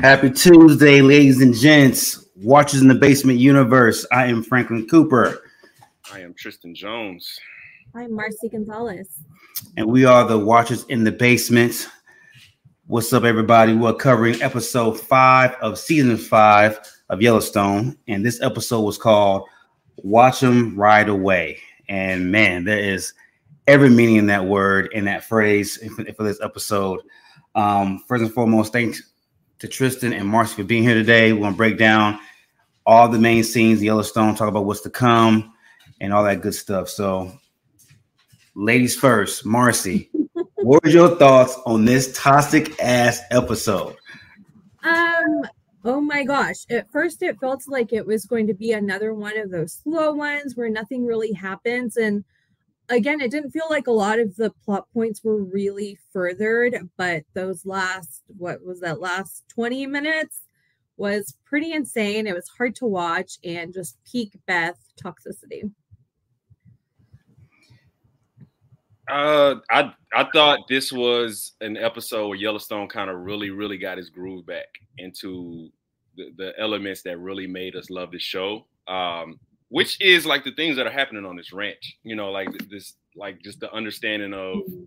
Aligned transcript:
Happy 0.00 0.30
Tuesday, 0.30 1.02
ladies 1.02 1.42
and 1.42 1.54
gents. 1.54 2.24
Watchers 2.34 2.80
in 2.80 2.88
the 2.88 2.94
Basement 2.94 3.38
Universe. 3.38 4.06
I 4.10 4.28
am 4.28 4.42
Franklin 4.42 4.88
Cooper. 4.88 5.42
I 6.10 6.20
am 6.20 6.32
Tristan 6.32 6.74
Jones. 6.74 7.38
I'm 7.94 8.14
Marcy 8.14 8.48
Gonzalez. 8.48 9.20
And 9.76 9.86
we 9.86 10.06
are 10.06 10.26
the 10.26 10.38
Watchers 10.38 10.84
in 10.84 11.04
the 11.04 11.12
Basement. 11.12 11.86
What's 12.86 13.12
up, 13.12 13.24
everybody? 13.24 13.74
We're 13.74 13.92
covering 13.92 14.40
episode 14.40 14.98
five 14.98 15.54
of 15.60 15.78
season 15.78 16.16
five 16.16 16.80
of 17.10 17.20
Yellowstone. 17.20 17.98
And 18.08 18.24
this 18.24 18.40
episode 18.40 18.80
was 18.80 18.96
called 18.96 19.46
Watch 19.96 20.40
Them 20.40 20.74
Ride 20.76 21.10
Away. 21.10 21.58
And 21.90 22.32
man, 22.32 22.64
there 22.64 22.78
is 22.78 23.12
every 23.66 23.90
meaning 23.90 24.16
in 24.16 24.26
that 24.28 24.46
word, 24.46 24.88
in 24.92 25.04
that 25.04 25.24
phrase 25.24 25.76
for 26.16 26.22
this 26.22 26.40
episode. 26.40 27.00
Um, 27.54 28.02
first 28.08 28.22
and 28.22 28.32
foremost, 28.32 28.72
thanks 28.72 29.09
to 29.60 29.68
Tristan 29.68 30.12
and 30.12 30.26
Marcy 30.26 30.54
for 30.56 30.64
being 30.64 30.82
here 30.82 30.94
today. 30.94 31.32
We're 31.32 31.40
going 31.40 31.52
to 31.52 31.56
break 31.56 31.78
down 31.78 32.18
all 32.86 33.08
the 33.08 33.18
main 33.18 33.44
scenes, 33.44 33.82
Yellowstone, 33.82 34.34
talk 34.34 34.48
about 34.48 34.64
what's 34.64 34.80
to 34.80 34.90
come 34.90 35.52
and 36.00 36.12
all 36.12 36.24
that 36.24 36.40
good 36.40 36.54
stuff. 36.54 36.88
So, 36.88 37.30
ladies 38.54 38.96
first, 38.96 39.44
Marcy, 39.44 40.10
what 40.56 40.84
are 40.84 40.90
your 40.90 41.14
thoughts 41.16 41.58
on 41.66 41.84
this 41.84 42.12
toxic 42.18 42.80
ass 42.82 43.20
episode? 43.30 43.96
Um, 44.82 45.42
oh 45.84 46.00
my 46.00 46.24
gosh. 46.24 46.64
At 46.70 46.90
first, 46.90 47.22
it 47.22 47.38
felt 47.38 47.62
like 47.68 47.92
it 47.92 48.06
was 48.06 48.24
going 48.24 48.46
to 48.46 48.54
be 48.54 48.72
another 48.72 49.12
one 49.12 49.38
of 49.38 49.50
those 49.50 49.74
slow 49.74 50.12
ones 50.14 50.56
where 50.56 50.70
nothing 50.70 51.04
really 51.04 51.32
happens. 51.32 51.98
And 51.98 52.24
again, 52.90 53.20
it 53.20 53.30
didn't 53.30 53.52
feel 53.52 53.66
like 53.70 53.86
a 53.86 53.92
lot 53.92 54.18
of 54.18 54.36
the 54.36 54.50
plot 54.64 54.86
points 54.92 55.24
were 55.24 55.42
really 55.42 55.98
furthered, 56.12 56.76
but 56.96 57.22
those 57.34 57.64
last, 57.64 58.22
what 58.26 58.64
was 58.64 58.80
that 58.80 59.00
last 59.00 59.44
20 59.48 59.86
minutes 59.86 60.42
was 60.96 61.36
pretty 61.46 61.72
insane. 61.72 62.26
It 62.26 62.34
was 62.34 62.48
hard 62.48 62.74
to 62.76 62.86
watch 62.86 63.38
and 63.42 63.72
just 63.72 63.96
peak 64.04 64.34
Beth 64.46 64.78
toxicity. 65.02 65.70
Uh, 69.08 69.56
I 69.70 69.92
I 70.14 70.24
thought 70.32 70.68
this 70.68 70.92
was 70.92 71.52
an 71.60 71.76
episode 71.76 72.28
where 72.28 72.38
Yellowstone 72.38 72.86
kind 72.86 73.10
of 73.10 73.18
really, 73.20 73.50
really 73.50 73.78
got 73.78 73.98
his 73.98 74.08
groove 74.08 74.46
back 74.46 74.68
into 74.98 75.70
the, 76.16 76.30
the 76.36 76.52
elements 76.58 77.02
that 77.02 77.18
really 77.18 77.46
made 77.46 77.74
us 77.74 77.90
love 77.90 78.12
the 78.12 78.20
show. 78.20 78.66
Um, 78.86 79.40
which 79.70 80.00
is 80.00 80.26
like 80.26 80.44
the 80.44 80.52
things 80.52 80.76
that 80.76 80.86
are 80.86 80.92
happening 80.92 81.24
on 81.24 81.36
this 81.36 81.52
ranch. 81.52 81.96
You 82.02 82.16
know, 82.16 82.30
like 82.30 82.48
this, 82.68 82.94
like 83.16 83.40
just 83.40 83.60
the 83.60 83.72
understanding 83.72 84.34
of 84.34 84.56
mm-hmm. 84.56 84.84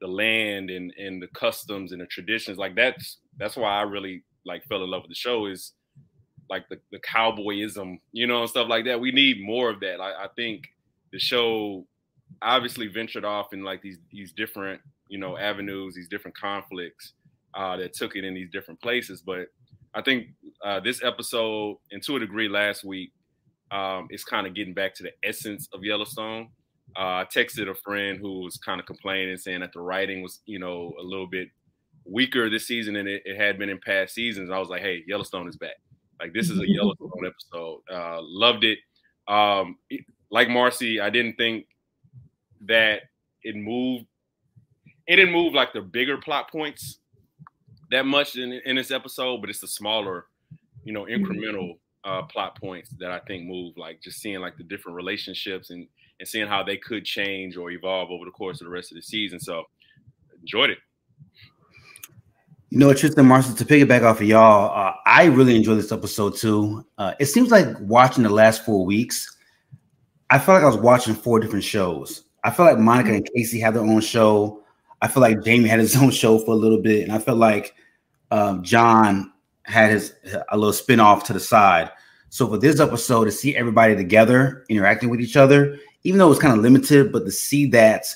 the 0.00 0.06
land 0.06 0.70
and 0.70 0.92
and 0.98 1.20
the 1.20 1.28
customs 1.28 1.92
and 1.92 2.00
the 2.00 2.06
traditions. 2.06 2.58
Like 2.58 2.76
that's 2.76 3.18
that's 3.38 3.56
why 3.56 3.70
I 3.70 3.82
really 3.82 4.22
like 4.44 4.64
fell 4.66 4.84
in 4.84 4.90
love 4.90 5.02
with 5.02 5.10
the 5.10 5.16
show 5.16 5.46
is 5.46 5.72
like 6.48 6.68
the, 6.68 6.78
the 6.92 7.00
cowboyism, 7.00 7.98
you 8.12 8.26
know, 8.26 8.42
and 8.42 8.48
stuff 8.48 8.68
like 8.68 8.84
that. 8.84 9.00
We 9.00 9.10
need 9.10 9.42
more 9.42 9.68
of 9.68 9.80
that. 9.80 10.00
I, 10.00 10.24
I 10.24 10.28
think 10.36 10.68
the 11.12 11.18
show 11.18 11.84
obviously 12.42 12.86
ventured 12.86 13.24
off 13.24 13.52
in 13.52 13.64
like 13.64 13.82
these 13.82 13.98
these 14.12 14.32
different 14.32 14.80
you 15.08 15.18
know 15.18 15.38
avenues, 15.38 15.94
these 15.94 16.08
different 16.08 16.36
conflicts 16.36 17.14
uh, 17.54 17.76
that 17.78 17.94
took 17.94 18.16
it 18.16 18.24
in 18.24 18.34
these 18.34 18.50
different 18.50 18.80
places. 18.82 19.22
But 19.22 19.48
I 19.94 20.02
think 20.02 20.26
uh, 20.62 20.80
this 20.80 21.02
episode, 21.02 21.78
and 21.90 22.02
to 22.02 22.16
a 22.16 22.20
degree, 22.20 22.50
last 22.50 22.84
week 22.84 23.12
um, 23.70 24.08
is 24.10 24.24
kind 24.24 24.46
of 24.46 24.54
getting 24.54 24.74
back 24.74 24.94
to 24.96 25.02
the 25.02 25.12
essence 25.22 25.68
of 25.72 25.82
Yellowstone. 25.82 26.48
Uh, 26.96 27.22
I 27.22 27.26
texted 27.32 27.68
a 27.68 27.74
friend 27.74 28.18
who 28.18 28.40
was 28.40 28.56
kind 28.56 28.80
of 28.80 28.86
complaining, 28.86 29.36
saying 29.36 29.60
that 29.60 29.72
the 29.72 29.80
writing 29.80 30.22
was, 30.22 30.40
you 30.46 30.58
know, 30.58 30.94
a 30.98 31.02
little 31.02 31.26
bit 31.26 31.48
weaker 32.04 32.48
this 32.48 32.66
season 32.66 32.94
than 32.94 33.06
it, 33.06 33.22
it 33.24 33.36
had 33.36 33.58
been 33.58 33.68
in 33.68 33.78
past 33.84 34.14
seasons. 34.14 34.50
I 34.50 34.58
was 34.58 34.68
like, 34.68 34.82
hey, 34.82 35.02
Yellowstone 35.06 35.48
is 35.48 35.56
back. 35.56 35.76
Like 36.20 36.32
this 36.32 36.48
is 36.48 36.58
a 36.58 36.64
Yellowstone 36.68 37.26
episode. 37.26 37.80
Uh, 37.92 38.18
loved 38.22 38.64
it. 38.64 38.78
Um, 39.28 39.76
it, 39.90 40.04
Like 40.30 40.48
Marcy, 40.48 41.00
I 41.00 41.10
didn't 41.10 41.36
think 41.36 41.66
that 42.62 43.02
it 43.42 43.56
moved. 43.56 44.06
It 45.06 45.16
didn't 45.16 45.32
move 45.32 45.54
like 45.54 45.72
the 45.72 45.82
bigger 45.82 46.16
plot 46.18 46.50
points 46.50 46.98
that 47.90 48.06
much 48.06 48.36
in, 48.36 48.52
in 48.64 48.76
this 48.76 48.90
episode, 48.90 49.40
but 49.40 49.50
it's 49.50 49.60
the 49.60 49.68
smaller, 49.68 50.26
you 50.84 50.92
know, 50.92 51.04
incremental 51.04 51.78
uh, 52.06 52.22
plot 52.22 52.58
points 52.58 52.90
that 52.98 53.10
I 53.10 53.18
think 53.20 53.46
move, 53.46 53.76
like 53.76 54.00
just 54.00 54.20
seeing 54.20 54.40
like 54.40 54.56
the 54.56 54.62
different 54.62 54.96
relationships 54.96 55.70
and 55.70 55.86
and 56.18 56.26
seeing 56.26 56.46
how 56.46 56.62
they 56.62 56.78
could 56.78 57.04
change 57.04 57.56
or 57.58 57.70
evolve 57.70 58.10
over 58.10 58.24
the 58.24 58.30
course 58.30 58.60
of 58.62 58.66
the 58.66 58.70
rest 58.70 58.90
of 58.90 58.96
the 58.96 59.02
season. 59.02 59.38
So 59.38 59.64
enjoyed 60.40 60.70
it. 60.70 60.78
You 62.70 62.78
know, 62.78 62.94
Tristan 62.94 63.26
Marshall, 63.26 63.54
to 63.54 63.64
piggyback 63.64 64.02
off 64.02 64.20
of 64.20 64.26
y'all, 64.26 64.72
uh, 64.74 64.94
I 65.04 65.24
really 65.24 65.56
enjoyed 65.56 65.78
this 65.78 65.92
episode 65.92 66.36
too. 66.36 66.86
Uh, 66.96 67.12
it 67.20 67.26
seems 67.26 67.50
like 67.50 67.66
watching 67.80 68.22
the 68.22 68.30
last 68.30 68.64
four 68.64 68.84
weeks, 68.86 69.36
I 70.30 70.38
felt 70.38 70.56
like 70.56 70.64
I 70.64 70.74
was 70.74 70.82
watching 70.82 71.14
four 71.14 71.38
different 71.38 71.64
shows. 71.64 72.24
I 72.44 72.50
feel 72.50 72.64
like 72.64 72.78
Monica 72.78 73.12
and 73.12 73.28
Casey 73.34 73.60
had 73.60 73.74
their 73.74 73.82
own 73.82 74.00
show. 74.00 74.62
I 75.02 75.08
feel 75.08 75.20
like 75.20 75.44
Jamie 75.44 75.68
had 75.68 75.80
his 75.80 75.96
own 76.02 76.10
show 76.10 76.38
for 76.38 76.52
a 76.52 76.56
little 76.56 76.80
bit, 76.80 77.02
and 77.02 77.12
I 77.12 77.18
felt 77.18 77.38
like 77.38 77.74
um, 78.30 78.62
John 78.62 79.32
had 79.66 79.90
his 79.90 80.14
a 80.48 80.56
little 80.56 80.72
spin 80.72 81.00
off 81.00 81.24
to 81.24 81.32
the 81.32 81.40
side. 81.40 81.90
So 82.28 82.48
for 82.48 82.58
this 82.58 82.80
episode 82.80 83.24
to 83.26 83.32
see 83.32 83.56
everybody 83.56 83.94
together 83.94 84.64
interacting 84.68 85.10
with 85.10 85.20
each 85.20 85.36
other, 85.36 85.78
even 86.04 86.18
though 86.18 86.26
it 86.26 86.30
was 86.30 86.38
kind 86.38 86.54
of 86.54 86.60
limited, 86.60 87.12
but 87.12 87.24
to 87.24 87.30
see 87.30 87.66
that 87.70 88.06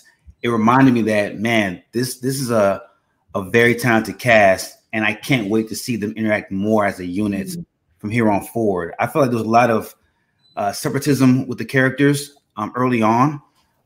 it 0.43 0.49
reminded 0.49 0.95
me 0.95 1.03
that 1.03 1.39
man, 1.39 1.83
this 1.93 2.19
this 2.19 2.41
is 2.41 2.51
a 2.51 2.83
a 3.35 3.43
very 3.43 3.75
talented 3.75 4.19
cast, 4.19 4.79
and 4.93 5.05
I 5.05 5.15
can't 5.15 5.49
wait 5.49 5.69
to 5.69 5.77
see 5.77 5.97
them 5.97 6.13
interact 6.17 6.51
more 6.51 6.85
as 6.85 6.99
a 7.01 7.07
unit 7.07 7.49
mm-hmm. 7.49 7.63
from 7.99 8.11
here 8.11 8.29
on 8.31 8.45
forward. 8.47 8.95
I 8.99 9.07
feel 9.07 9.23
like 9.23 9.31
there's 9.31 9.43
a 9.43 9.49
lot 9.49 9.71
of 9.71 9.95
uh, 10.57 10.73
separatism 10.73 11.47
with 11.47 11.59
the 11.59 11.65
characters 11.65 12.37
um, 12.57 12.73
early 12.75 13.03
on, 13.03 13.41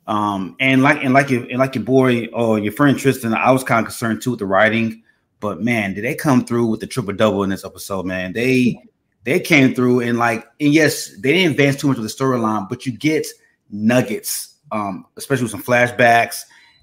um, 0.06 0.56
and 0.60 0.82
like 0.82 1.02
and 1.04 1.14
like 1.14 1.30
your 1.30 1.42
and 1.44 1.58
like 1.58 1.74
your 1.74 1.84
boy 1.84 2.26
or 2.32 2.58
your 2.58 2.72
friend 2.72 2.98
Tristan, 2.98 3.34
I 3.34 3.52
was 3.52 3.64
kind 3.64 3.80
of 3.80 3.86
concerned 3.86 4.22
too 4.22 4.30
with 4.30 4.40
the 4.40 4.46
writing. 4.46 5.03
But 5.40 5.62
man, 5.62 5.94
did 5.94 6.04
they 6.04 6.14
come 6.14 6.44
through 6.44 6.66
with 6.66 6.80
the 6.80 6.86
triple 6.86 7.12
double 7.12 7.42
in 7.42 7.50
this 7.50 7.64
episode? 7.64 8.06
Man, 8.06 8.32
they 8.32 8.82
they 9.24 9.40
came 9.40 9.74
through 9.74 10.00
and 10.00 10.18
like 10.18 10.46
and 10.60 10.72
yes, 10.72 11.14
they 11.20 11.32
didn't 11.32 11.52
advance 11.52 11.76
too 11.76 11.88
much 11.88 11.96
of 11.96 12.02
the 12.02 12.08
storyline, 12.08 12.68
but 12.68 12.86
you 12.86 12.92
get 12.92 13.26
nuggets, 13.70 14.56
um, 14.72 15.06
especially 15.16 15.44
with 15.44 15.52
some 15.52 15.62
flashbacks 15.62 16.42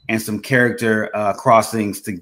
and 0.10 0.22
some 0.22 0.40
character 0.40 1.16
uh, 1.16 1.34
crossings 1.34 2.02
to 2.02 2.20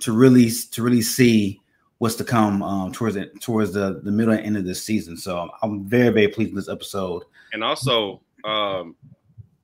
to 0.00 0.12
really 0.12 0.50
to 0.70 0.82
really 0.82 1.02
see 1.02 1.60
what's 1.98 2.14
to 2.16 2.24
come 2.24 2.62
um, 2.62 2.92
towards 2.92 3.14
the 3.14 3.26
towards 3.40 3.72
the 3.72 4.00
the 4.02 4.10
middle 4.10 4.32
and 4.34 4.44
end 4.44 4.56
of 4.56 4.64
this 4.64 4.82
season. 4.82 5.16
So 5.16 5.50
I'm 5.62 5.84
very 5.84 6.10
very 6.10 6.28
pleased 6.28 6.54
with 6.54 6.66
this 6.66 6.72
episode. 6.72 7.24
And 7.52 7.64
also, 7.64 8.20
um, 8.44 8.96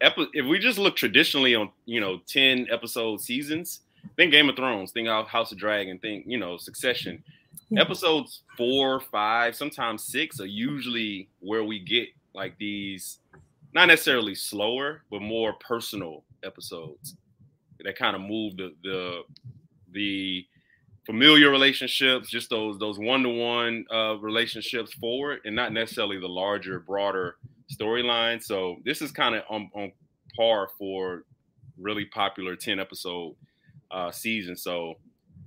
epi- 0.01 0.31
if 0.33 0.47
we 0.47 0.59
just 0.59 0.79
look 0.79 0.97
traditionally 0.97 1.55
on 1.55 1.71
you 1.85 2.01
know 2.01 2.21
ten 2.27 2.67
episode 2.71 3.21
seasons, 3.21 3.81
think 4.17 4.33
Game 4.33 4.49
of 4.49 4.57
Thrones, 4.57 4.93
think 4.93 5.09
House 5.09 5.53
of 5.53 5.59
Dragon, 5.59 5.99
think 5.99 6.25
you 6.27 6.39
know 6.39 6.57
Succession. 6.57 7.23
Episodes 7.77 8.43
four, 8.57 9.01
five, 9.01 9.57
sometimes 9.57 10.05
six 10.05 10.41
are 10.41 10.47
usually 10.47 11.29
where 11.41 11.65
we 11.65 11.79
get 11.79 12.09
like 12.35 12.57
these, 12.59 13.19
not 13.73 13.89
necessarily 13.89 14.35
slower, 14.35 15.03
but 15.11 15.23
more 15.23 15.55
personal 15.55 16.23
episodes 16.45 17.17
that 17.81 17.97
kind 17.97 18.15
of 18.15 18.23
move 18.23 18.57
the 18.57 18.75
the 18.83 19.23
the 19.93 20.47
familiar 21.07 21.51
relationships, 21.51 22.29
just 22.29 22.51
those 22.51 22.79
those 22.79 22.99
one 22.99 23.23
to 23.23 23.29
one 23.29 23.85
relationships 24.21 24.93
forward, 24.95 25.41
and 25.45 25.57
not 25.57 25.73
necessarily 25.73 26.19
the 26.19 26.29
larger, 26.29 26.81
broader 26.81 27.37
storyline. 27.73 28.43
So 28.43 28.77
this 28.85 29.01
is 29.01 29.11
kind 29.13 29.35
of 29.35 29.45
on, 29.49 29.71
on 29.75 29.93
par 30.37 30.69
for 30.79 31.25
really 31.79 32.05
popular 32.05 32.55
ten 32.57 32.79
episode 32.79 33.35
uh, 33.93 34.11
season. 34.11 34.57
So 34.57 34.95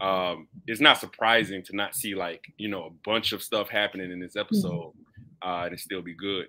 um, 0.01 0.47
it's 0.67 0.81
not 0.81 0.99
surprising 0.99 1.63
to 1.63 1.75
not 1.75 1.95
see 1.95 2.15
like 2.15 2.45
you 2.57 2.67
know 2.67 2.85
a 2.85 2.89
bunch 3.05 3.31
of 3.31 3.41
stuff 3.41 3.69
happening 3.69 4.11
in 4.11 4.19
this 4.19 4.35
mm-hmm. 4.35 4.41
episode 4.41 4.93
uh, 5.41 5.67
and 5.69 5.79
still 5.79 6.01
be 6.01 6.13
good. 6.13 6.47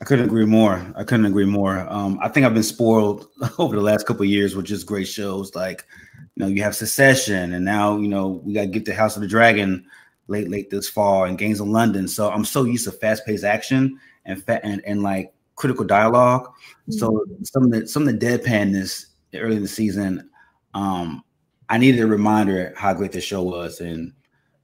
I 0.00 0.04
couldn't 0.04 0.24
agree 0.24 0.46
more. 0.46 0.84
I 0.96 1.04
couldn't 1.04 1.26
agree 1.26 1.44
more. 1.44 1.86
Um, 1.88 2.18
I 2.20 2.28
think 2.28 2.44
I've 2.44 2.54
been 2.54 2.64
spoiled 2.64 3.28
over 3.58 3.76
the 3.76 3.82
last 3.82 4.06
couple 4.06 4.24
years 4.24 4.56
with 4.56 4.66
just 4.66 4.86
great 4.86 5.06
shows 5.06 5.54
like 5.54 5.86
you 6.34 6.44
know 6.44 6.48
you 6.48 6.62
have 6.62 6.74
Succession, 6.74 7.54
and 7.54 7.64
now 7.64 7.98
you 7.98 8.08
know 8.08 8.40
we 8.44 8.52
got 8.52 8.62
to 8.62 8.66
get 8.68 8.84
to 8.86 8.94
House 8.94 9.16
of 9.16 9.22
the 9.22 9.28
Dragon 9.28 9.84
late 10.28 10.50
late 10.50 10.70
this 10.70 10.88
fall 10.88 11.24
and 11.24 11.38
Gangs 11.38 11.60
of 11.60 11.68
London. 11.68 12.08
So 12.08 12.30
I'm 12.30 12.44
so 12.44 12.64
used 12.64 12.84
to 12.84 12.92
fast 12.92 13.26
paced 13.26 13.44
action 13.44 13.98
and 14.24 14.42
fa- 14.42 14.64
and 14.64 14.82
and 14.84 15.02
like 15.02 15.32
critical 15.56 15.84
dialog 15.84 16.46
mm-hmm. 16.46 16.92
So 16.92 17.24
some 17.42 17.64
of 17.64 17.70
the 17.70 17.86
some 17.86 18.08
of 18.08 18.18
the 18.18 18.26
deadpanness 18.26 19.06
early 19.34 19.56
in 19.56 19.62
the 19.62 19.68
season, 19.68 20.30
um, 20.74 21.24
I 21.68 21.78
needed 21.78 22.00
a 22.00 22.06
reminder 22.06 22.74
how 22.76 22.92
great 22.94 23.12
the 23.12 23.20
show 23.20 23.42
was. 23.42 23.80
And 23.80 24.12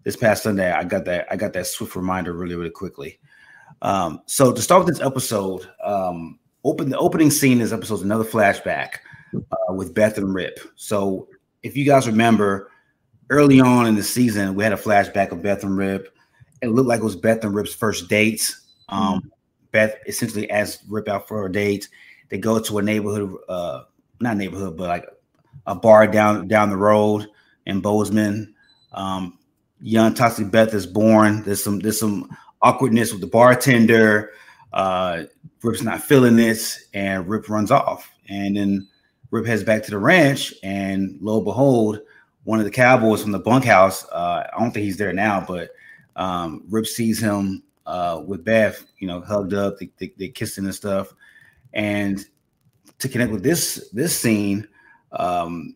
this 0.04 0.16
past 0.16 0.42
Sunday, 0.42 0.70
I 0.70 0.84
got 0.84 1.04
that 1.06 1.26
I 1.30 1.36
got 1.36 1.52
that 1.54 1.66
swift 1.66 1.96
reminder 1.96 2.32
really, 2.32 2.54
really 2.54 2.70
quickly. 2.70 3.18
Um, 3.82 4.22
so 4.26 4.52
to 4.52 4.60
start 4.60 4.84
with 4.84 4.94
this 4.94 5.04
episode, 5.04 5.68
um, 5.84 6.38
open 6.64 6.90
the 6.90 6.98
opening 6.98 7.30
scene 7.30 7.58
This 7.58 7.72
episode 7.72 7.96
is 7.96 8.02
another 8.02 8.24
flashback 8.24 8.96
uh, 9.34 9.72
with 9.72 9.94
Beth 9.94 10.18
and 10.18 10.34
Rip. 10.34 10.58
So 10.76 11.28
if 11.62 11.76
you 11.76 11.84
guys 11.84 12.06
remember, 12.06 12.70
early 13.30 13.60
on 13.60 13.86
in 13.86 13.94
the 13.94 14.02
season, 14.02 14.54
we 14.54 14.64
had 14.64 14.72
a 14.72 14.76
flashback 14.76 15.32
of 15.32 15.42
Beth 15.42 15.62
and 15.62 15.76
Rip. 15.76 16.14
It 16.62 16.68
looked 16.68 16.88
like 16.88 17.00
it 17.00 17.04
was 17.04 17.16
Beth 17.16 17.44
and 17.44 17.54
Rip's 17.54 17.74
first 17.74 18.08
dates. 18.08 18.66
Um, 18.88 19.18
mm-hmm. 19.18 19.28
Beth 19.70 19.96
essentially 20.06 20.50
asked 20.50 20.82
Rip 20.88 21.08
out 21.08 21.28
for 21.28 21.46
a 21.46 21.52
date. 21.52 21.88
They 22.30 22.38
go 22.38 22.58
to 22.58 22.78
a 22.78 22.82
neighborhood, 22.82 23.34
uh, 23.48 23.82
not 24.20 24.36
neighborhood, 24.36 24.76
but 24.76 24.88
like 24.88 25.06
a 25.66 25.74
bar 25.74 26.06
down 26.06 26.48
down 26.48 26.70
the 26.70 26.76
road 26.76 27.26
in 27.66 27.80
Bozeman. 27.80 28.54
Um, 28.92 29.38
young 29.80 30.14
toxic 30.14 30.50
Beth 30.50 30.74
is 30.74 30.86
born. 30.86 31.42
There's 31.42 31.62
some 31.62 31.78
there's 31.80 32.00
some 32.00 32.28
awkwardness 32.62 33.12
with 33.12 33.20
the 33.20 33.26
bartender. 33.26 34.32
Uh, 34.72 35.24
Rip's 35.62 35.82
not 35.82 36.02
feeling 36.02 36.36
this, 36.36 36.88
and 36.94 37.28
Rip 37.28 37.48
runs 37.48 37.70
off. 37.70 38.10
And 38.28 38.56
then 38.56 38.88
Rip 39.30 39.46
heads 39.46 39.64
back 39.64 39.82
to 39.84 39.90
the 39.90 39.98
ranch, 39.98 40.54
and 40.62 41.18
lo 41.20 41.36
and 41.36 41.44
behold, 41.44 42.00
one 42.44 42.58
of 42.58 42.64
the 42.64 42.70
cowboys 42.70 43.22
from 43.22 43.32
the 43.32 43.38
bunkhouse. 43.38 44.06
Uh, 44.10 44.48
I 44.52 44.58
don't 44.58 44.72
think 44.72 44.84
he's 44.84 44.96
there 44.96 45.12
now, 45.12 45.44
but 45.46 45.70
um, 46.16 46.64
Rip 46.68 46.86
sees 46.86 47.18
him 47.20 47.62
uh, 47.86 48.22
with 48.26 48.44
Beth, 48.44 48.84
you 48.98 49.08
know, 49.08 49.20
hugged 49.20 49.54
up, 49.54 49.78
they, 49.78 49.90
they, 49.98 50.12
they 50.18 50.28
kissing 50.28 50.64
and 50.64 50.74
stuff. 50.74 51.14
And 51.72 52.24
to 52.98 53.08
connect 53.08 53.32
with 53.32 53.42
this 53.42 53.88
this 53.92 54.18
scene, 54.18 54.66
um, 55.12 55.74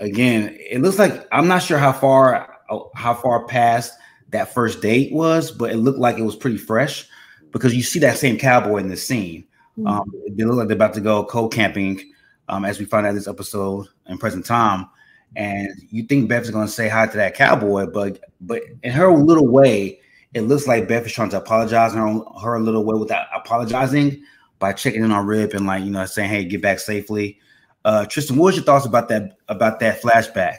again, 0.00 0.56
it 0.58 0.80
looks 0.80 0.98
like 0.98 1.26
I'm 1.32 1.48
not 1.48 1.62
sure 1.62 1.78
how 1.78 1.92
far 1.92 2.58
how 2.94 3.14
far 3.14 3.46
past 3.46 3.94
that 4.30 4.52
first 4.52 4.82
date 4.82 5.12
was, 5.12 5.50
but 5.50 5.70
it 5.70 5.76
looked 5.76 5.98
like 5.98 6.18
it 6.18 6.22
was 6.22 6.36
pretty 6.36 6.56
fresh 6.56 7.06
because 7.52 7.74
you 7.74 7.82
see 7.82 8.00
that 8.00 8.18
same 8.18 8.38
cowboy 8.38 8.78
in 8.78 8.88
this 8.88 9.06
scene. 9.06 9.44
Mm-hmm. 9.78 9.86
Um, 9.86 10.12
they 10.30 10.44
look 10.44 10.56
like 10.56 10.68
they're 10.68 10.76
about 10.76 10.94
to 10.94 11.00
go 11.00 11.24
cold 11.24 11.52
camping, 11.52 12.12
um, 12.48 12.64
as 12.64 12.78
we 12.78 12.84
find 12.84 13.06
out 13.06 13.14
this 13.14 13.28
episode 13.28 13.86
in 14.06 14.18
present 14.18 14.44
time. 14.44 14.88
And 15.36 15.68
you 15.90 16.04
think 16.04 16.28
Beth 16.28 16.44
is 16.44 16.50
going 16.50 16.66
to 16.66 16.72
say 16.72 16.88
hi 16.88 17.06
to 17.06 17.16
that 17.16 17.34
cowboy, 17.34 17.86
but 17.86 18.20
but 18.40 18.62
in 18.82 18.92
her 18.92 19.12
little 19.12 19.48
way, 19.48 20.00
it 20.32 20.42
looks 20.42 20.66
like 20.66 20.88
Beth 20.88 21.06
is 21.06 21.12
trying 21.12 21.30
to 21.30 21.38
apologize 21.38 21.92
in 21.92 21.98
her, 21.98 22.20
her 22.42 22.60
little 22.60 22.84
way 22.84 22.98
without 22.98 23.26
apologizing 23.34 24.22
by 24.58 24.72
checking 24.72 25.04
in 25.04 25.12
on 25.12 25.26
Rip 25.26 25.54
and 25.54 25.66
like 25.66 25.84
you 25.84 25.90
know 25.90 26.06
saying, 26.06 26.30
"Hey, 26.30 26.44
get 26.44 26.62
back 26.62 26.78
safely." 26.78 27.38
Uh, 27.84 28.06
Tristan, 28.06 28.36
what 28.36 28.46
was 28.46 28.56
your 28.56 28.64
thoughts 28.64 28.86
about 28.86 29.08
that 29.08 29.36
about 29.48 29.80
that 29.80 30.00
flashback? 30.00 30.58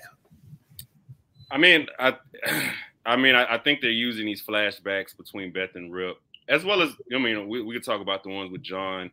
I 1.51 1.57
mean, 1.57 1.87
I, 1.99 2.15
I 3.05 3.15
mean, 3.15 3.35
I, 3.35 3.55
I, 3.55 3.57
think 3.57 3.81
they're 3.81 3.89
using 3.89 4.25
these 4.25 4.43
flashbacks 4.43 5.15
between 5.15 5.51
Beth 5.51 5.75
and 5.75 5.93
Rip, 5.93 6.17
as 6.49 6.63
well 6.63 6.81
as 6.81 6.91
I 7.13 7.17
mean, 7.17 7.47
we, 7.47 7.61
we 7.61 7.73
could 7.73 7.83
talk 7.83 8.01
about 8.01 8.23
the 8.23 8.29
ones 8.29 8.51
with 8.51 8.61
John 8.61 9.09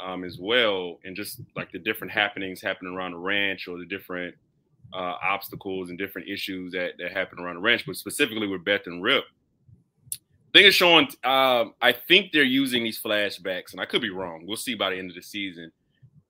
um, 0.00 0.24
as 0.24 0.38
well, 0.38 0.98
and 1.04 1.14
just 1.14 1.40
like 1.54 1.70
the 1.70 1.78
different 1.78 2.12
happenings 2.12 2.60
happening 2.60 2.94
around 2.94 3.12
the 3.12 3.18
ranch 3.18 3.68
or 3.68 3.78
the 3.78 3.86
different 3.86 4.34
uh, 4.92 5.14
obstacles 5.22 5.90
and 5.90 5.98
different 5.98 6.28
issues 6.28 6.72
that 6.72 6.92
that 6.98 7.12
happen 7.12 7.38
around 7.38 7.56
the 7.56 7.60
ranch. 7.60 7.84
But 7.86 7.96
specifically 7.96 8.46
with 8.46 8.64
Beth 8.64 8.86
and 8.86 9.02
Rip, 9.02 9.24
I 10.56 10.58
think 10.60 10.68
it's 10.68 10.76
showing. 10.78 11.06
Um, 11.22 11.74
I 11.82 11.92
think 11.92 12.32
they're 12.32 12.42
using 12.42 12.82
these 12.82 12.98
flashbacks, 12.98 13.72
and 13.72 13.80
I 13.80 13.84
could 13.84 14.00
be 14.00 14.08
wrong. 14.08 14.46
We'll 14.46 14.56
see 14.56 14.74
by 14.74 14.88
the 14.88 14.96
end 14.96 15.10
of 15.10 15.14
the 15.14 15.20
season 15.20 15.70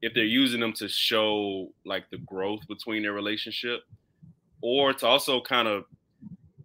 if 0.02 0.14
they're 0.14 0.24
using 0.24 0.58
them 0.58 0.72
to 0.72 0.88
show 0.88 1.68
like 1.84 2.10
the 2.10 2.18
growth 2.18 2.66
between 2.66 3.04
their 3.04 3.12
relationship 3.12 3.82
or 4.62 4.92
to 4.94 5.06
also 5.06 5.40
kind 5.40 5.68
of 5.68 5.84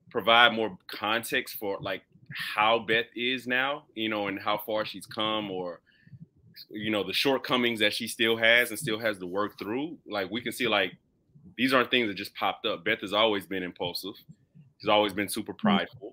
provide 0.10 0.54
more 0.54 0.76
context 0.88 1.58
for 1.58 1.78
like 1.82 2.02
how 2.34 2.80
Beth 2.80 3.06
is 3.16 3.46
now, 3.46 3.84
you 3.94 4.10
know, 4.10 4.28
and 4.28 4.40
how 4.40 4.58
far 4.58 4.84
she's 4.84 5.06
come 5.06 5.52
or 5.52 5.82
you 6.72 6.90
know 6.90 7.04
the 7.04 7.14
shortcomings 7.14 7.80
that 7.80 7.94
she 7.94 8.08
still 8.08 8.38
has 8.38 8.72
and 8.72 8.80
still 8.80 8.98
has 8.98 9.20
to 9.20 9.28
work 9.28 9.60
through. 9.60 10.00
Like 10.08 10.32
we 10.32 10.42
can 10.42 10.52
see 10.52 10.68
like 10.68 10.94
these 11.58 11.74
aren't 11.74 11.92
things 11.92 12.08
that 12.08 12.16
just 12.16 12.34
popped 12.34 12.66
up. 12.66 12.84
Beth 12.84 13.02
has 13.02 13.14
always 13.14 13.46
been 13.46 13.62
impulsive. 13.62 14.16
She's 14.80 14.90
always 14.90 15.14
been 15.14 15.30
super 15.30 15.54
mm-hmm. 15.54 16.08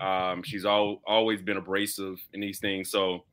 Um, 0.00 0.42
she's 0.42 0.64
all, 0.64 1.00
always 1.06 1.40
been 1.40 1.56
abrasive 1.56 2.18
in 2.32 2.40
these 2.40 2.58
things. 2.58 2.90
So 2.90 3.24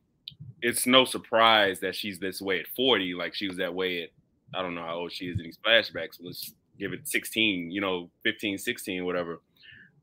it's 0.62 0.86
no 0.86 1.06
surprise 1.06 1.80
that 1.80 1.96
she's 1.96 2.20
this 2.20 2.42
way 2.42 2.60
at 2.60 2.68
40, 2.76 3.16
like 3.16 3.34
she 3.34 3.48
was 3.48 3.58
that 3.58 3.74
way 3.74 4.04
at 4.04 4.10
I 4.54 4.62
don't 4.62 4.76
know 4.76 4.84
how 4.84 4.96
old 4.96 5.12
she 5.12 5.28
is 5.28 5.38
in 5.38 5.46
these 5.46 5.58
flashbacks. 5.66 6.18
Let's 6.20 6.54
give 6.78 6.94
it 6.94 7.08
16, 7.08 7.72
you 7.72 7.82
know, 7.82 8.10
15, 8.24 8.58
16, 8.58 9.06
whatever. 9.06 9.42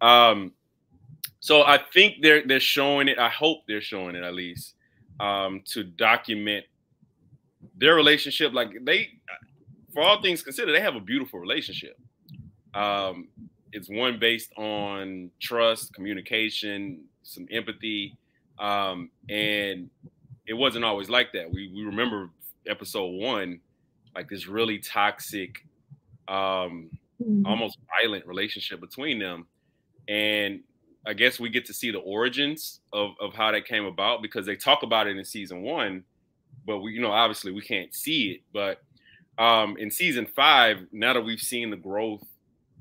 Um, 0.00 0.52
so 1.40 1.62
I 1.62 1.78
think 1.92 2.16
they're 2.22 2.42
they're 2.46 2.60
showing 2.60 3.08
it. 3.08 3.18
I 3.18 3.28
hope 3.28 3.58
they're 3.68 3.80
showing 3.80 4.16
it 4.16 4.22
at 4.22 4.34
least 4.34 4.74
um, 5.20 5.62
to 5.66 5.84
document 5.84 6.64
their 7.76 7.94
relationship. 7.94 8.52
Like 8.52 8.70
they, 8.82 9.08
for 9.92 10.02
all 10.02 10.20
things 10.20 10.42
considered, 10.42 10.72
they 10.72 10.80
have 10.80 10.96
a 10.96 11.00
beautiful 11.00 11.38
relationship. 11.38 11.96
Um, 12.74 13.28
it's 13.72 13.88
one 13.88 14.18
based 14.18 14.52
on 14.56 15.30
trust, 15.40 15.94
communication, 15.94 17.04
some 17.22 17.46
empathy, 17.50 18.16
um, 18.58 19.10
and 19.28 19.90
it 20.46 20.54
wasn't 20.54 20.84
always 20.84 21.08
like 21.08 21.32
that. 21.32 21.50
We 21.50 21.70
we 21.74 21.82
remember 21.84 22.30
episode 22.66 23.12
one, 23.20 23.60
like 24.14 24.28
this 24.28 24.46
really 24.46 24.78
toxic, 24.78 25.64
um, 26.26 26.90
mm-hmm. 27.22 27.46
almost 27.46 27.78
violent 28.00 28.26
relationship 28.26 28.80
between 28.80 29.18
them, 29.18 29.46
and 30.08 30.60
I 31.06 31.12
guess 31.12 31.38
we 31.38 31.48
get 31.48 31.66
to 31.66 31.74
see 31.74 31.90
the 31.90 31.98
origins 31.98 32.80
of 32.92 33.10
of 33.20 33.34
how 33.34 33.52
that 33.52 33.66
came 33.66 33.84
about 33.84 34.22
because 34.22 34.46
they 34.46 34.56
talk 34.56 34.82
about 34.82 35.06
it 35.06 35.16
in 35.16 35.24
season 35.24 35.62
one, 35.62 36.04
but 36.66 36.78
we 36.78 36.92
you 36.92 37.00
know 37.00 37.12
obviously 37.12 37.52
we 37.52 37.62
can't 37.62 37.94
see 37.94 38.32
it, 38.32 38.40
but 38.52 38.82
um, 39.38 39.76
in 39.78 39.90
season 39.90 40.26
five, 40.26 40.86
now 40.90 41.12
that 41.12 41.24
we've 41.24 41.40
seen 41.40 41.70
the 41.70 41.76
growth, 41.76 42.26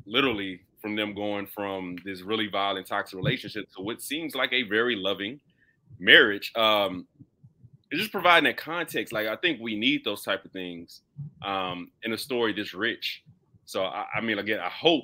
literally 0.08 0.62
from 0.88 0.96
them 0.96 1.14
going 1.14 1.46
from 1.46 1.98
this 2.06 2.22
really 2.22 2.48
violent, 2.48 2.88
toxic 2.88 3.18
relationship 3.18 3.70
to 3.76 3.82
what 3.82 4.02
seems 4.02 4.36
like 4.36 4.54
a 4.54 4.64
very 4.64 4.96
loving 4.96 5.38
marriage. 6.00 6.54
Um, 6.56 7.06
it's 7.92 8.00
just 8.00 8.14
providing 8.14 8.46
that 8.46 8.56
context. 8.56 9.12
Like 9.12 9.28
I 9.28 9.36
think 9.36 9.60
we 9.60 9.76
need 9.76 10.06
those 10.06 10.24
type 10.24 10.46
of 10.46 10.52
things 10.52 11.02
um, 11.46 11.92
in 12.04 12.14
a 12.14 12.18
story 12.18 12.54
this 12.54 12.74
rich. 12.74 13.22
So 13.66 13.84
I, 13.84 14.06
I 14.16 14.22
mean, 14.22 14.40
again, 14.40 14.62
I 14.62 14.70
hope 14.70 15.04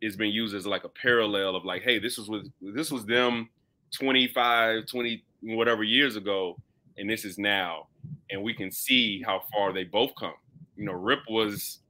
it's 0.00 0.14
been 0.14 0.30
used 0.30 0.54
as 0.54 0.68
like 0.68 0.84
a 0.84 0.88
parallel 0.88 1.56
of 1.56 1.64
like, 1.64 1.82
hey, 1.82 1.98
this 1.98 2.16
was 2.16 2.28
with 2.28 2.48
this 2.60 2.92
was 2.92 3.04
them 3.04 3.48
25, 3.92 4.86
20, 4.86 5.24
whatever 5.42 5.82
years 5.82 6.14
ago, 6.14 6.56
and 6.96 7.10
this 7.10 7.24
is 7.24 7.38
now, 7.38 7.88
and 8.30 8.40
we 8.40 8.54
can 8.54 8.70
see 8.70 9.20
how 9.20 9.42
far 9.52 9.72
they 9.72 9.82
both 9.82 10.14
come. 10.14 10.34
You 10.76 10.84
know, 10.84 10.92
Rip 10.92 11.22
was 11.28 11.80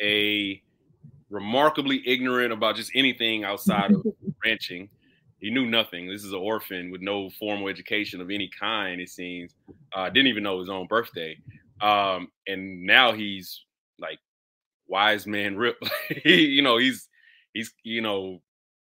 a 0.00 0.62
remarkably 1.30 2.02
ignorant 2.06 2.52
about 2.52 2.76
just 2.76 2.90
anything 2.94 3.44
outside 3.44 3.92
of 3.92 4.04
ranching 4.44 4.88
he 5.38 5.50
knew 5.50 5.66
nothing. 5.66 6.08
This 6.08 6.24
is 6.24 6.32
an 6.32 6.38
orphan 6.38 6.90
with 6.90 7.02
no 7.02 7.30
formal 7.30 7.68
education 7.68 8.20
of 8.20 8.30
any 8.30 8.50
kind. 8.58 9.00
It 9.00 9.10
seems 9.10 9.54
uh, 9.94 10.08
didn't 10.08 10.28
even 10.28 10.42
know 10.42 10.58
his 10.58 10.70
own 10.70 10.86
birthday, 10.86 11.38
um, 11.80 12.28
and 12.46 12.84
now 12.84 13.12
he's 13.12 13.64
like 13.98 14.18
wise 14.88 15.26
man 15.26 15.56
Rip. 15.56 15.76
he, 16.24 16.46
you 16.46 16.62
know, 16.62 16.78
he's 16.78 17.08
he's 17.52 17.72
you 17.82 18.00
know 18.00 18.40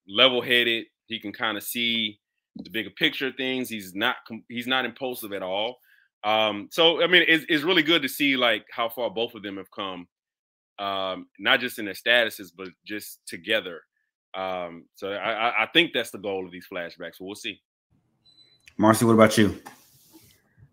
level 0.07 0.41
headed. 0.41 0.85
He 1.05 1.19
can 1.19 1.31
kind 1.31 1.57
of 1.57 1.63
see 1.63 2.19
the 2.57 2.69
bigger 2.69 2.89
picture 2.89 3.27
of 3.27 3.35
things. 3.35 3.69
He's 3.69 3.93
not 3.93 4.15
he's 4.49 4.67
not 4.67 4.85
impulsive 4.85 5.33
at 5.33 5.43
all. 5.43 5.77
Um, 6.23 6.69
so 6.71 7.03
I 7.03 7.07
mean, 7.07 7.23
it's, 7.27 7.45
it's 7.49 7.63
really 7.63 7.83
good 7.83 8.01
to 8.01 8.09
see 8.09 8.35
like 8.35 8.65
how 8.71 8.89
far 8.89 9.11
both 9.11 9.35
of 9.35 9.43
them 9.43 9.57
have 9.57 9.69
come, 9.71 10.07
um, 10.81 11.27
not 11.37 11.59
just 11.59 11.77
in 11.77 11.85
their 11.85 11.93
statuses, 11.93 12.49
but 12.55 12.69
just 12.83 13.21
together. 13.27 13.81
Um, 14.33 14.85
so 14.95 15.11
I, 15.11 15.63
I 15.63 15.67
think 15.67 15.91
that's 15.93 16.09
the 16.09 16.17
goal 16.17 16.45
of 16.45 16.51
these 16.51 16.67
flashbacks. 16.71 17.17
We'll 17.19 17.35
see. 17.35 17.61
Marcy, 18.77 19.05
what 19.05 19.13
about 19.13 19.37
you? 19.37 19.61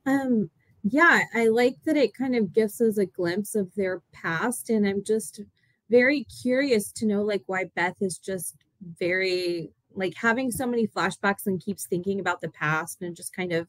Um, 0.07 0.49
yeah, 0.83 1.25
I 1.35 1.49
like 1.49 1.77
that 1.85 1.97
it 1.97 2.15
kind 2.15 2.35
of 2.35 2.55
gives 2.55 2.81
us 2.81 2.97
a 2.97 3.05
glimpse 3.05 3.55
of 3.55 3.75
their 3.75 4.01
past, 4.13 4.71
and 4.71 4.87
I'm 4.87 5.05
just 5.05 5.43
very 5.91 6.25
curious 6.43 6.91
to 6.93 7.07
know 7.07 7.23
like 7.23 7.43
why 7.47 7.65
Beth 7.77 7.97
is 8.01 8.17
just 8.17 8.57
very 8.99 9.71
like 9.95 10.15
having 10.15 10.51
so 10.51 10.67
many 10.67 10.87
flashbacks 10.87 11.47
and 11.47 11.61
keeps 11.61 11.87
thinking 11.87 12.21
about 12.21 12.41
the 12.41 12.49
past 12.51 13.03
and 13.03 13.17
just 13.17 13.35
kind 13.35 13.53
of 13.53 13.67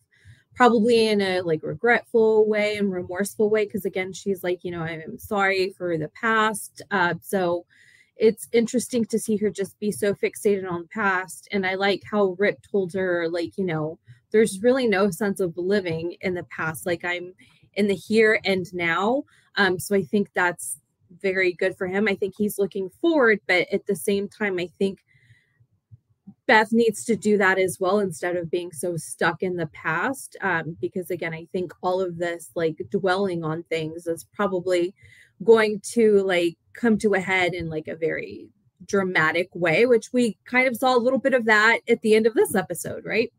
probably 0.60 1.08
in 1.08 1.22
a 1.22 1.40
like 1.40 1.64
regretful 1.64 2.46
way 2.50 2.76
and 2.76 2.92
remorseful 2.92 3.50
way 3.50 3.64
because 3.64 3.86
again 3.86 4.12
she's 4.12 4.44
like 4.44 4.60
you 4.66 4.72
know 4.72 4.82
i'm 4.82 5.18
sorry 5.18 5.74
for 5.78 5.98
the 5.98 6.10
past 6.10 6.82
uh, 6.92 7.14
so 7.22 7.66
it's 8.20 8.50
interesting 8.52 9.06
to 9.06 9.18
see 9.18 9.38
her 9.38 9.50
just 9.50 9.80
be 9.80 9.92
so 9.92 10.14
fixated 10.14 10.70
on 10.70 10.82
the 10.82 10.88
past. 10.90 11.48
And 11.52 11.66
I 11.66 11.76
like 11.76 12.04
how 12.04 12.36
Rip 12.38 12.60
told 12.70 12.94
her, 12.94 13.30
like, 13.30 13.58
you 13.58 13.66
know, 13.66 13.98
there's 14.32 14.62
really 14.62 14.88
no 14.88 15.10
sense 15.10 15.40
of 15.40 15.58
living 15.58 16.18
in 16.22 16.34
the 16.34 16.44
past. 16.44 16.86
Like 16.86 17.06
I'm 17.06 17.34
in 17.76 17.88
the 17.88 17.96
here 17.96 18.40
and 18.44 18.72
now. 18.74 19.24
Um, 19.56 19.80
so 19.80 19.96
I 19.96 20.04
think 20.04 20.30
that's 20.36 20.80
very 21.22 21.54
good 21.54 21.78
for 21.78 21.88
him. 21.88 22.08
I 22.08 22.16
think 22.16 22.36
he's 22.38 22.60
looking 22.60 22.90
forward, 23.02 23.40
but 23.48 23.68
at 23.72 23.88
the 23.88 23.96
same 23.96 24.28
time, 24.28 24.60
I 24.60 24.70
think 24.78 25.00
Beth 26.50 26.72
needs 26.72 27.06
to 27.06 27.16
do 27.16 27.38
that 27.38 27.60
as 27.60 27.78
well 27.80 28.00
instead 28.00 28.36
of 28.36 28.50
being 28.50 28.72
so 28.72 28.98
stuck 28.98 29.44
in 29.44 29.56
the 29.56 29.68
past. 29.68 30.36
Um, 30.42 30.76
because 30.82 31.12
again, 31.12 31.32
I 31.32 31.46
think 31.52 31.72
all 31.84 32.02
of 32.02 32.18
this 32.18 32.50
like 32.56 32.82
dwelling 32.90 33.44
on 33.44 33.62
things 33.70 34.08
is 34.08 34.26
probably 34.34 34.96
going 35.44 35.80
to 35.92 36.24
like 36.24 36.58
come 36.74 36.98
to 36.98 37.14
a 37.14 37.20
head 37.20 37.54
in 37.54 37.70
like 37.70 37.88
a 37.88 37.96
very 37.96 38.50
dramatic 38.84 39.50
way, 39.54 39.86
which 39.86 40.12
we 40.12 40.40
kind 40.46 40.68
of 40.68 40.76
saw 40.76 40.98
a 40.98 40.98
little 40.98 41.20
bit 41.20 41.36
of 41.36 41.46
that 41.46 41.82
at 41.88 42.02
the 42.02 42.16
end 42.16 42.26
of 42.26 42.34
this 42.34 42.56
episode, 42.56 43.06
right? 43.06 43.32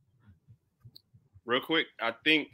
Real 1.45 1.61
quick, 1.61 1.89
I 2.01 2.15
think 2.23 2.47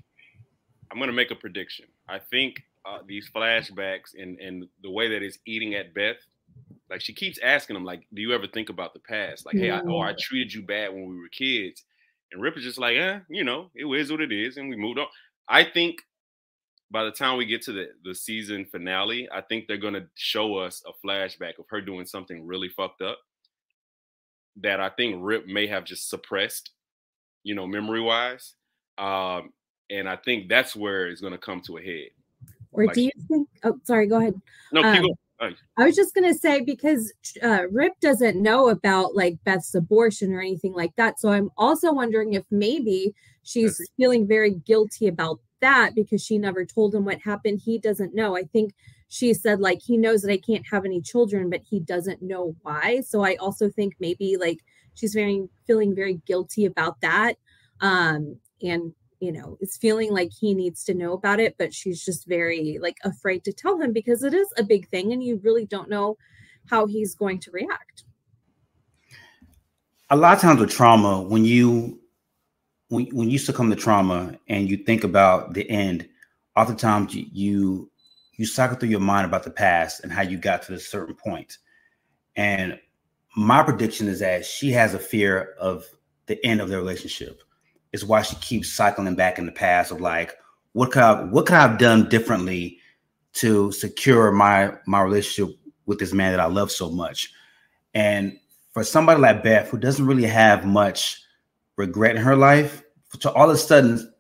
I'm 0.90 0.96
going 0.96 1.10
to 1.10 1.12
make 1.12 1.30
a 1.32 1.36
prediction. 1.36 1.84
I 2.08 2.18
think 2.18 2.62
uh, 2.86 3.00
these 3.06 3.28
flashbacks 3.28 4.14
and 4.18 4.40
and 4.40 4.64
the 4.82 4.90
way 4.90 5.08
that 5.10 5.22
it's 5.22 5.38
eating 5.44 5.74
at 5.74 5.92
Beth, 5.92 6.16
like 6.90 7.00
she 7.00 7.12
keeps 7.12 7.38
asking 7.42 7.76
him, 7.76 7.84
like, 7.84 8.06
"Do 8.14 8.22
you 8.22 8.32
ever 8.32 8.46
think 8.46 8.68
about 8.68 8.94
the 8.94 9.00
past? 9.00 9.44
Like, 9.46 9.56
hey, 9.56 9.70
I, 9.70 9.80
oh, 9.80 10.00
I 10.00 10.14
treated 10.18 10.54
you 10.54 10.62
bad 10.62 10.92
when 10.92 11.06
we 11.06 11.16
were 11.16 11.28
kids," 11.28 11.82
and 12.32 12.40
Rip 12.40 12.56
is 12.56 12.64
just 12.64 12.78
like, 12.78 12.96
"Eh, 12.96 13.20
you 13.28 13.44
know, 13.44 13.70
it 13.74 13.86
is 13.86 14.10
what 14.10 14.20
it 14.20 14.32
is," 14.32 14.56
and 14.56 14.68
we 14.68 14.76
moved 14.76 14.98
on. 14.98 15.06
I 15.48 15.64
think 15.64 16.02
by 16.90 17.04
the 17.04 17.10
time 17.10 17.36
we 17.36 17.46
get 17.46 17.62
to 17.62 17.72
the, 17.72 17.88
the 18.04 18.14
season 18.14 18.64
finale, 18.64 19.28
I 19.32 19.40
think 19.40 19.66
they're 19.66 19.76
gonna 19.76 20.06
show 20.14 20.56
us 20.56 20.82
a 20.86 21.06
flashback 21.06 21.58
of 21.58 21.66
her 21.70 21.80
doing 21.80 22.06
something 22.06 22.46
really 22.46 22.68
fucked 22.68 23.02
up 23.02 23.18
that 24.56 24.80
I 24.80 24.88
think 24.90 25.16
Rip 25.20 25.46
may 25.46 25.66
have 25.66 25.84
just 25.84 26.08
suppressed, 26.08 26.70
you 27.42 27.54
know, 27.54 27.66
memory 27.66 28.00
wise. 28.00 28.54
Um, 28.98 29.52
and 29.90 30.08
I 30.08 30.16
think 30.16 30.48
that's 30.48 30.74
where 30.74 31.08
it's 31.08 31.20
gonna 31.20 31.38
come 31.38 31.60
to 31.62 31.78
a 31.78 31.82
head. 31.82 32.10
Or 32.72 32.86
like, 32.86 32.94
do 32.94 33.02
you 33.02 33.10
think? 33.28 33.48
Oh, 33.64 33.78
sorry. 33.84 34.06
Go 34.06 34.18
ahead. 34.18 34.40
No, 34.72 34.82
um, 34.82 35.06
I 35.76 35.84
was 35.84 35.94
just 35.94 36.14
gonna 36.14 36.34
say 36.34 36.60
because 36.60 37.12
uh, 37.42 37.64
Rip 37.70 37.92
doesn't 38.00 38.40
know 38.40 38.68
about 38.68 39.14
like 39.14 39.38
Beth's 39.44 39.74
abortion 39.74 40.32
or 40.32 40.40
anything 40.40 40.72
like 40.72 40.96
that, 40.96 41.20
so 41.20 41.30
I'm 41.30 41.50
also 41.56 41.92
wondering 41.92 42.34
if 42.34 42.44
maybe 42.50 43.14
she's 43.42 43.80
feeling 43.96 44.26
very 44.26 44.52
guilty 44.52 45.06
about 45.06 45.40
that 45.60 45.94
because 45.94 46.24
she 46.24 46.38
never 46.38 46.64
told 46.64 46.94
him 46.94 47.04
what 47.04 47.20
happened. 47.20 47.60
He 47.64 47.78
doesn't 47.78 48.14
know. 48.14 48.36
I 48.36 48.44
think 48.44 48.72
she 49.08 49.34
said 49.34 49.60
like 49.60 49.80
he 49.82 49.96
knows 49.96 50.22
that 50.22 50.32
I 50.32 50.38
can't 50.38 50.66
have 50.70 50.84
any 50.84 51.00
children, 51.00 51.50
but 51.50 51.62
he 51.68 51.80
doesn't 51.80 52.22
know 52.22 52.56
why. 52.62 53.02
So 53.02 53.22
I 53.22 53.36
also 53.36 53.68
think 53.68 53.94
maybe 54.00 54.36
like 54.36 54.60
she's 54.94 55.14
very 55.14 55.48
feeling 55.66 55.94
very 55.94 56.20
guilty 56.26 56.64
about 56.64 57.00
that. 57.02 57.36
Um, 57.80 58.38
and 58.62 58.92
you 59.20 59.32
know, 59.32 59.56
is 59.60 59.76
feeling 59.76 60.12
like 60.12 60.30
he 60.32 60.54
needs 60.54 60.84
to 60.84 60.94
know 60.94 61.12
about 61.12 61.40
it, 61.40 61.56
but 61.58 61.72
she's 61.72 62.04
just 62.04 62.26
very 62.26 62.78
like 62.80 62.98
afraid 63.04 63.44
to 63.44 63.52
tell 63.52 63.80
him 63.80 63.92
because 63.92 64.22
it 64.22 64.34
is 64.34 64.48
a 64.56 64.62
big 64.62 64.88
thing 64.88 65.12
and 65.12 65.22
you 65.22 65.40
really 65.42 65.66
don't 65.66 65.88
know 65.88 66.16
how 66.70 66.86
he's 66.86 67.14
going 67.14 67.38
to 67.40 67.50
react. 67.50 68.04
A 70.10 70.16
lot 70.16 70.34
of 70.36 70.40
times 70.40 70.60
with 70.60 70.70
trauma, 70.70 71.22
when 71.22 71.44
you 71.44 72.00
when, 72.88 73.06
when 73.06 73.30
you 73.30 73.38
succumb 73.38 73.70
to 73.70 73.76
trauma 73.76 74.38
and 74.48 74.68
you 74.68 74.76
think 74.76 75.02
about 75.02 75.54
the 75.54 75.68
end, 75.68 76.08
oftentimes 76.56 77.14
you, 77.14 77.26
you 77.32 77.90
you 78.34 78.46
cycle 78.46 78.76
through 78.76 78.90
your 78.90 79.00
mind 79.00 79.26
about 79.26 79.42
the 79.42 79.50
past 79.50 80.02
and 80.02 80.12
how 80.12 80.22
you 80.22 80.36
got 80.36 80.62
to 80.62 80.74
a 80.74 80.78
certain 80.78 81.14
point. 81.14 81.58
And 82.36 82.78
my 83.34 83.62
prediction 83.62 84.08
is 84.08 84.20
that 84.20 84.44
she 84.44 84.70
has 84.72 84.94
a 84.94 84.98
fear 84.98 85.54
of 85.58 85.86
the 86.26 86.44
end 86.44 86.60
of 86.60 86.68
their 86.68 86.78
relationship. 86.78 87.42
Is 87.96 88.04
why 88.04 88.22
she 88.22 88.36
keeps 88.36 88.72
cycling 88.72 89.14
back 89.14 89.38
in 89.38 89.46
the 89.46 89.52
past 89.52 89.90
of 89.90 90.00
like, 90.00 90.34
what 90.72 90.92
could 90.92 91.02
I 91.02 91.24
what 91.24 91.46
could 91.46 91.56
I 91.56 91.62
have 91.62 91.78
done 91.78 92.08
differently 92.08 92.78
to 93.34 93.72
secure 93.72 94.30
my 94.30 94.72
my 94.86 95.00
relationship 95.00 95.56
with 95.86 95.98
this 95.98 96.12
man 96.12 96.32
that 96.32 96.40
I 96.40 96.46
love 96.46 96.70
so 96.70 96.90
much? 96.90 97.32
And 97.94 98.38
for 98.72 98.84
somebody 98.84 99.20
like 99.20 99.42
Beth, 99.42 99.70
who 99.70 99.78
doesn't 99.78 100.06
really 100.06 100.26
have 100.26 100.66
much 100.66 101.22
regret 101.76 102.16
in 102.16 102.22
her 102.22 102.36
life 102.36 102.82
to 103.20 103.32
all 103.32 103.48
of 103.48 103.54
a 103.54 103.58
sudden 103.58 104.12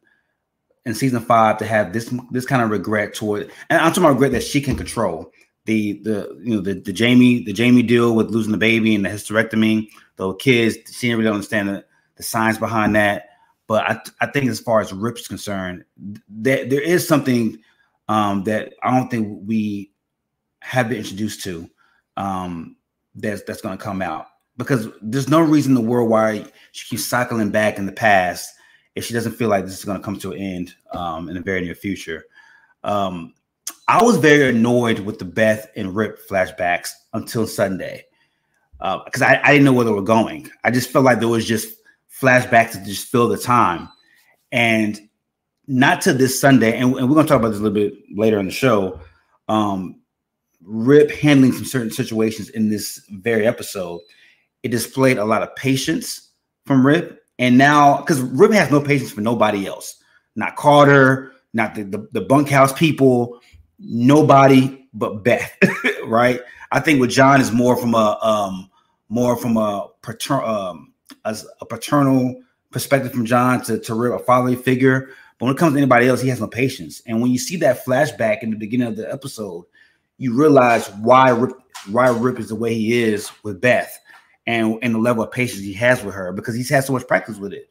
in 0.84 0.94
season 0.94 1.20
five 1.20 1.58
to 1.58 1.66
have 1.66 1.92
this 1.92 2.12
this 2.30 2.46
kind 2.46 2.62
of 2.62 2.70
regret 2.70 3.14
toward 3.14 3.50
and 3.68 3.80
I'm 3.80 3.90
talking 3.90 4.04
about 4.04 4.14
regret 4.14 4.32
that 4.32 4.42
she 4.42 4.60
can 4.60 4.76
control 4.76 5.32
the 5.64 6.00
the 6.04 6.40
you 6.42 6.54
know 6.54 6.60
the, 6.60 6.74
the 6.74 6.92
Jamie 6.92 7.42
the 7.42 7.52
Jamie 7.52 7.82
deal 7.82 8.14
with 8.14 8.30
losing 8.30 8.52
the 8.52 8.58
baby 8.58 8.94
and 8.94 9.04
the 9.04 9.08
hysterectomy 9.08 9.88
the 10.16 10.32
kids 10.34 10.76
she 10.92 11.08
didn't 11.08 11.18
really 11.18 11.30
understand 11.30 11.68
the, 11.68 11.84
the 12.16 12.22
science 12.22 12.56
behind 12.58 12.94
that 12.94 13.28
but 13.66 13.84
I, 13.84 14.00
I 14.20 14.26
think 14.26 14.48
as 14.48 14.60
far 14.60 14.80
as 14.80 14.92
Rip's 14.92 15.28
concerned 15.28 15.84
that 16.40 16.70
there 16.70 16.80
is 16.80 17.06
something 17.06 17.58
um, 18.08 18.44
that 18.44 18.74
I 18.82 18.96
don't 18.96 19.10
think 19.10 19.40
we 19.44 19.90
have 20.60 20.88
been 20.88 20.98
introduced 20.98 21.42
to 21.44 21.68
um, 22.16 22.76
that's 23.14 23.42
that's 23.42 23.60
going 23.60 23.76
to 23.76 23.82
come 23.82 24.02
out 24.02 24.26
because 24.56 24.88
there's 25.02 25.28
no 25.28 25.40
reason 25.40 25.76
in 25.76 25.82
the 25.82 25.88
world 25.88 26.10
why 26.10 26.44
she 26.72 26.88
keeps 26.88 27.04
cycling 27.04 27.50
back 27.50 27.78
in 27.78 27.86
the 27.86 27.92
past 27.92 28.54
if 28.94 29.04
she 29.04 29.14
doesn't 29.14 29.32
feel 29.32 29.48
like 29.48 29.64
this 29.64 29.78
is 29.78 29.84
going 29.84 29.98
to 29.98 30.04
come 30.04 30.18
to 30.18 30.32
an 30.32 30.38
end 30.38 30.74
um, 30.92 31.28
in 31.28 31.34
the 31.34 31.42
very 31.42 31.60
near 31.60 31.74
future. 31.74 32.24
Um, 32.82 33.34
I 33.88 34.02
was 34.02 34.16
very 34.16 34.50
annoyed 34.50 35.00
with 35.00 35.18
the 35.18 35.24
Beth 35.24 35.70
and 35.76 35.94
Rip 35.94 36.26
flashbacks 36.28 36.90
until 37.12 37.46
Sunday 37.46 38.04
because 38.78 39.22
uh, 39.22 39.26
I, 39.26 39.40
I, 39.42 39.52
didn't 39.52 39.64
know 39.64 39.72
where 39.72 39.84
they 39.84 39.90
were 39.90 40.02
going. 40.02 40.50
I 40.64 40.70
just 40.70 40.90
felt 40.90 41.04
like 41.04 41.18
there 41.18 41.28
was 41.28 41.46
just 41.46 41.75
flashbacks 42.20 42.72
to 42.72 42.84
just 42.84 43.08
fill 43.08 43.28
the 43.28 43.38
time, 43.38 43.88
and 44.52 45.00
not 45.66 46.00
to 46.02 46.12
this 46.12 46.40
Sunday. 46.40 46.78
And, 46.78 46.94
and 46.96 47.08
we're 47.08 47.14
going 47.14 47.26
to 47.26 47.28
talk 47.28 47.40
about 47.40 47.48
this 47.50 47.58
a 47.58 47.62
little 47.62 47.74
bit 47.74 47.94
later 48.14 48.38
in 48.38 48.46
the 48.46 48.52
show. 48.52 49.00
Um, 49.48 50.00
Rip 50.62 51.10
handling 51.10 51.52
some 51.52 51.64
certain 51.64 51.90
situations 51.90 52.48
in 52.50 52.68
this 52.68 53.00
very 53.10 53.46
episode 53.46 54.00
it 54.66 54.70
displayed 54.70 55.16
a 55.16 55.24
lot 55.24 55.42
of 55.42 55.54
patience 55.54 56.32
from 56.64 56.84
Rip. 56.84 57.22
And 57.38 57.56
now, 57.56 57.98
because 57.98 58.20
Rip 58.20 58.50
has 58.52 58.68
no 58.68 58.80
patience 58.80 59.12
for 59.12 59.20
nobody 59.20 59.64
else, 59.64 60.02
not 60.34 60.56
Carter, 60.56 61.32
not 61.52 61.76
the, 61.76 61.84
the, 61.84 62.08
the 62.10 62.20
bunkhouse 62.22 62.72
people, 62.72 63.40
nobody 63.78 64.88
but 64.92 65.22
Beth, 65.22 65.56
right? 66.04 66.40
I 66.72 66.80
think 66.80 67.00
with 67.00 67.10
John 67.10 67.40
is 67.40 67.52
more 67.52 67.76
from 67.76 67.94
a 67.94 68.18
um 68.22 68.68
more 69.08 69.36
from 69.36 69.56
a 69.56 69.86
paternal 70.02 70.48
um 70.48 70.92
as 71.24 71.46
a 71.60 71.66
paternal 71.66 72.42
perspective 72.70 73.12
from 73.12 73.26
John 73.26 73.62
to, 73.64 73.78
to 73.78 73.94
a 74.12 74.18
fatherly 74.18 74.56
figure. 74.56 75.10
But 75.38 75.46
when 75.46 75.54
it 75.54 75.58
comes 75.58 75.74
to 75.74 75.78
anybody 75.78 76.08
else, 76.08 76.20
he 76.20 76.28
has 76.28 76.40
no 76.40 76.48
patience. 76.48 77.02
And 77.06 77.20
when 77.20 77.30
you 77.30 77.38
see 77.38 77.56
that 77.58 77.84
flashback 77.84 78.42
in 78.42 78.50
the 78.50 78.56
beginning 78.56 78.88
of 78.88 78.96
the 78.96 79.10
episode, 79.12 79.64
you 80.18 80.34
realize 80.34 80.88
why 81.00 81.30
Rip, 81.30 81.52
why 81.90 82.08
Rip 82.08 82.38
is 82.38 82.48
the 82.48 82.54
way 82.54 82.74
he 82.74 83.02
is 83.02 83.30
with 83.42 83.60
Beth 83.60 83.98
and 84.46 84.78
and 84.82 84.94
the 84.94 84.98
level 84.98 85.24
of 85.24 85.30
patience 85.30 85.62
he 85.62 85.72
has 85.74 86.02
with 86.02 86.14
her 86.14 86.32
because 86.32 86.54
he's 86.54 86.70
had 86.70 86.84
so 86.84 86.92
much 86.92 87.06
practice 87.06 87.38
with 87.38 87.52
it. 87.52 87.68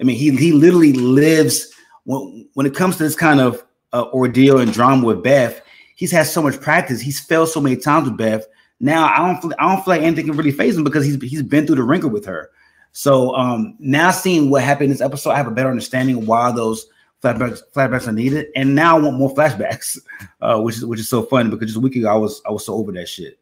I 0.00 0.04
mean, 0.04 0.16
he 0.16 0.34
he 0.36 0.52
literally 0.52 0.92
lives 0.92 1.72
when 2.04 2.48
when 2.54 2.66
it 2.66 2.74
comes 2.74 2.96
to 2.96 3.02
this 3.02 3.16
kind 3.16 3.40
of 3.40 3.64
uh, 3.92 4.04
ordeal 4.12 4.58
and 4.58 4.72
drama 4.72 5.06
with 5.06 5.22
Beth. 5.22 5.60
He's 5.96 6.12
had 6.12 6.26
so 6.26 6.40
much 6.40 6.60
practice. 6.60 7.00
He's 7.00 7.18
failed 7.18 7.48
so 7.48 7.60
many 7.60 7.76
times 7.76 8.08
with 8.08 8.18
Beth. 8.18 8.46
Now 8.78 9.08
I 9.08 9.26
don't 9.26 9.40
feel, 9.40 9.52
I 9.58 9.74
don't 9.74 9.84
feel 9.84 9.94
like 9.94 10.02
anything 10.02 10.26
can 10.26 10.36
really 10.36 10.52
faze 10.52 10.76
him 10.76 10.84
because 10.84 11.04
he's 11.04 11.20
he's 11.22 11.42
been 11.42 11.66
through 11.66 11.76
the 11.76 11.82
wringer 11.82 12.08
with 12.08 12.26
her. 12.26 12.50
So 12.92 13.34
um, 13.34 13.76
now 13.78 14.10
seeing 14.10 14.50
what 14.50 14.62
happened 14.62 14.86
in 14.86 14.90
this 14.90 15.00
episode, 15.00 15.30
I 15.30 15.36
have 15.36 15.46
a 15.46 15.52
better 15.52 15.70
understanding 15.70 16.16
of 16.16 16.28
why 16.28 16.50
those 16.52 16.86
flashbacks, 17.22 17.62
flashbacks 17.74 18.08
are 18.08 18.12
needed. 18.12 18.48
And 18.56 18.74
now 18.74 18.96
I 18.96 19.00
want 19.00 19.18
more 19.18 19.34
flashbacks, 19.34 19.98
uh, 20.40 20.60
which 20.60 20.76
is 20.76 20.84
which 20.84 21.00
is 21.00 21.08
so 21.08 21.22
fun 21.22 21.50
because 21.50 21.66
just 21.66 21.78
a 21.78 21.80
week 21.80 21.96
ago 21.96 22.08
I 22.08 22.16
was 22.16 22.42
I 22.46 22.50
was 22.50 22.66
so 22.66 22.74
over 22.74 22.92
that 22.92 23.08
shit. 23.08 23.38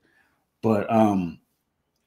But 0.62 0.90
um, 0.92 1.38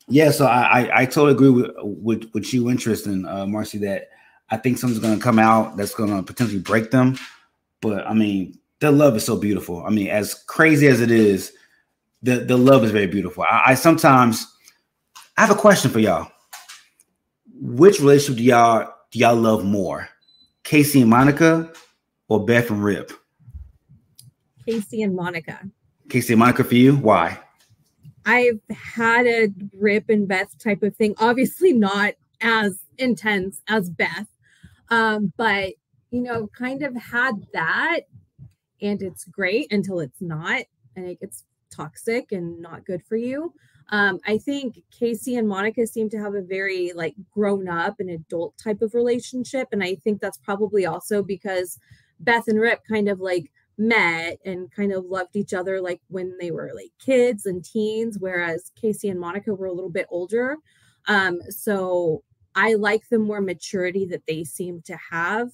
yeah, 0.08 0.31
so 0.31 0.46
I, 0.46 0.81
I, 0.81 1.01
I 1.01 1.05
totally 1.05 1.34
agree 1.34 1.50
with 1.50 1.72
with, 1.81 2.29
with 2.34 2.53
you, 2.53 2.75
Tristan 2.77 3.25
uh, 3.25 3.46
Marcy. 3.46 3.77
That 3.77 4.10
I 4.50 4.58
think 4.58 4.77
something's 4.77 5.01
to 5.01 5.24
come 5.24 5.39
out 5.39 5.77
that's 5.77 5.93
to 5.93 6.24
potentially 6.24 6.60
break 6.60 6.91
them. 6.91 7.17
But 7.81 8.05
I 8.08 8.13
mean, 8.13 8.58
the 8.79 8.91
love 8.91 9.15
is 9.15 9.25
so 9.25 9.38
beautiful. 9.38 9.86
I 9.86 9.89
mean, 9.89 10.08
as 10.08 10.34
crazy 10.34 10.88
as 10.88 11.01
it 11.01 11.12
is, 11.12 11.53
the 12.24 12.39
the 12.39 12.58
love 12.58 12.84
is 12.84 12.91
very 12.91 13.08
beautiful. 13.08 13.43
I, 13.43 13.63
I 13.67 13.74
sometimes 13.75 14.46
I 15.38 15.41
have 15.41 15.51
a 15.51 15.55
question 15.55 15.91
for 15.91 16.00
y'all. 16.00 16.31
Which 17.62 18.00
relationship 18.00 18.38
do 18.38 18.44
y'all 18.44 18.94
do 19.12 19.20
y'all 19.20 19.36
love 19.36 19.66
more, 19.66 20.08
Casey 20.63 21.01
and 21.01 21.10
Monica, 21.10 21.72
or 22.30 22.46
Beth 22.46 22.70
and 22.70 22.82
Rip? 22.82 23.12
Casey 24.66 25.01
and 25.01 25.13
Monica. 25.13 25.60
Casey 26.08 26.34
and 26.34 26.39
Monica 26.39 26.63
for 26.63 26.75
you? 26.75 26.96
Why? 26.96 27.38
I've 28.25 28.62
had 28.70 29.28
a 29.28 29.50
Rip 29.78 30.10
and 30.10 30.28
Beth 30.28 30.58
type 30.58 30.84
of 30.84 30.96
thing. 30.96 31.16
Obviously, 31.18 31.74
not 31.74 32.13
as 32.39 32.80
intense 32.98 33.62
as 33.68 33.89
Beth, 33.89 34.28
um, 34.89 35.34
but 35.36 35.74
you 36.12 36.22
know, 36.22 36.48
kind 36.58 36.82
of 36.82 36.96
had 36.96 37.46
that, 37.54 38.01
and 38.82 39.01
it's 39.01 39.25
great 39.25 39.72
until 39.74 40.00
it's 40.00 40.22
not, 40.22 40.63
and 40.96 41.06
it 41.08 41.20
gets 41.20 41.44
toxic 41.70 42.32
and 42.32 42.62
not 42.62 42.86
good 42.86 43.04
for 43.04 43.18
you. 43.18 43.54
Um, 43.91 44.19
I 44.25 44.38
think 44.38 44.84
Casey 44.91 45.36
and 45.36 45.48
Monica 45.48 45.88
seem 45.88 46.10
to 46.12 46.19
have 46.19 46.36
a 46.36 46.41
very 46.41 46.91
like 46.93 47.15
grown 47.31 47.67
up 47.67 48.00
and 48.00 48.10
adult 48.10 48.58
type 48.58 48.81
of 48.81 48.93
relationship, 48.93 49.69
and 49.72 49.84
I 49.84 49.96
think 49.96 50.22
that's 50.22 50.38
probably 50.38 50.86
also 50.86 51.24
because 51.24 51.79
Beth 52.19 52.48
and 52.48 52.60
Rip 52.60 52.81
kind 52.88 53.10
of 53.10 53.19
like 53.19 53.51
met 53.77 54.38
and 54.46 54.69
kind 54.72 54.91
of 54.91 55.05
loved 55.05 55.36
each 55.36 55.53
other 55.53 55.81
like 55.81 56.01
when 56.10 56.38
they 56.39 56.51
were 56.51 56.72
like 56.75 56.91
kids 57.00 57.46
and 57.46 57.63
teens, 57.63 58.17
whereas 58.19 58.72
Casey 58.79 59.10
and 59.10 59.19
Monica 59.19 59.53
were 59.53 59.67
a 59.67 59.74
little 59.74 59.89
bit 59.89 60.05
older. 60.10 60.58
Um, 61.08 61.39
so 61.50 62.24
I 62.55 62.74
like 62.74 63.08
the 63.10 63.19
more 63.19 63.41
maturity 63.41 64.05
that 64.08 64.24
they 64.27 64.43
seem 64.43 64.81
to 64.84 64.98
have 65.12 65.50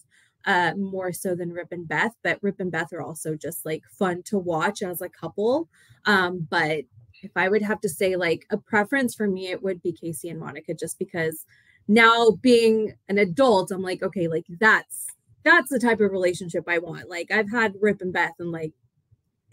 uh, 0.45 0.73
more 0.75 1.11
so 1.11 1.35
than 1.35 1.53
Rip 1.53 1.71
and 1.71 1.87
Beth. 1.87 2.13
But 2.23 2.39
Rip 2.41 2.59
and 2.59 2.71
Beth 2.71 2.93
are 2.93 3.01
also 3.01 3.35
just 3.35 3.65
like 3.65 3.83
fun 3.87 4.23
to 4.23 4.39
watch 4.39 4.81
as 4.81 5.01
a 5.01 5.09
couple. 5.09 5.69
Um, 6.05 6.47
but 6.49 6.85
if 7.25 7.31
I 7.35 7.49
would 7.49 7.63
have 7.63 7.81
to 7.81 7.89
say 7.89 8.15
like 8.15 8.45
a 8.51 8.57
preference 8.57 9.15
for 9.15 9.27
me, 9.27 9.47
it 9.47 9.61
would 9.63 9.81
be 9.81 9.91
Casey 9.91 10.29
and 10.29 10.39
Monica, 10.39 10.73
just 10.73 10.99
because 10.99 11.45
now 11.87 12.31
being 12.41 12.93
an 13.09 13.17
adult, 13.17 13.71
I'm 13.71 13.81
like, 13.81 14.03
okay, 14.03 14.27
like 14.27 14.45
that's 14.59 15.07
that's 15.43 15.69
the 15.69 15.79
type 15.79 15.99
of 15.99 16.11
relationship 16.11 16.65
I 16.67 16.77
want. 16.77 17.09
Like 17.09 17.31
I've 17.31 17.51
had 17.51 17.75
Rip 17.81 18.01
and 18.01 18.13
Beth, 18.13 18.33
and 18.39 18.51
like 18.51 18.73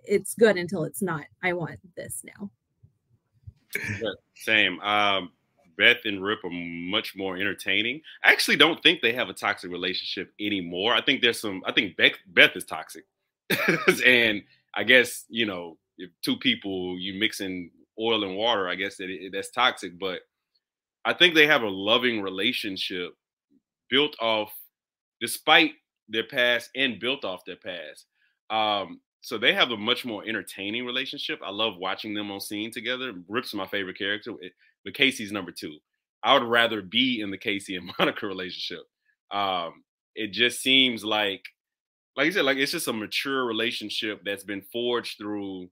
it's 0.05 0.35
good 0.35 0.57
until 0.57 0.85
it's 0.85 1.03
not. 1.03 1.25
I 1.43 1.55
want 1.55 1.81
this 1.97 2.23
now. 2.25 2.51
Same. 4.35 4.79
Um, 4.81 5.31
Beth 5.79 6.05
and 6.05 6.23
Rip 6.23 6.45
are 6.45 6.51
much 6.51 7.17
more 7.17 7.37
entertaining. 7.37 8.03
I 8.23 8.33
actually 8.33 8.57
don't 8.57 8.83
think 8.83 9.01
they 9.01 9.15
have 9.15 9.31
a 9.31 9.35
toxic 9.35 9.71
relationship 9.71 10.33
anymore. 10.39 10.95
I 10.95 11.01
think 11.01 11.23
there's 11.23 11.41
some. 11.41 11.63
I 11.67 11.73
think 11.73 11.97
Beth, 11.97 12.13
Beth 12.27 12.55
is 12.55 12.65
toxic, 12.65 13.05
and 14.07 14.43
I 14.75 14.85
guess 14.85 15.25
you 15.29 15.47
know 15.47 15.79
if 15.99 16.11
two 16.25 16.37
people 16.37 16.99
you 16.99 17.19
mixing 17.19 17.71
oil 18.01 18.25
and 18.25 18.37
water, 18.37 18.69
I 18.69 18.75
guess 18.75 18.97
that 18.97 19.11
it, 19.11 19.33
that's 19.33 19.51
toxic. 19.51 19.99
But 19.99 20.21
I 21.05 21.13
think 21.13 21.35
they 21.35 21.47
have 21.47 21.63
a 21.63 21.69
loving 21.69 22.23
relationship 22.23 23.15
built 23.91 24.17
off, 24.21 24.53
despite 25.21 25.73
their 26.09 26.25
past 26.25 26.71
and 26.75 27.01
built 27.01 27.25
off 27.25 27.45
their 27.45 27.57
past. 27.57 28.07
Um, 28.51 29.01
so 29.21 29.39
they 29.39 29.55
have 29.55 29.71
a 29.71 29.77
much 29.77 30.05
more 30.05 30.25
entertaining 30.27 30.85
relationship. 30.85 31.41
I 31.45 31.51
love 31.51 31.75
watching 31.79 32.13
them 32.13 32.31
on 32.31 32.41
scene 32.41 32.73
together. 32.73 33.13
Rip's 33.29 33.55
my 33.55 33.67
favorite 33.67 33.97
character, 33.99 34.33
but 34.85 34.95
Casey's 34.95 35.33
number 35.33 35.53
two. 35.53 35.79
I 36.25 36.35
would 36.35 36.49
rather 36.49 36.83
be 36.83 37.21
in 37.21 37.31
the 37.31 37.39
Casey 37.39 37.77
and 37.77 37.91
Monica 37.99 38.27
relationship. 38.27 38.85
Um, 39.31 39.85
it 40.15 40.33
just 40.33 40.61
seems 40.61 41.05
like, 41.05 41.43
like 42.17 42.27
you 42.27 42.33
said, 42.33 42.45
like 42.45 42.59
it's 42.59 42.73
just 42.73 42.89
a 42.89 42.93
mature 42.93 43.45
relationship 43.45 44.23
that's 44.25 44.45
been 44.45 44.63
forged 44.73 45.19
through 45.19 45.69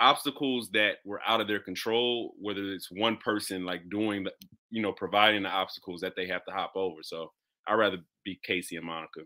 obstacles 0.00 0.70
that 0.72 0.96
were 1.04 1.20
out 1.26 1.40
of 1.40 1.48
their 1.48 1.60
control. 1.60 2.34
Whether 2.40 2.72
it's 2.72 2.90
one 2.90 3.16
person 3.16 3.64
like 3.64 3.88
doing 3.90 4.24
the, 4.24 4.32
you 4.70 4.82
know, 4.82 4.92
providing 4.92 5.42
the 5.42 5.50
obstacles 5.50 6.00
that 6.00 6.14
they 6.16 6.26
have 6.26 6.44
to 6.46 6.52
hop 6.52 6.72
over. 6.74 7.02
So 7.02 7.30
I'd 7.66 7.74
rather 7.74 7.98
be 8.24 8.40
Casey 8.42 8.76
and 8.76 8.86
Monica. 8.86 9.20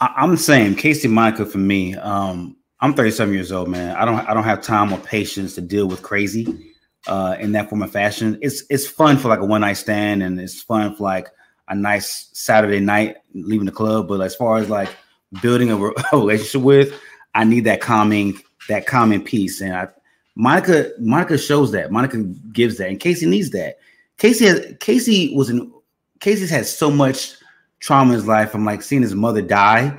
I'm 0.00 0.32
the 0.32 0.36
same. 0.36 0.74
Casey 0.74 1.08
Monica 1.08 1.46
for 1.46 1.58
me. 1.58 1.94
Um, 1.94 2.56
I'm 2.80 2.94
37 2.94 3.32
years 3.32 3.52
old, 3.52 3.68
man. 3.68 3.96
I 3.96 4.04
don't 4.04 4.28
I 4.28 4.34
don't 4.34 4.44
have 4.44 4.60
time 4.60 4.92
or 4.92 4.98
patience 4.98 5.54
to 5.54 5.60
deal 5.60 5.86
with 5.86 6.02
crazy 6.02 6.74
uh, 7.06 7.36
in 7.38 7.52
that 7.52 7.68
form 7.68 7.82
of 7.82 7.90
fashion. 7.90 8.38
It's 8.42 8.64
it's 8.68 8.86
fun 8.86 9.16
for 9.16 9.28
like 9.28 9.38
a 9.38 9.44
one 9.44 9.60
night 9.60 9.74
stand, 9.74 10.22
and 10.22 10.38
it's 10.40 10.60
fun 10.60 10.94
for 10.94 11.04
like 11.04 11.28
a 11.68 11.74
nice 11.74 12.28
Saturday 12.32 12.80
night 12.80 13.16
leaving 13.32 13.66
the 13.66 13.72
club. 13.72 14.08
But 14.08 14.20
as 14.20 14.34
far 14.34 14.58
as 14.58 14.68
like 14.68 14.90
building 15.40 15.70
a, 15.70 15.76
a 16.12 16.18
relationship 16.18 16.62
with, 16.62 17.00
I 17.34 17.44
need 17.44 17.64
that 17.64 17.80
calming 17.80 18.40
that 18.68 18.86
calming 18.86 19.22
piece. 19.22 19.60
And 19.60 19.74
I, 19.74 19.88
Monica 20.36 20.90
Monica 20.98 21.38
shows 21.38 21.72
that. 21.72 21.92
Monica 21.92 22.18
gives 22.52 22.78
that, 22.78 22.88
and 22.88 23.00
Casey 23.00 23.26
needs 23.26 23.50
that. 23.50 23.78
Casey 24.18 24.46
has 24.46 24.74
Casey 24.80 25.34
was 25.34 25.50
in 25.50 25.72
Casey's 26.20 26.50
had 26.50 26.66
so 26.66 26.90
much 26.90 27.34
trauma 27.80 28.12
in 28.12 28.18
his 28.18 28.26
life 28.26 28.50
from 28.50 28.64
like 28.64 28.82
seeing 28.82 29.02
his 29.02 29.14
mother 29.14 29.42
die 29.42 29.96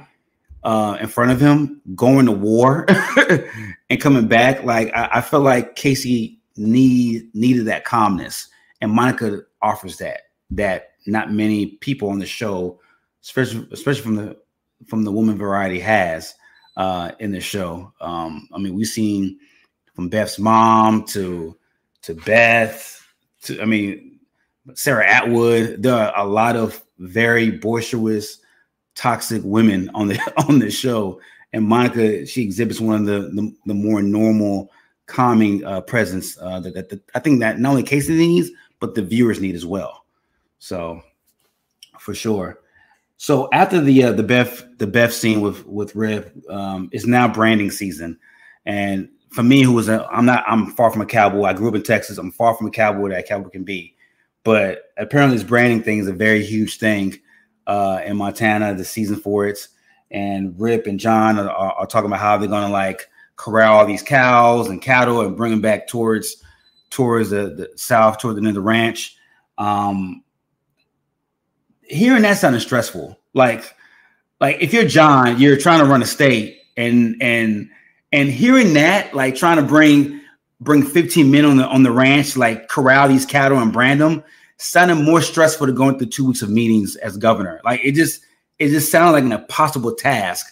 uh, 0.63 0.97
in 0.99 1.07
front 1.07 1.31
of 1.31 1.39
him, 1.39 1.81
going 1.95 2.25
to 2.25 2.31
war 2.31 2.85
and 3.89 4.01
coming 4.01 4.27
back. 4.27 4.63
Like 4.63 4.93
I, 4.93 5.09
I 5.13 5.21
felt 5.21 5.43
like 5.43 5.75
Casey 5.75 6.39
need 6.57 7.29
needed 7.33 7.65
that 7.65 7.85
calmness, 7.85 8.47
and 8.81 8.91
Monica 8.91 9.41
offers 9.61 9.97
that 9.97 10.21
that 10.51 10.91
not 11.07 11.31
many 11.31 11.67
people 11.77 12.09
on 12.09 12.19
the 12.19 12.25
show, 12.25 12.79
especially 13.23 13.67
especially 13.71 14.01
from 14.01 14.15
the 14.15 14.37
from 14.87 15.03
the 15.03 15.11
woman 15.11 15.37
variety 15.37 15.79
has 15.79 16.33
uh, 16.77 17.11
in 17.19 17.31
the 17.31 17.39
show. 17.39 17.91
Um, 18.01 18.47
I 18.53 18.57
mean, 18.57 18.73
we've 18.73 18.87
seen 18.87 19.39
from 19.93 20.09
Beth's 20.09 20.39
mom 20.39 21.05
to 21.07 21.57
to 22.03 22.13
Beth 22.13 23.01
to 23.43 23.61
I 23.61 23.65
mean 23.65 24.19
Sarah 24.73 25.07
Atwood. 25.07 25.81
There 25.81 25.95
are 25.95 26.13
a 26.17 26.27
lot 26.27 26.55
of 26.55 26.83
very 26.99 27.51
boisterous, 27.51 28.39
toxic 28.95 29.41
women 29.43 29.89
on 29.93 30.07
the 30.07 30.33
on 30.47 30.59
the 30.59 30.71
show, 30.71 31.19
and 31.53 31.65
Monica 31.65 32.25
she 32.25 32.43
exhibits 32.43 32.79
one 32.79 33.01
of 33.01 33.05
the 33.05 33.29
the, 33.29 33.55
the 33.65 33.73
more 33.73 34.01
normal, 34.01 34.71
calming 35.07 35.63
uh, 35.65 35.81
presence 35.81 36.37
uh, 36.41 36.59
that, 36.59 36.73
that, 36.73 36.89
that, 36.89 37.01
I 37.13 37.19
think 37.19 37.39
that 37.39 37.59
not 37.59 37.69
only 37.69 37.83
Casey 37.83 38.15
needs, 38.15 38.49
but 38.79 38.95
the 38.95 39.01
viewers 39.01 39.39
need 39.39 39.55
as 39.55 39.65
well. 39.65 40.05
So, 40.59 41.01
for 41.99 42.13
sure. 42.13 42.59
So 43.17 43.49
after 43.53 43.79
the 43.79 44.03
uh, 44.03 44.11
the 44.11 44.23
Beth 44.23 44.65
the 44.77 44.87
Beth 44.87 45.13
scene 45.13 45.41
with 45.41 45.65
with 45.65 45.95
Rip, 45.95 46.35
um, 46.49 46.89
it's 46.91 47.05
now 47.05 47.27
branding 47.27 47.71
season, 47.71 48.19
and 48.65 49.09
for 49.31 49.43
me, 49.43 49.61
who 49.61 49.73
was 49.73 49.89
a 49.89 50.05
I'm 50.11 50.25
not 50.25 50.43
I'm 50.47 50.67
far 50.71 50.91
from 50.91 51.01
a 51.01 51.05
cowboy. 51.05 51.43
I 51.43 51.53
grew 51.53 51.69
up 51.69 51.75
in 51.75 51.83
Texas. 51.83 52.17
I'm 52.17 52.31
far 52.31 52.55
from 52.55 52.67
a 52.67 52.71
cowboy 52.71 53.09
that 53.09 53.19
a 53.19 53.23
cowboy 53.23 53.49
can 53.49 53.63
be. 53.63 53.95
But 54.43 54.91
apparently, 54.97 55.37
this 55.37 55.47
branding 55.47 55.81
thing 55.81 55.99
is 55.99 56.07
a 56.07 56.13
very 56.13 56.43
huge 56.43 56.77
thing 56.77 57.19
uh, 57.67 58.01
in 58.05 58.17
Montana. 58.17 58.75
The 58.75 58.85
season 58.85 59.15
for 59.15 59.47
it, 59.47 59.67
and 60.11 60.53
Rip 60.59 60.85
and 60.85 60.99
John 60.99 61.39
are, 61.39 61.49
are, 61.49 61.71
are 61.73 61.87
talking 61.87 62.07
about 62.07 62.19
how 62.19 62.37
they're 62.37 62.49
to 62.49 62.67
like 62.67 63.09
corral 63.37 63.77
all 63.77 63.85
these 63.85 64.03
cows 64.03 64.69
and 64.69 64.81
cattle 64.81 65.21
and 65.21 65.35
bring 65.35 65.51
them 65.51 65.61
back 65.61 65.87
towards 65.87 66.43
towards 66.89 67.29
the, 67.29 67.47
the 67.55 67.71
south, 67.75 68.19
toward 68.19 68.35
the 68.35 68.39
end 68.39 68.47
of 68.47 68.53
the 68.53 68.61
ranch. 68.61 69.17
Um, 69.57 70.23
hearing 71.87 72.23
that 72.23 72.37
sounded 72.37 72.61
stressful. 72.61 73.19
Like, 73.33 73.75
like 74.39 74.57
if 74.61 74.73
you're 74.73 74.85
John, 74.85 75.39
you're 75.39 75.57
trying 75.57 75.79
to 75.79 75.85
run 75.85 76.01
a 76.01 76.05
state, 76.05 76.59
and 76.77 77.15
and 77.21 77.69
and 78.11 78.29
hearing 78.29 78.73
that, 78.73 79.13
like 79.13 79.35
trying 79.35 79.57
to 79.57 79.63
bring 79.63 80.21
bring 80.61 80.83
15 80.83 81.29
men 81.29 81.45
on 81.45 81.57
the 81.57 81.67
on 81.67 81.83
the 81.83 81.91
ranch, 81.91 82.37
like 82.37 82.67
corral 82.67 83.07
these 83.07 83.25
cattle 83.25 83.59
and 83.59 83.73
brand 83.73 84.01
them, 84.01 84.23
sounded 84.57 84.95
more 84.95 85.21
stressful 85.21 85.67
to 85.67 85.73
going 85.73 85.97
through 85.97 86.07
two 86.07 86.25
weeks 86.27 86.41
of 86.41 86.49
meetings 86.49 86.95
as 86.97 87.17
governor. 87.17 87.61
Like 87.63 87.81
it 87.83 87.93
just 87.93 88.21
it 88.59 88.69
just 88.69 88.91
sounded 88.91 89.11
like 89.11 89.23
an 89.23 89.31
impossible 89.31 89.93
task. 89.95 90.45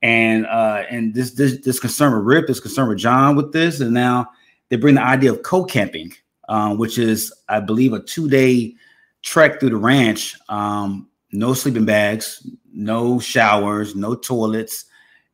And 0.00 0.46
uh 0.46 0.84
and 0.90 1.14
this 1.14 1.32
this 1.32 1.60
this 1.60 1.80
concern 1.80 2.14
with 2.14 2.24
Rip, 2.24 2.46
this 2.46 2.60
concern 2.60 2.88
with 2.88 2.98
John 2.98 3.36
with 3.36 3.52
this, 3.52 3.80
and 3.80 3.92
now 3.92 4.30
they 4.68 4.76
bring 4.76 4.94
the 4.94 5.02
idea 5.02 5.32
of 5.32 5.42
cold 5.42 5.70
camping, 5.70 6.12
um, 6.48 6.78
which 6.78 6.98
is 6.98 7.32
I 7.48 7.60
believe 7.60 7.92
a 7.92 8.00
two-day 8.00 8.74
trek 9.22 9.60
through 9.60 9.70
the 9.70 9.76
ranch. 9.76 10.36
Um, 10.48 11.08
no 11.32 11.54
sleeping 11.54 11.84
bags, 11.84 12.46
no 12.72 13.18
showers, 13.18 13.94
no 13.94 14.14
toilets, 14.14 14.86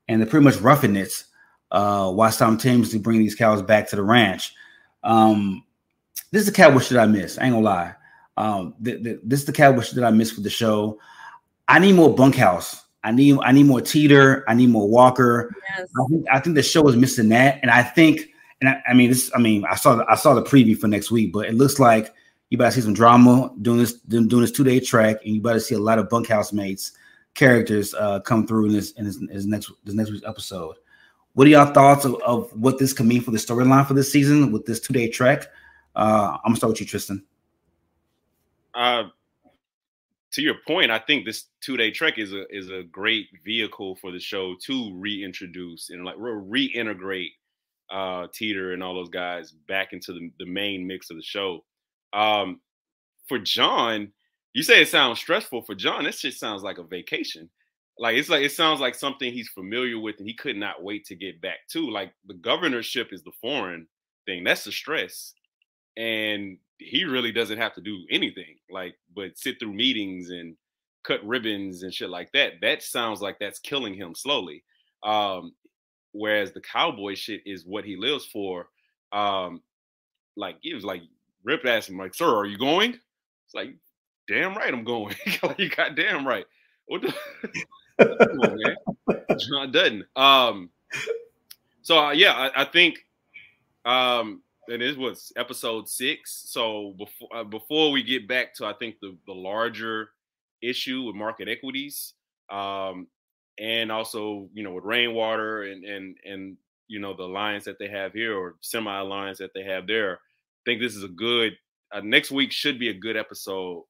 and 0.08 0.20
they're 0.20 0.28
pretty 0.28 0.44
much 0.44 0.56
roughing 0.56 0.96
it 0.96 1.24
uh, 1.70 2.10
while 2.10 2.32
simultaneously 2.32 2.98
bringing 2.98 3.22
these 3.22 3.34
cows 3.34 3.62
back 3.62 3.88
to 3.88 3.96
the 3.96 4.02
ranch. 4.02 4.54
Um, 5.02 5.64
this 6.30 6.40
is 6.40 6.46
the 6.46 6.52
cowboy 6.52 6.80
shit 6.80 6.98
I 6.98 7.06
miss. 7.06 7.38
I 7.38 7.44
ain't 7.44 7.54
gonna 7.54 7.64
lie. 7.64 7.94
Um, 8.36 8.74
the, 8.80 8.96
the, 8.96 9.20
this 9.22 9.40
is 9.40 9.46
the 9.46 9.52
cowboy 9.52 9.82
shit 9.82 9.94
that 9.96 10.04
I 10.04 10.10
miss 10.10 10.32
for 10.32 10.40
the 10.40 10.50
show. 10.50 10.98
I 11.68 11.78
need 11.78 11.94
more 11.94 12.14
bunkhouse. 12.14 12.84
I 13.04 13.12
need 13.12 13.38
I 13.42 13.52
need 13.52 13.66
more 13.66 13.80
Teeter. 13.80 14.44
I 14.48 14.54
need 14.54 14.70
more 14.70 14.88
Walker. 14.88 15.54
Yes. 15.76 15.88
I, 16.00 16.08
think, 16.08 16.26
I 16.32 16.40
think 16.40 16.56
the 16.56 16.62
show 16.62 16.88
is 16.88 16.96
missing 16.96 17.28
that, 17.28 17.58
and 17.62 17.70
I 17.70 17.82
think, 17.82 18.22
and 18.60 18.70
I, 18.70 18.82
I 18.88 18.94
mean 18.94 19.10
this. 19.10 19.30
I 19.34 19.38
mean 19.38 19.64
I 19.70 19.76
saw 19.76 19.96
the, 19.96 20.06
I 20.08 20.14
saw 20.16 20.34
the 20.34 20.42
preview 20.42 20.76
for 20.76 20.88
next 20.88 21.10
week, 21.10 21.32
but 21.32 21.46
it 21.46 21.54
looks 21.54 21.78
like 21.78 22.12
you 22.54 22.58
better 22.58 22.70
see 22.70 22.82
some 22.82 22.94
drama 22.94 23.50
doing 23.62 23.78
this 23.78 23.94
doing 23.94 24.28
this 24.28 24.52
two 24.52 24.62
day 24.62 24.78
track, 24.78 25.16
and 25.24 25.34
you 25.34 25.40
better 25.40 25.58
see 25.58 25.74
a 25.74 25.78
lot 25.78 25.98
of 25.98 26.08
bunkhouse 26.08 26.52
mates 26.52 26.92
characters 27.34 27.94
uh, 27.94 28.20
come 28.20 28.46
through 28.46 28.66
in 28.66 28.72
this 28.72 28.92
in 28.92 29.04
this, 29.04 29.18
this 29.28 29.44
next 29.44 29.72
this 29.82 29.94
next 29.94 30.12
week's 30.12 30.24
episode. 30.24 30.76
What 31.32 31.48
are 31.48 31.50
y'all 31.50 31.74
thoughts 31.74 32.04
of, 32.04 32.14
of 32.24 32.48
what 32.52 32.78
this 32.78 32.92
could 32.92 33.06
mean 33.06 33.22
for 33.22 33.32
the 33.32 33.38
storyline 33.38 33.84
for 33.88 33.94
this 33.94 34.12
season 34.12 34.52
with 34.52 34.66
this 34.66 34.78
two 34.78 34.92
day 34.92 35.08
trek? 35.08 35.48
Uh, 35.96 36.36
I'm 36.44 36.50
gonna 36.50 36.56
start 36.56 36.70
with 36.70 36.80
you, 36.80 36.86
Tristan. 36.86 37.24
Uh, 38.72 39.08
to 40.30 40.42
your 40.42 40.54
point, 40.64 40.92
I 40.92 41.00
think 41.00 41.24
this 41.24 41.46
two 41.60 41.76
day 41.76 41.90
trek 41.90 42.18
is 42.18 42.32
a 42.32 42.46
is 42.56 42.70
a 42.70 42.84
great 42.84 43.30
vehicle 43.44 43.96
for 43.96 44.12
the 44.12 44.20
show 44.20 44.54
to 44.66 44.92
reintroduce 44.94 45.90
and 45.90 46.04
like 46.04 46.14
re- 46.18 46.70
reintegrate 46.72 47.30
uh, 47.90 48.28
Teeter 48.32 48.74
and 48.74 48.82
all 48.82 48.94
those 48.94 49.10
guys 49.10 49.50
back 49.50 49.92
into 49.92 50.12
the, 50.12 50.30
the 50.38 50.46
main 50.46 50.86
mix 50.86 51.10
of 51.10 51.16
the 51.16 51.22
show. 51.24 51.64
Um, 52.14 52.60
for 53.28 53.38
John, 53.38 54.12
you 54.52 54.62
say 54.62 54.80
it 54.80 54.88
sounds 54.88 55.18
stressful. 55.18 55.62
For 55.62 55.74
John, 55.74 56.04
this 56.04 56.20
just 56.20 56.38
sounds 56.40 56.62
like 56.62 56.78
a 56.78 56.84
vacation. 56.84 57.50
Like 57.98 58.16
it's 58.16 58.28
like 58.28 58.42
it 58.42 58.52
sounds 58.52 58.80
like 58.80 58.94
something 58.94 59.32
he's 59.32 59.48
familiar 59.48 59.98
with 59.98 60.16
and 60.18 60.26
he 60.26 60.34
could 60.34 60.56
not 60.56 60.82
wait 60.82 61.04
to 61.06 61.14
get 61.14 61.40
back 61.40 61.68
to. 61.72 61.90
Like 61.90 62.12
the 62.26 62.34
governorship 62.34 63.12
is 63.12 63.22
the 63.22 63.32
foreign 63.40 63.86
thing. 64.26 64.44
That's 64.44 64.64
the 64.64 64.72
stress. 64.72 65.34
And 65.96 66.58
he 66.78 67.04
really 67.04 67.30
doesn't 67.30 67.58
have 67.58 67.74
to 67.74 67.80
do 67.80 68.04
anything, 68.10 68.56
like 68.70 68.96
but 69.14 69.38
sit 69.38 69.60
through 69.60 69.74
meetings 69.74 70.30
and 70.30 70.56
cut 71.04 71.24
ribbons 71.24 71.82
and 71.84 71.94
shit 71.94 72.10
like 72.10 72.32
that. 72.32 72.54
That 72.62 72.82
sounds 72.82 73.20
like 73.20 73.38
that's 73.38 73.60
killing 73.60 73.94
him 73.94 74.14
slowly. 74.14 74.64
Um, 75.04 75.52
whereas 76.12 76.52
the 76.52 76.62
cowboy 76.62 77.14
shit 77.14 77.42
is 77.46 77.64
what 77.64 77.84
he 77.84 77.96
lives 77.96 78.26
for. 78.26 78.68
Um, 79.12 79.62
like 80.36 80.56
it 80.64 80.74
was 80.74 80.84
like 80.84 81.02
Rip 81.44 81.64
asked 81.66 81.88
him, 81.90 81.98
like, 81.98 82.14
sir, 82.14 82.34
are 82.34 82.46
you 82.46 82.58
going? 82.58 82.92
It's 82.92 83.54
like, 83.54 83.74
damn 84.26 84.56
right 84.56 84.72
I'm 84.72 84.84
going. 84.84 85.14
you 85.58 85.68
got 85.68 85.94
damn 85.96 86.26
right. 86.26 86.46
What 86.86 87.02
the 87.02 87.14
on, 89.08 89.38
John 89.38 89.72
Dutton. 89.72 90.04
Um, 90.16 90.70
So 91.84 91.98
uh, 91.98 92.10
yeah, 92.12 92.32
I, 92.32 92.62
I 92.62 92.64
think 92.64 93.04
um, 93.84 94.42
and 94.68 94.80
this 94.80 94.96
was 94.96 95.32
episode 95.36 95.88
six. 95.88 96.44
So 96.48 96.94
before 96.96 97.28
uh, 97.34 97.44
before 97.44 97.90
we 97.90 98.02
get 98.02 98.26
back 98.26 98.54
to 98.54 98.66
I 98.66 98.72
think 98.72 98.96
the 99.00 99.16
the 99.26 99.34
larger 99.34 100.08
issue 100.62 101.02
with 101.02 101.14
market 101.14 101.46
equities, 101.46 102.14
um, 102.50 103.06
and 103.58 103.92
also 103.92 104.48
you 104.54 104.62
know 104.62 104.72
with 104.72 104.84
rainwater 104.84 105.64
and 105.64 105.84
and 105.84 106.16
and 106.24 106.56
you 106.88 107.00
know 107.00 107.12
the 107.14 107.24
alliance 107.24 107.64
that 107.64 107.78
they 107.78 107.88
have 107.88 108.14
here 108.14 108.34
or 108.34 108.56
semi 108.62 108.98
alliance 108.98 109.38
that 109.38 109.52
they 109.52 109.64
have 109.64 109.86
there. 109.86 110.20
I 110.64 110.70
think 110.70 110.80
this 110.80 110.96
is 110.96 111.04
a 111.04 111.08
good 111.08 111.52
uh, 111.92 112.00
next 112.00 112.30
week 112.30 112.52
should 112.52 112.78
be 112.78 112.88
a 112.88 112.94
good 112.94 113.16
episode 113.16 113.84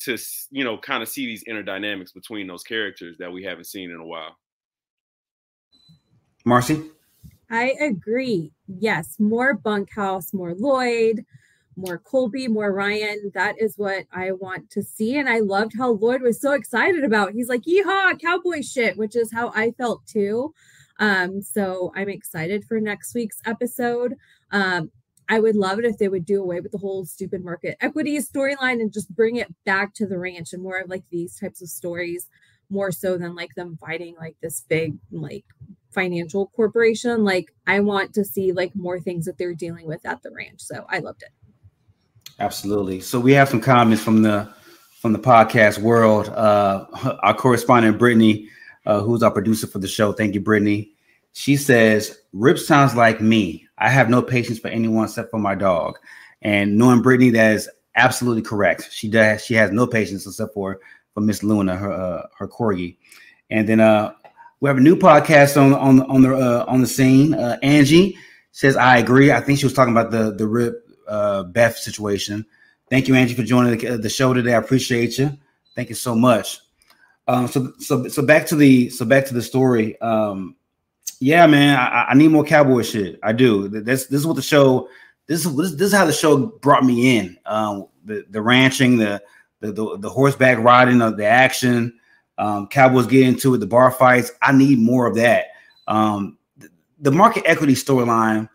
to 0.00 0.18
you 0.50 0.64
know 0.64 0.76
kind 0.78 1.02
of 1.02 1.08
see 1.08 1.26
these 1.26 1.44
inner 1.46 1.62
dynamics 1.62 2.12
between 2.12 2.46
those 2.46 2.62
characters 2.62 3.16
that 3.18 3.32
we 3.32 3.42
haven't 3.44 3.64
seen 3.64 3.90
in 3.90 3.96
a 3.96 4.04
while. 4.04 4.36
Marcy. 6.44 6.82
I 7.50 7.74
agree. 7.80 8.52
Yes, 8.66 9.16
more 9.18 9.54
bunkhouse, 9.54 10.32
more 10.32 10.54
Lloyd, 10.54 11.24
more 11.76 11.98
Colby, 11.98 12.48
more 12.48 12.72
Ryan. 12.72 13.30
That 13.34 13.60
is 13.60 13.76
what 13.76 14.04
I 14.12 14.32
want 14.32 14.70
to 14.70 14.82
see. 14.82 15.16
And 15.16 15.28
I 15.28 15.40
loved 15.40 15.72
how 15.76 15.92
Lloyd 15.92 16.22
was 16.22 16.40
so 16.40 16.52
excited 16.52 17.04
about. 17.04 17.32
He's 17.32 17.48
like, 17.48 17.62
yeehaw, 17.62 18.20
cowboy 18.20 18.62
shit, 18.62 18.96
which 18.96 19.14
is 19.14 19.32
how 19.32 19.52
I 19.54 19.72
felt 19.72 20.06
too. 20.06 20.54
Um, 20.98 21.42
so 21.42 21.92
I'm 21.94 22.08
excited 22.08 22.64
for 22.64 22.80
next 22.80 23.14
week's 23.14 23.40
episode. 23.44 24.16
Um, 24.50 24.90
I 25.32 25.40
would 25.40 25.56
love 25.56 25.78
it 25.78 25.86
if 25.86 25.96
they 25.96 26.08
would 26.08 26.26
do 26.26 26.42
away 26.42 26.60
with 26.60 26.72
the 26.72 26.78
whole 26.78 27.06
stupid 27.06 27.42
market 27.42 27.78
equities 27.80 28.30
storyline 28.30 28.82
and 28.82 28.92
just 28.92 29.16
bring 29.16 29.36
it 29.36 29.48
back 29.64 29.94
to 29.94 30.06
the 30.06 30.18
ranch 30.18 30.52
and 30.52 30.62
more 30.62 30.76
of 30.76 30.90
like 30.90 31.04
these 31.10 31.40
types 31.40 31.62
of 31.62 31.70
stories, 31.70 32.28
more 32.68 32.92
so 32.92 33.16
than 33.16 33.34
like 33.34 33.54
them 33.54 33.78
fighting 33.78 34.14
like 34.20 34.36
this 34.42 34.60
big 34.68 34.94
like 35.10 35.46
financial 35.90 36.48
corporation. 36.48 37.24
Like 37.24 37.50
I 37.66 37.80
want 37.80 38.12
to 38.12 38.26
see 38.26 38.52
like 38.52 38.76
more 38.76 39.00
things 39.00 39.24
that 39.24 39.38
they're 39.38 39.54
dealing 39.54 39.86
with 39.86 40.04
at 40.04 40.22
the 40.22 40.30
ranch. 40.30 40.60
So 40.60 40.84
I 40.90 40.98
loved 40.98 41.22
it. 41.22 41.30
Absolutely. 42.38 43.00
So 43.00 43.18
we 43.18 43.32
have 43.32 43.48
some 43.48 43.62
comments 43.62 44.04
from 44.04 44.20
the 44.20 44.52
from 45.00 45.14
the 45.14 45.18
podcast 45.18 45.78
world. 45.78 46.28
Uh, 46.28 46.84
our 47.22 47.32
correspondent 47.32 47.98
Brittany, 47.98 48.50
uh, 48.84 49.00
who's 49.00 49.22
our 49.22 49.30
producer 49.30 49.66
for 49.66 49.78
the 49.78 49.88
show. 49.88 50.12
Thank 50.12 50.34
you, 50.34 50.42
Brittany. 50.42 50.92
She 51.32 51.56
says, 51.56 52.18
"Rip 52.32 52.58
sounds 52.58 52.94
like 52.94 53.20
me. 53.20 53.66
I 53.78 53.88
have 53.88 54.10
no 54.10 54.22
patience 54.22 54.58
for 54.58 54.68
anyone 54.68 55.04
except 55.04 55.30
for 55.30 55.38
my 55.38 55.54
dog." 55.54 55.98
And 56.42 56.76
knowing 56.76 57.02
Brittany, 57.02 57.30
that 57.30 57.54
is 57.54 57.68
absolutely 57.94 58.42
correct. 58.42 58.88
She 58.90 59.08
does. 59.08 59.44
She 59.44 59.54
has 59.54 59.70
no 59.70 59.86
patience 59.86 60.26
except 60.26 60.54
for 60.54 60.80
for 61.14 61.20
Miss 61.20 61.42
Luna, 61.42 61.76
her 61.76 61.92
uh, 61.92 62.26
her 62.38 62.48
corgi. 62.48 62.96
And 63.50 63.68
then 63.68 63.80
uh, 63.80 64.12
we 64.60 64.68
have 64.68 64.78
a 64.78 64.80
new 64.80 64.96
podcast 64.96 65.60
on 65.60 65.74
on 65.74 66.02
on 66.02 66.22
the 66.22 66.34
uh, 66.34 66.64
on 66.68 66.80
the 66.80 66.86
scene. 66.86 67.34
Uh, 67.34 67.58
Angie 67.62 68.16
says, 68.52 68.76
"I 68.76 68.98
agree." 68.98 69.32
I 69.32 69.40
think 69.40 69.58
she 69.58 69.66
was 69.66 69.74
talking 69.74 69.92
about 69.92 70.10
the 70.10 70.32
the 70.32 70.46
Rip 70.46 70.86
uh, 71.08 71.44
Beth 71.44 71.76
situation. 71.76 72.46
Thank 72.88 73.08
you, 73.08 73.14
Angie, 73.14 73.34
for 73.34 73.42
joining 73.42 73.78
the, 73.78 73.96
the, 73.96 74.08
show 74.10 74.34
today. 74.34 74.52
I 74.52 74.58
appreciate 74.58 75.16
you. 75.16 75.36
Thank 75.74 75.88
you 75.88 75.94
so 75.94 76.14
much. 76.14 76.60
Um, 77.26 77.48
so 77.48 77.72
so 77.78 78.08
so 78.08 78.22
back 78.22 78.46
to 78.46 78.56
the 78.56 78.90
so 78.90 79.04
back 79.04 79.26
to 79.26 79.34
the 79.34 79.42
story. 79.42 80.00
Um, 80.00 80.56
yeah, 81.22 81.46
man, 81.46 81.78
I, 81.78 82.06
I 82.10 82.14
need 82.14 82.28
more 82.28 82.44
cowboy 82.44 82.82
shit. 82.82 83.20
I 83.22 83.32
do. 83.32 83.68
This 83.68 84.06
this 84.06 84.20
is 84.20 84.26
what 84.26 84.36
the 84.36 84.42
show. 84.42 84.88
This 85.28 85.46
is 85.46 85.56
this, 85.56 85.88
is 85.88 85.94
how 85.94 86.04
the 86.04 86.12
show 86.12 86.46
brought 86.46 86.84
me 86.84 87.16
in. 87.16 87.38
Um, 87.46 87.86
the 88.04 88.24
the 88.30 88.42
ranching, 88.42 88.96
the 88.96 89.22
the 89.60 89.72
the, 89.72 89.98
the 89.98 90.10
horseback 90.10 90.58
riding, 90.58 91.00
of 91.00 91.16
the 91.16 91.24
action. 91.24 91.96
Um, 92.38 92.66
Cowboys 92.66 93.06
get 93.06 93.26
into 93.26 93.54
it, 93.54 93.58
the 93.58 93.66
bar 93.66 93.92
fights. 93.92 94.32
I 94.42 94.50
need 94.50 94.80
more 94.80 95.06
of 95.06 95.14
that. 95.14 95.46
Um, 95.86 96.38
the, 96.56 96.70
the 96.98 97.12
market 97.12 97.44
equity 97.46 97.74
storyline, 97.74 98.48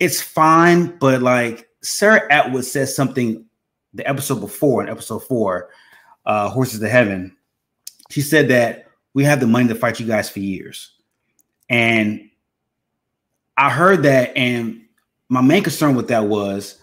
it's 0.00 0.22
fine, 0.22 0.96
but 0.98 1.20
like 1.20 1.68
Sarah 1.82 2.22
Atwood 2.32 2.64
says 2.64 2.96
something 2.96 3.44
the 3.92 4.08
episode 4.08 4.40
before, 4.40 4.82
in 4.82 4.88
episode 4.88 5.18
four, 5.24 5.68
uh, 6.24 6.48
Horses 6.48 6.80
to 6.80 6.88
Heaven. 6.88 7.36
She 8.10 8.22
said 8.22 8.48
that 8.48 8.86
we 9.12 9.24
have 9.24 9.40
the 9.40 9.46
money 9.46 9.68
to 9.68 9.74
fight 9.74 10.00
you 10.00 10.06
guys 10.06 10.30
for 10.30 10.40
years. 10.40 10.92
And 11.68 12.30
I 13.56 13.70
heard 13.70 14.02
that, 14.02 14.36
and 14.36 14.82
my 15.28 15.40
main 15.40 15.62
concern 15.62 15.94
with 15.94 16.08
that 16.08 16.24
was 16.24 16.78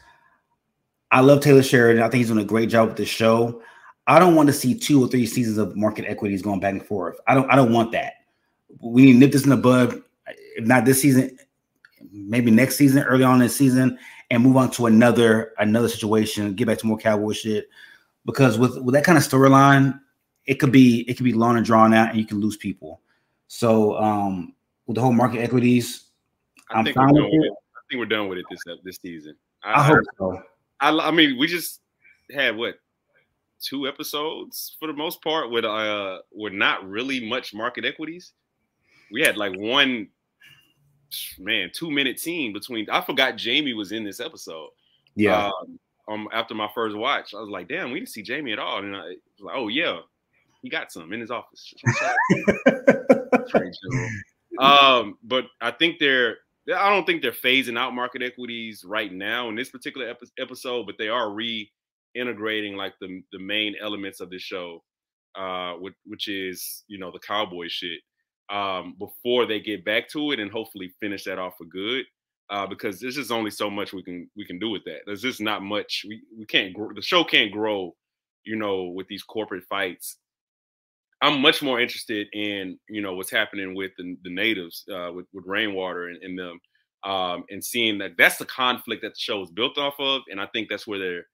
I 1.12 1.20
love 1.20 1.42
Taylor 1.42 1.64
Sheridan. 1.64 2.02
I 2.02 2.06
think 2.08 2.20
he's 2.20 2.28
doing 2.28 2.40
a 2.40 2.48
great 2.48 2.70
job 2.70 2.88
with 2.88 2.98
the 2.98 3.06
show. 3.06 3.62
I 4.08 4.18
don't 4.18 4.36
want 4.36 4.48
to 4.48 4.54
see 4.54 4.78
two 4.78 5.04
or 5.04 5.08
three 5.08 5.26
seasons 5.26 5.58
of 5.58 5.76
market 5.76 6.06
equities 6.08 6.42
going 6.42 6.60
back 6.60 6.74
and 6.74 6.86
forth. 6.86 7.20
I 7.28 7.34
don't 7.34 7.50
I 7.52 7.56
don't 7.56 7.74
want 7.74 7.92
that. 7.92 8.14
We 8.80 9.04
need 9.04 9.14
to 9.14 9.20
nip 9.20 9.32
this 9.32 9.44
in 9.44 9.50
the 9.50 9.58
bud. 9.58 10.02
If 10.56 10.66
not 10.66 10.86
this 10.86 11.02
season, 11.02 11.38
maybe 12.12 12.52
next 12.52 12.78
season, 12.78 13.04
early 13.04 13.24
on 13.24 13.40
this 13.40 13.56
season, 13.56 14.00
and 14.30 14.44
move 14.44 14.58
on 14.58 14.72
to 14.72 14.86
another 14.86 15.54
another 15.60 15.90
situation. 15.90 16.54
Get 16.56 16.68
back 16.68 16.78
to 16.80 16.88
more 16.88 16.98
cowboy 16.98 17.34
shit. 17.34 17.70
Because 18.26 18.58
with 18.58 18.78
with 18.80 18.94
that 18.94 19.04
kind 19.04 19.18
of 19.18 19.24
storyline, 19.24 20.00
it 20.46 20.56
could 20.56 20.72
be 20.72 21.02
it 21.10 21.16
could 21.16 21.26
be 21.26 21.34
long 21.34 21.58
and 21.58 21.66
drawn 21.66 21.94
out, 21.94 22.10
and 22.10 22.18
you 22.18 22.26
can 22.26 22.40
lose 22.40 22.58
people. 22.58 23.02
So 23.48 23.98
um 23.98 24.54
with 24.88 24.96
the 24.96 25.02
whole 25.02 25.14
market 25.14 25.40
equities, 25.40 26.06
I 26.70 26.80
am 26.80 26.94
fine 26.94 27.14
with 27.14 27.26
it. 27.26 27.54
I 27.76 27.80
think 27.90 28.00
we're 28.00 28.06
done 28.06 28.28
with 28.28 28.38
it 28.38 28.46
this 28.50 28.62
this 28.84 28.98
season. 29.02 29.36
I, 29.64 29.80
I 29.80 29.84
hope 29.84 30.04
so. 30.18 30.42
I, 30.80 30.90
I 30.90 31.12
mean, 31.12 31.38
we 31.38 31.48
just 31.48 31.82
had 32.32 32.56
what 32.56 32.76
two 33.62 33.88
episodes 33.88 34.76
for 34.80 34.88
the 34.88 34.94
most 34.94 35.22
part 35.22 35.52
with 35.52 35.64
uh 35.64 36.20
with 36.32 36.54
not 36.54 36.88
really 36.88 37.28
much 37.28 37.54
market 37.54 37.86
equities. 37.86 38.34
We 39.12 39.22
had 39.22 39.38
like 39.38 39.58
one 39.58 40.08
man, 41.38 41.70
two 41.74 41.92
minute 41.92 42.20
scene 42.20 42.54
between 42.54 42.90
I 42.90 43.02
forgot 43.02 43.36
Jamie 43.36 43.74
was 43.74 43.92
in 43.92 44.04
this 44.04 44.20
episode. 44.20 44.70
Yeah. 45.16 45.48
Um, 45.48 45.80
um 46.08 46.30
after 46.34 46.56
my 46.56 46.70
first 46.74 46.96
watch, 46.96 47.34
I 47.34 47.40
was 47.40 47.50
like, 47.50 47.68
damn, 47.68 47.92
we 47.92 48.00
didn't 48.00 48.10
see 48.10 48.24
Jamie 48.24 48.54
at 48.54 48.60
all. 48.60 48.80
And 48.80 48.96
I 48.96 49.02
was 49.02 49.16
like, 49.42 49.56
oh 49.56 49.68
yeah, 49.68 50.00
he 50.62 50.70
got 50.70 50.92
some 50.92 51.14
in 51.14 51.20
his 51.20 51.32
office. 51.32 51.74
um, 54.60 55.18
but 55.24 55.46
I 55.62 55.72
think 55.72 56.00
they're 56.00 56.38
I 56.76 56.90
don't 56.90 57.06
think 57.06 57.22
they're 57.22 57.32
phasing 57.32 57.78
out 57.78 57.96
market 57.96 58.22
equities 58.22 58.84
right 58.86 59.12
now 59.12 59.50
in 59.50 59.56
this 59.56 59.70
particular 59.70 60.14
episode, 60.40 60.86
but 60.86 60.96
they 60.98 61.10
are 61.10 61.28
reintegrating 61.28 62.76
like 62.76 62.94
the 63.02 63.22
the 63.32 63.40
main 63.40 63.76
elements 63.82 64.20
of 64.20 64.30
the 64.30 64.40
show, 64.40 64.84
uh, 65.36 65.74
which, 65.74 65.96
which 66.06 66.28
is 66.28 66.84
you 66.88 67.00
know 67.00 67.12
the 67.12 67.20
cowboy 67.20 67.68
shit, 67.68 68.00
um, 68.50 68.96
before 69.00 69.46
they 69.46 69.60
get 69.60 69.86
back 69.86 70.10
to 70.10 70.32
it 70.32 70.40
and 70.40 70.52
hopefully 70.52 70.94
finish 71.00 71.24
that 71.24 71.40
off 71.40 71.54
for 71.58 71.66
good. 71.66 72.06
Uh, 72.50 72.68
because 72.68 73.00
there's 73.00 73.16
just 73.16 73.32
only 73.32 73.50
so 73.50 73.70
much 73.70 73.94
we 73.94 74.04
can 74.04 74.30
we 74.36 74.46
can 74.46 74.60
do 74.60 74.70
with 74.70 74.84
that. 74.84 75.00
There's 75.06 75.22
just 75.22 75.40
not 75.40 75.64
much 75.64 76.06
we, 76.08 76.22
we 76.38 76.46
can't 76.46 76.74
grow. 76.74 76.90
The 76.94 77.02
show 77.02 77.24
can't 77.24 77.50
grow, 77.52 77.96
you 78.44 78.58
know, 78.58 78.88
with 78.88 79.08
these 79.08 79.24
corporate 79.24 79.64
fights. 79.70 80.18
I'm 81.22 81.42
much 81.42 81.62
more 81.62 81.80
interested 81.80 82.28
in 82.34 82.80
you 82.90 83.02
know 83.02 83.14
what's 83.14 83.32
happening 83.32 83.76
with 83.76 83.92
the, 83.98 84.18
the 84.24 84.34
natives 84.34 84.84
uh, 84.94 85.12
with 85.14 85.28
with 85.34 85.46
rainwater 85.48 86.08
and, 86.08 86.22
and 86.24 86.38
them, 86.38 86.60
um, 87.04 87.44
and 87.50 87.64
seeing 87.64 87.98
that 88.00 88.12
that's 88.18 88.38
the 88.38 88.46
conflict 88.46 89.04
that 89.04 89.10
the 89.10 89.20
show 89.20 89.42
is 89.44 89.52
built 89.52 89.78
off 89.78 89.96
of, 90.00 90.22
and 90.30 90.42
I 90.42 90.48
think 90.48 90.70
that's 90.70 90.88
where 90.88 91.00
they're 91.00 91.26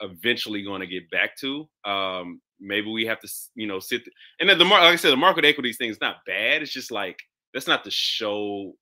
eventually 0.00 0.62
going 0.62 0.80
to 0.80 0.86
get 0.86 1.10
back 1.10 1.36
to. 1.38 1.68
Um, 1.84 2.40
maybe 2.60 2.90
we 2.90 3.06
have 3.06 3.20
to, 3.20 3.28
you 3.54 3.66
know, 3.66 3.80
sit 3.80 4.04
th- 4.04 4.14
and 4.40 4.48
then 4.48 4.58
the 4.58 4.64
like 4.64 4.82
I 4.82 4.96
said, 4.96 5.10
the 5.10 5.16
market 5.16 5.44
equities 5.44 5.76
thing 5.76 5.90
is 5.90 6.00
not 6.00 6.24
bad. 6.26 6.62
It's 6.62 6.72
just 6.72 6.90
like 6.90 7.18
that's 7.52 7.66
not 7.66 7.84
the 7.84 7.90
show. 7.90 8.74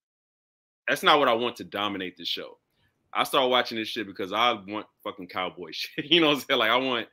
That's 0.88 1.02
not 1.02 1.18
what 1.18 1.28
I 1.28 1.32
want 1.32 1.56
to 1.56 1.64
dominate 1.64 2.16
the 2.16 2.24
show. 2.24 2.58
I 3.12 3.24
started 3.24 3.48
watching 3.48 3.78
this 3.78 3.88
shit 3.88 4.06
because 4.06 4.32
I 4.32 4.52
want 4.68 4.86
fucking 5.02 5.28
cowboy 5.28 5.70
shit. 5.72 6.06
You 6.06 6.20
know 6.20 6.28
what 6.28 6.34
I'm 6.36 6.40
saying? 6.40 6.58
Like 6.60 6.70
I 6.70 6.76
want, 6.76 7.08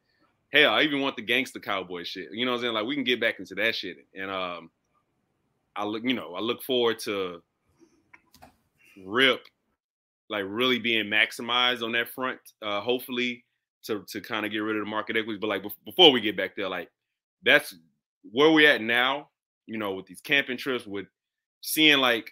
hell, 0.54 0.74
I 0.74 0.84
even 0.84 1.02
want 1.02 1.16
the 1.16 1.24
gangster 1.24 1.60
cowboy 1.60 2.04
shit. 2.04 2.30
You 2.32 2.46
know 2.46 2.52
what 2.52 2.58
I'm 2.58 2.64
saying? 2.64 2.74
Like 2.76 2.86
we 2.86 2.96
can 2.96 3.04
get 3.04 3.20
back 3.20 3.40
into 3.40 3.56
that 3.56 3.76
shit. 3.76 3.98
And 4.16 4.30
um, 4.30 4.70
I 5.76 5.84
look, 5.84 6.04
you 6.04 6.14
know, 6.14 6.36
I 6.36 6.40
look 6.40 6.62
forward 6.62 7.00
to 7.00 7.42
Rip, 9.04 9.42
like 10.30 10.46
really 10.48 10.78
being 10.78 11.08
maximized 11.08 11.82
on 11.82 11.92
that 11.94 12.10
front. 12.10 12.40
Uh, 12.62 12.80
hopefully 12.80 13.44
to 13.86 14.06
to 14.10 14.22
kind 14.22 14.46
of 14.46 14.52
get 14.52 14.60
rid 14.60 14.78
of 14.78 14.86
the 14.86 14.90
market 14.90 15.18
equities. 15.18 15.42
But 15.42 15.48
like 15.48 15.64
before 15.86 16.12
we 16.12 16.22
get 16.22 16.38
back 16.38 16.56
there, 16.56 16.70
like 16.70 16.90
that's 17.44 17.76
where 18.32 18.52
we're 18.52 18.70
at 18.70 18.82
now. 18.82 19.30
You 19.66 19.78
know, 19.78 19.94
with 19.94 20.06
these 20.06 20.22
camping 20.22 20.58
trips, 20.58 20.86
with 20.86 21.08
seeing 21.62 21.98
like 21.98 22.30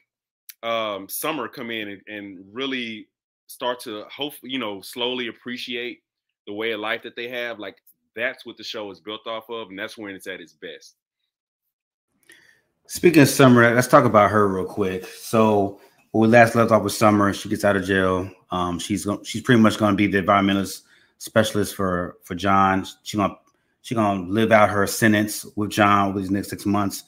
um 0.63 1.10
summer 1.10 1.47
come 1.47 1.71
in 1.71 1.89
and, 1.89 2.01
and 2.07 2.45
really 2.53 3.07
start 3.47 3.79
to 3.79 4.05
hope 4.15 4.34
you 4.43 4.60
know 4.60 4.79
slowly 4.81 5.27
appreciate 5.27 6.03
the 6.45 6.53
way 6.53 6.71
of 6.71 6.79
life 6.79 7.01
that 7.01 7.15
they 7.15 7.27
have. 7.27 7.57
Like 7.57 7.77
that's 8.15 8.45
what 8.45 8.58
the 8.58 8.63
show 8.63 8.89
is 8.91 9.00
built 9.00 9.26
off 9.28 9.50
of, 9.50 9.69
and 9.69 9.80
that's 9.80 9.97
when 9.97 10.13
it's 10.15 10.28
at 10.28 10.41
its 10.41 10.54
best. 10.54 10.95
Speaking 12.88 13.21
of 13.21 13.30
Summer, 13.30 13.74
let's 13.74 13.88
talk 13.88 14.06
about 14.06 14.32
her 14.32 14.47
real 14.47 14.65
quick. 14.65 15.06
So 15.06 15.80
when 16.12 16.24
we 16.24 16.28
last 16.28 16.56
left 16.56 16.71
off 16.71 16.84
with 16.84 16.93
Summer, 16.93 17.34
she 17.34 17.50
gets 17.50 17.63
out 17.63 17.78
of 17.78 17.86
jail. 17.86 18.30
Um, 18.52 18.80
she's 18.80 19.06
going, 19.06 19.24
she's 19.24 19.41
pretty 19.41 19.62
much 19.62 19.78
going 19.78 19.93
to 19.93 19.97
be 19.97 20.08
the 20.08 20.21
environmentalist 20.21 20.82
specialist 21.17 21.76
for 21.76 22.17
for 22.24 22.36
John. 22.36 22.86
She 23.04 23.17
gonna 23.17 23.38
gonna 23.93 24.24
live 24.24 24.52
out 24.52 24.69
her 24.69 24.86
sentence 24.88 25.45
with 25.56 25.69
John 25.69 26.10
over 26.10 26.19
these 26.19 26.32
next 26.32 26.50
six 26.50 26.65
months 26.65 27.04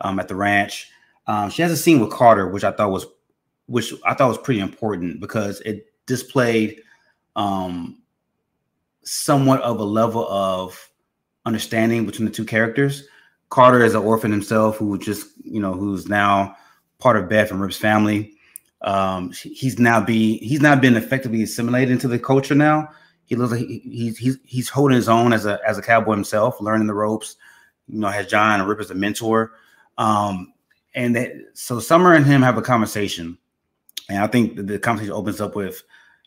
um, 0.00 0.18
at 0.18 0.28
the 0.28 0.36
ranch. 0.36 0.90
Um, 1.26 1.50
she 1.50 1.62
has 1.62 1.72
a 1.72 1.76
scene 1.76 2.00
with 2.00 2.10
Carter, 2.10 2.48
which 2.48 2.64
I 2.64 2.72
thought 2.72 2.90
was 2.90 3.06
which 3.66 3.92
I 4.04 4.14
thought 4.14 4.28
was 4.28 4.38
pretty 4.38 4.60
important 4.60 5.20
because 5.20 5.60
it 5.62 5.92
displayed 6.06 6.80
um, 7.34 8.00
somewhat 9.06 9.62
of 9.62 9.80
a 9.80 9.84
level 9.84 10.28
of 10.28 10.90
understanding 11.46 12.04
between 12.04 12.26
the 12.26 12.34
two 12.34 12.44
characters. 12.44 13.04
Carter 13.48 13.82
is 13.84 13.94
an 13.94 14.02
orphan 14.02 14.32
himself 14.32 14.76
who 14.76 14.98
just, 14.98 15.28
you 15.44 15.60
know, 15.60 15.72
who's 15.72 16.08
now 16.08 16.56
part 16.98 17.16
of 17.16 17.28
Beth 17.28 17.50
and 17.50 17.60
Rip's 17.60 17.76
family. 17.76 18.32
Um, 18.82 19.32
he's 19.32 19.78
now 19.78 20.00
be 20.00 20.38
he's 20.38 20.60
now 20.60 20.76
been 20.76 20.96
effectively 20.96 21.42
assimilated 21.42 21.90
into 21.90 22.08
the 22.08 22.18
culture 22.18 22.54
now. 22.54 22.88
He 23.24 23.36
looks 23.36 23.52
like 23.52 23.60
he, 23.60 23.78
he's 23.78 24.18
he's 24.18 24.38
he's 24.44 24.68
holding 24.68 24.96
his 24.96 25.08
own 25.08 25.32
as 25.32 25.46
a 25.46 25.58
as 25.66 25.78
a 25.78 25.82
cowboy 25.82 26.12
himself, 26.12 26.60
learning 26.60 26.86
the 26.86 26.94
ropes. 26.94 27.36
You 27.88 28.00
know, 28.00 28.08
has 28.08 28.26
John 28.26 28.60
and 28.60 28.68
Rip 28.68 28.80
as 28.80 28.90
a 28.90 28.94
mentor. 28.94 29.52
Um, 29.96 30.52
and 30.94 31.14
that, 31.14 31.32
so 31.54 31.78
Summer 31.78 32.14
and 32.14 32.26
him 32.26 32.42
have 32.42 32.58
a 32.58 32.62
conversation, 32.62 33.38
and 34.08 34.18
I 34.18 34.26
think 34.26 34.56
the 34.66 34.78
conversation 34.78 35.12
opens 35.12 35.40
up 35.40 35.54
with, 35.54 35.82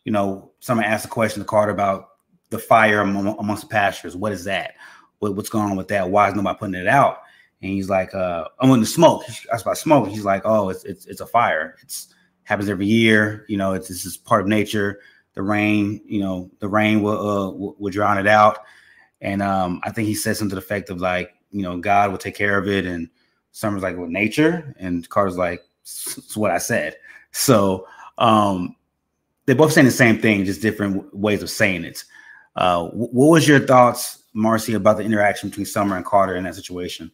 you 0.05 0.11
know, 0.11 0.51
Summer 0.59 0.83
asks 0.83 1.05
a 1.05 1.09
question 1.09 1.41
to 1.41 1.45
Carter 1.45 1.71
about 1.71 2.09
the 2.49 2.59
fire 2.59 3.01
amongst 3.01 3.63
the 3.63 3.69
pastures. 3.69 4.15
What 4.15 4.31
is 4.31 4.43
that? 4.45 4.75
What, 5.19 5.35
what's 5.35 5.49
going 5.49 5.69
on 5.69 5.77
with 5.77 5.89
that? 5.89 6.09
Why 6.09 6.29
is 6.29 6.35
nobody 6.35 6.57
putting 6.57 6.75
it 6.75 6.87
out? 6.87 7.21
And 7.61 7.71
he's 7.71 7.89
like, 7.89 8.15
uh, 8.15 8.45
I'm 8.59 8.71
in 8.71 8.79
the 8.79 8.85
smoke. 8.85 9.23
That's 9.49 9.63
about 9.63 9.77
smoke. 9.77 10.07
He's 10.07 10.25
like, 10.25 10.43
oh, 10.45 10.69
it's, 10.69 10.85
it's 10.85 11.05
it's 11.07 11.21
a 11.21 11.25
fire. 11.25 11.75
It's 11.81 12.13
happens 12.43 12.69
every 12.69 12.85
year. 12.85 13.45
You 13.49 13.57
know, 13.57 13.73
it's, 13.73 13.89
it's 13.89 14.03
just 14.03 14.23
part 14.25 14.41
of 14.41 14.47
nature. 14.47 15.01
The 15.33 15.41
rain, 15.41 16.01
you 16.05 16.21
know, 16.21 16.49
the 16.59 16.69
rain 16.69 17.01
will 17.01 17.19
uh, 17.19 17.49
will, 17.51 17.75
will 17.77 17.91
drown 17.91 18.17
it 18.17 18.27
out. 18.27 18.59
And 19.21 19.41
um, 19.41 19.81
I 19.83 19.91
think 19.91 20.07
he 20.07 20.15
said 20.15 20.37
something 20.37 20.51
to 20.51 20.55
the 20.55 20.65
effect 20.65 20.89
of 20.89 21.01
like, 21.01 21.33
you 21.51 21.61
know, 21.61 21.77
God 21.77 22.11
will 22.11 22.17
take 22.17 22.35
care 22.35 22.57
of 22.57 22.67
it. 22.67 22.85
And 22.85 23.09
Summer's 23.51 23.83
like, 23.83 23.97
well, 23.97 24.07
nature. 24.07 24.73
And 24.79 25.07
Carter's 25.09 25.37
like, 25.37 25.61
it's 25.81 26.37
what 26.37 26.51
I 26.51 26.57
said. 26.57 26.95
So 27.31 27.85
um, 28.17 28.75
they're 29.45 29.55
both 29.55 29.73
saying 29.73 29.85
the 29.85 29.91
same 29.91 30.19
thing, 30.19 30.45
just 30.45 30.61
different 30.61 31.13
ways 31.13 31.43
of 31.43 31.49
saying 31.49 31.83
it. 31.83 32.03
Uh, 32.55 32.87
what 32.89 33.27
was 33.29 33.47
your 33.47 33.59
thoughts, 33.59 34.23
Marcy, 34.33 34.73
about 34.73 34.97
the 34.97 35.03
interaction 35.03 35.49
between 35.49 35.65
Summer 35.65 35.95
and 35.95 36.05
Carter 36.05 36.35
in 36.35 36.43
that 36.43 36.55
situation? 36.55 37.11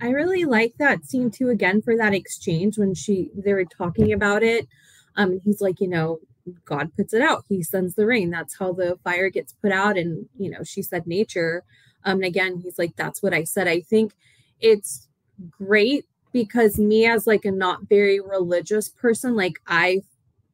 I 0.00 0.10
really 0.10 0.44
like 0.44 0.74
that 0.78 1.04
scene 1.04 1.30
too. 1.30 1.50
Again, 1.50 1.82
for 1.82 1.96
that 1.96 2.14
exchange 2.14 2.78
when 2.78 2.94
she 2.94 3.30
they 3.34 3.52
were 3.52 3.64
talking 3.64 4.12
about 4.12 4.42
it. 4.42 4.68
Um, 5.16 5.40
he's 5.44 5.60
like, 5.60 5.80
you 5.80 5.88
know, 5.88 6.20
God 6.64 6.94
puts 6.94 7.12
it 7.12 7.22
out. 7.22 7.44
He 7.48 7.62
sends 7.62 7.94
the 7.94 8.06
rain. 8.06 8.30
That's 8.30 8.56
how 8.56 8.72
the 8.72 8.98
fire 9.02 9.28
gets 9.30 9.52
put 9.52 9.72
out. 9.72 9.98
And 9.98 10.26
you 10.38 10.50
know, 10.50 10.62
she 10.62 10.82
said 10.82 11.06
nature. 11.06 11.64
Um, 12.04 12.18
and 12.18 12.24
again, 12.24 12.58
he's 12.58 12.78
like, 12.78 12.94
that's 12.96 13.22
what 13.22 13.34
I 13.34 13.44
said. 13.44 13.66
I 13.66 13.80
think 13.80 14.12
it's 14.60 15.08
great 15.50 16.06
because 16.32 16.78
me 16.78 17.06
as 17.06 17.26
like 17.26 17.44
a 17.44 17.50
not 17.50 17.88
very 17.88 18.20
religious 18.20 18.88
person, 18.88 19.34
like 19.34 19.60
I 19.66 20.02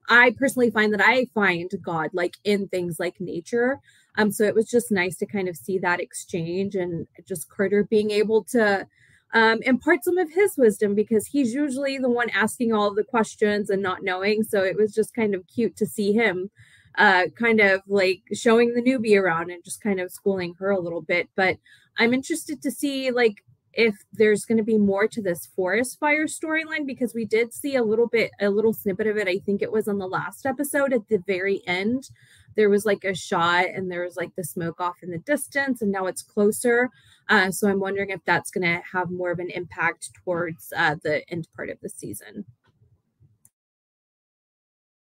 I 0.09 0.35
personally 0.39 0.71
find 0.71 0.93
that 0.93 1.01
I 1.01 1.27
find 1.35 1.71
God 1.83 2.11
like 2.13 2.37
in 2.45 2.69
things 2.69 2.99
like 2.99 3.21
nature. 3.21 3.81
Um, 4.17 4.31
so 4.31 4.45
it 4.45 4.55
was 4.55 4.71
just 4.71 4.93
nice 4.93 5.17
to 5.17 5.27
kind 5.27 5.49
of 5.49 5.57
see 5.57 5.79
that 5.79 6.01
exchange 6.01 6.75
and 6.75 7.07
just 7.27 7.49
Carter 7.49 7.85
being 7.85 8.11
able 8.11 8.45
to 8.45 8.87
um, 9.33 9.61
impart 9.63 10.05
some 10.05 10.19
of 10.19 10.31
his 10.31 10.57
wisdom 10.57 10.95
because 10.95 11.27
he's 11.27 11.53
usually 11.53 11.99
the 11.99 12.11
one 12.11 12.31
asking 12.31 12.73
all 12.73 12.95
the 12.95 13.03
questions 13.03 13.71
and 13.71 13.83
not 13.83 14.05
knowing. 14.05 14.45
So 14.45 14.63
it 14.63 14.77
was 14.77 14.95
just 14.95 15.15
kind 15.15 15.35
of 15.35 15.47
cute 15.49 15.77
to 15.79 15.87
see 15.87 16.13
him 16.13 16.51
uh, 16.97 17.25
kind 17.37 17.61
of 17.61 17.83
like 17.89 18.23
showing 18.33 18.75
the 18.75 18.83
newbie 18.83 19.21
around 19.21 19.51
and 19.51 19.65
just 19.65 19.83
kind 19.83 20.01
of 20.01 20.13
schooling 20.13 20.55
her 20.59 20.71
a 20.71 20.81
little 20.81 21.03
bit. 21.03 21.29
But 21.35 21.59
I'm 21.99 22.15
interested 22.15 22.63
to 22.63 22.71
see 22.71 23.11
like 23.11 23.43
if 23.77 23.97
there's 24.13 24.45
going 24.45 24.59
to 24.59 24.65
be 24.65 24.79
more 24.79 25.09
to 25.09 25.21
this 25.23 25.47
forest 25.47 25.99
fire 25.99 26.27
storyline 26.27 26.87
because 26.87 27.15
we 27.15 27.25
did 27.25 27.53
see 27.53 27.77
a 27.77 27.83
little 27.83 28.07
bit 28.07 28.31
a 28.41 28.49
little 28.49 28.73
snippet 28.73 29.07
of 29.07 29.17
it. 29.17 29.29
I 29.29 29.39
think 29.39 29.63
it 29.63 29.73
was 29.73 29.89
on 29.89 29.99
the 29.99 30.07
last 30.07 30.47
episode 30.47 30.93
at 30.93 31.09
the 31.09 31.23
very 31.27 31.63
end. 31.67 32.11
There 32.57 32.71
was 32.71 32.87
like 32.87 33.05
a 33.05 33.15
shot 33.15 33.67
and 33.67 33.91
there 33.91 34.05
was 34.05 34.17
like 34.17 34.31
the 34.37 34.45
smoke 34.45 34.81
off 34.81 35.03
in 35.03 35.11
the 35.11 35.19
distance 35.19 35.83
and 35.83 35.91
now 35.91 36.07
it's 36.07 36.23
closer. 36.23 36.91
Uh, 37.29 37.51
so 37.51 37.69
i'm 37.69 37.81
wondering 37.81 38.11
if 38.11 38.21
that's 38.27 38.51
going 38.51 38.63
to 38.63 38.83
have 38.93 39.11
more 39.11 39.31
of 39.31 39.39
an 39.39 39.51
impact 39.51 40.11
towards 40.25 40.73
uh, 40.77 40.95
the 41.03 41.29
end 41.31 41.49
part 41.57 41.71
of 41.71 41.79
the 41.81 41.89
season. 41.89 42.45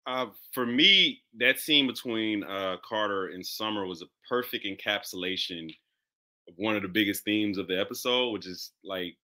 Uh, 0.07 0.27
for 0.53 0.65
me, 0.65 1.21
that 1.37 1.59
scene 1.59 1.87
between 1.87 2.45
uh, 2.45 2.77
Carter 2.89 3.27
and 3.29 3.45
Summer 3.45 3.87
was 3.87 4.03
a 4.03 4.07
perfect 4.29 4.65
encapsulation 4.65 5.75
one 6.55 6.77
of 6.77 6.83
the 6.83 6.89
biggest 6.89 7.25
themes 7.25 7.59
of 7.59 7.67
the 7.67 7.79
episode, 7.79 8.31
which 8.31 8.47
is 8.47 8.73
like 8.85 9.17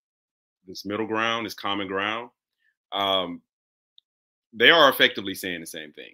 this 0.67 0.85
middle 0.85 1.07
ground, 1.07 1.47
this 1.47 1.55
common 1.55 1.87
ground. 1.87 2.31
Um, 2.93 3.41
they 4.53 4.71
are 4.71 4.91
effectively 4.91 5.35
saying 5.35 5.61
the 5.61 5.67
same 5.67 5.93
thing, 5.93 6.13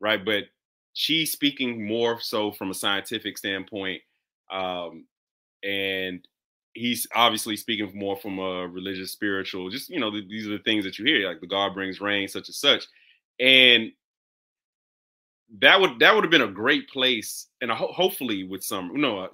right? 0.00 0.24
But 0.24 0.44
she's 0.92 1.32
speaking 1.32 1.86
more 1.86 2.20
so 2.20 2.52
from 2.52 2.70
a 2.70 2.74
scientific 2.74 3.36
standpoint, 3.36 4.02
um, 4.52 5.06
and 5.62 6.26
he's 6.74 7.06
obviously 7.14 7.56
speaking 7.56 7.90
more 7.94 8.16
from 8.16 8.38
a 8.38 8.68
religious, 8.68 9.12
spiritual. 9.12 9.70
Just 9.70 9.90
you 9.90 9.98
know, 9.98 10.10
these 10.10 10.46
are 10.46 10.56
the 10.56 10.62
things 10.64 10.84
that 10.84 10.98
you 10.98 11.04
hear, 11.04 11.26
like 11.28 11.40
the 11.40 11.46
God 11.46 11.74
brings 11.74 12.00
rain, 12.00 12.28
such 12.28 12.48
and 12.48 12.54
such, 12.54 12.84
and 13.38 13.92
that 15.58 15.80
would 15.80 15.98
that 15.98 16.14
would 16.14 16.24
have 16.24 16.30
been 16.30 16.42
a 16.42 16.48
great 16.48 16.88
place, 16.88 17.48
and 17.60 17.70
ho- 17.70 17.92
hopefully 17.92 18.44
with 18.44 18.62
some, 18.62 18.90
you 18.92 18.98
know, 18.98 19.28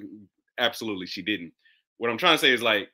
absolutely 0.59 1.07
she 1.07 1.23
didn't. 1.23 1.53
What 1.99 2.11
I'm 2.11 2.19
trying 2.19 2.35
to 2.35 2.41
say 2.41 2.53
is 2.53 2.63
like 2.63 2.89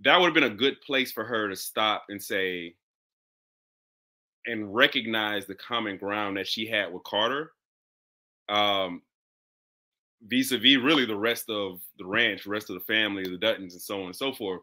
that 0.00 0.18
would 0.18 0.26
have 0.26 0.34
been 0.34 0.44
a 0.44 0.50
good 0.50 0.80
place 0.80 1.12
for 1.12 1.24
her 1.24 1.48
to 1.48 1.56
stop 1.56 2.04
and 2.08 2.22
say 2.22 2.74
and 4.46 4.74
recognize 4.74 5.46
the 5.46 5.54
common 5.54 5.98
ground 5.98 6.36
that 6.36 6.46
she 6.46 6.66
had 6.66 6.92
with 6.92 7.04
Carter. 7.04 7.52
Um 8.48 9.02
vis-a-vis 10.22 10.78
really 10.78 11.04
the 11.04 11.16
rest 11.16 11.48
of 11.48 11.80
the 11.98 12.04
ranch, 12.04 12.44
the 12.44 12.50
rest 12.50 12.70
of 12.70 12.74
the 12.74 12.92
family, 12.92 13.22
the 13.22 13.38
Duttons 13.38 13.72
and 13.72 13.80
so 13.80 14.00
on 14.00 14.06
and 14.06 14.16
so 14.16 14.32
forth. 14.32 14.62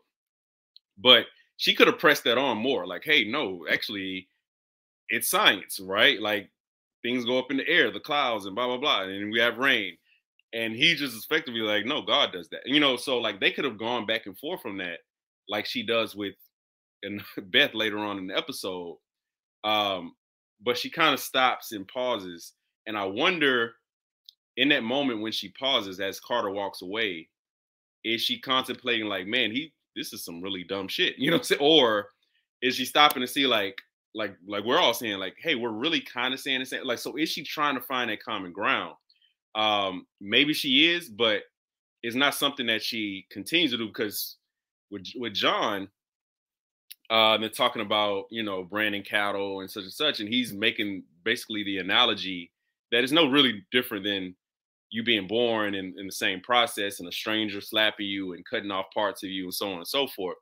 But 0.98 1.28
she 1.58 1.74
could 1.74 1.88
have 1.88 2.00
pressed 2.00 2.26
that 2.26 2.38
on 2.38 2.58
more 2.58 2.86
like, 2.86 3.04
hey, 3.06 3.24
no, 3.24 3.66
actually, 3.72 4.28
it's 5.10 5.30
science, 5.30 5.80
right? 5.80 6.20
Like 6.20 6.50
things 7.02 7.24
go 7.24 7.40
up 7.40 7.52
in 7.52 7.58
the 7.58 7.68
air, 7.70 7.92
the 7.92 8.00
clouds, 8.00 8.46
and 8.46 8.56
blah 8.56 8.68
blah 8.68 8.78
blah, 8.78 9.04
and 9.04 9.32
we 9.32 9.40
have 9.40 9.58
rain 9.58 9.98
and 10.56 10.74
he 10.74 10.96
just 10.96 11.24
effectively 11.24 11.60
like, 11.60 11.86
no, 11.86 12.02
God 12.02 12.32
does 12.32 12.48
that. 12.50 12.62
You 12.66 12.80
know, 12.80 12.96
so 12.96 13.20
like 13.20 13.40
they 13.42 13.52
could 13.52 13.66
have 13.66 13.78
gone 13.78 14.06
back 14.06 14.26
and 14.26 14.40
forth 14.40 14.62
from 14.62 14.78
that, 14.78 15.00
like 15.50 15.66
she 15.66 15.86
does 15.86 16.16
with 16.16 16.34
and 17.04 17.22
Beth 17.52 17.76
later 17.76 18.00
on 18.00 18.18
in 18.18 18.28
the 18.28 18.38
episode. 18.38 18.98
Um, 19.66 20.14
but 20.64 20.78
she 20.78 20.90
kind 20.90 21.14
of 21.14 21.20
stops 21.20 21.74
and 21.74 21.88
pauses. 21.88 22.54
And 22.88 22.98
I 22.98 23.04
wonder 23.04 23.74
in 24.56 24.70
that 24.70 24.84
moment 24.84 25.22
when 25.22 25.34
she 25.34 25.50
pauses 25.50 26.00
as 26.00 26.22
Carter 26.22 26.50
walks 26.50 26.82
away, 26.82 27.28
is 28.06 28.22
she 28.22 28.40
contemplating 28.40 29.08
like, 29.08 29.28
man, 29.28 29.52
he 29.52 29.74
this 29.96 30.14
is 30.14 30.24
some 30.24 30.42
really 30.42 30.64
dumb 30.64 30.88
shit, 30.88 31.16
you 31.18 31.32
know, 31.32 31.42
or 31.60 32.08
is 32.62 32.76
she 32.76 32.86
stopping 32.86 33.22
to 33.22 33.28
see 33.28 33.46
like 33.46 33.78
like 34.14 34.38
like 34.48 34.64
we're 34.64 34.80
all 34.80 34.94
saying 34.94 35.18
like, 35.18 35.36
hey, 35.42 35.56
we're 35.56 35.72
really 35.72 36.00
kind 36.00 36.34
of 36.34 36.40
saying 36.40 36.62
the 36.62 36.66
same. 36.66 36.86
Like, 36.86 37.00
so 37.00 37.18
is 37.18 37.30
she 37.30 37.44
trying 37.44 37.76
to 37.76 37.82
find 37.82 38.10
that 38.10 38.24
common 38.24 38.54
ground? 38.54 38.96
Um, 39.56 40.06
maybe 40.20 40.54
she 40.54 40.92
is, 40.92 41.10
but 41.10 41.42
it's 42.04 42.16
not 42.16 42.36
something 42.36 42.68
that 42.68 42.84
she 42.84 43.26
continues 43.32 43.72
to 43.72 43.78
do 43.78 43.88
because 43.88 44.36
with 44.92 45.08
with 45.16 45.34
John, 45.34 45.88
uh, 47.10 47.38
they're 47.38 47.50
talking 47.50 47.82
about 47.82 48.26
you 48.30 48.44
know 48.44 48.64
branding 48.64 49.04
cattle 49.04 49.62
and 49.62 49.72
such 49.72 49.84
and 49.84 49.94
such, 49.94 50.20
and 50.20 50.30
he's 50.30 50.54
making 50.54 51.04
basically 51.24 51.64
the 51.64 51.80
analogy 51.80 52.52
that 52.92 53.04
is 53.04 53.12
no 53.12 53.30
really 53.30 53.66
different 53.72 54.04
than 54.06 54.36
you 54.92 55.04
being 55.04 55.28
born 55.28 55.76
in, 55.76 55.94
in 55.98 56.06
the 56.06 56.12
same 56.12 56.40
process 56.42 57.00
and 57.00 57.10
a 57.10 57.12
stranger 57.12 57.60
slapping 57.60 58.06
you 58.06 58.34
and 58.34 58.46
cutting 58.46 58.72
off 58.72 58.86
parts 58.94 59.24
of 59.24 59.30
you 59.30 59.44
and 59.46 59.54
so 59.54 59.72
on 59.72 59.78
and 59.78 59.88
so 59.88 60.08
forth. 60.08 60.38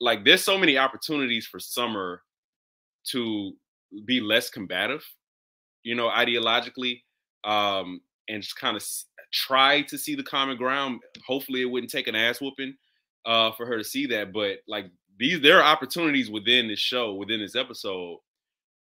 Like 0.00 0.24
there's 0.24 0.44
so 0.44 0.56
many 0.56 0.78
opportunities 0.78 1.46
for 1.46 1.58
Summer 1.58 2.22
to 3.10 3.52
be 4.06 4.20
less 4.20 4.48
combative, 4.48 5.04
you 5.82 5.94
know, 5.94 6.08
ideologically. 6.08 7.02
Um, 7.44 8.00
and 8.28 8.42
just 8.42 8.56
kind 8.56 8.76
of 8.76 8.84
try 9.32 9.82
to 9.82 9.98
see 9.98 10.14
the 10.14 10.22
common 10.22 10.56
ground. 10.56 11.00
Hopefully, 11.26 11.62
it 11.62 11.66
wouldn't 11.66 11.92
take 11.92 12.08
an 12.08 12.14
ass 12.14 12.40
whooping 12.40 12.74
uh, 13.26 13.52
for 13.52 13.66
her 13.66 13.78
to 13.78 13.84
see 13.84 14.06
that. 14.06 14.32
But 14.32 14.58
like 14.66 14.86
these, 15.18 15.40
there 15.40 15.58
are 15.58 15.72
opportunities 15.72 16.30
within 16.30 16.68
this 16.68 16.78
show, 16.78 17.14
within 17.14 17.40
this 17.40 17.56
episode, 17.56 18.18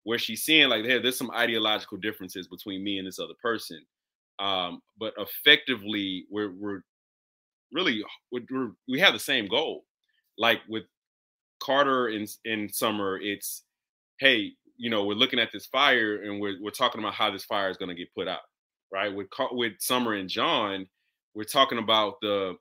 where 0.04 0.18
she's 0.18 0.44
seeing 0.44 0.70
like, 0.70 0.86
hey, 0.86 1.00
there's 1.00 1.18
some 1.18 1.32
ideological 1.32 1.98
differences 1.98 2.48
between 2.48 2.84
me 2.84 2.98
and 2.98 3.08
this 3.08 3.20
other 3.20 3.34
person. 3.42 3.82
Um, 4.40 4.82
but 5.00 5.14
effectively, 5.18 6.26
we're 6.30 6.54
we're 6.54 6.82
really 7.72 8.04
we're, 8.32 8.72
we 8.88 9.00
have 9.00 9.14
the 9.14 9.20
same 9.20 9.48
goal. 9.48 9.84
Like 10.38 10.60
with 10.70 10.84
Carter 11.62 12.10
in 12.10 12.28
in 12.46 12.72
Summer, 12.72 13.20
it's 13.20 13.64
hey, 14.20 14.52
you 14.78 14.90
know, 14.90 15.06
we're 15.06 15.16
looking 15.16 15.40
at 15.40 15.52
this 15.52 15.66
fire 15.66 16.22
and 16.24 16.40
we're 16.40 16.62
we're 16.62 16.70
talking 16.70 17.02
about 17.02 17.16
how 17.16 17.32
this 17.32 17.46
fire 17.46 17.70
is 17.70 17.78
going 17.78 17.90
to 17.90 17.96
get 17.96 18.14
put 18.14 18.28
out 18.28 18.42
right? 18.91 19.13
With 19.13 19.28
with 19.52 19.73
Summer 19.80 20.13
and 20.13 20.30
John, 20.30 20.88
we're 21.34 21.43
talking 21.43 21.78
about 21.78 22.15
the 22.21 22.56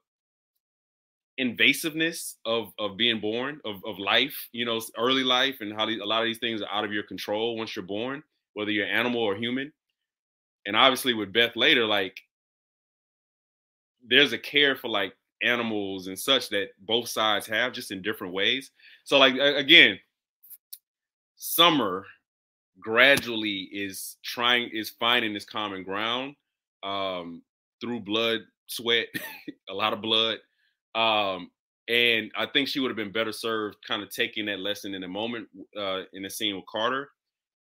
invasiveness 1.38 2.34
of 2.46 2.72
of 2.78 2.96
being 2.96 3.20
born 3.20 3.60
of, 3.64 3.76
of 3.84 3.98
life 3.98 4.48
you 4.52 4.64
know 4.64 4.80
early 4.96 5.22
life 5.22 5.56
and 5.60 5.74
how 5.74 5.84
these, 5.84 6.00
a 6.00 6.04
lot 6.04 6.22
of 6.22 6.26
these 6.26 6.38
things 6.38 6.62
are 6.62 6.72
out 6.72 6.84
of 6.84 6.92
your 6.92 7.02
control 7.02 7.58
once 7.58 7.76
you're 7.76 7.84
born 7.84 8.22
whether 8.54 8.70
you're 8.70 8.86
animal 8.86 9.20
or 9.20 9.36
human 9.36 9.70
and 10.64 10.74
obviously 10.74 11.12
with 11.12 11.34
beth 11.34 11.54
later 11.54 11.84
like 11.84 12.16
there's 14.08 14.32
a 14.32 14.38
care 14.38 14.76
for 14.76 14.88
like 14.88 15.12
animals 15.42 16.06
and 16.06 16.18
such 16.18 16.48
that 16.48 16.68
both 16.80 17.06
sides 17.06 17.46
have 17.46 17.72
just 17.72 17.90
in 17.90 18.00
different 18.00 18.32
ways 18.32 18.70
so 19.04 19.18
like 19.18 19.34
again 19.34 19.98
summer 21.36 22.06
gradually 22.80 23.68
is 23.72 24.16
trying 24.24 24.70
is 24.72 24.90
finding 25.00 25.32
this 25.32 25.44
common 25.44 25.82
ground 25.82 26.34
um 26.82 27.42
through 27.80 28.00
blood 28.00 28.40
sweat 28.66 29.06
a 29.70 29.74
lot 29.74 29.92
of 29.92 30.02
blood 30.02 30.38
um, 30.96 31.50
and 31.88 32.32
I 32.36 32.46
think 32.46 32.68
she 32.68 32.80
would 32.80 32.88
have 32.88 32.96
been 32.96 33.12
better 33.12 33.30
served 33.30 33.76
kind 33.86 34.02
of 34.02 34.10
taking 34.10 34.46
that 34.46 34.58
lesson 34.58 34.94
in 34.94 35.04
a 35.04 35.08
moment 35.08 35.48
uh, 35.78 36.02
in 36.12 36.22
the 36.22 36.30
scene 36.30 36.56
with 36.56 36.64
Carter. 36.66 37.10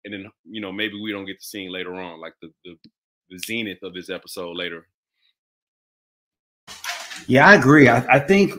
And 0.05 0.13
then, 0.13 0.31
you 0.45 0.61
know, 0.61 0.71
maybe 0.71 1.01
we 1.01 1.11
don't 1.11 1.25
get 1.25 1.39
the 1.39 1.43
scene 1.43 1.71
later 1.71 1.95
on, 1.95 2.21
like 2.21 2.33
the, 2.41 2.51
the, 2.63 2.75
the 3.29 3.39
zenith 3.39 3.79
of 3.81 3.93
this 3.93 4.09
episode 4.09 4.55
later. 4.55 4.87
Yeah, 7.27 7.47
I 7.47 7.55
agree. 7.55 7.89
I, 7.89 8.05
I 8.05 8.19
think 8.19 8.53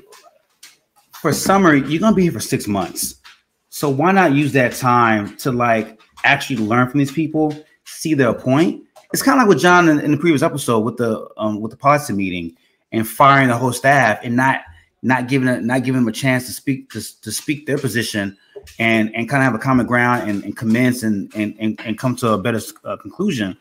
for 1.12 1.32
summer, 1.32 1.74
you're 1.74 2.00
going 2.00 2.12
to 2.12 2.16
be 2.16 2.22
here 2.22 2.32
for 2.32 2.40
six 2.40 2.66
months. 2.66 3.20
So 3.68 3.88
why 3.88 4.11
not 4.11 4.32
use 4.32 4.52
that 4.54 4.72
time 4.72 5.37
to 5.38 5.52
like 5.52 6.00
actually 6.26 6.56
learn 6.56 6.88
from 6.88 6.98
these 6.98 7.12
people, 7.12 7.54
see 7.84 8.14
their 8.14 8.34
point? 8.34 8.82
It's 9.12 9.22
kind 9.22 9.38
of 9.38 9.46
like 9.46 9.54
with 9.54 9.62
John 9.62 9.88
in, 9.88 10.00
in 10.00 10.10
the 10.10 10.16
previous 10.16 10.42
episode 10.42 10.80
with 10.80 10.96
the 10.96 11.28
um, 11.36 11.60
with 11.60 11.70
the 11.70 11.76
policy 11.76 12.12
meeting 12.12 12.56
and 12.92 13.06
firing 13.06 13.48
the 13.48 13.56
whole 13.56 13.72
staff 13.72 14.20
and 14.22 14.36
not 14.36 14.62
not 15.02 15.28
giving 15.28 15.48
a, 15.48 15.60
not 15.60 15.84
giving 15.84 16.00
them 16.00 16.08
a 16.08 16.12
chance 16.12 16.46
to 16.46 16.52
speak 16.52 16.90
to, 16.90 17.00
to 17.22 17.30
speak 17.30 17.66
their 17.66 17.78
position 17.78 18.36
and 18.78 19.14
and 19.14 19.28
kind 19.28 19.42
of 19.42 19.44
have 19.44 19.54
a 19.54 19.58
common 19.58 19.86
ground 19.86 20.28
and, 20.28 20.44
and 20.44 20.56
commence 20.56 21.02
and, 21.02 21.32
and 21.34 21.54
and 21.58 21.80
and 21.84 21.98
come 21.98 22.16
to 22.16 22.32
a 22.32 22.38
better 22.38 22.60
uh, 22.84 22.96
conclusion 22.96 23.56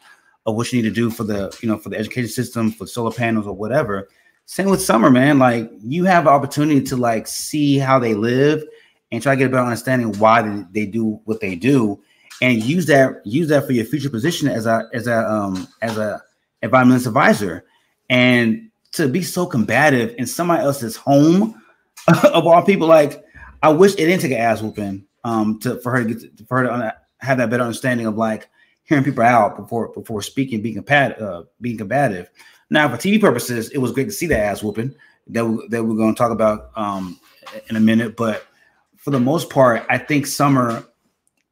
of 0.46 0.56
what 0.56 0.72
you 0.72 0.82
need 0.82 0.88
to 0.88 0.94
do 0.94 1.10
for 1.10 1.24
the 1.24 1.56
you 1.62 1.70
know 1.70 1.78
for 1.78 1.90
the 1.90 1.98
education 1.98 2.30
system 2.30 2.72
for 2.72 2.88
solar 2.88 3.12
panels 3.12 3.48
or 3.48 3.54
whatever. 3.54 4.10
Same 4.48 4.70
with 4.70 4.82
summer 4.82 5.10
man. 5.10 5.40
Like 5.40 5.72
you 5.82 6.06
have 6.06 6.24
an 6.24 6.34
opportunity 6.34 6.82
to 6.84 6.96
like 6.96 7.28
see 7.28 7.78
how 7.78 7.98
they 8.00 8.14
live 8.14 8.64
and 9.12 9.22
try 9.22 9.34
to 9.34 9.40
get 9.40 9.48
a 9.48 9.50
better 9.50 9.64
understanding 9.64 10.14
why 10.20 10.42
they, 10.42 10.66
they 10.72 10.86
do 10.86 11.20
what 11.26 11.40
they 11.40 11.56
do 11.56 12.02
and 12.42 12.64
use 12.64 12.86
that 12.88 13.26
use 13.26 13.48
that 13.50 13.66
for 13.66 13.72
your 13.74 13.86
future 13.86 14.10
position 14.10 14.48
as 14.48 14.66
a 14.66 14.88
as 14.94 15.08
a 15.08 15.30
um 15.30 15.68
as 15.82 15.98
a 15.98 16.22
environmental 16.62 17.08
advisor 17.08 17.66
and 18.10 18.70
to 18.92 19.08
be 19.08 19.22
so 19.22 19.46
combative 19.46 20.16
in 20.18 20.26
somebody 20.26 20.64
else's 20.64 20.96
home 20.96 21.62
of 22.24 22.48
all 22.48 22.64
people. 22.64 22.88
Like, 22.88 23.24
I 23.62 23.70
wish 23.70 23.94
it 23.94 23.98
didn't 23.98 24.22
take 24.22 24.32
an 24.32 24.38
ass 24.38 24.62
whooping 24.62 25.06
um, 25.24 25.60
to 25.60 25.80
for 25.80 25.92
her 25.92 26.04
to 26.04 26.14
get 26.14 26.38
to, 26.38 26.46
for 26.46 26.60
her 26.60 26.64
to 26.66 26.96
have 27.20 27.38
that 27.38 27.50
better 27.50 27.64
understanding 27.64 28.06
of 28.06 28.16
like 28.16 28.48
hearing 28.84 29.04
people 29.04 29.24
out 29.24 29.58
before 29.58 29.90
before 29.90 30.22
speaking, 30.22 30.62
being 30.62 30.76
combative, 30.76 31.22
uh, 31.22 31.44
being 31.62 31.78
combative. 31.78 32.30
Now, 32.70 32.88
for 32.90 32.98
TV 32.98 33.20
purposes, 33.20 33.70
it 33.70 33.78
was 33.78 33.92
great 33.92 34.06
to 34.06 34.12
see 34.12 34.28
that 34.28 34.40
ass 34.40 34.64
whooping 34.64 34.96
that 35.28 35.46
we, 35.46 35.68
that 35.70 35.84
we're 35.84 35.96
going 35.96 36.14
to 36.14 36.18
talk 36.18 36.32
about 36.32 36.72
um, 36.76 37.20
in 37.70 37.76
a 37.76 37.80
minute. 37.80 38.16
But 38.16 38.46
for 38.96 39.12
the 39.12 39.20
most 39.20 39.50
part, 39.50 39.86
I 39.90 39.98
think 39.98 40.26
Summer 40.26 40.86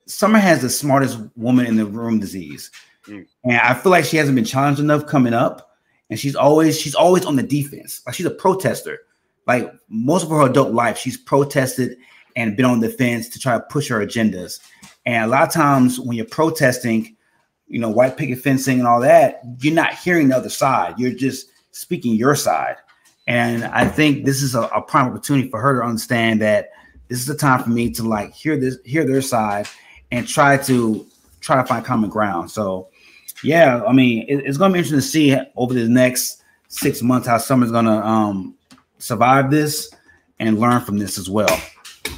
Summer 0.05 0.39
has 0.39 0.61
the 0.61 0.69
smartest 0.69 1.19
woman 1.35 1.65
in 1.65 1.75
the 1.75 1.85
room 1.85 2.19
disease, 2.19 2.71
mm. 3.07 3.25
and 3.43 3.57
I 3.57 3.73
feel 3.73 3.91
like 3.91 4.05
she 4.05 4.17
hasn't 4.17 4.35
been 4.35 4.45
challenged 4.45 4.81
enough 4.81 5.05
coming 5.05 5.33
up 5.33 5.73
and 6.13 6.19
she's 6.19 6.35
always 6.35 6.79
she's 6.79 6.93
always 6.93 7.25
on 7.25 7.35
the 7.35 7.43
defense. 7.43 8.03
Like 8.05 8.13
she's 8.13 8.27
a 8.27 8.31
protester. 8.31 8.99
Like 9.47 9.73
most 9.89 10.23
of 10.23 10.29
her 10.29 10.41
adult 10.41 10.71
life, 10.71 10.95
she's 10.95 11.17
protested 11.17 11.97
and 12.35 12.55
been 12.55 12.65
on 12.65 12.81
the 12.81 12.89
fence 12.89 13.29
to 13.29 13.39
try 13.39 13.55
to 13.55 13.61
push 13.61 13.89
her 13.89 13.99
agendas. 14.05 14.59
And 15.07 15.25
a 15.25 15.27
lot 15.27 15.47
of 15.47 15.51
times 15.51 15.99
when 15.99 16.15
you're 16.15 16.27
protesting, 16.27 17.15
you 17.67 17.79
know, 17.79 17.89
white 17.89 18.15
picket 18.15 18.39
fencing 18.39 18.77
and 18.77 18.87
all 18.87 19.01
that, 19.01 19.41
you're 19.59 19.73
not 19.73 19.95
hearing 19.95 20.29
the 20.29 20.37
other 20.37 20.49
side. 20.49 20.99
You're 20.99 21.13
just 21.13 21.47
speaking 21.71 22.15
your 22.15 22.35
side. 22.35 22.75
And 23.25 23.65
I 23.65 23.87
think 23.87 24.25
this 24.25 24.43
is 24.43 24.53
a, 24.53 24.61
a 24.61 24.83
prime 24.83 25.07
opportunity 25.07 25.49
for 25.49 25.59
her 25.59 25.79
to 25.79 25.87
understand 25.87 26.41
that 26.41 26.69
this 27.07 27.19
is 27.19 27.25
the 27.25 27.35
time 27.35 27.63
for 27.63 27.71
me 27.71 27.89
to 27.91 28.03
like 28.03 28.33
hear 28.33 28.55
this, 28.55 28.77
hear 28.85 29.03
their 29.03 29.21
side, 29.23 29.67
and 30.13 30.27
try 30.27 30.57
to 30.57 31.05
try 31.41 31.57
to 31.57 31.65
find 31.65 31.83
common 31.83 32.09
ground. 32.09 32.49
So 32.49 32.89
yeah, 33.43 33.83
I 33.85 33.91
mean, 33.91 34.25
it, 34.29 34.45
it's 34.45 34.57
going 34.57 34.71
to 34.71 34.73
be 34.73 34.79
interesting 34.79 34.99
to 34.99 35.01
see 35.01 35.37
over 35.55 35.73
the 35.73 35.89
next 35.89 36.43
six 36.67 37.01
months 37.01 37.27
how 37.27 37.37
Summer's 37.39 37.71
going 37.71 37.85
to 37.85 38.05
um, 38.05 38.55
survive 38.99 39.49
this 39.49 39.91
and 40.39 40.59
learn 40.59 40.81
from 40.81 40.97
this 40.97 41.17
as 41.17 41.29
well. 41.29 41.59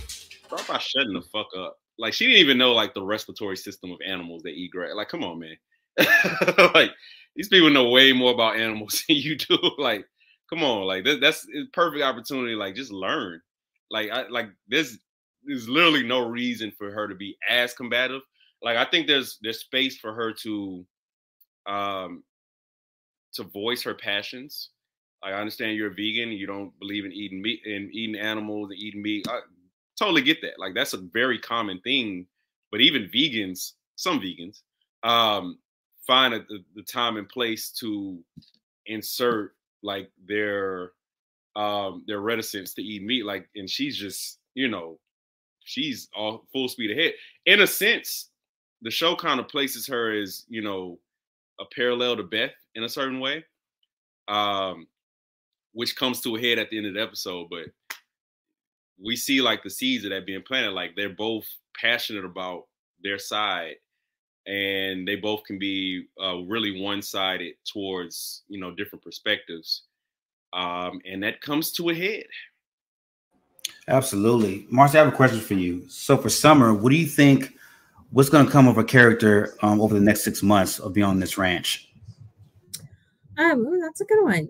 Start 0.10 0.68
by 0.68 0.78
shutting 0.78 1.14
the 1.14 1.22
fuck 1.22 1.48
up. 1.58 1.80
Like 1.98 2.14
she 2.14 2.26
didn't 2.26 2.42
even 2.42 2.58
know 2.58 2.74
like 2.74 2.94
the 2.94 3.02
respiratory 3.02 3.56
system 3.56 3.92
of 3.92 4.00
animals 4.06 4.44
that 4.44 4.50
eat 4.50 4.72
grass. 4.72 4.92
Like, 4.94 5.08
come 5.08 5.24
on, 5.24 5.40
man. 5.40 5.56
like 6.74 6.92
these 7.38 7.48
people 7.48 7.70
know 7.70 7.90
way 7.90 8.12
more 8.12 8.34
about 8.34 8.58
animals 8.58 9.04
than 9.08 9.18
you 9.18 9.38
do. 9.38 9.58
like, 9.78 10.06
come 10.50 10.64
on, 10.64 10.86
like 10.86 11.06
that, 11.06 11.22
that's 11.22 11.48
a 11.56 11.66
perfect 11.72 12.04
opportunity. 12.04 12.56
Like, 12.56 12.76
just 12.76 12.92
learn. 12.92 13.42
Like, 13.90 14.12
I 14.12 14.28
like 14.28 14.50
this. 14.68 14.98
There's 15.46 15.70
literally 15.70 16.04
no 16.04 16.28
reason 16.28 16.72
for 16.78 16.92
her 16.92 17.08
to 17.08 17.16
be 17.16 17.38
as 17.50 17.74
combative. 17.74 18.22
Like, 18.62 18.78
I 18.78 18.86
think 18.86 19.08
there's 19.08 19.38
there's 19.42 19.60
space 19.60 19.98
for 19.98 20.14
her 20.14 20.34
to 20.34 20.86
um, 21.68 22.24
to 23.34 23.44
voice 23.44 23.84
her 23.84 23.94
passions. 23.94 24.70
I 25.24 25.32
understand 25.32 25.76
you're 25.76 25.92
a 25.92 25.94
vegan, 25.94 26.30
you 26.32 26.46
don't 26.46 26.78
believe 26.80 27.06
in 27.06 27.12
eating 27.12 27.42
meat 27.42 27.62
and 27.66 27.94
eating 27.94 28.16
animals 28.16 28.70
and 28.70 28.80
eating 28.80 29.02
meat. 29.02 29.28
I 29.28 29.40
totally 29.98 30.22
get 30.22 30.42
that. 30.42 30.60
Like 30.60 30.76
that's 30.76 30.94
a 30.94 30.98
very 30.98 31.40
common 31.40 31.80
thing. 31.82 32.28
But 32.72 32.82
even 32.82 33.10
vegans, 33.14 33.74
some 33.96 34.20
vegans, 34.20 34.62
um, 35.04 35.58
find 36.06 36.34
a, 36.34 36.40
the, 36.40 36.64
the 36.76 36.84
time 36.84 37.18
and 37.18 37.28
place 37.28 37.72
to 37.80 38.20
insert 38.86 39.56
like 39.82 40.12
their 40.28 40.92
um 41.56 42.04
their 42.06 42.20
reticence 42.20 42.74
to 42.74 42.84
eat 42.84 43.04
meat. 43.04 43.26
Like, 43.26 43.48
and 43.56 43.70
she's 43.70 43.98
just, 43.98 44.40
you 44.54 44.68
know, 44.68 45.00
she's 45.66 46.08
all 46.16 46.46
full 46.54 46.70
speed 46.70 46.92
ahead. 46.92 47.14
In 47.46 47.62
a 47.62 47.68
sense, 47.68 48.30
the 48.82 48.92
show 48.92 49.16
kind 49.16 49.40
of 49.40 49.48
places 49.48 49.86
her 49.88 50.12
as, 50.14 50.46
you 50.48 50.62
know, 50.62 51.00
a 51.60 51.66
parallel 51.76 52.18
to 52.18 52.24
Beth 52.24 52.52
in 52.76 52.84
a 52.84 52.90
certain 52.90 53.20
way, 53.20 53.44
um, 54.28 54.88
which 55.74 55.96
comes 55.96 56.22
to 56.22 56.36
a 56.36 56.42
head 56.42 56.60
at 56.60 56.70
the 56.70 56.78
end 56.78 56.88
of 56.88 56.94
the 56.94 57.02
episode. 57.02 57.48
But 57.50 57.68
we 59.04 59.16
see 59.16 59.42
like 59.42 59.64
the 59.64 59.70
seeds 59.70 60.06
of 60.06 60.12
that 60.12 60.26
being 60.26 60.42
planted. 60.42 60.72
Like 60.72 60.96
they're 60.96 61.10
both 61.10 61.46
passionate 61.80 62.26
about 62.26 62.64
their 63.04 63.20
side, 63.20 63.76
and 64.48 65.08
they 65.08 65.16
both 65.16 65.44
can 65.44 65.58
be 65.58 66.06
uh, 66.22 66.38
really 66.44 66.82
one-sided 66.82 67.56
towards 67.66 68.44
you 68.48 68.60
know 68.60 68.72
different 68.72 69.04
perspectives, 69.04 69.84
um, 70.54 71.00
and 71.06 71.24
that 71.24 71.42
comes 71.42 71.72
to 71.74 71.90
a 71.90 71.96
head. 71.96 72.26
Absolutely, 73.88 74.66
Marcy. 74.70 74.98
I 74.98 75.04
have 75.04 75.14
a 75.14 75.16
question 75.16 75.40
for 75.40 75.54
you. 75.54 75.88
So 75.88 76.18
for 76.18 76.30
summer, 76.30 76.74
what 76.74 76.90
do 76.90 76.96
you 76.96 77.06
think? 77.06 77.56
what's 78.16 78.30
going 78.30 78.46
to 78.46 78.52
come 78.52 78.70
of 78.70 78.78
a 78.78 78.84
character 78.84 79.56
um, 79.62 79.82
over 79.82 79.94
the 79.94 80.00
next 80.00 80.24
six 80.24 80.42
months 80.42 80.80
of 80.80 80.94
being 80.94 81.06
on 81.06 81.20
this 81.20 81.38
ranch? 81.38 81.90
Um, 83.38 83.80
that's 83.82 84.00
a 84.00 84.06
good 84.06 84.24
one. 84.24 84.48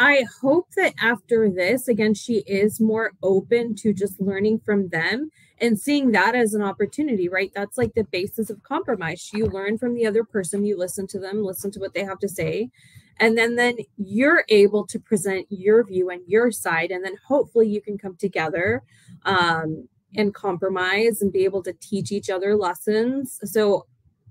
I 0.00 0.24
hope 0.42 0.66
that 0.76 0.94
after 1.00 1.48
this, 1.48 1.86
again, 1.86 2.14
she 2.14 2.38
is 2.38 2.80
more 2.80 3.12
open 3.22 3.76
to 3.76 3.92
just 3.92 4.20
learning 4.20 4.62
from 4.64 4.88
them 4.88 5.30
and 5.60 5.78
seeing 5.78 6.10
that 6.10 6.34
as 6.34 6.54
an 6.54 6.62
opportunity, 6.62 7.28
right? 7.28 7.52
That's 7.54 7.78
like 7.78 7.94
the 7.94 8.02
basis 8.02 8.50
of 8.50 8.60
compromise. 8.64 9.30
You 9.32 9.46
learn 9.46 9.78
from 9.78 9.94
the 9.94 10.06
other 10.06 10.24
person, 10.24 10.64
you 10.64 10.76
listen 10.76 11.06
to 11.08 11.20
them, 11.20 11.44
listen 11.44 11.70
to 11.70 11.78
what 11.78 11.94
they 11.94 12.02
have 12.02 12.18
to 12.18 12.28
say, 12.28 12.70
and 13.18 13.38
then 13.38 13.56
then 13.56 13.76
you're 13.96 14.44
able 14.48 14.86
to 14.86 14.98
present 14.98 15.46
your 15.50 15.84
view 15.84 16.10
and 16.10 16.22
your 16.26 16.50
side, 16.50 16.90
and 16.90 17.04
then 17.04 17.16
hopefully 17.26 17.68
you 17.68 17.80
can 17.80 17.98
come 17.98 18.16
together 18.16 18.82
um, 19.24 19.88
and 20.16 20.34
compromise 20.34 21.22
and 21.22 21.32
be 21.32 21.44
able 21.44 21.62
to 21.62 21.72
teach 21.72 22.12
each 22.12 22.30
other 22.30 22.56
lessons. 22.56 23.40
So 23.44 23.86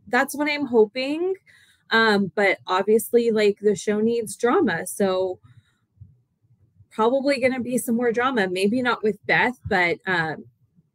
that's 0.07 0.35
what 0.35 0.49
I'm 0.49 0.67
hoping. 0.67 1.35
Um, 1.91 2.31
but 2.35 2.57
obviously, 2.67 3.31
like 3.31 3.59
the 3.61 3.75
show 3.75 3.99
needs 3.99 4.35
drama. 4.35 4.87
So 4.87 5.39
probably 6.91 7.39
going 7.39 7.53
to 7.53 7.59
be 7.59 7.77
some 7.77 7.95
more 7.95 8.11
drama. 8.11 8.47
Maybe 8.49 8.81
not 8.81 9.03
with 9.03 9.17
Beth, 9.25 9.59
but 9.67 9.97
um, 10.05 10.45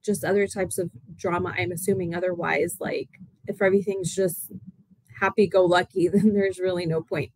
just 0.04 0.24
other 0.24 0.46
types 0.46 0.78
of 0.78 0.90
drama. 1.16 1.54
I'm 1.56 1.72
assuming 1.72 2.14
otherwise, 2.14 2.76
like 2.80 3.08
if 3.46 3.60
everything's 3.62 4.14
just 4.14 4.52
happy 5.20 5.46
go 5.46 5.64
lucky, 5.64 6.08
then 6.12 6.34
there's 6.34 6.58
really 6.58 6.86
no 6.86 7.02
point. 7.02 7.30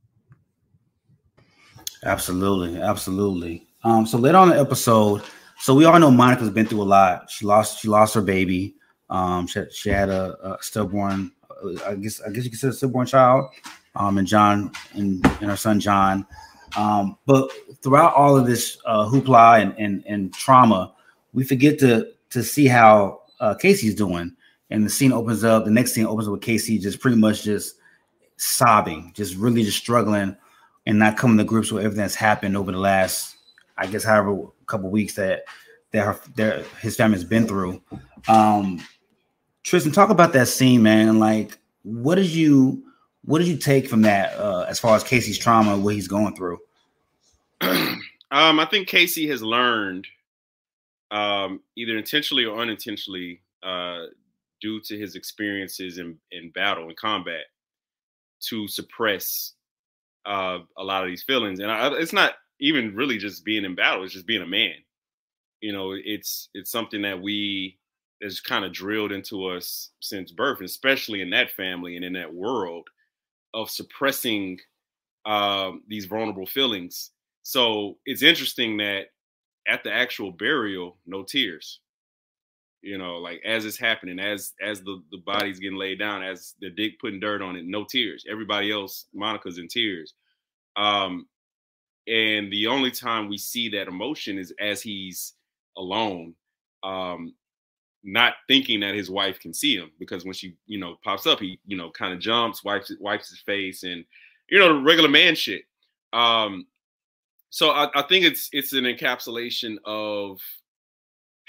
Absolutely. 2.05 2.81
Absolutely. 2.81 3.67
Um, 3.85 4.07
so 4.07 4.19
later 4.19 4.39
on 4.39 4.49
the 4.49 4.59
episode, 4.59 5.23
so 5.59 5.75
we 5.75 5.85
all 5.85 5.99
know 5.99 6.11
Monica's 6.11 6.51
been 6.51 6.67
through 6.67 6.83
a 6.83 6.85
lot. 6.85 7.31
She 7.31 7.47
lost 7.47 7.81
she 7.81 7.89
lost 7.89 8.15
her 8.15 8.23
baby. 8.23 8.75
Um, 9.11 9.47
she, 9.47 9.63
she 9.71 9.91
had 9.91 10.09
a, 10.09 10.37
a 10.43 10.59
stillborn. 10.61 11.31
Uh, 11.51 11.75
I 11.87 11.95
guess 11.95 12.21
I 12.21 12.31
guess 12.31 12.45
you 12.45 12.51
consider 12.51 12.71
a 12.71 12.75
stillborn 12.75 13.07
child. 13.07 13.51
Um, 13.95 14.19
and 14.19 14.27
John 14.27 14.73
and, 14.95 15.25
and 15.41 15.51
her 15.51 15.57
son 15.57 15.79
John 15.79 16.27
Um, 16.77 17.19
but 17.27 17.51
throughout 17.83 18.15
all 18.15 18.37
of 18.39 18.47
this 18.47 18.79
uh, 18.87 19.07
hoopla 19.09 19.61
and, 19.63 19.75
and 19.79 20.03
and 20.07 20.33
trauma, 20.35 20.95
we 21.33 21.45
forget 21.45 21.79
to 21.81 22.09
to 22.31 22.43
see 22.43 22.67
how 22.67 23.21
uh, 23.41 23.55
Casey's 23.55 23.95
doing. 23.95 24.35
And 24.71 24.87
the 24.87 24.91
scene 24.91 25.13
opens 25.13 25.45
up. 25.45 25.67
The 25.67 25.71
next 25.71 25.93
scene 25.93 26.07
opens 26.07 26.27
up 26.27 26.33
with 26.33 26.41
Casey 26.41 26.79
just 26.79 26.99
pretty 27.01 27.19
much 27.19 27.43
just 27.43 27.77
sobbing, 28.39 29.13
just 29.15 29.35
really 29.37 29.63
just 29.63 29.77
struggling, 29.77 30.35
and 30.87 30.99
not 30.99 31.17
coming 31.17 31.39
to 31.39 31.45
grips 31.45 31.71
with 31.71 31.85
everything 31.85 32.03
that's 32.03 32.15
happened 32.15 32.57
over 32.57 32.73
the 32.73 32.79
last, 32.79 33.37
I 33.77 33.87
guess, 33.87 34.05
however 34.05 34.49
couple 34.67 34.91
weeks 34.91 35.15
that 35.15 35.45
that 35.93 36.05
her, 36.05 36.65
his 36.81 36.97
family's 36.97 37.25
been 37.25 37.47
through. 37.47 37.83
Um, 38.27 38.83
Tristan, 39.63 39.93
talk 39.93 40.09
about 40.09 40.33
that 40.33 40.49
scene, 40.49 40.83
man. 40.83 41.19
Like, 41.19 41.59
what 41.83 42.15
did 42.15 42.31
you 42.31 42.83
what 43.25 43.39
did 43.39 43.49
you 43.49 43.57
take 43.57 43.89
from 43.89 44.03
that 44.03 44.37
uh, 44.39 44.67
as 44.69 44.81
far 44.81 44.97
as 44.97 45.05
Casey's 45.05 45.39
trauma, 45.39 45.77
what 45.77 45.95
he's 45.95 46.09
going 46.09 46.35
through? 46.35 46.59
um, 47.61 48.01
I 48.31 48.67
think 48.69 48.89
Casey 48.89 49.29
has 49.29 49.43
learned, 49.43 50.07
um, 51.13 51.61
either 51.77 51.97
intentionally 51.97 52.45
or 52.45 52.59
unintentionally, 52.59 53.41
uh, 53.63 54.07
due 54.61 54.81
to 54.81 54.99
his 54.99 55.15
experiences 55.15 55.99
in, 55.99 56.17
in 56.33 56.51
battle 56.51 56.89
and 56.89 56.97
combat, 56.97 57.45
to 58.41 58.67
suppress 58.67 59.53
uh, 60.27 60.59
a 60.79 60.85
lot 60.85 61.05
of 61.05 61.09
these 61.11 61.23
feelings. 61.23 61.61
And 61.61 61.71
I, 61.71 61.89
it's 61.95 62.13
not 62.13 62.35
even 62.61 62.95
really 62.95 63.19
just 63.19 63.45
being 63.45 63.65
in 63.65 63.75
battle; 63.75 64.05
it's 64.05 64.13
just 64.13 64.27
being 64.27 64.43
a 64.43 64.47
man. 64.47 64.75
You 65.61 65.73
know, 65.73 65.93
it's 65.93 66.49
it's 66.55 66.71
something 66.71 67.03
that 67.03 67.21
we 67.21 67.79
is 68.21 68.41
kind 68.41 68.65
of 68.65 68.73
drilled 68.73 69.13
into 69.13 69.47
us 69.47 69.91
since 70.01 70.31
birth, 70.31 70.61
especially 70.61 71.23
in 71.23 71.31
that 71.31 71.51
family 71.53 71.97
and 71.97 72.05
in 72.05 72.13
that 72.13 72.33
world 72.33 72.89
of 73.55 73.71
suppressing 73.71 74.59
um, 75.27 75.83
these 75.89 76.07
vulnerable 76.07 76.47
feelings. 76.47 77.11
So 77.43 77.99
it's 78.07 78.23
interesting 78.23 78.77
that 78.79 79.07
at 79.69 79.85
the 79.85 79.93
actual 79.93 80.33
burial, 80.33 80.99
no 81.07 81.23
tears. 81.23 81.81
You 82.83 82.99
know, 82.99 83.19
like 83.19 83.41
as 83.45 83.65
it's 83.65 83.79
happening, 83.79 84.19
as 84.19 84.53
as 84.61 84.83
the 84.83 85.03
the 85.11 85.19
body's 85.19 85.61
getting 85.61 85.79
laid 85.79 85.99
down, 85.99 86.23
as 86.23 86.55
the 86.61 86.71
dick 86.71 86.99
putting 87.01 87.21
dirt 87.21 87.41
on 87.41 87.57
it, 87.57 87.65
no 87.65 87.85
tears. 87.85 88.25
Everybody 88.29 88.73
else, 88.73 89.07
Monica's 89.15 89.59
in 89.59 89.69
tears. 89.69 90.15
Um, 90.77 91.27
and 92.09 92.53
the 92.53 92.67
only 92.67 92.91
time 92.91 93.29
we 93.29 93.39
see 93.39 93.69
that 93.71 93.87
emotion 93.89 94.37
is 94.37 94.53
as 94.59 94.83
he's 94.83 95.35
alone, 95.77 96.35
um, 96.83 97.35
not 98.03 98.35
thinking 98.49 98.81
that 98.81 98.95
his 98.95 99.09
wife 99.09 99.39
can 99.39 99.55
see 99.55 99.77
him 99.77 99.93
because 100.01 100.25
when 100.25 100.35
she, 100.35 100.57
you 100.67 100.79
know, 100.79 100.97
pops 101.05 101.27
up, 101.27 101.39
he, 101.39 101.61
you 101.67 101.77
know, 101.77 101.91
kind 101.91 102.13
of 102.13 102.19
jumps, 102.19 102.65
wipes 102.65 102.93
wipes 102.99 103.31
his 103.31 103.41
face, 103.41 103.85
and 103.85 104.05
you 104.51 104.59
know, 104.59 104.75
the 104.75 104.83
regular 104.83 105.09
man 105.09 105.35
shit. 105.35 105.63
Um, 106.13 106.67
so 107.51 107.71
I, 107.71 107.89
I 107.95 108.03
think 108.03 108.25
it's 108.25 108.49
it's 108.53 108.73
an 108.73 108.85
encapsulation 108.85 109.77
of 109.85 110.41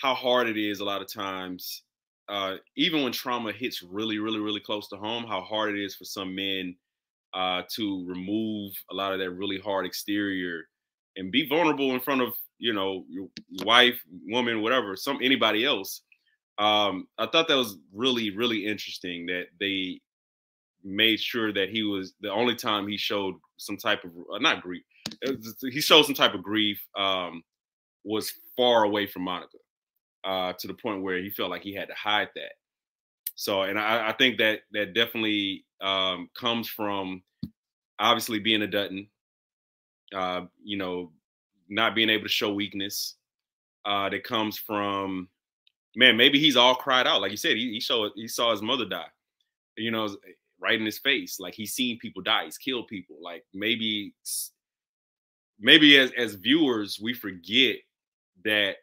how 0.04 0.14
hard 0.14 0.48
it 0.48 0.58
is 0.58 0.82
a 0.82 0.86
lot 0.86 1.02
of 1.02 1.12
times, 1.12 1.84
uh, 2.30 2.58
even 2.76 3.04
when 3.04 3.12
trauma 3.12 3.52
hits 3.52 3.82
really, 3.82 4.20
really, 4.20 4.40
really 4.40 4.60
close 4.60 4.88
to 4.90 4.98
home, 4.98 5.26
how 5.26 5.42
hard 5.42 5.76
it 5.76 5.84
is 5.84 5.96
for 5.96 6.06
some 6.06 6.36
men 6.36 6.76
uh, 7.34 7.64
to 7.74 8.06
remove 8.06 8.74
a 8.92 8.94
lot 8.94 9.14
of 9.14 9.20
that 9.20 9.32
really 9.32 9.58
hard 9.58 9.86
exterior 9.86 10.68
and 11.16 11.32
be 11.32 11.48
vulnerable 11.48 11.94
in 11.94 12.00
front 12.00 12.22
of 12.22 12.34
you 12.60 12.74
know 12.74 13.06
your 13.10 13.28
wife, 13.64 14.00
woman, 14.28 14.62
whatever, 14.62 14.96
some 14.96 15.20
anybody 15.22 15.66
else 15.66 16.02
um, 16.58 17.08
I 17.18 17.26
thought 17.28 17.48
that 17.48 17.58
was 17.58 17.78
really, 17.94 18.36
really 18.36 18.66
interesting 18.66 19.26
that 19.28 19.46
they 19.60 20.00
made 20.84 21.20
sure 21.20 21.52
that 21.54 21.70
he 21.70 21.84
was 21.84 22.14
the 22.22 22.32
only 22.32 22.56
time 22.56 22.88
he 22.88 22.98
showed 22.98 23.36
some 23.58 23.78
type 23.78 24.04
of 24.04 24.12
uh, 24.34 24.38
not 24.40 24.62
grief. 24.62 24.84
he 25.62 25.82
showed 25.82 26.06
some 26.06 26.16
type 26.16 26.34
of 26.34 26.44
grief 26.44 26.80
um, 26.98 27.42
was 28.04 28.34
far 28.56 28.84
away 28.84 29.08
from 29.08 29.24
Monica 29.24 29.58
uh, 30.24 30.54
to 30.54 30.68
the 30.68 30.74
point 30.74 31.02
where 31.02 31.18
he 31.18 31.30
felt 31.30 31.50
like 31.50 31.64
he 31.64 31.74
had 31.74 31.88
to 31.88 31.96
hide 31.96 32.30
that. 32.36 32.54
So, 33.36 33.64
and 33.64 33.80
I, 33.80 34.10
I 34.10 34.14
think 34.14 34.38
that 34.38 34.62
that 34.72 34.94
definitely 34.94 35.66
um, 35.82 36.30
comes 36.36 36.70
from 36.70 37.24
obviously 38.00 38.40
being 38.40 38.62
a 38.62 38.68
Dutton, 38.68 39.08
uh, 40.16 40.42
you 40.64 40.78
know, 40.78 41.12
not 41.70 41.96
being 41.96 42.10
able 42.10 42.24
to 42.24 42.30
show 42.30 42.54
weakness. 42.54 43.16
Uh, 43.86 44.08
that 44.08 44.24
comes 44.24 44.58
from 44.58 45.28
man, 45.96 46.18
maybe 46.18 46.40
he's 46.40 46.56
all 46.56 46.76
cried 46.76 47.08
out. 47.08 47.22
Like 47.22 47.32
you 47.32 47.38
said, 47.38 47.58
he, 47.58 47.72
he 47.72 47.80
saw 47.80 48.10
he 48.16 48.28
saw 48.28 48.52
his 48.52 48.62
mother 48.62 48.86
die, 48.86 49.08
you 49.78 49.92
know, 49.92 50.16
right 50.60 50.80
in 50.80 50.86
his 50.86 51.00
face. 51.00 51.40
Like 51.40 51.54
he's 51.54 51.74
seen 51.74 52.00
people 52.00 52.22
die, 52.22 52.46
he's 52.46 52.58
killed 52.58 52.88
people. 52.88 53.18
Like 53.22 53.44
maybe, 53.54 54.14
maybe 55.60 55.98
as 55.98 56.12
as 56.18 56.36
viewers, 56.36 57.00
we 57.02 57.14
forget 57.14 57.78
that 58.46 58.78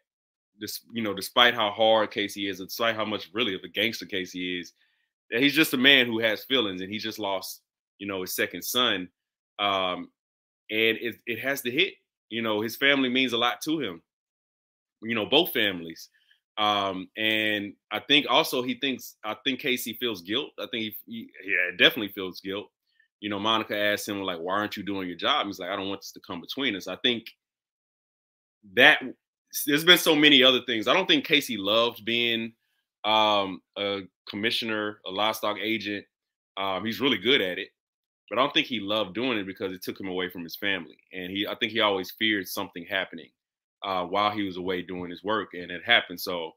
this, 0.61 0.81
you 0.93 1.03
know, 1.03 1.15
despite 1.15 1.55
how 1.55 1.71
hard 1.71 2.11
Casey 2.11 2.49
is, 2.49 2.59
despite 2.59 2.95
how 2.95 3.05
much 3.05 3.29
really 3.33 3.55
of 3.55 3.61
a 3.65 3.69
gangster 3.69 4.07
Casey 4.07 4.61
is, 4.61 4.73
that 5.31 5.41
he's 5.41 5.55
just 5.55 5.73
a 5.73 5.77
man 5.77 6.07
who 6.07 6.19
has 6.19 6.45
feelings, 6.45 6.81
and 6.81 6.91
he 6.91 6.99
just 6.99 7.19
lost, 7.19 7.61
you 7.99 8.07
know, 8.07 8.21
his 8.21 8.35
second 8.35 8.63
son, 8.63 9.09
um, 9.59 10.09
and 10.71 10.97
it 10.99 11.17
it 11.27 11.39
has 11.39 11.61
to 11.63 11.71
hit. 11.71 11.95
You 12.29 12.41
know, 12.43 12.61
his 12.61 12.77
family 12.77 13.09
means 13.09 13.33
a 13.33 13.37
lot 13.39 13.61
to 13.63 13.79
him. 13.81 14.03
You 15.01 15.15
know, 15.15 15.25
both 15.25 15.51
families. 15.51 16.09
Um, 16.57 17.09
and 17.17 17.73
I 17.91 17.99
think 17.99 18.27
also 18.29 18.61
he 18.61 18.75
thinks 18.75 19.15
I 19.23 19.35
think 19.43 19.59
Casey 19.59 19.93
feels 19.99 20.21
guilt. 20.21 20.51
I 20.59 20.67
think 20.71 20.83
he, 20.83 20.95
he 21.07 21.29
yeah, 21.45 21.71
definitely 21.77 22.09
feels 22.13 22.39
guilt. 22.41 22.67
You 23.19 23.29
know, 23.29 23.39
Monica 23.39 23.77
asked 23.77 24.07
him 24.07 24.21
like, 24.21 24.39
"Why 24.39 24.55
aren't 24.55 24.77
you 24.77 24.83
doing 24.83 25.07
your 25.07 25.17
job?" 25.17 25.47
He's 25.47 25.59
like, 25.59 25.69
"I 25.69 25.75
don't 25.75 25.89
want 25.89 26.01
this 26.01 26.11
to 26.13 26.19
come 26.19 26.41
between 26.41 26.75
us." 26.75 26.87
I 26.87 26.97
think 26.97 27.25
that 28.75 29.01
there's 29.65 29.83
been 29.83 29.97
so 29.97 30.15
many 30.15 30.43
other 30.43 30.61
things. 30.65 30.87
I 30.87 30.93
don't 30.93 31.07
think 31.07 31.25
Casey 31.25 31.57
loved 31.57 32.05
being 32.05 32.53
um, 33.03 33.61
a 33.77 34.01
commissioner, 34.29 34.99
a 35.05 35.11
livestock 35.11 35.57
agent. 35.61 36.05
Um, 36.57 36.85
he's 36.85 37.01
really 37.01 37.17
good 37.17 37.41
at 37.41 37.57
it, 37.57 37.69
but 38.29 38.37
I 38.37 38.41
don't 38.41 38.53
think 38.53 38.67
he 38.67 38.79
loved 38.79 39.15
doing 39.15 39.37
it 39.37 39.47
because 39.47 39.73
it 39.73 39.83
took 39.83 39.99
him 39.99 40.07
away 40.07 40.29
from 40.29 40.43
his 40.43 40.55
family. 40.55 40.97
And 41.13 41.31
he, 41.31 41.47
I 41.47 41.55
think 41.55 41.71
he 41.71 41.79
always 41.79 42.11
feared 42.11 42.47
something 42.47 42.85
happening 42.89 43.29
uh, 43.83 44.05
while 44.05 44.31
he 44.31 44.43
was 44.43 44.57
away 44.57 44.81
doing 44.81 45.09
his 45.09 45.23
work, 45.23 45.49
and 45.53 45.71
it 45.71 45.81
happened. 45.85 46.19
So 46.19 46.51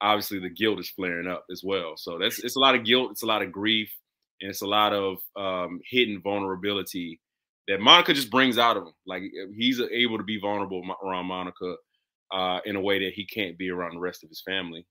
obviously 0.00 0.38
the 0.38 0.50
guilt 0.50 0.80
is 0.80 0.90
flaring 0.90 1.28
up 1.28 1.44
as 1.50 1.62
well. 1.64 1.94
So 1.96 2.18
that's 2.18 2.38
it's 2.38 2.56
a 2.56 2.60
lot 2.60 2.74
of 2.74 2.84
guilt, 2.84 3.10
it's 3.12 3.22
a 3.22 3.26
lot 3.26 3.42
of 3.42 3.52
grief, 3.52 3.90
and 4.40 4.50
it's 4.50 4.62
a 4.62 4.66
lot 4.66 4.92
of 4.92 5.18
um, 5.36 5.80
hidden 5.90 6.20
vulnerability 6.22 7.20
that 7.66 7.80
Monica 7.80 8.14
just 8.14 8.30
brings 8.30 8.58
out 8.58 8.76
of 8.76 8.84
him. 8.84 8.92
Like 9.06 9.22
he's 9.56 9.80
able 9.80 10.18
to 10.18 10.24
be 10.24 10.38
vulnerable 10.40 10.82
around 11.04 11.26
Monica 11.26 11.76
uh, 12.30 12.60
in 12.64 12.76
a 12.76 12.80
way 12.80 12.98
that 13.04 13.14
he 13.14 13.24
can't 13.24 13.56
be 13.58 13.70
around 13.70 13.94
the 13.94 14.00
rest 14.00 14.22
of 14.22 14.28
his 14.28 14.40
family. 14.40 14.86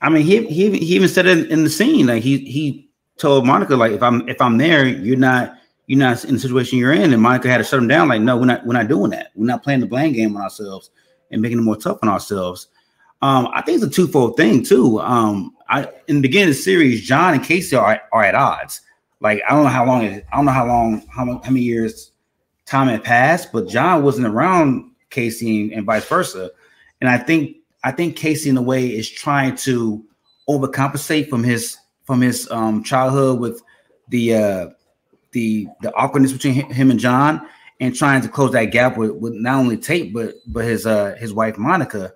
I 0.00 0.08
mean, 0.08 0.24
he 0.24 0.46
he, 0.46 0.70
he 0.78 0.94
even 0.96 1.08
said 1.08 1.26
it 1.26 1.50
in 1.50 1.64
the 1.64 1.70
scene. 1.70 2.06
Like 2.06 2.22
he 2.22 2.38
he 2.38 2.90
told 3.18 3.46
Monica, 3.46 3.76
like 3.76 3.92
if 3.92 4.02
I'm 4.02 4.28
if 4.28 4.40
I'm 4.40 4.58
there, 4.58 4.86
you're 4.86 5.16
not 5.16 5.54
you're 5.86 5.98
not 5.98 6.24
in 6.24 6.34
the 6.34 6.40
situation 6.40 6.78
you're 6.78 6.92
in. 6.92 7.12
And 7.12 7.22
Monica 7.22 7.48
had 7.48 7.58
to 7.58 7.64
shut 7.64 7.80
him 7.80 7.88
down. 7.88 8.08
Like, 8.08 8.22
no, 8.22 8.36
we're 8.36 8.46
not 8.46 8.64
we're 8.64 8.74
not 8.74 8.88
doing 8.88 9.10
that. 9.10 9.32
We're 9.34 9.46
not 9.46 9.62
playing 9.62 9.80
the 9.80 9.86
blame 9.86 10.12
game 10.12 10.36
on 10.36 10.42
ourselves 10.42 10.90
and 11.30 11.42
making 11.42 11.58
it 11.58 11.62
more 11.62 11.76
tough 11.76 11.98
on 12.02 12.08
ourselves. 12.08 12.68
Um, 13.22 13.48
I 13.52 13.60
think 13.60 13.82
it's 13.82 13.84
a 13.84 13.90
twofold 13.90 14.36
thing 14.36 14.64
too. 14.64 15.00
Um, 15.00 15.54
I 15.68 15.88
in 16.08 16.16
the 16.16 16.22
beginning 16.22 16.50
of 16.50 16.56
the 16.56 16.62
series, 16.62 17.02
John 17.02 17.34
and 17.34 17.44
Casey 17.44 17.76
are, 17.76 18.00
are 18.12 18.22
at 18.22 18.34
odds. 18.34 18.80
Like 19.20 19.42
I 19.46 19.52
don't 19.52 19.64
know 19.64 19.70
how 19.70 19.84
long 19.84 20.02
it, 20.02 20.24
I 20.32 20.36
don't 20.36 20.46
know 20.46 20.52
how 20.52 20.66
long 20.66 21.06
how, 21.08 21.26
how 21.26 21.50
many 21.50 21.60
years 21.60 22.12
time 22.64 22.88
had 22.88 23.04
passed, 23.04 23.52
but 23.52 23.68
John 23.68 24.02
wasn't 24.02 24.26
around 24.26 24.90
Casey 25.10 25.72
and, 25.72 25.84
vice 25.84 26.06
versa. 26.06 26.50
And 27.00 27.10
I 27.10 27.18
think 27.18 27.56
I 27.84 27.92
think 27.92 28.16
Casey 28.16 28.50
in 28.50 28.56
a 28.56 28.62
way 28.62 28.86
is 28.86 29.08
trying 29.08 29.56
to 29.56 30.04
overcompensate 30.48 31.28
from 31.28 31.42
his 31.42 31.76
from 32.04 32.20
his 32.20 32.50
um, 32.50 32.82
childhood 32.82 33.40
with 33.40 33.62
the 34.08 34.34
uh, 34.34 34.70
the 35.32 35.68
the 35.82 35.92
awkwardness 35.94 36.32
between 36.32 36.54
him 36.72 36.90
and 36.90 37.00
John 37.00 37.46
and 37.80 37.94
trying 37.94 38.20
to 38.22 38.28
close 38.28 38.52
that 38.52 38.66
gap 38.66 38.96
with, 38.96 39.12
with 39.12 39.34
not 39.34 39.58
only 39.58 39.76
Tate 39.76 40.12
but 40.12 40.34
but 40.46 40.64
his 40.64 40.86
uh 40.86 41.14
his 41.18 41.32
wife 41.32 41.58
Monica. 41.58 42.12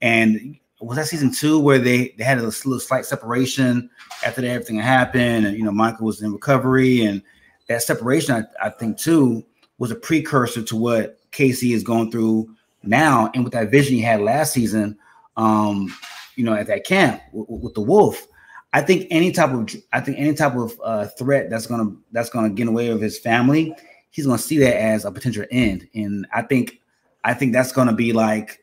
And 0.00 0.58
was 0.80 0.96
that 0.96 1.06
season 1.06 1.32
two 1.32 1.60
where 1.60 1.78
they, 1.78 2.14
they 2.18 2.24
had 2.24 2.38
a 2.38 2.42
little 2.42 2.80
slight 2.80 3.04
separation 3.04 3.88
after 4.26 4.44
everything 4.44 4.78
happened, 4.78 5.46
and 5.46 5.56
you 5.56 5.64
know 5.64 5.70
Monica 5.70 6.02
was 6.02 6.22
in 6.22 6.32
recovery, 6.32 7.02
and 7.02 7.22
that 7.68 7.82
separation 7.82 8.34
I, 8.34 8.66
I 8.66 8.70
think 8.70 8.98
too 8.98 9.44
was 9.78 9.90
a 9.90 9.96
precursor 9.96 10.62
to 10.62 10.76
what 10.76 11.18
Casey 11.32 11.72
is 11.72 11.82
going 11.82 12.10
through 12.10 12.54
now, 12.82 13.30
and 13.34 13.44
with 13.44 13.52
that 13.52 13.70
vision 13.70 13.96
he 13.96 14.02
had 14.02 14.20
last 14.20 14.52
season, 14.52 14.98
um, 15.36 15.94
you 16.36 16.44
know, 16.44 16.54
at 16.54 16.66
that 16.68 16.84
camp 16.84 17.20
with, 17.32 17.48
with 17.48 17.74
the 17.74 17.80
wolf. 17.80 18.26
I 18.74 18.80
think 18.80 19.06
any 19.10 19.32
type 19.32 19.50
of 19.50 19.68
I 19.92 20.00
think 20.00 20.18
any 20.18 20.34
type 20.34 20.54
of 20.54 20.80
uh, 20.82 21.06
threat 21.18 21.50
that's 21.50 21.66
gonna 21.66 21.94
that's 22.12 22.30
gonna 22.30 22.50
get 22.50 22.68
away 22.68 22.90
with 22.92 23.02
his 23.02 23.18
family 23.18 23.74
he's 24.12 24.26
to 24.38 24.44
see 24.44 24.58
that 24.58 24.76
as 24.76 25.04
a 25.04 25.10
potential 25.10 25.44
end. 25.50 25.88
And 25.94 26.26
I 26.32 26.42
think 26.42 26.80
I 27.24 27.34
think 27.34 27.52
that's 27.52 27.72
to 27.88 27.94
be 27.94 28.12
like 28.12 28.62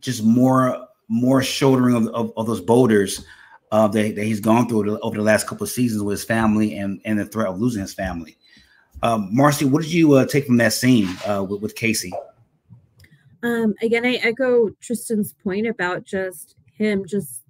just 0.00 0.24
more 0.24 0.86
more 1.08 1.42
shouldering 1.42 1.94
of, 1.94 2.06
of, 2.08 2.32
of 2.36 2.46
those 2.46 2.60
boulders 2.60 3.24
uh, 3.70 3.88
that, 3.88 4.14
that 4.14 4.24
he's 4.24 4.40
gone 4.40 4.68
through 4.68 4.98
over 5.00 5.16
the 5.16 5.22
last 5.22 5.46
couple 5.46 5.64
of 5.64 5.70
seasons 5.70 6.02
with 6.02 6.14
his 6.14 6.24
family 6.24 6.78
and 6.78 7.00
and 7.04 7.18
the 7.18 7.26
threat 7.26 7.48
of 7.48 7.60
losing 7.60 7.82
his 7.82 7.92
family. 7.92 8.38
Um, 9.06 9.28
Marcy, 9.30 9.64
what 9.64 9.82
did 9.82 9.92
you 9.92 10.14
uh, 10.14 10.26
take 10.26 10.46
from 10.46 10.56
that 10.56 10.72
scene 10.72 11.08
uh, 11.28 11.44
with, 11.48 11.60
with 11.60 11.74
Casey? 11.76 12.12
Um, 13.44 13.74
again, 13.80 14.04
I 14.04 14.14
echo 14.14 14.70
Tristan's 14.80 15.32
point 15.44 15.68
about 15.68 16.02
just 16.02 16.56
him 16.76 17.06
just 17.06 17.42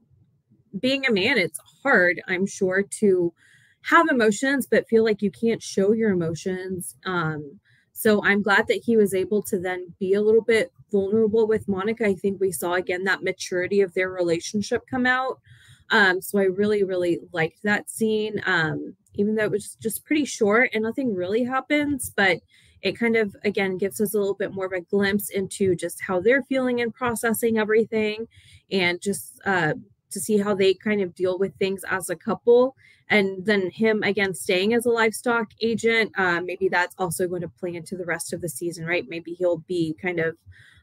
being 0.78 1.06
a 1.06 1.12
man. 1.12 1.38
It's 1.38 1.58
hard, 1.82 2.20
I'm 2.28 2.46
sure, 2.46 2.82
to 3.00 3.32
have 3.80 4.06
emotions, 4.10 4.66
but 4.70 4.86
feel 4.86 5.02
like 5.02 5.22
you 5.22 5.30
can't 5.30 5.62
show 5.62 5.92
your 5.92 6.10
emotions. 6.10 6.94
Um, 7.06 7.58
so 7.94 8.22
I'm 8.22 8.42
glad 8.42 8.66
that 8.68 8.82
he 8.84 8.98
was 8.98 9.14
able 9.14 9.40
to 9.44 9.58
then 9.58 9.94
be 9.98 10.12
a 10.12 10.20
little 10.20 10.42
bit 10.42 10.70
vulnerable 10.92 11.46
with 11.46 11.68
Monica. 11.68 12.06
I 12.06 12.16
think 12.16 12.38
we 12.38 12.52
saw 12.52 12.74
again 12.74 13.04
that 13.04 13.22
maturity 13.24 13.80
of 13.80 13.94
their 13.94 14.10
relationship 14.10 14.82
come 14.90 15.06
out. 15.06 15.40
Um, 15.88 16.20
so 16.20 16.38
I 16.38 16.44
really, 16.44 16.82
really 16.82 17.20
liked 17.32 17.62
that 17.62 17.88
scene. 17.88 18.42
Um, 18.44 18.94
even 19.16 19.34
though 19.34 19.44
it 19.44 19.50
was 19.50 19.76
just 19.80 20.04
pretty 20.04 20.24
short 20.24 20.70
and 20.72 20.82
nothing 20.82 21.14
really 21.14 21.44
happens, 21.44 22.12
but 22.14 22.38
it 22.82 22.98
kind 22.98 23.16
of 23.16 23.34
again 23.44 23.78
gives 23.78 24.00
us 24.00 24.14
a 24.14 24.18
little 24.18 24.34
bit 24.34 24.52
more 24.52 24.66
of 24.66 24.72
a 24.72 24.80
glimpse 24.80 25.30
into 25.30 25.74
just 25.74 26.00
how 26.00 26.20
they're 26.20 26.42
feeling 26.44 26.80
and 26.80 26.94
processing 26.94 27.58
everything 27.58 28.26
and 28.70 29.00
just 29.00 29.40
uh, 29.44 29.74
to 30.10 30.20
see 30.20 30.38
how 30.38 30.54
they 30.54 30.74
kind 30.74 31.00
of 31.00 31.14
deal 31.14 31.38
with 31.38 31.56
things 31.56 31.82
as 31.90 32.10
a 32.10 32.16
couple. 32.16 32.76
And 33.08 33.44
then 33.44 33.70
him 33.70 34.02
again 34.02 34.34
staying 34.34 34.74
as 34.74 34.86
a 34.86 34.90
livestock 34.90 35.48
agent 35.60 36.12
uh, 36.18 36.40
maybe 36.40 36.68
that's 36.68 36.94
also 36.98 37.28
going 37.28 37.42
to 37.42 37.48
play 37.48 37.74
into 37.74 37.96
the 37.96 38.04
rest 38.04 38.32
of 38.32 38.40
the 38.40 38.48
season 38.48 38.84
right? 38.84 39.04
Maybe 39.08 39.32
he'll 39.32 39.58
be 39.58 39.96
kind 40.00 40.20
of 40.20 40.36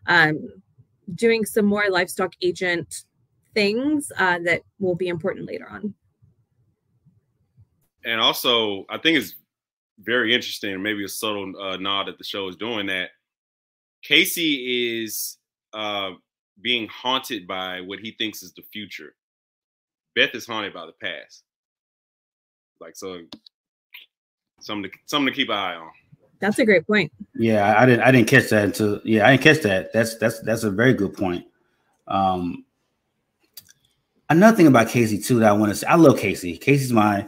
um, 0.07 0.49
doing 1.15 1.45
some 1.45 1.65
more 1.65 1.85
livestock 1.89 2.33
agent 2.41 3.03
things 3.53 4.11
uh, 4.17 4.39
that 4.45 4.61
will 4.79 4.95
be 4.95 5.09
important 5.09 5.45
later 5.45 5.69
on 5.69 5.93
and 8.05 8.19
also 8.19 8.85
i 8.89 8.97
think 8.97 9.17
it's 9.17 9.35
very 9.99 10.33
interesting 10.33 10.81
maybe 10.81 11.03
a 11.03 11.07
subtle 11.07 11.53
uh, 11.61 11.77
nod 11.77 12.07
that 12.07 12.17
the 12.17 12.23
show 12.23 12.47
is 12.47 12.55
doing 12.55 12.85
that 12.87 13.09
casey 14.03 15.01
is 15.03 15.37
uh, 15.73 16.11
being 16.61 16.87
haunted 16.87 17.47
by 17.47 17.81
what 17.81 17.99
he 17.99 18.11
thinks 18.11 18.43
is 18.43 18.53
the 18.53 18.63
future. 18.71 19.15
Beth 20.15 20.35
is 20.35 20.45
haunted 20.45 20.73
by 20.73 20.85
the 20.85 20.93
past. 21.01 21.43
Like 22.79 22.95
so, 22.95 23.21
something 24.59 24.91
to 24.91 24.97
something 25.05 25.33
to 25.33 25.35
keep 25.35 25.49
an 25.49 25.55
eye 25.55 25.75
on. 25.75 25.89
That's 26.39 26.59
a 26.59 26.65
great 26.65 26.85
point. 26.85 27.11
Yeah, 27.33 27.75
I 27.77 27.85
didn't 27.85 28.01
I 28.01 28.11
didn't 28.11 28.27
catch 28.27 28.49
that 28.49 28.65
until 28.65 29.01
yeah, 29.03 29.25
I 29.25 29.31
didn't 29.31 29.43
catch 29.43 29.63
that. 29.63 29.93
That's 29.93 30.17
that's 30.17 30.41
that's 30.41 30.63
a 30.63 30.71
very 30.71 30.93
good 30.93 31.13
point. 31.13 31.45
Um 32.07 32.65
another 34.29 34.55
thing 34.57 34.67
about 34.67 34.89
Casey 34.89 35.17
too 35.17 35.39
that 35.39 35.49
I 35.49 35.53
want 35.53 35.71
to 35.71 35.75
say, 35.75 35.87
I 35.87 35.95
love 35.95 36.19
Casey. 36.19 36.57
Casey's 36.57 36.91
my 36.91 37.27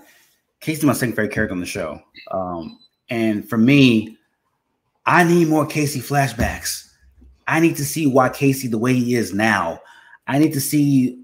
Casey's 0.66 0.84
my 0.84 0.93
second 0.93 1.16
favorite 1.16 1.32
character 1.32 1.53
on 1.53 1.59
the 1.59 1.66
show. 1.68 2.01
Um, 2.32 2.80
and 3.11 3.47
for 3.47 3.55
me, 3.55 4.18
I 5.05 5.24
need 5.24 5.47
more 5.47 5.63
Casey 5.63 5.99
flashbacks. 5.99 6.89
I 7.47 7.59
need 7.59 7.76
to 7.76 7.86
see 7.86 8.07
why 8.07 8.30
Casey 8.30 8.68
the 8.68 8.80
way 8.80 8.95
he 8.95 9.13
is 9.13 9.32
now. 9.32 9.80
I 10.26 10.39
need 10.39 10.53
to 10.53 10.59
see 10.59 11.24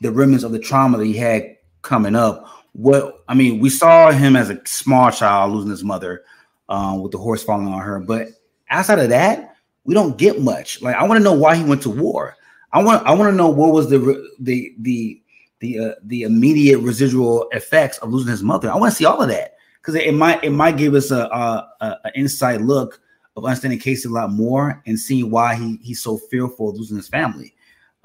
the 0.00 0.10
remnants 0.10 0.42
of 0.42 0.50
the 0.50 0.58
trauma 0.58 0.98
that 0.98 1.04
he 1.04 1.12
had 1.12 1.56
coming 1.82 2.16
up. 2.16 2.48
What 2.72 3.22
I 3.28 3.34
mean, 3.34 3.60
we 3.60 3.70
saw 3.70 4.10
him 4.10 4.34
as 4.34 4.50
a 4.50 4.60
small 4.66 5.12
child 5.12 5.52
losing 5.52 5.70
his 5.70 5.84
mother 5.84 6.24
um, 6.68 7.00
with 7.00 7.12
the 7.12 7.18
horse 7.18 7.44
falling 7.44 7.68
on 7.68 7.80
her, 7.80 8.00
but 8.00 8.30
outside 8.70 8.98
of 8.98 9.10
that, 9.10 9.54
we 9.84 9.94
don't 9.94 10.18
get 10.18 10.42
much. 10.42 10.82
Like 10.82 10.96
I 10.96 11.04
want 11.04 11.18
to 11.18 11.24
know 11.24 11.34
why 11.34 11.54
he 11.54 11.62
went 11.62 11.82
to 11.82 11.90
war. 11.90 12.36
I 12.72 12.82
want 12.82 13.06
I 13.06 13.14
want 13.14 13.30
to 13.30 13.36
know 13.36 13.50
what 13.50 13.72
was 13.72 13.88
the 13.88 14.28
the 14.40 14.74
the 14.80 15.19
the 15.60 15.78
uh, 15.78 15.94
the 16.04 16.22
immediate 16.22 16.80
residual 16.80 17.48
effects 17.52 17.98
of 17.98 18.10
losing 18.10 18.30
his 18.30 18.42
mother. 18.42 18.70
I 18.70 18.76
want 18.76 18.92
to 18.92 18.96
see 18.96 19.04
all 19.04 19.22
of 19.22 19.28
that 19.28 19.54
because 19.80 19.94
it, 19.94 20.06
it, 20.06 20.12
might 20.12 20.42
it 20.42 20.50
might 20.50 20.76
give 20.76 20.94
us 20.94 21.10
a, 21.10 21.20
a, 21.20 21.68
a 21.80 22.12
inside 22.14 22.62
look 22.62 23.00
of 23.36 23.44
understanding 23.44 23.78
Casey 23.78 24.08
a 24.08 24.12
lot 24.12 24.32
more 24.32 24.82
and 24.86 24.98
seeing 24.98 25.30
why 25.30 25.54
he 25.54 25.78
he's 25.82 26.02
so 26.02 26.16
fearful 26.16 26.70
of 26.70 26.76
losing 26.76 26.96
his 26.96 27.08
family. 27.08 27.54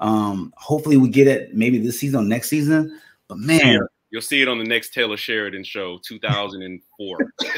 Um, 0.00 0.52
hopefully 0.56 0.98
we 0.98 1.08
get 1.08 1.26
it 1.26 1.54
maybe 1.54 1.78
this 1.78 1.98
season 1.98 2.20
or 2.20 2.24
next 2.24 2.48
season. 2.48 3.00
But 3.28 3.38
man, 3.38 3.80
you'll 4.10 4.22
see 4.22 4.42
it 4.42 4.48
on 4.48 4.58
the 4.58 4.64
next 4.64 4.92
Taylor 4.92 5.16
Sheridan 5.16 5.64
show, 5.64 5.98
2004. 6.04 7.18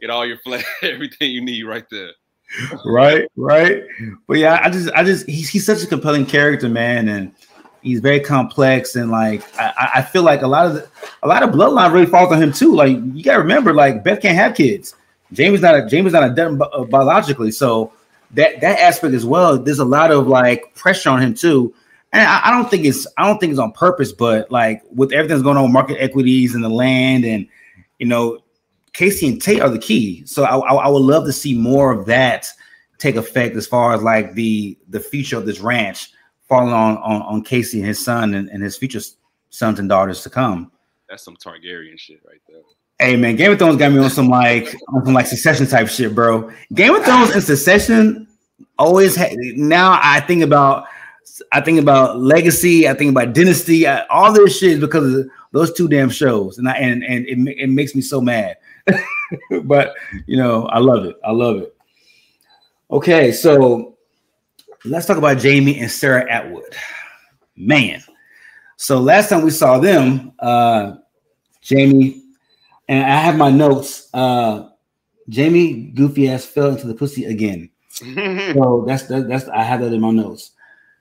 get 0.00 0.10
all 0.10 0.26
your 0.26 0.38
flag, 0.38 0.64
everything 0.82 1.30
you 1.30 1.42
need 1.42 1.64
right 1.64 1.84
there. 1.90 2.12
Right, 2.84 3.28
right. 3.36 3.82
But 4.26 4.38
yeah, 4.38 4.60
I 4.62 4.70
just, 4.70 4.90
I 4.94 5.04
just, 5.04 5.26
he's 5.28 5.48
he's 5.48 5.64
such 5.64 5.82
a 5.82 5.86
compelling 5.86 6.26
character, 6.26 6.68
man, 6.68 7.08
and 7.08 7.32
he's 7.82 8.00
very 8.00 8.20
complex 8.20 8.94
and 8.94 9.10
like 9.10 9.42
I, 9.58 9.90
I 9.96 10.02
feel 10.02 10.22
like 10.22 10.42
a 10.42 10.46
lot 10.46 10.66
of 10.66 10.74
the, 10.74 10.88
a 11.22 11.28
lot 11.28 11.42
of 11.42 11.50
bloodline 11.50 11.92
really 11.92 12.06
falls 12.06 12.32
on 12.32 12.42
him 12.42 12.52
too. 12.52 12.74
Like 12.74 12.96
you 13.12 13.22
gotta 13.22 13.40
remember, 13.40 13.74
like 13.74 14.04
Beth 14.04 14.22
can't 14.22 14.36
have 14.36 14.54
kids. 14.54 14.94
Jamie's 15.32 15.60
not 15.60 15.74
a 15.74 15.86
Jamie's 15.86 16.12
not 16.12 16.30
a 16.30 16.34
dead 16.34 16.58
uh, 16.60 16.84
biologically, 16.84 17.50
so 17.50 17.92
that 18.32 18.60
that 18.60 18.78
aspect 18.78 19.14
as 19.14 19.26
well. 19.26 19.58
There's 19.58 19.78
a 19.78 19.84
lot 19.84 20.10
of 20.10 20.28
like 20.28 20.74
pressure 20.74 21.10
on 21.10 21.20
him 21.20 21.34
too, 21.34 21.74
and 22.12 22.22
I, 22.22 22.48
I 22.48 22.50
don't 22.50 22.70
think 22.70 22.84
it's 22.84 23.06
I 23.18 23.26
don't 23.26 23.38
think 23.38 23.50
it's 23.50 23.60
on 23.60 23.72
purpose, 23.72 24.12
but 24.12 24.50
like 24.50 24.82
with 24.94 25.12
everything 25.12 25.36
that's 25.36 25.42
going 25.42 25.56
on 25.56 25.72
market 25.72 26.00
equities 26.00 26.54
and 26.54 26.62
the 26.62 26.68
land, 26.68 27.24
and 27.24 27.48
you 27.98 28.06
know, 28.06 28.41
Casey 28.92 29.28
and 29.28 29.40
Tate 29.40 29.60
are 29.60 29.70
the 29.70 29.78
key. 29.78 30.24
So 30.26 30.44
I, 30.44 30.56
I, 30.56 30.74
I 30.74 30.88
would 30.88 31.02
love 31.02 31.24
to 31.26 31.32
see 31.32 31.54
more 31.54 31.92
of 31.92 32.06
that 32.06 32.46
take 32.98 33.16
effect 33.16 33.56
as 33.56 33.66
far 33.66 33.94
as 33.94 34.02
like 34.02 34.34
the 34.34 34.78
the 34.88 35.00
future 35.00 35.36
of 35.36 35.44
this 35.44 35.60
ranch 35.60 36.10
falling 36.48 36.72
on 36.72 36.96
on, 36.98 37.22
on 37.22 37.42
Casey 37.42 37.78
and 37.78 37.86
his 37.86 38.02
son 38.02 38.34
and, 38.34 38.48
and 38.50 38.62
his 38.62 38.76
future 38.76 39.00
sons 39.50 39.78
and 39.78 39.88
daughters 39.88 40.22
to 40.22 40.30
come. 40.30 40.70
That's 41.08 41.24
some 41.24 41.36
Targaryen 41.36 41.98
shit 41.98 42.20
right 42.26 42.40
there. 42.48 42.60
Hey 42.98 43.16
man, 43.16 43.36
Game 43.36 43.50
of 43.50 43.58
Thrones 43.58 43.76
got 43.76 43.92
me 43.92 43.98
on 43.98 44.10
some 44.10 44.28
like 44.28 44.74
on 44.88 45.04
some 45.04 45.14
like 45.14 45.26
Succession 45.26 45.66
type 45.66 45.88
shit, 45.88 46.14
bro. 46.14 46.50
Game 46.74 46.94
of 46.94 47.04
Thrones 47.04 47.30
and 47.30 47.42
Succession 47.42 48.28
always 48.78 49.16
ha- 49.16 49.34
now 49.56 49.98
I 50.02 50.20
think 50.20 50.42
about 50.42 50.86
I 51.50 51.60
think 51.60 51.80
about 51.80 52.18
Legacy, 52.18 52.88
I 52.88 52.94
think 52.94 53.10
about 53.10 53.32
Dynasty, 53.32 53.86
I, 53.86 54.06
all 54.06 54.32
this 54.32 54.58
shit 54.58 54.72
is 54.72 54.80
because 54.80 55.14
of 55.14 55.26
those 55.52 55.72
two 55.72 55.88
damn 55.88 56.10
shows, 56.10 56.58
and 56.58 56.68
I 56.68 56.74
and 56.74 57.02
and 57.02 57.26
it, 57.26 57.38
it 57.58 57.70
makes 57.70 57.94
me 57.94 58.02
so 58.02 58.20
mad. 58.20 58.56
but 59.64 59.94
you 60.26 60.36
know, 60.36 60.66
I 60.66 60.78
love 60.78 61.04
it. 61.04 61.16
I 61.24 61.32
love 61.32 61.58
it. 61.58 61.74
Okay, 62.90 63.32
so 63.32 63.96
let's 64.84 65.06
talk 65.06 65.16
about 65.16 65.38
Jamie 65.38 65.78
and 65.80 65.90
Sarah 65.90 66.30
Atwood. 66.30 66.74
Man. 67.56 68.02
So 68.76 68.98
last 68.98 69.28
time 69.28 69.42
we 69.42 69.50
saw 69.50 69.78
them, 69.78 70.32
uh, 70.38 70.96
Jamie, 71.60 72.22
and 72.88 73.04
I 73.04 73.16
have 73.16 73.36
my 73.36 73.50
notes. 73.50 74.08
Uh, 74.12 74.70
Jamie 75.28 75.92
goofy 75.94 76.28
ass 76.28 76.44
fell 76.44 76.70
into 76.70 76.86
the 76.86 76.94
pussy 76.94 77.26
again. 77.26 77.70
so 77.90 78.84
that's 78.86 79.04
that, 79.04 79.28
that's 79.28 79.48
I 79.48 79.62
have 79.62 79.80
that 79.80 79.92
in 79.92 80.00
my 80.00 80.10
notes. 80.10 80.52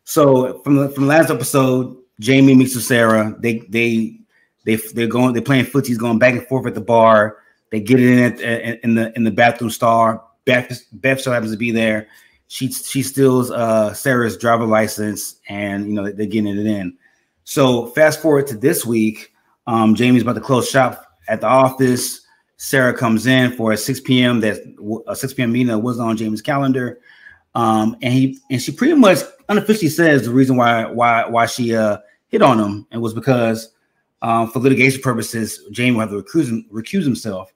So 0.03 0.61
from 0.61 0.75
the 0.75 0.89
from 0.89 1.03
the 1.03 1.09
last 1.09 1.31
episode, 1.31 1.97
Jamie 2.19 2.55
meets 2.55 2.75
with 2.75 2.83
Sarah. 2.83 3.35
They 3.39 3.59
they 3.69 4.19
they 4.65 4.75
they're 4.75 5.07
going 5.07 5.33
they're 5.33 5.41
playing 5.41 5.65
footsies, 5.65 5.97
going 5.97 6.19
back 6.19 6.33
and 6.33 6.47
forth 6.47 6.67
at 6.67 6.75
the 6.75 6.81
bar. 6.81 7.37
They 7.71 7.79
get 7.79 7.99
it 7.99 8.09
in 8.09 8.19
at, 8.19 8.83
in 8.83 8.95
the 8.95 9.11
in 9.15 9.23
the 9.23 9.31
bathroom 9.31 9.71
stall. 9.71 10.37
Beth 10.45 10.83
Beth 10.93 11.19
still 11.19 11.33
happens 11.33 11.51
to 11.51 11.57
be 11.57 11.71
there 11.71 12.07
she 12.51 12.69
she 12.69 13.01
steals 13.01 13.49
uh, 13.49 13.93
Sarah's 13.93 14.35
driver 14.35 14.65
license, 14.65 15.37
and 15.47 15.87
you 15.87 15.93
know 15.93 16.11
they're 16.11 16.25
getting 16.25 16.47
it 16.47 16.65
in. 16.65 16.97
So 17.45 17.85
fast 17.87 18.21
forward 18.21 18.45
to 18.47 18.57
this 18.57 18.85
week, 18.85 19.31
um, 19.67 19.95
Jamie's 19.95 20.23
about 20.23 20.33
to 20.33 20.41
close 20.41 20.69
shop 20.69 21.17
at 21.29 21.39
the 21.39 21.47
office. 21.47 22.19
Sarah 22.57 22.93
comes 22.93 23.25
in 23.25 23.53
for 23.53 23.71
a 23.71 23.77
6 23.77 24.01
p.m. 24.01 24.41
that 24.41 24.57
a 25.07 25.15
6 25.15 25.33
p.m. 25.33 25.53
meeting 25.53 25.67
that 25.67 25.79
wasn't 25.79 26.09
on 26.09 26.17
Jamie's 26.17 26.41
calendar, 26.41 26.99
um, 27.55 27.95
and 28.01 28.13
he 28.13 28.37
and 28.49 28.61
she 28.61 28.73
pretty 28.73 28.95
much 28.95 29.19
unofficially 29.47 29.87
says 29.87 30.25
the 30.25 30.31
reason 30.31 30.57
why 30.57 30.87
why 30.87 31.25
why 31.25 31.45
she 31.45 31.73
uh, 31.73 31.99
hit 32.27 32.41
on 32.41 32.59
him 32.59 32.85
and 32.91 33.01
was 33.01 33.13
because 33.13 33.71
um, 34.23 34.51
for 34.51 34.59
litigation 34.59 35.01
purposes, 35.01 35.61
Jamie 35.71 35.97
had 35.97 36.09
to 36.09 36.21
recuse, 36.21 36.69
recuse 36.69 37.05
himself, 37.05 37.53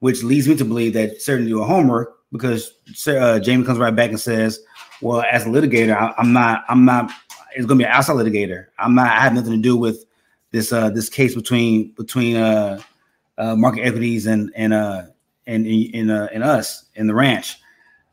which 0.00 0.22
leads 0.22 0.48
me 0.48 0.56
to 0.56 0.64
believe 0.64 0.92
that 0.94 1.22
do 1.24 1.58
her 1.58 1.66
homework 1.66 2.18
because 2.32 2.72
uh, 3.06 3.38
Jamie 3.38 3.64
comes 3.64 3.78
right 3.78 3.94
back 3.94 4.10
and 4.10 4.20
says, 4.20 4.60
"Well, 5.00 5.24
as 5.30 5.46
a 5.46 5.48
litigator, 5.48 5.96
I, 5.96 6.14
am 6.18 6.32
not. 6.32 6.64
I'm 6.68 6.84
not. 6.84 7.10
It's 7.56 7.66
going 7.66 7.78
to 7.78 7.84
be 7.84 7.88
an 7.88 7.90
outside 7.90 8.14
litigator. 8.14 8.66
I'm 8.78 8.94
not. 8.94 9.08
I 9.08 9.20
have 9.20 9.34
nothing 9.34 9.52
to 9.52 9.58
do 9.58 9.76
with 9.76 10.04
this 10.50 10.72
uh, 10.72 10.90
this 10.90 11.08
case 11.08 11.34
between 11.34 11.92
between 11.92 12.36
uh, 12.36 12.80
uh, 13.38 13.56
market 13.56 13.82
equities 13.82 14.26
and 14.26 14.52
and 14.54 14.72
uh 14.72 15.04
and 15.46 15.66
in 15.66 16.10
uh, 16.10 16.28
and 16.32 16.42
us 16.42 16.84
in 16.94 17.06
the 17.06 17.14
ranch. 17.14 17.60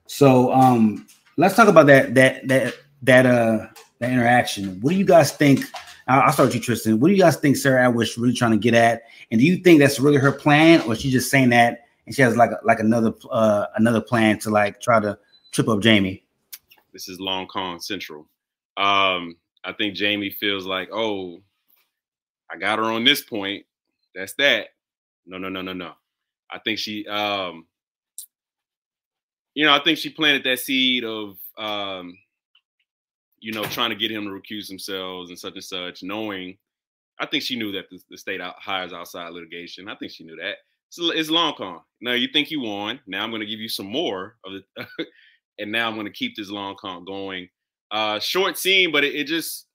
So 0.08 0.54
um, 0.54 1.06
let's 1.38 1.56
talk 1.56 1.68
about 1.68 1.88
that 1.88 2.16
that 2.16 2.48
that 2.48 2.74
that 3.04 3.26
uh 3.26 3.68
that 4.00 4.12
interaction. 4.12 4.80
What 4.82 4.92
do 4.92 4.98
you 4.98 5.06
guys 5.06 5.32
think? 5.32 5.66
I'll 6.08 6.32
start 6.32 6.48
with 6.48 6.56
you, 6.56 6.62
Tristan. 6.62 7.00
What 7.00 7.08
do 7.08 7.16
you 7.16 7.22
guys 7.22 7.38
think 7.38 7.58
Sarah 7.58 7.84
Atwood's 7.84 8.18
really 8.18 8.34
trying 8.34 8.52
to 8.52 8.58
get 8.58 8.74
at? 8.76 9.04
And 9.32 9.40
do 9.40 9.46
you 9.46 9.58
think 9.58 9.80
that's 9.80 10.00
really 10.00 10.18
her 10.18 10.32
plan, 10.32 10.82
or 10.82 10.96
she's 10.96 11.12
just 11.12 11.32
saying 11.32 11.50
that 11.50 11.86
and 12.06 12.16
she 12.16 12.22
has 12.22 12.38
like 12.38 12.52
like 12.64 12.80
another 12.80 13.14
uh 13.32 13.66
another 13.76 14.02
plan 14.02 14.40
to 14.40 14.50
like 14.50 14.82
try 14.82 15.00
to 15.00 15.18
trip 15.52 15.68
up 15.68 15.82
Jamie. 15.82 16.24
This 16.94 17.10
is 17.10 17.20
Long 17.20 17.48
Con 17.48 17.80
Central. 17.80 18.28
Um, 18.78 19.38
I 19.64 19.74
think 19.78 19.96
Jamie 19.96 20.30
feels 20.30 20.66
like, 20.66 20.90
oh, 20.92 21.42
I 22.50 22.58
got 22.58 22.80
her 22.80 22.86
on 22.86 23.04
this 23.04 23.22
point. 23.22 23.66
That's 24.14 24.34
that. 24.34 24.68
no, 25.26 25.38
no, 25.38 25.50
no, 25.50 25.62
no, 25.62 25.74
no. 25.74 25.94
I 26.50 26.60
think 26.60 26.80
she, 26.80 27.06
um, 27.08 27.66
you 29.54 29.66
know, 29.66 29.74
I 29.74 29.84
think 29.84 29.98
she 29.98 30.10
planted 30.10 30.44
that 30.44 30.60
seed 30.60 31.04
of, 31.04 31.38
um, 31.58 32.18
you 33.40 33.52
know, 33.52 33.64
trying 33.64 33.90
to 33.90 33.96
get 33.96 34.12
him 34.12 34.26
to 34.26 34.30
recuse 34.30 34.68
themselves 34.68 35.30
and 35.30 35.40
such 35.40 35.54
and 35.54 35.64
such, 35.64 36.04
knowing. 36.04 36.58
I 37.18 37.26
think 37.26 37.44
she 37.44 37.56
knew 37.56 37.72
that 37.72 37.86
the, 37.90 38.00
the 38.10 38.18
state 38.18 38.42
out, 38.42 38.56
hires 38.60 38.92
outside 38.92 39.32
litigation. 39.32 39.88
I 39.88 39.96
think 39.96 40.12
she 40.12 40.26
knew 40.26 40.36
that. 40.36 40.56
So 40.90 41.12
it's 41.12 41.30
long 41.30 41.54
con. 41.58 41.80
Now 42.02 42.14
you 42.14 42.28
think 42.32 42.52
you 42.52 42.62
won. 42.62 43.00
Now 43.08 43.24
I'm 43.24 43.30
going 43.30 43.42
to 43.42 43.48
give 43.48 43.60
you 43.60 43.70
some 43.70 43.86
more 43.86 44.36
of 44.46 44.54
the, 44.54 44.88
and 45.60 45.72
now 45.72 45.88
I'm 45.88 45.96
going 45.96 46.08
to 46.08 46.12
keep 46.12 46.36
this 46.36 46.50
long 46.50 46.76
con 46.80 47.06
going. 47.06 47.50
Uh, 47.92 48.20
short 48.20 48.58
scene, 48.58 48.92
but 48.92 49.04
it, 49.04 49.16
it 49.16 49.28
just 49.28 49.68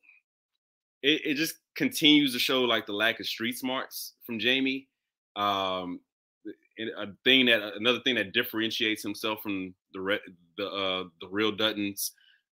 it, 1.03 1.21
it 1.25 1.35
just 1.35 1.57
continues 1.77 2.33
to 2.33 2.39
show 2.39 2.63
like 2.63 2.87
the 2.87 2.93
lack 2.93 3.21
of 3.21 3.27
street 3.27 3.57
smarts 3.57 4.15
from 4.27 4.39
Jamie. 4.39 4.89
Um, 5.37 6.01
a 6.99 7.07
thing 7.25 7.47
that 7.47 7.61
another 7.77 8.01
thing 8.01 8.15
that 8.15 8.33
differentiates 8.33 9.03
himself 9.03 9.43
from 9.43 9.75
the 9.93 10.01
re, 10.01 10.19
the 10.57 10.67
uh, 10.67 11.05
the 11.21 11.29
real 11.29 11.53
Duttons, 11.53 12.13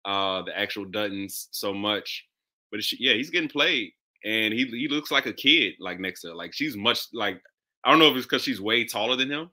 uh, 0.06 0.42
the 0.44 0.58
actual 0.58 0.86
Duttons 0.86 1.48
so 1.52 1.74
much. 1.74 2.26
But 2.72 2.82
yeah, 3.00 3.14
he's 3.14 3.30
getting 3.30 3.50
played, 3.50 3.92
and 4.26 4.54
he 4.54 4.66
he 4.66 4.88
looks 4.88 5.12
like 5.12 5.26
a 5.26 5.34
kid 5.34 5.76
like 5.80 6.00
next 6.00 6.22
to 6.22 6.30
her. 6.30 6.36
Like 6.36 6.54
she's 6.54 6.76
much 6.76 7.08
like 7.14 7.42
I 7.84 7.92
don't 7.92 8.00
know 8.00 8.10
if 8.10 8.16
it's 8.16 8.26
because 8.26 8.44
she's 8.44 8.62
way 8.62 8.86
taller 8.86 9.16
than 9.16 9.32
him, 9.32 9.50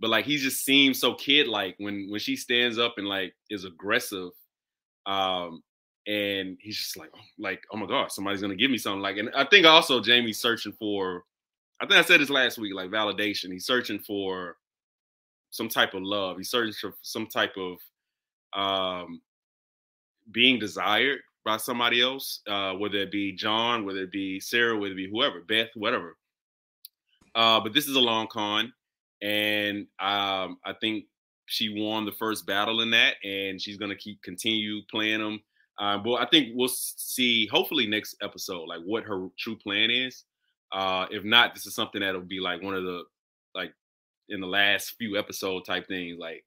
but 0.00 0.10
like 0.10 0.24
he 0.24 0.36
just 0.36 0.64
seems 0.64 0.98
so 0.98 1.14
kid 1.14 1.48
like 1.48 1.74
when 1.78 2.08
when 2.10 2.20
she 2.20 2.36
stands 2.36 2.78
up 2.78 2.94
and 2.98 3.06
like 3.06 3.34
is 3.50 3.64
aggressive. 3.64 4.30
Um, 5.06 5.62
and 6.06 6.56
he's 6.60 6.76
just 6.76 6.96
like, 6.96 7.10
oh, 7.14 7.20
like, 7.38 7.62
oh 7.72 7.76
my 7.76 7.86
god, 7.86 8.10
somebody's 8.10 8.42
gonna 8.42 8.56
give 8.56 8.70
me 8.70 8.78
something. 8.78 9.00
Like, 9.00 9.16
and 9.16 9.30
I 9.34 9.44
think 9.44 9.66
also 9.66 10.00
Jamie's 10.00 10.38
searching 10.38 10.72
for, 10.72 11.24
I 11.80 11.86
think 11.86 11.98
I 11.98 12.02
said 12.02 12.20
this 12.20 12.30
last 12.30 12.58
week, 12.58 12.74
like 12.74 12.90
validation. 12.90 13.52
He's 13.52 13.66
searching 13.66 14.00
for 14.00 14.56
some 15.50 15.68
type 15.68 15.94
of 15.94 16.02
love. 16.02 16.36
He's 16.36 16.50
searching 16.50 16.74
for 16.80 16.94
some 17.02 17.26
type 17.26 17.54
of 17.56 17.78
um 18.54 19.20
being 20.30 20.58
desired 20.58 21.20
by 21.44 21.56
somebody 21.56 22.00
else, 22.00 22.40
uh, 22.46 22.72
whether 22.74 22.98
it 22.98 23.10
be 23.10 23.32
John, 23.32 23.84
whether 23.84 24.02
it 24.02 24.12
be 24.12 24.38
Sarah, 24.38 24.76
whether 24.76 24.92
it 24.92 24.96
be 24.96 25.10
whoever, 25.10 25.40
Beth, 25.40 25.70
whatever. 25.74 26.16
Uh, 27.34 27.60
but 27.60 27.72
this 27.72 27.88
is 27.88 27.96
a 27.96 28.00
long 28.00 28.28
con, 28.28 28.72
and 29.22 29.86
um, 29.98 30.58
I 30.64 30.74
think 30.80 31.04
she 31.46 31.82
won 31.82 32.04
the 32.04 32.12
first 32.12 32.46
battle 32.46 32.82
in 32.82 32.90
that, 32.90 33.14
and 33.24 33.60
she's 33.60 33.78
gonna 33.78 33.96
keep 33.96 34.22
continue 34.22 34.82
playing 34.90 35.20
them 35.20 35.40
um, 35.78 36.02
but 36.02 36.14
I 36.14 36.26
think 36.26 36.50
we'll 36.54 36.68
see 36.68 37.46
hopefully 37.46 37.86
next 37.86 38.16
episode 38.22 38.66
like 38.68 38.80
what 38.84 39.04
her 39.04 39.28
true 39.38 39.56
plan 39.56 39.90
is. 39.90 40.24
Uh, 40.70 41.06
if 41.10 41.24
not, 41.24 41.54
this 41.54 41.66
is 41.66 41.74
something 41.74 42.00
that'll 42.00 42.20
be 42.20 42.40
like 42.40 42.62
one 42.62 42.74
of 42.74 42.84
the 42.84 43.02
like 43.54 43.72
in 44.28 44.40
the 44.40 44.46
last 44.46 44.94
few 44.98 45.18
episode 45.18 45.64
type 45.64 45.88
things. 45.88 46.18
Like 46.18 46.44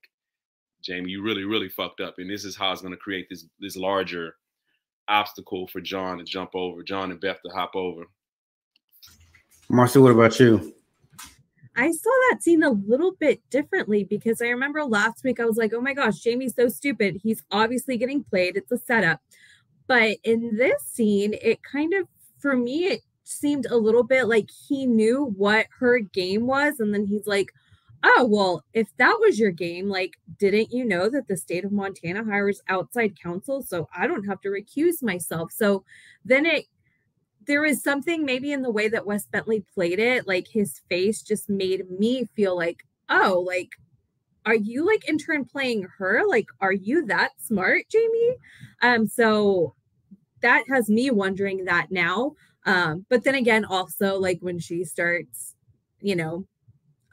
Jamie, 0.86 1.10
you 1.10 1.22
really 1.22 1.44
really 1.44 1.68
fucked 1.68 2.00
up, 2.00 2.14
and 2.18 2.30
this 2.30 2.44
is 2.44 2.56
how 2.56 2.70
it's 2.72 2.80
going 2.80 2.92
to 2.92 2.98
create 2.98 3.28
this 3.28 3.46
this 3.58 3.76
larger 3.76 4.36
obstacle 5.08 5.66
for 5.66 5.80
John 5.80 6.18
to 6.18 6.24
jump 6.24 6.50
over, 6.54 6.82
John 6.82 7.10
and 7.10 7.20
Beth 7.20 7.38
to 7.44 7.52
hop 7.52 7.74
over. 7.74 8.04
Marcy, 9.68 9.98
what 9.98 10.12
about 10.12 10.38
you? 10.38 10.72
I 11.76 11.90
saw 11.90 12.10
that 12.30 12.42
scene 12.42 12.62
a 12.62 12.70
little 12.70 13.12
bit 13.18 13.42
differently 13.50 14.04
because 14.04 14.40
I 14.40 14.46
remember 14.46 14.82
last 14.84 15.22
week 15.24 15.40
I 15.40 15.44
was 15.44 15.56
like, 15.56 15.74
oh 15.74 15.80
my 15.80 15.92
gosh, 15.92 16.20
Jamie's 16.20 16.54
so 16.54 16.68
stupid. 16.68 17.20
He's 17.22 17.42
obviously 17.50 17.98
getting 17.98 18.24
played. 18.24 18.56
It's 18.56 18.72
a 18.72 18.78
setup. 18.78 19.20
But 19.86 20.16
in 20.24 20.56
this 20.56 20.82
scene, 20.84 21.34
it 21.42 21.62
kind 21.62 21.92
of, 21.92 22.08
for 22.38 22.56
me, 22.56 22.86
it 22.86 23.02
seemed 23.24 23.66
a 23.66 23.76
little 23.76 24.04
bit 24.04 24.24
like 24.24 24.48
he 24.68 24.86
knew 24.86 25.34
what 25.36 25.66
her 25.78 25.98
game 25.98 26.46
was. 26.46 26.80
And 26.80 26.94
then 26.94 27.04
he's 27.04 27.26
like, 27.26 27.52
oh, 28.02 28.26
well, 28.28 28.64
if 28.72 28.88
that 28.98 29.16
was 29.20 29.38
your 29.38 29.50
game, 29.50 29.88
like, 29.88 30.12
didn't 30.38 30.72
you 30.72 30.84
know 30.84 31.08
that 31.08 31.28
the 31.28 31.36
state 31.36 31.64
of 31.64 31.72
Montana 31.72 32.24
hires 32.24 32.62
outside 32.68 33.20
counsel? 33.20 33.62
So 33.62 33.88
I 33.96 34.06
don't 34.06 34.24
have 34.24 34.40
to 34.42 34.48
recuse 34.48 35.02
myself. 35.02 35.52
So 35.52 35.84
then 36.24 36.46
it 36.46 36.66
there 37.46 37.62
was 37.62 37.82
something 37.82 38.24
maybe 38.24 38.52
in 38.52 38.62
the 38.62 38.70
way 38.70 38.88
that 38.88 39.06
Wes 39.06 39.26
Bentley 39.26 39.64
played 39.72 39.98
it, 39.98 40.26
like 40.26 40.48
his 40.48 40.80
face 40.88 41.22
just 41.22 41.48
made 41.48 41.88
me 41.90 42.28
feel 42.34 42.56
like, 42.56 42.84
oh, 43.08 43.44
like, 43.46 43.70
are 44.44 44.54
you 44.54 44.86
like 44.86 45.08
in 45.08 45.18
turn 45.18 45.44
playing 45.44 45.86
her? 45.98 46.22
Like, 46.26 46.46
are 46.60 46.72
you 46.72 47.06
that 47.06 47.32
smart, 47.40 47.84
Jamie? 47.88 48.36
Um, 48.82 49.06
so 49.06 49.74
that 50.42 50.64
has 50.68 50.88
me 50.88 51.10
wondering 51.10 51.64
that 51.64 51.90
now. 51.90 52.32
Um, 52.64 53.06
but 53.08 53.24
then 53.24 53.36
again, 53.36 53.64
also 53.64 54.18
like 54.18 54.38
when 54.40 54.58
she 54.58 54.84
starts, 54.84 55.54
you 56.00 56.16
know, 56.16 56.46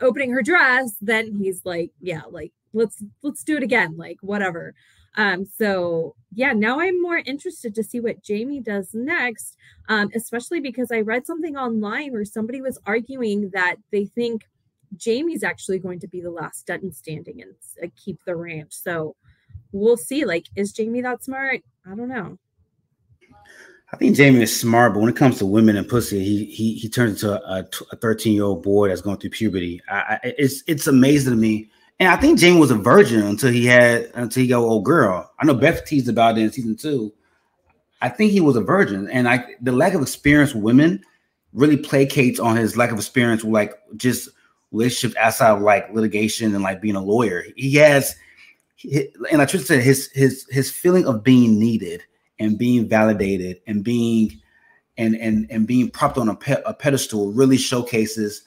opening 0.03 0.31
her 0.31 0.41
dress, 0.41 0.95
then 1.01 1.35
he's 1.35 1.61
like, 1.65 1.91
yeah, 1.99 2.21
like 2.29 2.51
let's 2.73 3.03
let's 3.21 3.43
do 3.43 3.57
it 3.57 3.63
again, 3.63 3.95
like 3.97 4.17
whatever. 4.21 4.73
Um, 5.15 5.45
so 5.45 6.15
yeah, 6.33 6.53
now 6.53 6.79
I'm 6.79 7.01
more 7.01 7.17
interested 7.17 7.75
to 7.75 7.83
see 7.83 7.99
what 7.99 8.23
Jamie 8.23 8.61
does 8.61 8.89
next, 8.93 9.57
um, 9.87 10.09
especially 10.15 10.59
because 10.59 10.91
I 10.91 11.01
read 11.01 11.25
something 11.27 11.55
online 11.55 12.11
where 12.11 12.25
somebody 12.25 12.61
was 12.61 12.79
arguing 12.85 13.51
that 13.53 13.75
they 13.91 14.05
think 14.05 14.47
Jamie's 14.95 15.43
actually 15.43 15.79
going 15.79 15.99
to 15.99 16.07
be 16.07 16.21
the 16.21 16.31
last 16.31 16.67
Dutton 16.67 16.91
standing 16.91 17.41
and 17.41 17.53
uh, 17.81 17.87
keep 17.95 18.19
the 18.25 18.35
ranch. 18.35 18.73
So 18.73 19.15
we'll 19.71 19.97
see. 19.97 20.25
Like, 20.25 20.47
is 20.55 20.73
Jamie 20.73 21.01
that 21.01 21.23
smart? 21.23 21.61
I 21.85 21.95
don't 21.95 22.09
know. 22.09 22.37
I 23.93 23.95
think 23.95 24.17
Jamie 24.17 24.41
is 24.41 24.59
smart, 24.59 24.93
but 24.93 25.01
when 25.01 25.09
it 25.09 25.15
comes 25.15 25.37
to 25.37 25.45
women 25.45 25.77
and 25.77 25.87
pussy, 25.87 26.23
he 26.23 26.45
he 26.45 26.73
he 26.73 26.89
turns 26.89 27.23
into 27.23 27.39
a, 27.45 27.63
13 27.95 28.33
year 28.33 28.43
old 28.43 28.63
boy 28.63 28.89
that's 28.89 29.01
going 29.01 29.17
through 29.17 29.29
puberty. 29.29 29.81
I, 29.87 29.95
I, 29.95 30.19
it's 30.23 30.63
it's 30.65 30.87
amazing 30.87 31.31
to 31.31 31.37
me 31.37 31.69
and 31.99 32.09
I 32.09 32.15
think 32.15 32.39
Jamie 32.39 32.59
was 32.59 32.71
a 32.71 32.75
virgin 32.75 33.21
until 33.21 33.51
he 33.51 33.65
had 33.65 34.11
until 34.15 34.41
he 34.41 34.47
got 34.47 34.59
old 34.59 34.85
girl. 34.85 35.31
I 35.39 35.45
know 35.45 35.53
Beth 35.53 35.85
teased 35.85 36.09
about 36.09 36.37
it 36.37 36.41
in 36.41 36.51
season 36.51 36.75
two. 36.75 37.13
I 38.01 38.09
think 38.09 38.31
he 38.31 38.41
was 38.41 38.55
a 38.55 38.61
virgin, 38.61 39.09
and 39.09 39.27
I 39.27 39.45
the 39.61 39.71
lack 39.71 39.93
of 39.93 40.01
experience 40.01 40.53
with 40.53 40.63
women 40.63 41.03
really 41.53 41.77
placates 41.77 42.41
on 42.41 42.55
his 42.55 42.75
lack 42.75 42.91
of 42.91 42.97
experience 42.97 43.43
with 43.43 43.53
like 43.53 43.73
just 43.95 44.29
relationships 44.71 45.15
outside 45.17 45.51
of 45.51 45.61
like 45.61 45.93
litigation 45.93 46.53
and 46.53 46.63
like 46.63 46.81
being 46.81 46.95
a 46.95 47.01
lawyer. 47.01 47.45
He 47.55 47.75
has, 47.75 48.15
and 49.31 49.41
I 49.41 49.45
should 49.45 49.65
say 49.65 49.79
his 49.79 50.11
his 50.11 50.47
his 50.49 50.71
feeling 50.71 51.05
of 51.05 51.23
being 51.23 51.59
needed 51.59 52.03
and 52.39 52.57
being 52.57 52.87
validated 52.87 53.61
and 53.67 53.83
being 53.83 54.39
and 54.97 55.15
and 55.15 55.47
and 55.49 55.67
being 55.67 55.89
propped 55.89 56.17
on 56.17 56.29
a, 56.29 56.35
pe- 56.35 56.61
a 56.65 56.73
pedestal 56.73 57.31
really 57.31 57.57
showcases 57.57 58.43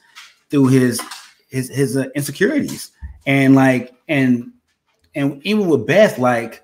through 0.49 0.67
his 0.67 1.01
his 1.49 1.69
his 1.69 1.97
uh, 1.97 2.05
insecurities 2.15 2.91
and 3.25 3.55
like 3.55 3.93
and 4.07 4.51
and 5.17 5.41
even 5.45 5.67
with 5.67 5.87
Beth, 5.87 6.19
like 6.19 6.63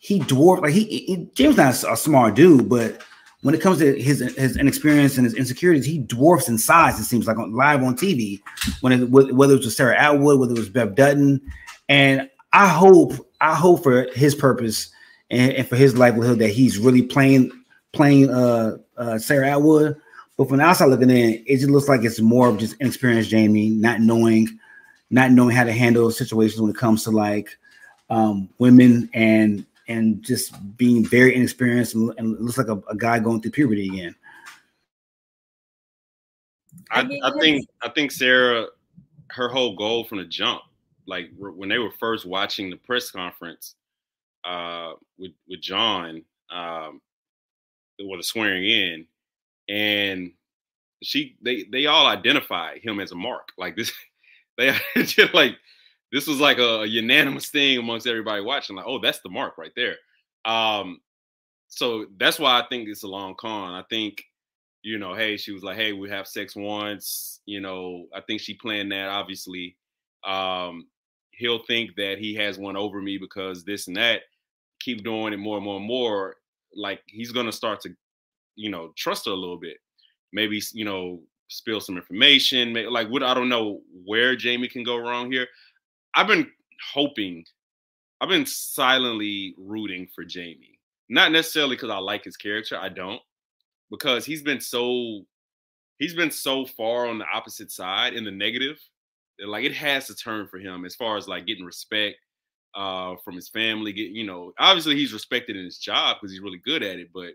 he 0.00 0.18
dwarfed 0.18 0.62
like 0.62 0.72
he, 0.72 0.84
he 0.84 1.28
James 1.34 1.56
not 1.56 1.82
a 1.84 1.96
smart 1.96 2.34
dude, 2.34 2.68
but 2.68 3.02
when 3.42 3.54
it 3.54 3.60
comes 3.60 3.78
to 3.78 4.00
his 4.00 4.20
his 4.36 4.56
inexperience 4.56 5.16
and 5.16 5.24
his 5.24 5.34
insecurities, 5.34 5.86
he 5.86 5.98
dwarfs 5.98 6.48
in 6.48 6.58
size. 6.58 6.98
It 6.98 7.04
seems 7.04 7.26
like 7.26 7.38
on 7.38 7.54
live 7.54 7.82
on 7.82 7.96
TV, 7.96 8.40
when 8.80 8.92
it, 8.92 9.10
whether 9.10 9.54
it 9.54 9.64
was 9.64 9.76
Sarah 9.76 9.96
Atwood, 9.96 10.40
whether 10.40 10.52
it 10.52 10.58
was 10.58 10.68
Beth 10.68 10.94
Dutton, 10.94 11.40
and 11.88 12.28
I 12.52 12.68
hope 12.68 13.12
I 13.40 13.54
hope 13.54 13.82
for 13.82 14.08
his 14.12 14.34
purpose 14.34 14.90
and, 15.30 15.52
and 15.52 15.68
for 15.68 15.76
his 15.76 15.96
livelihood 15.96 16.38
that 16.38 16.48
he's 16.48 16.78
really 16.78 17.02
playing 17.02 17.50
playing 17.92 18.30
uh, 18.30 18.78
uh, 18.96 19.18
Sarah 19.18 19.50
Atwood. 19.50 19.96
But 20.36 20.48
from 20.48 20.58
the 20.58 20.64
outside 20.64 20.86
looking 20.86 21.10
in, 21.10 21.42
it 21.46 21.56
just 21.56 21.70
looks 21.70 21.88
like 21.88 22.04
it's 22.04 22.20
more 22.20 22.48
of 22.48 22.58
just 22.58 22.76
inexperienced 22.80 23.30
Jamie, 23.30 23.70
not 23.70 24.00
knowing 24.00 24.48
not 25.10 25.32
knowing 25.32 25.54
how 25.54 25.64
to 25.64 25.72
handle 25.72 26.10
situations 26.10 26.60
when 26.60 26.70
it 26.70 26.76
comes 26.76 27.04
to 27.04 27.10
like 27.10 27.56
um, 28.10 28.48
women 28.58 29.10
and 29.14 29.66
and 29.88 30.22
just 30.22 30.54
being 30.76 31.04
very 31.04 31.34
inexperienced 31.34 31.94
and, 31.94 32.12
and 32.18 32.38
looks 32.38 32.58
like 32.58 32.68
a, 32.68 32.80
a, 32.90 32.94
guy 32.94 33.18
going 33.18 33.40
through 33.40 33.50
puberty 33.50 33.88
again. 33.88 34.14
I, 36.90 37.08
I 37.22 37.32
think 37.40 37.66
I 37.82 37.88
think 37.88 38.12
Sarah, 38.12 38.66
her 39.30 39.48
whole 39.48 39.76
goal 39.76 40.04
from 40.04 40.18
the 40.18 40.24
jump, 40.24 40.62
like 41.06 41.30
when 41.36 41.68
they 41.68 41.78
were 41.78 41.90
first 41.98 42.26
watching 42.26 42.70
the 42.70 42.76
press 42.76 43.10
conference 43.10 43.74
uh, 44.44 44.92
with 45.18 45.32
with 45.48 45.60
John, 45.60 46.22
um, 46.50 47.00
with 47.98 48.20
the 48.20 48.24
swearing 48.24 48.64
in, 48.64 49.06
and 49.68 50.32
she 51.02 51.36
they 51.42 51.64
they 51.70 51.86
all 51.86 52.06
identified 52.06 52.80
him 52.82 53.00
as 53.00 53.12
a 53.12 53.16
mark. 53.16 53.50
Like 53.58 53.76
this, 53.76 53.92
they 54.58 54.76
just 54.96 55.34
like 55.34 55.56
this 56.12 56.26
was 56.26 56.40
like 56.40 56.58
a, 56.58 56.80
a, 56.80 56.86
unanimous 56.86 57.48
thing 57.48 57.78
amongst 57.78 58.06
everybody 58.06 58.42
watching. 58.42 58.76
Like, 58.76 58.86
oh, 58.88 58.98
that's 58.98 59.20
the 59.20 59.28
mark 59.28 59.58
right 59.58 59.72
there. 59.76 59.96
Um, 60.44 61.00
so 61.68 62.06
that's 62.18 62.38
why 62.38 62.58
I 62.58 62.66
think 62.68 62.88
it's 62.88 63.02
a 63.02 63.08
long 63.08 63.34
con. 63.38 63.74
I 63.74 63.84
think, 63.90 64.22
you 64.82 64.98
know, 64.98 65.14
hey, 65.14 65.36
she 65.36 65.52
was 65.52 65.62
like, 65.62 65.76
hey, 65.76 65.92
we 65.92 66.08
have 66.08 66.26
sex 66.26 66.56
once. 66.56 67.40
You 67.44 67.60
know, 67.60 68.06
I 68.14 68.22
think 68.22 68.40
she 68.40 68.54
planned 68.54 68.90
that. 68.92 69.08
Obviously, 69.08 69.76
um, 70.26 70.86
he'll 71.38 71.62
think 71.62 71.94
that 71.96 72.18
he 72.18 72.34
has 72.34 72.58
one 72.58 72.76
over 72.76 73.00
me 73.00 73.16
because 73.16 73.64
this 73.64 73.86
and 73.86 73.96
that. 73.96 74.22
Keep 74.80 75.04
doing 75.04 75.32
it 75.32 75.38
more 75.38 75.56
and 75.56 75.64
more 75.64 75.76
and 75.76 75.86
more. 75.86 76.36
Like 76.74 77.00
he's 77.06 77.32
gonna 77.32 77.52
start 77.52 77.80
to, 77.82 77.94
you 78.56 78.70
know, 78.70 78.92
trust 78.96 79.26
her 79.26 79.32
a 79.32 79.36
little 79.36 79.56
bit. 79.56 79.78
Maybe 80.32 80.60
you 80.72 80.84
know 80.84 81.20
spill 81.48 81.80
some 81.80 81.96
information. 81.96 82.74
Like 82.90 83.08
what 83.08 83.22
I 83.22 83.34
don't 83.34 83.48
know 83.48 83.80
where 84.04 84.36
Jamie 84.36 84.68
can 84.68 84.82
go 84.82 84.96
wrong 84.96 85.32
here. 85.32 85.46
I've 86.14 86.26
been 86.26 86.50
hoping, 86.92 87.44
I've 88.20 88.28
been 88.28 88.46
silently 88.46 89.54
rooting 89.56 90.08
for 90.14 90.24
Jamie. 90.24 90.78
Not 91.08 91.32
necessarily 91.32 91.76
because 91.76 91.90
I 91.90 91.98
like 91.98 92.24
his 92.24 92.36
character. 92.36 92.76
I 92.76 92.88
don't, 92.88 93.20
because 93.90 94.24
he's 94.24 94.42
been 94.42 94.60
so 94.60 95.22
he's 95.98 96.14
been 96.14 96.30
so 96.30 96.66
far 96.66 97.06
on 97.06 97.18
the 97.18 97.26
opposite 97.32 97.70
side 97.70 98.14
in 98.14 98.24
the 98.24 98.30
negative 98.30 98.78
like 99.46 99.64
it 99.64 99.74
has 99.74 100.06
to 100.06 100.14
turn 100.14 100.48
for 100.48 100.58
him 100.58 100.84
as 100.84 100.94
far 100.94 101.16
as 101.16 101.28
like 101.28 101.46
getting 101.46 101.64
respect 101.64 102.16
uh 102.74 103.14
from 103.24 103.34
his 103.34 103.48
family. 103.48 103.92
Get 103.92 104.10
you 104.10 104.24
know, 104.24 104.52
obviously 104.58 104.96
he's 104.96 105.12
respected 105.12 105.56
in 105.56 105.64
his 105.64 105.78
job 105.78 106.16
because 106.16 106.32
he's 106.32 106.42
really 106.42 106.60
good 106.64 106.82
at 106.82 106.98
it, 106.98 107.08
but 107.12 107.32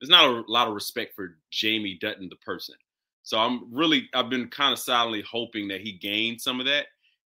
there's 0.00 0.10
not 0.10 0.24
a 0.24 0.42
lot 0.48 0.66
of 0.66 0.74
respect 0.74 1.14
for 1.14 1.36
Jamie 1.52 1.96
Dutton, 2.00 2.28
the 2.28 2.36
person. 2.36 2.74
So 3.22 3.38
I'm 3.38 3.72
really, 3.72 4.08
I've 4.14 4.28
been 4.28 4.48
kind 4.48 4.72
of 4.72 4.80
silently 4.80 5.22
hoping 5.22 5.68
that 5.68 5.80
he 5.80 5.92
gains 5.92 6.42
some 6.42 6.58
of 6.58 6.66
that. 6.66 6.86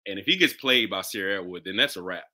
And 0.07 0.19
if 0.19 0.27
he 0.27 0.37
gets 0.37 0.53
played 0.53 0.91
by 0.91 1.03
Sarah 1.03 1.37
Atwood, 1.37 1.63
then 1.65 1.77
that's 1.77 1.97
a 1.97 2.03
wrap. 2.03 2.25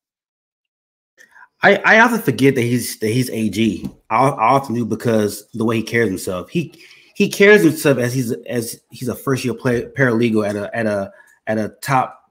I, 1.62 1.76
I 1.84 2.00
often 2.00 2.22
forget 2.22 2.54
that 2.54 2.62
he's 2.62 2.98
that 3.00 3.10
he's 3.10 3.28
AG. 3.28 3.88
I, 4.10 4.16
I 4.16 4.54
often 4.54 4.74
do 4.74 4.86
because 4.86 5.48
the 5.52 5.64
way 5.64 5.76
he 5.76 5.82
carries 5.82 6.08
himself. 6.08 6.48
He 6.48 6.82
he 7.14 7.28
carries 7.28 7.62
himself 7.62 7.98
as 7.98 8.14
he's 8.14 8.32
as 8.32 8.80
he's 8.90 9.08
a 9.08 9.14
first 9.14 9.44
year 9.44 9.54
play, 9.54 9.84
paralegal 9.84 10.48
at 10.48 10.56
a 10.56 10.74
at 10.76 10.86
a 10.86 11.12
at 11.46 11.58
a 11.58 11.70
top 11.80 12.30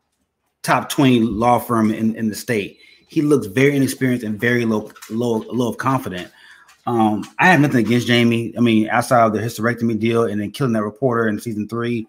top 0.64 0.90
20 0.90 1.22
law 1.22 1.60
firm 1.60 1.92
in, 1.92 2.16
in 2.16 2.30
the 2.30 2.36
state. 2.36 2.80
He 3.08 3.22
looks 3.22 3.48
very 3.48 3.76
inexperienced 3.76 4.26
and 4.26 4.40
very 4.40 4.66
low 4.66 4.92
low 5.10 5.40
low 5.50 5.70
of 5.70 5.78
confident. 5.78 6.32
Um, 6.88 7.24
I 7.38 7.48
have 7.48 7.60
nothing 7.60 7.86
against 7.86 8.08
Jamie. 8.08 8.54
I 8.58 8.62
mean, 8.62 8.90
outside 8.90 9.26
of 9.26 9.34
the 9.34 9.40
hysterectomy 9.40 10.00
deal 10.00 10.24
and 10.24 10.42
then 10.42 10.52
killing 10.52 10.74
that 10.74 10.84
reporter 10.84 11.28
in 11.28 11.40
season 11.40 11.68
three 11.68 12.08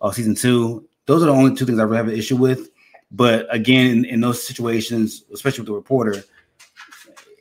or 0.00 0.14
season 0.14 0.34
two, 0.34 0.88
those 1.06 1.22
are 1.22 1.26
the 1.26 1.32
only 1.32 1.54
two 1.54 1.66
things 1.66 1.78
I 1.78 1.82
really 1.82 1.98
have 1.98 2.08
an 2.08 2.14
issue 2.14 2.36
with. 2.36 2.70
But 3.10 3.46
again, 3.54 3.90
in, 3.90 4.04
in 4.06 4.20
those 4.20 4.44
situations, 4.44 5.24
especially 5.32 5.60
with 5.60 5.68
the 5.68 5.74
reporter, 5.74 6.24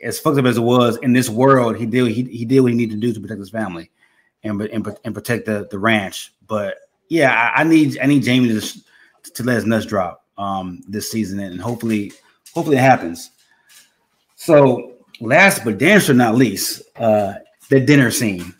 as 0.03 0.19
fucked 0.19 0.37
up 0.37 0.45
as 0.45 0.57
it 0.57 0.61
was 0.61 0.97
in 0.97 1.13
this 1.13 1.29
world, 1.29 1.77
he 1.77 1.85
did 1.85 2.07
he, 2.09 2.23
he 2.23 2.43
did 2.43 2.59
what 2.59 2.71
he 2.71 2.77
needed 2.77 2.95
to 2.95 3.07
do 3.07 3.13
to 3.13 3.19
protect 3.21 3.39
his 3.39 3.49
family 3.49 3.89
and 4.43 4.61
and, 4.61 4.97
and 5.03 5.13
protect 5.13 5.45
the, 5.45 5.67
the 5.71 5.79
ranch. 5.79 6.33
But 6.47 6.77
yeah, 7.09 7.51
I, 7.55 7.61
I 7.61 7.63
need 7.63 7.97
I 7.99 8.05
need 8.05 8.23
Jamie 8.23 8.49
to 8.49 8.81
to 9.33 9.43
let 9.43 9.55
his 9.55 9.65
nuts 9.65 9.85
drop 9.85 10.25
um 10.37 10.81
this 10.87 11.11
season 11.11 11.39
and 11.39 11.61
hopefully 11.61 12.11
hopefully 12.53 12.77
it 12.77 12.81
happens. 12.81 13.31
So 14.35 14.93
last 15.19 15.63
but 15.63 15.77
damn 15.77 15.99
sure 15.99 16.15
not 16.15 16.35
least, 16.35 16.81
uh, 16.97 17.33
the 17.69 17.79
dinner 17.79 18.11
scene. 18.11 18.53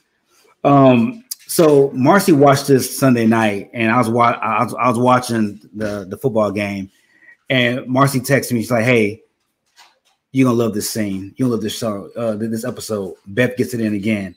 Um, 0.64 1.24
so 1.48 1.92
Marcy 1.94 2.32
watched 2.32 2.68
this 2.68 2.98
Sunday 2.98 3.28
night, 3.28 3.70
and 3.74 3.92
I 3.92 3.98
was, 3.98 4.10
wa- 4.10 4.40
I 4.42 4.64
was 4.64 4.74
I 4.74 4.90
was 4.90 4.98
watching 4.98 5.60
the 5.74 6.06
the 6.10 6.18
football 6.18 6.52
game, 6.52 6.90
and 7.50 7.86
Marcy 7.86 8.20
texted 8.20 8.54
me. 8.54 8.62
She's 8.62 8.72
like, 8.72 8.86
"Hey, 8.86 9.22
you're 10.32 10.48
gonna 10.48 10.58
love 10.58 10.74
this 10.74 10.90
scene. 10.90 11.34
You'll 11.38 11.50
love 11.50 11.62
this 11.62 11.78
show, 11.78 12.10
uh, 12.16 12.36
this 12.36 12.66
episode." 12.66 13.16
Beth 13.28 13.56
gets 13.58 13.74
it 13.74 13.82
in 13.82 13.94
again, 13.94 14.36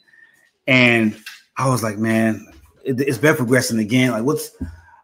and 0.67 1.17
I 1.57 1.69
was 1.69 1.83
like, 1.83 1.99
"Man, 1.99 2.47
it's 2.85 3.19
Beth 3.19 3.37
progressing 3.37 3.79
again? 3.79 4.13
Like, 4.13 4.25
what's 4.25 4.51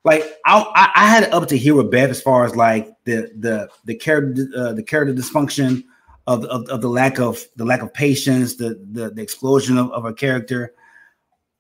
like?" 0.05 0.25
I 0.45 0.91
I, 0.95 1.09
had 1.09 1.25
up 1.33 1.49
to 1.49 1.59
here 1.59 1.75
with 1.75 1.91
Beth 1.91 2.11
as 2.11 2.21
far 2.21 2.45
as 2.45 2.57
like 2.57 2.89
the 3.05 3.31
the 3.39 3.69
the 3.85 3.95
character 3.95 4.47
uh, 4.57 4.73
the 4.73 4.83
character 4.83 5.15
dysfunction 5.15 5.85
of, 6.27 6.45
of, 6.45 6.69
of 6.69 6.81
the 6.81 6.89
lack 6.89 7.19
of 7.19 7.45
the 7.57 7.65
lack 7.65 7.83
of 7.83 7.93
patience, 7.93 8.57
the 8.57 8.81
the, 8.93 9.11
the 9.11 9.23
explosion 9.23 9.79
of, 9.79 9.91
of 9.93 10.05
a 10.05 10.13
character. 10.13 10.73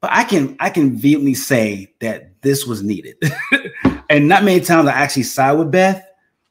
But 0.01 0.11
I 0.13 0.25
can 0.25 0.57
I 0.61 0.71
can 0.71 0.97
vehemently 0.97 1.35
say 1.35 1.93
that 2.01 2.41
this 2.43 2.67
was 2.67 2.83
needed, 2.83 3.17
and 4.11 4.29
not 4.29 4.45
many 4.45 4.61
times 4.61 4.89
I 4.89 4.93
actually 4.93 5.25
side 5.25 5.53
with 5.53 5.71
Beth, 5.71 6.05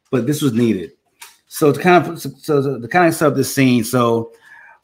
but 0.10 0.26
this 0.26 0.42
was 0.42 0.54
needed. 0.54 0.92
So 1.48 1.72
to 1.74 1.80
kind 1.80 2.08
of 2.08 2.22
so 2.22 2.80
the 2.80 2.88
kind 2.88 3.08
of 3.08 3.14
set 3.14 3.28
up 3.28 3.36
this 3.36 3.54
scene. 3.54 3.84
So 3.84 4.32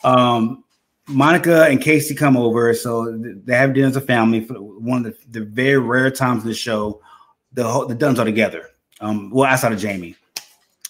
um, 0.03 0.63
Monica 1.07 1.63
and 1.63 1.81
Casey 1.81 2.13
come 2.13 2.35
over, 2.35 2.73
so 2.73 3.17
they 3.17 3.55
have 3.55 3.73
dinner 3.73 3.87
as 3.87 3.95
a 3.95 4.01
family 4.01 4.41
for 4.41 4.55
one 4.55 5.05
of 5.05 5.17
the, 5.31 5.39
the 5.39 5.45
very 5.45 5.77
rare 5.77 6.11
times 6.11 6.43
in 6.43 6.49
the 6.49 6.55
show. 6.55 7.01
The 7.53 7.63
whole, 7.63 7.85
the 7.85 7.95
Duttons 7.95 8.19
are 8.19 8.25
together. 8.25 8.69
Um, 8.99 9.29
well, 9.29 9.49
outside 9.49 9.71
of 9.71 9.79
Jamie, 9.79 10.15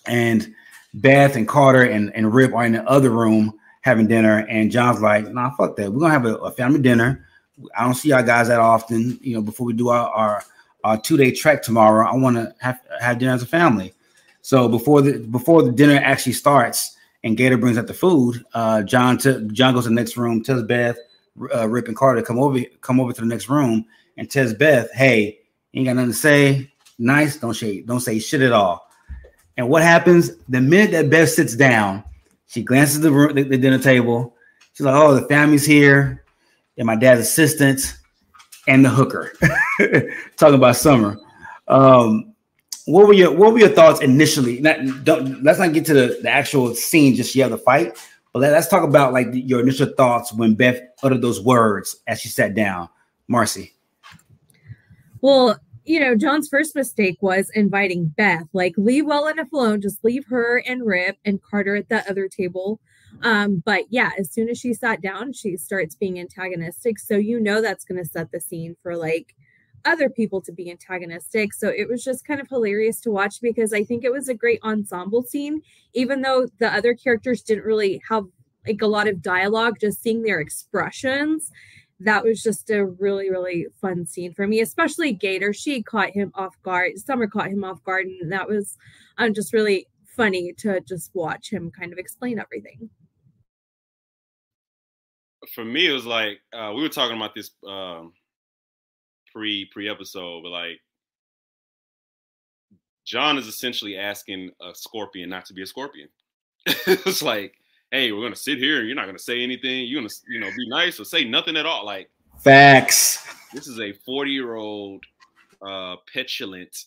and 0.07 0.53
Beth 0.95 1.36
and 1.36 1.47
Carter 1.47 1.84
and, 1.84 2.13
and 2.15 2.34
Rip 2.34 2.53
are 2.53 2.65
in 2.65 2.72
the 2.72 2.89
other 2.89 3.11
room 3.11 3.59
having 3.82 4.07
dinner, 4.07 4.39
and 4.49 4.72
John's 4.72 5.01
like, 5.01 5.32
"Nah, 5.32 5.51
fuck 5.51 5.76
that. 5.76 5.91
We're 5.91 5.99
gonna 5.99 6.13
have 6.13 6.26
a, 6.26 6.36
a 6.38 6.51
family 6.51 6.80
dinner. 6.80 7.26
I 7.78 7.84
don't 7.84 7.93
see 7.93 8.09
y'all 8.09 8.24
guys 8.24 8.47
that 8.47 8.59
often. 8.59 9.20
You 9.22 9.36
know, 9.36 9.41
before 9.41 9.68
we 9.68 9.74
do 9.74 9.89
our 9.89 10.09
our, 10.09 10.43
our 10.84 10.99
two 10.99 11.18
day 11.18 11.32
trek 11.32 11.61
tomorrow, 11.61 12.09
I 12.09 12.15
want 12.15 12.38
to 12.38 12.55
have 12.59 12.82
have 12.99 13.20
dinner 13.20 13.34
as 13.34 13.43
a 13.43 13.47
family. 13.47 13.93
So 14.41 14.68
before 14.68 15.01
the 15.01 15.20
before 15.20 15.61
the 15.61 15.72
dinner 15.72 16.01
actually 16.03 16.34
starts, 16.34 16.96
and 17.24 17.38
Gator 17.38 17.57
brings 17.57 17.78
out 17.78 17.88
the 17.88 17.93
food, 17.93 18.43
uh, 18.53 18.84
John 18.84 19.18
t- 19.18 19.47
John 19.51 19.74
goes 19.74 19.84
to 19.84 19.89
the 19.89 19.95
next 19.95 20.18
room, 20.18 20.43
tells 20.43 20.63
Beth, 20.63 20.97
uh, 21.53 21.68
Rip, 21.68 21.88
and 21.88 21.97
Carter 21.97 22.22
come 22.22 22.39
over 22.39 22.59
come 22.82 22.99
over 22.99 23.13
to 23.13 23.22
the 23.22 23.28
next 23.28 23.49
room, 23.49 23.86
and 24.18 24.30
tells 24.30 24.53
Beth, 24.53 24.91
"Hey, 24.93 25.39
ain't 25.74 25.86
got 25.86 25.95
nothing 25.95 26.11
to 26.11 26.18
say. 26.18 26.72
Nice. 26.99 27.38
Don't 27.38 27.53
say 27.53 27.82
don't 27.82 27.99
say 27.99 28.20
shit 28.20 28.41
at 28.41 28.51
all." 28.51 28.89
And 29.57 29.70
what 29.70 29.84
happens 29.84 30.32
the 30.49 30.61
minute 30.61 30.91
that 30.91 31.09
Beth 31.09 31.30
sits 31.30 31.55
down? 31.55 32.03
She 32.47 32.63
glances 32.63 33.01
the 33.01 33.11
room, 33.11 33.36
the, 33.36 33.43
the 33.43 33.57
dinner 33.57 33.80
table. 33.80 34.36
She's 34.74 34.86
like, 34.86 34.95
"Oh, 34.95 35.15
the 35.15 35.28
family's 35.28 35.65
here, 35.65 36.24
and 36.78 36.86
my 36.86 36.95
dad's 36.95 37.22
assistant, 37.22 37.97
and 38.68 38.86
the 38.86 38.89
hooker." 38.89 39.34
Talking 40.38 40.55
about 40.55 40.76
Summer. 40.76 41.18
Um, 41.68 42.34
what 42.88 43.05
were 43.05 43.13
your 43.13 43.31
What 43.31 43.51
were 43.51 43.59
your 43.59 43.69
thoughts 43.69 43.99
initially? 44.01 44.61
Not, 44.61 44.79
let's 45.43 45.59
not 45.59 45.73
get 45.73 45.85
to 45.88 45.93
the, 45.93 46.19
the 46.21 46.29
actual 46.29 46.73
scene 46.73 47.15
just 47.15 47.35
yet, 47.35 47.49
the 47.49 47.57
fight. 47.57 47.97
But 48.31 48.39
let, 48.39 48.53
us 48.53 48.69
talk 48.69 48.83
about 48.83 49.11
like 49.11 49.27
your 49.31 49.59
initial 49.59 49.88
thoughts 49.97 50.31
when 50.31 50.55
Beth 50.55 50.79
uttered 51.03 51.21
those 51.21 51.41
words 51.41 51.97
as 52.07 52.21
she 52.21 52.29
sat 52.29 52.55
down. 52.55 52.88
Marcy. 53.27 53.73
Well, 55.19 55.59
you 55.83 55.99
know, 55.99 56.15
John's 56.15 56.47
first 56.47 56.75
mistake 56.75 57.17
was 57.21 57.49
inviting 57.55 58.07
Beth. 58.07 58.47
Like, 58.53 58.73
leave 58.77 59.05
well 59.05 59.27
enough 59.27 59.51
alone. 59.51 59.81
Just 59.81 60.03
leave 60.05 60.25
her 60.27 60.63
and 60.65 60.85
Rip 60.85 61.17
and 61.25 61.41
Carter 61.41 61.75
at 61.75 61.89
the 61.89 62.09
other 62.09 62.29
table. 62.29 62.79
Um, 63.21 63.63
but 63.65 63.85
yeah, 63.89 64.11
as 64.17 64.31
soon 64.31 64.47
as 64.47 64.57
she 64.59 64.73
sat 64.73 65.01
down, 65.01 65.33
she 65.33 65.57
starts 65.57 65.95
being 65.95 66.19
antagonistic. 66.19 66.99
So 66.99 67.17
you 67.17 67.39
know 67.39 67.61
that's 67.61 67.83
going 67.83 68.01
to 68.01 68.09
set 68.09 68.31
the 68.31 68.39
scene 68.39 68.77
for 68.81 68.95
like 68.95 69.35
other 69.86 70.09
people 70.09 70.41
to 70.41 70.51
be 70.51 70.69
antagonistic. 70.69 71.53
So 71.53 71.69
it 71.69 71.88
was 71.88 72.03
just 72.03 72.25
kind 72.25 72.39
of 72.39 72.47
hilarious 72.47 72.99
to 73.01 73.11
watch 73.11 73.41
because 73.41 73.73
I 73.73 73.84
think 73.84 74.03
it 74.03 74.11
was 74.11 74.28
a 74.28 74.34
great 74.34 74.59
ensemble 74.63 75.23
scene, 75.23 75.61
even 75.93 76.21
though 76.21 76.47
the 76.59 76.73
other 76.73 76.93
characters 76.93 77.41
didn't 77.41 77.63
really 77.63 78.01
have 78.09 78.25
like 78.65 78.82
a 78.82 78.88
lot 78.88 79.07
of 79.07 79.21
dialogue, 79.21 79.78
just 79.80 80.01
seeing 80.01 80.23
their 80.23 80.39
expressions. 80.39 81.51
That 81.99 82.23
was 82.23 82.43
just 82.43 82.69
a 82.69 82.86
really 82.86 83.32
really 83.32 83.65
fun 83.82 84.05
scene 84.05 84.34
for 84.34 84.45
me 84.45 84.59
especially 84.59 85.13
gator. 85.13 85.53
She 85.53 85.82
caught 85.82 86.11
him 86.11 86.32
off 86.36 86.61
guard. 86.61 86.99
Summer 86.99 87.28
caught 87.28 87.49
him 87.49 87.63
off 87.63 87.84
guard 87.84 88.05
and 88.05 88.32
that 88.32 88.47
was 88.47 88.78
um, 89.17 89.34
just 89.34 89.53
really 89.53 89.88
funny 90.15 90.53
to 90.59 90.82
just 90.82 91.11
watch 91.13 91.49
him 91.51 91.71
kind 91.71 91.91
of 91.91 91.97
explain 91.97 92.39
everything. 92.39 92.89
For 95.55 95.65
me 95.65 95.88
it 95.88 95.93
was 95.93 96.05
like 96.05 96.39
uh, 96.53 96.73
we 96.75 96.82
were 96.84 96.89
talking 96.89 97.15
about 97.15 97.34
this 97.34 97.51
um, 97.67 98.13
pre 99.32 99.65
pre 99.71 99.89
episode 99.89 100.43
but 100.43 100.49
like 100.49 100.80
john 103.05 103.38
is 103.38 103.47
essentially 103.47 103.97
asking 103.97 104.51
a 104.61 104.73
scorpion 104.75 105.30
not 105.30 105.45
to 105.45 105.53
be 105.53 105.63
a 105.63 105.67
scorpion 105.67 106.09
it's 106.65 107.21
like 107.21 107.53
hey, 107.91 108.11
we're 108.11 108.21
gonna 108.21 108.36
sit 108.36 108.57
here 108.57 108.80
and 108.80 108.88
you're 108.88 108.95
not 108.95 109.05
gonna 109.05 109.19
say 109.19 109.41
anything. 109.41 109.88
You're 109.88 110.01
gonna, 110.01 110.13
you 110.28 110.39
know, 110.39 110.49
be 110.55 110.69
nice 110.69 110.99
or 110.99 111.05
say 111.05 111.23
nothing 111.23 111.57
at 111.57 111.65
all. 111.65 111.86
Like 111.86 112.09
facts. 112.39 113.25
This 113.53 113.67
is 113.67 113.80
a 113.80 113.93
40 114.05 114.32
year 114.32 114.55
old, 114.55 115.03
uh, 115.65 115.95
petulant, 116.11 116.86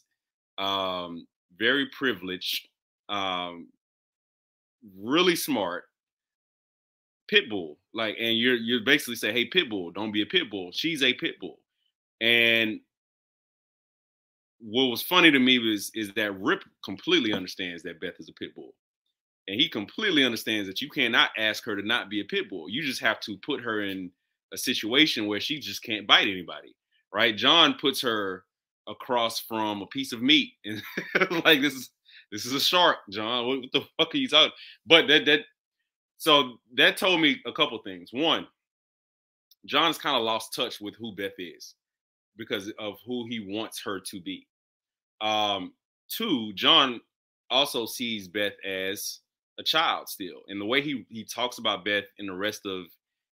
um, 0.59 1.27
very 1.57 1.87
privileged, 1.87 2.69
um, 3.09 3.69
really 4.99 5.37
smart 5.37 5.85
pit 7.29 7.49
bull. 7.49 7.79
Like, 7.95 8.17
and 8.21 8.39
you're 8.39 8.57
you're 8.57 8.85
basically 8.85 9.17
saying, 9.17 9.37
hey, 9.37 9.47
pit 9.47 9.71
bull, 9.71 9.91
don't 9.91 10.13
be 10.13 10.23
a 10.23 10.27
pit 10.27 10.51
bull. 10.51 10.71
She's 10.73 11.03
a 11.03 11.15
pit 11.15 11.41
bull, 11.41 11.59
and 12.21 12.81
what 14.61 14.87
was 14.87 15.03
funny 15.03 15.31
to 15.31 15.39
me 15.39 15.59
was 15.59 15.91
is 15.95 16.13
that 16.15 16.39
Rip 16.39 16.65
completely 16.85 17.33
understands 17.33 17.83
that 17.83 18.01
Beth 18.01 18.15
is 18.19 18.29
a 18.29 18.33
pit 18.35 18.55
bull 18.55 18.75
and 19.51 19.61
he 19.61 19.69
completely 19.69 20.25
understands 20.25 20.69
that 20.69 20.81
you 20.81 20.89
cannot 20.89 21.31
ask 21.37 21.65
her 21.65 21.75
to 21.75 21.83
not 21.83 22.09
be 22.09 22.21
a 22.21 22.25
pit 22.25 22.49
bull. 22.49 22.69
You 22.69 22.83
just 22.83 23.01
have 23.01 23.19
to 23.21 23.37
put 23.39 23.61
her 23.61 23.83
in 23.83 24.11
a 24.53 24.59
situation 24.59 25.27
where 25.27 25.41
she 25.41 25.59
just 25.59 25.83
can't 25.83 26.07
bite 26.07 26.29
anybody, 26.29 26.77
right? 27.13 27.37
John 27.37 27.75
puts 27.81 28.01
her 28.03 28.45
across 28.89 29.41
from 29.41 29.83
a 29.83 29.87
piece 29.87 30.13
of 30.13 30.23
meat, 30.23 30.53
and 30.65 30.81
like 31.45 31.61
this 31.61 31.75
is 31.75 31.91
this 32.31 32.47
is 32.47 32.53
a 32.53 32.61
shark, 32.61 32.99
John. 33.11 33.47
What, 33.47 33.59
what, 33.59 33.73
the 33.73 33.81
fuck 33.99 34.15
are 34.15 34.19
you 34.19 34.29
talking? 34.29 34.53
But 34.87 35.09
that 35.09 35.27
that 35.27 35.41
so 36.19 36.59
that 36.75 36.97
told 36.97 37.21
me 37.21 37.41
a 37.45 37.53
couple 37.53 37.79
things. 37.79 38.11
One, 38.13 38.47
John's 39.67 39.99
kind 39.99 40.17
of 40.17 40.23
lost 40.23 40.55
touch 40.55 40.81
with 40.81 40.95
who 40.95 41.15
Beth 41.15 41.33
is. 41.39 41.75
Because 42.41 42.73
of 42.79 42.95
who 43.07 43.27
he 43.29 43.39
wants 43.39 43.81
her 43.85 44.01
to 44.01 44.21
be. 44.21 44.49
Um, 45.21 45.75
two, 46.09 46.53
John 46.55 47.01
also 47.51 47.85
sees 47.85 48.29
Beth 48.29 48.55
as 48.67 49.21
a 49.59 49.63
child 49.63 50.09
still, 50.09 50.41
and 50.49 50.59
the 50.61 50.65
way 50.65 50.81
he 50.81 51.05
he 51.11 51.23
talks 51.25 51.59
about 51.59 51.85
Beth 51.85 52.05
and 52.19 52.29
the 52.29 52.35
rest 52.35 52.63
of 52.65 52.87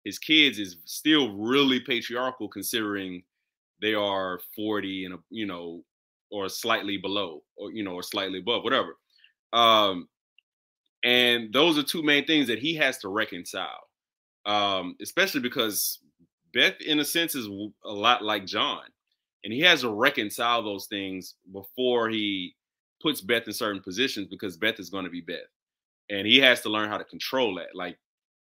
his 0.05 0.19
kids 0.19 0.59
is 0.59 0.77
still 0.85 1.37
really 1.37 1.81
patriarchal, 1.81 2.49
considering 2.49 3.23
they 3.81 3.95
are 3.95 4.41
forty 4.57 5.05
and 5.05 5.19
you 5.31 5.47
know, 5.47 5.85
or 6.33 6.49
slightly 6.49 6.97
below, 6.97 7.43
or 7.57 7.71
you 7.71 7.85
know, 7.85 7.93
or 7.95 8.03
slightly 8.03 8.41
above, 8.41 8.65
whatever. 8.65 8.97
Um, 9.53 10.09
and 11.05 11.53
those 11.53 11.79
are 11.79 11.85
two 11.85 12.03
main 12.03 12.27
things 12.27 12.49
that 12.49 12.59
he 12.59 12.75
has 12.75 12.99
to 12.99 13.09
reconcile, 13.09 13.85
um, 14.47 14.97
especially 15.01 15.41
because 15.41 16.01
Beth, 16.53 16.81
in 16.81 16.99
a 16.99 17.05
sense, 17.05 17.37
is 17.37 17.47
a 17.85 17.93
lot 17.93 18.25
like 18.25 18.47
John, 18.47 18.83
and 19.47 19.53
he 19.53 19.61
has 19.61 19.83
to 19.83 19.91
reconcile 19.91 20.61
those 20.61 20.87
things 20.87 21.35
before 21.53 22.09
he 22.09 22.53
puts 23.01 23.21
Beth 23.21 23.47
in 23.47 23.53
certain 23.53 23.81
positions 23.81 24.27
because 24.29 24.57
Beth 24.57 24.81
is 24.81 24.91
going 24.91 25.05
to 25.05 25.11
be 25.11 25.21
Beth, 25.21 25.47
and 26.11 26.27
he 26.27 26.39
has 26.39 26.63
to 26.63 26.69
learn 26.69 26.89
how 26.89 26.99
to 26.99 27.05
control 27.05 27.55
that. 27.55 27.69
Like 27.73 27.97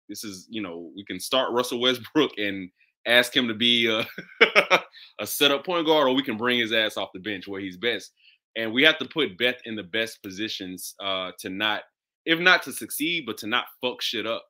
this 0.08 0.24
is, 0.24 0.46
you 0.48 0.62
know, 0.62 0.90
we 0.96 1.04
can 1.04 1.20
start 1.20 1.52
Russell 1.52 1.78
Westbrook 1.78 2.32
and 2.38 2.70
ask 3.06 3.36
him 3.36 3.46
to 3.48 3.54
be 3.54 3.86
a, 3.86 4.06
a 5.20 5.26
setup 5.26 5.66
point 5.66 5.84
guard, 5.84 6.08
or 6.08 6.14
we 6.14 6.22
can 6.22 6.38
bring 6.38 6.58
his 6.58 6.72
ass 6.72 6.96
off 6.96 7.10
the 7.12 7.20
bench 7.20 7.46
where 7.46 7.60
he's 7.60 7.76
best. 7.76 8.12
And 8.56 8.72
we 8.72 8.82
have 8.84 8.96
to 8.96 9.04
put 9.04 9.36
Beth 9.36 9.60
in 9.66 9.76
the 9.76 9.82
best 9.82 10.22
positions 10.22 10.94
uh, 11.04 11.32
to 11.40 11.50
not, 11.50 11.82
if 12.24 12.40
not 12.40 12.62
to 12.62 12.72
succeed, 12.72 13.24
but 13.26 13.36
to 13.38 13.46
not 13.46 13.66
fuck 13.82 14.00
shit 14.00 14.26
up. 14.26 14.46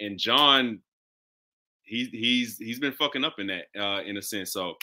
And 0.00 0.18
John 0.18 0.80
he's 1.84 2.08
he's 2.08 2.56
he's 2.58 2.78
been 2.80 2.92
fucking 2.92 3.24
up 3.24 3.38
in 3.38 3.46
that 3.48 3.64
uh, 3.78 4.02
in 4.02 4.16
a 4.16 4.22
sense. 4.22 4.52
So 4.52 4.74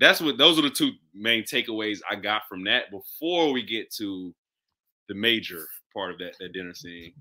that's 0.00 0.20
what 0.20 0.38
those 0.38 0.58
are 0.58 0.62
the 0.62 0.70
two 0.70 0.92
main 1.14 1.44
takeaways 1.44 2.00
I 2.10 2.16
got 2.16 2.48
from 2.48 2.64
that 2.64 2.90
before 2.90 3.52
we 3.52 3.62
get 3.62 3.92
to 3.96 4.34
the 5.08 5.14
major 5.14 5.68
part 5.94 6.10
of 6.12 6.18
that 6.18 6.34
that 6.40 6.52
dinner 6.52 6.74
scene. 6.74 7.12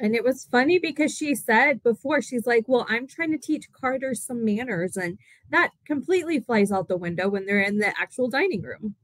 And 0.00 0.14
it 0.14 0.24
was 0.24 0.46
funny 0.50 0.78
because 0.78 1.16
she 1.16 1.34
said 1.34 1.82
before, 1.82 2.20
she's 2.20 2.46
like, 2.46 2.64
Well, 2.66 2.86
I'm 2.88 3.06
trying 3.06 3.32
to 3.32 3.38
teach 3.38 3.70
Carter 3.72 4.14
some 4.14 4.44
manners. 4.44 4.96
And 4.96 5.18
that 5.50 5.70
completely 5.86 6.40
flies 6.40 6.72
out 6.72 6.88
the 6.88 6.96
window 6.96 7.28
when 7.28 7.46
they're 7.46 7.60
in 7.60 7.78
the 7.78 7.98
actual 7.98 8.28
dining 8.28 8.62
room. 8.62 8.96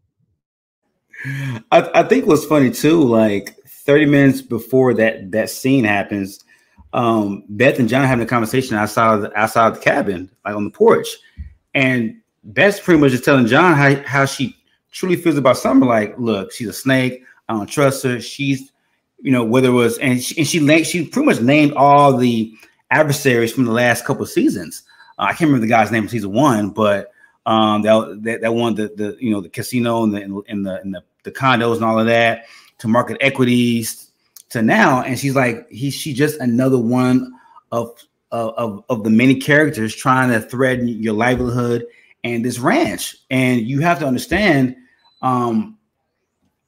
I, 1.70 1.90
I 1.94 2.02
think 2.02 2.26
what's 2.26 2.44
funny 2.44 2.70
too, 2.70 3.02
like 3.02 3.56
30 3.66 4.06
minutes 4.06 4.42
before 4.42 4.94
that 4.94 5.30
that 5.30 5.50
scene 5.50 5.84
happens, 5.84 6.44
um, 6.92 7.44
Beth 7.48 7.78
and 7.78 7.88
John 7.88 8.06
having 8.06 8.24
a 8.24 8.28
conversation 8.28 8.76
outside 8.76 9.14
of 9.14 9.22
the, 9.22 9.38
outside 9.38 9.68
of 9.68 9.74
the 9.74 9.80
cabin, 9.80 10.30
like 10.44 10.54
on 10.54 10.64
the 10.64 10.70
porch, 10.70 11.08
and 11.74 12.19
Beth's 12.42 12.80
pretty 12.80 13.00
much 13.00 13.12
just 13.12 13.24
telling 13.24 13.46
John 13.46 13.74
how 13.74 14.02
how 14.04 14.24
she 14.24 14.56
truly 14.92 15.16
feels 15.16 15.36
about 15.36 15.58
Summer. 15.58 15.86
Like, 15.86 16.18
look, 16.18 16.52
she's 16.52 16.68
a 16.68 16.72
snake. 16.72 17.22
I 17.48 17.54
don't 17.54 17.66
trust 17.66 18.02
her. 18.04 18.20
She's, 18.20 18.72
you 19.20 19.32
know, 19.32 19.44
whether 19.44 19.68
it 19.68 19.72
was 19.72 19.98
and 19.98 20.22
she, 20.22 20.38
and 20.38 20.46
she 20.46 20.84
she 20.84 21.06
pretty 21.06 21.26
much 21.26 21.40
named 21.40 21.72
all 21.74 22.16
the 22.16 22.52
adversaries 22.90 23.52
from 23.52 23.64
the 23.64 23.72
last 23.72 24.04
couple 24.04 24.24
seasons. 24.26 24.82
Uh, 25.18 25.22
I 25.22 25.28
can't 25.28 25.42
remember 25.42 25.66
the 25.66 25.70
guy's 25.70 25.90
name 25.90 26.04
in 26.04 26.08
season 26.08 26.32
one, 26.32 26.70
but 26.70 27.12
um, 27.46 27.82
that 27.82 28.20
that, 28.22 28.40
that 28.40 28.54
one 28.54 28.74
the 28.74 28.92
the 28.96 29.16
you 29.20 29.30
know 29.30 29.40
the 29.40 29.48
casino 29.48 30.04
and 30.04 30.14
the 30.14 30.22
and 30.22 30.66
the 30.66 30.80
and 30.80 30.94
the, 30.94 31.02
the 31.24 31.32
condos 31.32 31.76
and 31.76 31.84
all 31.84 31.98
of 31.98 32.06
that 32.06 32.46
to 32.78 32.88
market 32.88 33.18
equities 33.20 34.10
to 34.50 34.62
now, 34.62 35.02
and 35.02 35.18
she's 35.18 35.34
like, 35.34 35.68
he 35.70 35.90
she 35.90 36.12
just 36.12 36.40
another 36.40 36.78
one 36.78 37.32
of 37.72 37.92
of 38.32 38.84
of 38.88 39.04
the 39.04 39.10
many 39.10 39.34
characters 39.34 39.94
trying 39.94 40.30
to 40.30 40.40
threaten 40.40 40.88
your 40.88 41.14
livelihood 41.14 41.84
and 42.24 42.44
this 42.44 42.58
ranch. 42.58 43.16
And 43.30 43.62
you 43.62 43.80
have 43.80 43.98
to 44.00 44.06
understand, 44.06 44.76
um, 45.22 45.78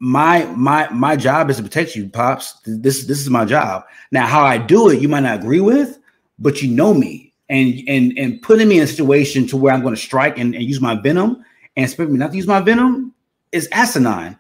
my 0.01 0.47
my 0.57 0.89
my 0.91 1.15
job 1.15 1.49
is 1.49 1.59
to 1.59 1.63
protect 1.63 1.95
you, 1.95 2.09
pops. 2.09 2.55
This 2.67 3.07
this 3.07 3.21
is 3.21 3.31
my 3.31 3.45
job. 3.45 3.85
Now, 4.11 4.27
how 4.27 4.45
I 4.45 4.59
do 4.59 4.91
it, 4.91 5.01
you 5.01 5.09
might 5.09 5.21
not 5.21 5.39
agree 5.39 5.61
with, 5.61 5.97
but 6.41 6.61
you 6.61 6.69
know 6.69 6.93
me, 6.93 7.33
and 7.49 7.81
and 7.87 8.13
and 8.19 8.43
putting 8.43 8.69
me 8.69 8.79
in 8.79 8.83
a 8.83 8.87
situation 8.89 9.47
to 9.47 9.57
where 9.57 9.73
I'm 9.73 9.81
going 9.81 9.95
to 9.95 10.01
strike 10.01 10.39
and, 10.39 10.57
and 10.57 10.65
use 10.65 10.81
my 10.81 10.97
venom 11.01 11.45
and 11.77 11.85
expect 11.85 12.11
me 12.11 12.19
not 12.19 12.33
to 12.33 12.37
use 12.37 12.49
my 12.49 12.61
venom 12.61 13.15
is 13.53 13.69
asinine. 13.71 14.37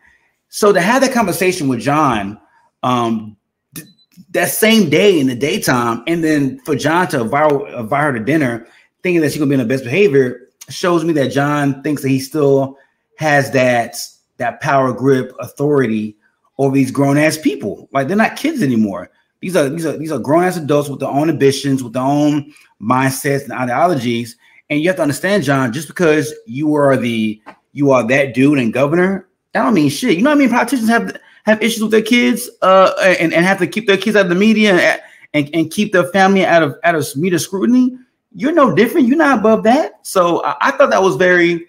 So 0.49 0.73
to 0.73 0.81
have 0.81 1.01
that 1.03 1.13
conversation 1.13 1.69
with 1.69 1.81
John 1.81 2.41
um, 2.83 3.37
th- 3.75 3.87
that 4.31 4.51
same 4.51 4.91
day 4.91 5.21
in 5.21 5.29
the 5.29 5.37
daytime, 5.37 6.03
and 6.07 6.25
then 6.25 6.59
for 6.61 6.75
John 6.75 7.07
to 7.09 7.21
invite, 7.21 7.53
invite 7.75 8.03
her 8.03 8.13
to 8.13 8.25
dinner, 8.25 8.67
thinking 9.03 9.21
that 9.21 9.31
she's 9.31 9.39
gonna 9.39 9.49
be 9.49 9.55
in 9.55 9.61
the 9.61 9.67
best 9.67 9.85
behavior, 9.85 10.41
shows 10.69 11.05
me 11.05 11.13
that 11.15 11.29
John 11.29 11.83
thinks 11.83 12.03
that 12.03 12.09
he 12.09 12.21
still 12.21 12.79
has 13.17 13.51
that 13.53 13.97
that 14.39 14.61
power 14.61 14.93
grip 14.93 15.33
authority 15.39 16.17
over 16.59 16.75
these 16.75 16.91
grown 16.91 17.19
ass 17.19 17.37
people. 17.37 17.89
Like 17.93 18.09
they're 18.09 18.17
not 18.17 18.37
kids 18.37 18.63
anymore. 18.63 19.11
These 19.41 19.57
are 19.57 19.69
these 19.69 19.87
are 19.87 19.97
these 19.97 20.13
are 20.13 20.19
grown 20.19 20.45
ass 20.45 20.57
adults 20.57 20.89
with 20.89 21.01
their 21.01 21.09
own 21.09 21.29
ambitions, 21.29 21.83
with 21.83 21.93
their 21.93 22.03
own 22.03 22.53
mindsets 22.81 23.45
and 23.45 23.53
ideologies. 23.53 24.37
And 24.71 24.81
you 24.81 24.89
have 24.89 24.97
to 24.97 25.03
understand, 25.03 25.43
John, 25.43 25.73
just 25.73 25.89
because 25.89 26.33
you 26.47 26.75
are 26.75 26.97
the 26.97 27.41
you 27.73 27.91
are 27.91 28.07
that 28.07 28.35
dude 28.35 28.59
and 28.59 28.73
governor, 28.73 29.29
that 29.53 29.63
don't 29.63 29.75
mean 29.75 29.91
shit. 29.91 30.17
You 30.17 30.23
know 30.23 30.31
what 30.31 30.37
I 30.37 30.39
mean? 30.39 30.51
Politicians 30.51 30.89
have 30.89 31.17
have 31.45 31.63
issues 31.63 31.83
with 31.83 31.91
their 31.91 32.03
kids 32.03 32.49
uh, 32.63 32.93
and, 33.03 33.35
and 33.35 33.45
have 33.45 33.59
to 33.59 33.67
keep 33.67 33.87
their 33.87 33.97
kids 33.97 34.17
out 34.17 34.27
of 34.27 34.29
the 34.29 34.35
media 34.37 34.75
and, 34.75 35.03
and, 35.35 35.55
and 35.55 35.71
keep 35.71 35.93
their 35.93 36.07
family 36.09 36.47
out 36.47 36.63
of 36.63 36.77
out 36.85 36.95
of 36.95 37.05
media 37.17 37.39
scrutiny, 37.39 37.97
you're 38.35 38.53
no 38.53 38.74
different. 38.74 39.07
You're 39.07 39.16
not 39.16 39.39
above 39.39 39.62
that. 39.64 40.07
So 40.07 40.43
I, 40.45 40.57
I 40.61 40.70
thought 40.72 40.91
that 40.91 41.03
was 41.03 41.16
very 41.16 41.66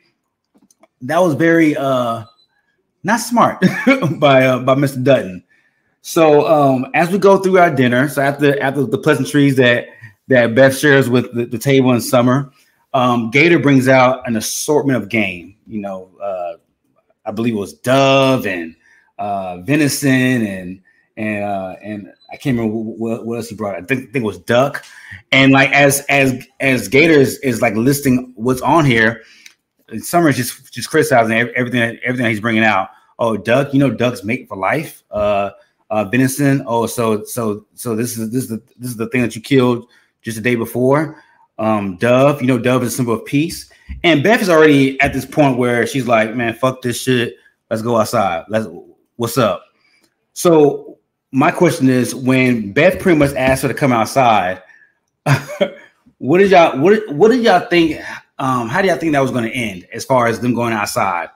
that 1.02 1.20
was 1.20 1.34
very 1.34 1.76
uh 1.76 2.24
not 3.04 3.20
smart 3.20 3.60
by 4.20 4.46
uh, 4.46 4.60
by 4.60 4.76
Mr. 4.76 5.04
Dutton. 5.04 5.44
So 6.02 6.48
um 6.48 6.88
as 6.94 7.10
we 7.10 7.18
go 7.18 7.38
through 7.38 7.60
our 7.60 7.74
dinner, 7.74 8.08
so 8.08 8.22
after 8.22 8.60
after 8.62 8.86
the 8.86 8.98
pleasantries 8.98 9.56
that 9.58 9.88
that 10.28 10.56
Beth 10.56 10.78
shares 10.78 11.10
with 11.10 11.34
the, 11.34 11.46
the 11.46 11.58
table 11.58 11.92
in 11.92 12.02
summer, 12.02 12.52
um, 12.94 13.30
Gator 13.32 13.60
brings 13.60 13.88
out 13.88 14.28
an 14.28 14.36
assortment 14.36 15.02
of 15.02 15.10
game. 15.10 15.56
You 15.68 15.82
know, 15.82 16.10
uh, 16.22 16.54
I 17.26 17.32
believe 17.32 17.56
it 17.56 17.60
was 17.60 17.74
Dove 17.74 18.46
and 18.46 18.76
uh, 19.18 19.58
venison 19.62 20.46
and 20.46 20.82
and 21.18 21.44
uh, 21.44 21.76
and 21.84 22.14
I 22.34 22.38
can't 22.38 22.58
remember 22.58 22.76
what, 22.76 23.26
what 23.26 23.36
else 23.36 23.50
he 23.50 23.56
brought. 23.56 23.76
I 23.76 23.82
think, 23.82 24.12
think 24.12 24.16
it 24.16 24.24
was 24.24 24.40
duck. 24.40 24.84
And 25.32 25.52
like 25.52 25.72
as 25.72 26.04
as 26.10 26.46
as 26.60 26.88
Gators 26.88 27.38
is 27.40 27.62
like 27.62 27.76
listing 27.76 28.34
what's 28.36 28.62
on 28.62 28.86
here, 28.86 29.22
Summer 30.00 30.30
is 30.30 30.38
just 30.38 30.74
just 30.74 30.90
criticizing 30.90 31.38
everything 31.56 32.00
everything 32.04 32.26
he's 32.26 32.40
bringing 32.40 32.64
out. 32.64 32.90
Oh, 33.20 33.38
duck, 33.38 33.72
you 33.74 33.80
know, 33.80 33.92
ducks 33.92 34.24
mate 34.24 34.48
for 34.48 34.58
life. 34.58 35.04
Uh, 35.12 35.52
uh, 35.92 36.06
venison. 36.06 36.64
Oh, 36.66 36.88
so 36.88 37.24
so 37.24 37.68
so 37.76 37.96
this 37.96 38.18
is 38.18 38.32
this 38.32 38.44
is 38.44 38.50
the 38.50 38.64
this 38.78 38.90
is 38.90 38.98
the 38.98 39.08
thing 39.10 39.22
that 39.22 39.36
you 39.36 39.42
killed 39.42 39.88
just 40.24 40.36
the 40.36 40.42
day 40.44 40.56
before. 40.56 41.24
Um, 41.60 41.98
dove, 41.98 42.42
you 42.42 42.48
know, 42.48 42.58
dove 42.58 42.82
is 42.82 42.94
a 42.94 42.96
symbol 42.96 43.14
of 43.14 43.26
peace. 43.26 43.70
And 44.04 44.24
Beth 44.24 44.42
is 44.42 44.50
already 44.50 45.00
at 45.02 45.14
this 45.14 45.26
point 45.26 45.60
where 45.60 45.86
she's 45.86 46.08
like, 46.08 46.36
man, 46.36 46.56
fuck 46.56 46.82
this 46.82 47.00
shit. 47.00 47.36
Let's 47.70 47.84
go 47.84 47.98
outside. 47.98 48.46
Let's 48.50 48.68
what's 49.18 49.38
up? 49.38 49.64
So 50.34 50.93
my 51.34 51.50
question 51.50 51.90
is, 51.90 52.14
when 52.14 52.72
Beth 52.72 53.00
pretty 53.00 53.18
much 53.18 53.34
asked 53.34 53.64
her 53.64 53.68
to 53.68 53.74
come 53.74 53.92
outside, 53.92 54.62
what 56.20 56.38
did 56.38 56.52
y'all 56.52 56.80
what 56.80 57.10
what 57.12 57.32
did 57.32 57.44
y'all 57.44 57.68
think? 57.68 58.00
Um, 58.38 58.70
how 58.70 58.82
do 58.82 58.88
y'all 58.88 58.98
think 58.98 59.14
that 59.14 59.20
was 59.20 59.32
going 59.32 59.46
to 59.46 59.52
end 59.52 59.88
as 59.92 60.06
far 60.06 60.28
as 60.28 60.40
them 60.40 60.54
going 60.54 60.74
outside? 60.74 61.30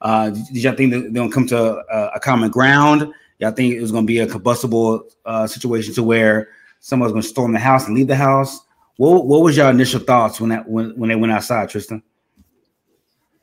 Uh, 0.00 0.30
did 0.30 0.56
y'all 0.56 0.74
think 0.74 0.90
they're 0.90 1.10
going 1.10 1.28
to 1.28 1.34
come 1.34 1.46
to 1.46 1.76
a, 1.76 2.12
a, 2.14 2.20
common 2.20 2.50
ground? 2.50 3.12
Y'all 3.38 3.52
think 3.52 3.74
it 3.74 3.80
was 3.80 3.92
going 3.92 4.04
to 4.04 4.06
be 4.06 4.18
a 4.18 4.26
combustible 4.26 5.04
uh, 5.24 5.46
situation 5.46 5.94
to 5.94 6.02
where 6.02 6.48
someone's 6.80 7.12
going 7.12 7.22
to 7.22 7.28
storm 7.28 7.52
the 7.52 7.58
house 7.58 7.86
and 7.86 7.94
leave 7.94 8.08
the 8.08 8.16
house? 8.16 8.60
What 8.96 9.26
what 9.26 9.42
was 9.42 9.56
your 9.56 9.68
initial 9.68 10.00
thoughts 10.00 10.40
when 10.40 10.50
that 10.50 10.66
when, 10.68 10.98
when 10.98 11.08
they 11.08 11.16
went 11.16 11.32
outside, 11.32 11.68
Tristan? 11.68 12.02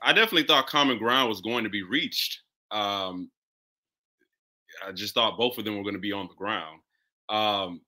I 0.02 0.12
definitely 0.12 0.44
thought 0.44 0.66
common 0.68 0.98
ground 0.98 1.30
was 1.30 1.42
going 1.42 1.66
to 1.66 1.70
be 1.70 1.84
reached. 1.84 2.42
Um, 2.72 3.30
I 4.90 4.92
just 4.92 5.14
thought 5.14 5.38
both 5.38 5.58
of 5.60 5.66
them 5.66 5.78
were 5.78 5.84
going 5.84 5.94
to 5.94 6.00
be 6.00 6.12
on 6.12 6.28
the 6.28 6.34
ground. 6.34 6.82
Um, 7.30 7.82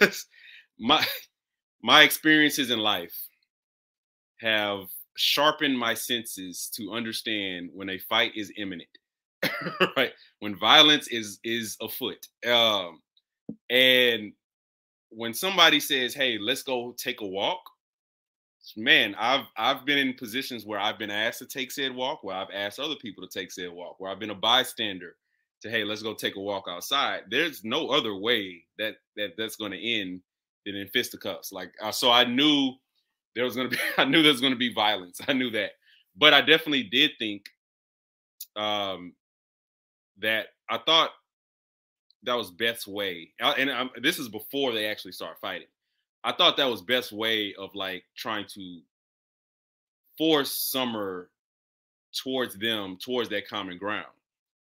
my 0.78 1.04
my 1.82 2.02
experiences 2.02 2.70
in 2.70 2.78
life 2.78 3.14
have 4.40 4.84
sharpened 5.16 5.76
my 5.76 5.94
senses 5.94 6.70
to 6.76 6.92
understand 6.92 7.70
when 7.72 7.90
a 7.90 7.98
fight 7.98 8.32
is 8.36 8.52
imminent, 8.56 8.88
right? 9.96 10.12
When 10.38 10.56
violence 10.56 11.08
is 11.08 11.40
is 11.42 11.76
afoot, 11.80 12.24
um, 12.46 13.02
and 13.68 14.32
when 15.08 15.34
somebody 15.34 15.80
says, 15.80 16.14
"Hey, 16.14 16.38
let's 16.38 16.62
go 16.62 16.94
take 16.96 17.20
a 17.20 17.26
walk," 17.26 17.62
man, 18.76 19.16
I've 19.18 19.46
I've 19.56 19.84
been 19.84 19.98
in 19.98 20.14
positions 20.14 20.64
where 20.64 20.78
I've 20.78 21.00
been 21.00 21.10
asked 21.10 21.40
to 21.40 21.46
take 21.46 21.72
said 21.72 21.92
walk, 21.92 22.22
where 22.22 22.36
I've 22.36 22.54
asked 22.54 22.78
other 22.78 22.96
people 23.02 23.26
to 23.26 23.40
take 23.40 23.50
said 23.50 23.72
walk, 23.72 23.98
where 23.98 24.12
I've 24.12 24.20
been 24.20 24.30
a 24.30 24.36
bystander 24.36 25.16
to 25.64 25.70
hey, 25.70 25.84
let's 25.84 26.02
go 26.02 26.14
take 26.14 26.36
a 26.36 26.40
walk 26.40 26.66
outside. 26.68 27.22
There's 27.30 27.64
no 27.64 27.88
other 27.88 28.14
way 28.14 28.62
that 28.78 28.94
that 29.16 29.32
that's 29.36 29.56
going 29.56 29.72
to 29.72 30.00
end 30.00 30.20
than 30.64 30.76
in 30.76 30.88
fisticuffs. 30.88 31.52
Like 31.52 31.72
uh, 31.82 31.90
so, 31.90 32.10
I 32.10 32.24
knew 32.24 32.72
there 33.34 33.44
was 33.44 33.56
going 33.56 33.68
to 33.68 33.76
be. 33.76 33.82
I 33.98 34.04
knew 34.04 34.22
there 34.22 34.32
was 34.32 34.40
going 34.40 34.52
to 34.52 34.58
be 34.58 34.72
violence. 34.72 35.20
I 35.26 35.32
knew 35.32 35.50
that. 35.50 35.72
but 36.16 36.32
I 36.32 36.40
definitely 36.40 36.84
did 36.84 37.12
think 37.18 37.46
um, 38.56 39.14
that 40.18 40.46
I 40.70 40.78
thought 40.78 41.10
that 42.22 42.34
was 42.34 42.50
Beth's 42.50 42.86
way, 42.86 43.32
and 43.40 43.70
I'm, 43.70 43.90
this 44.00 44.18
is 44.18 44.28
before 44.28 44.72
they 44.72 44.86
actually 44.86 45.12
start 45.12 45.38
fighting. 45.40 45.68
I 46.22 46.32
thought 46.32 46.56
that 46.56 46.70
was 46.70 46.80
Beth's 46.80 47.12
way 47.12 47.54
of 47.58 47.74
like 47.74 48.04
trying 48.16 48.46
to 48.54 48.80
force 50.16 50.52
Summer 50.52 51.28
towards 52.14 52.56
them, 52.56 52.96
towards 53.02 53.28
that 53.30 53.48
common 53.48 53.76
ground. 53.76 54.06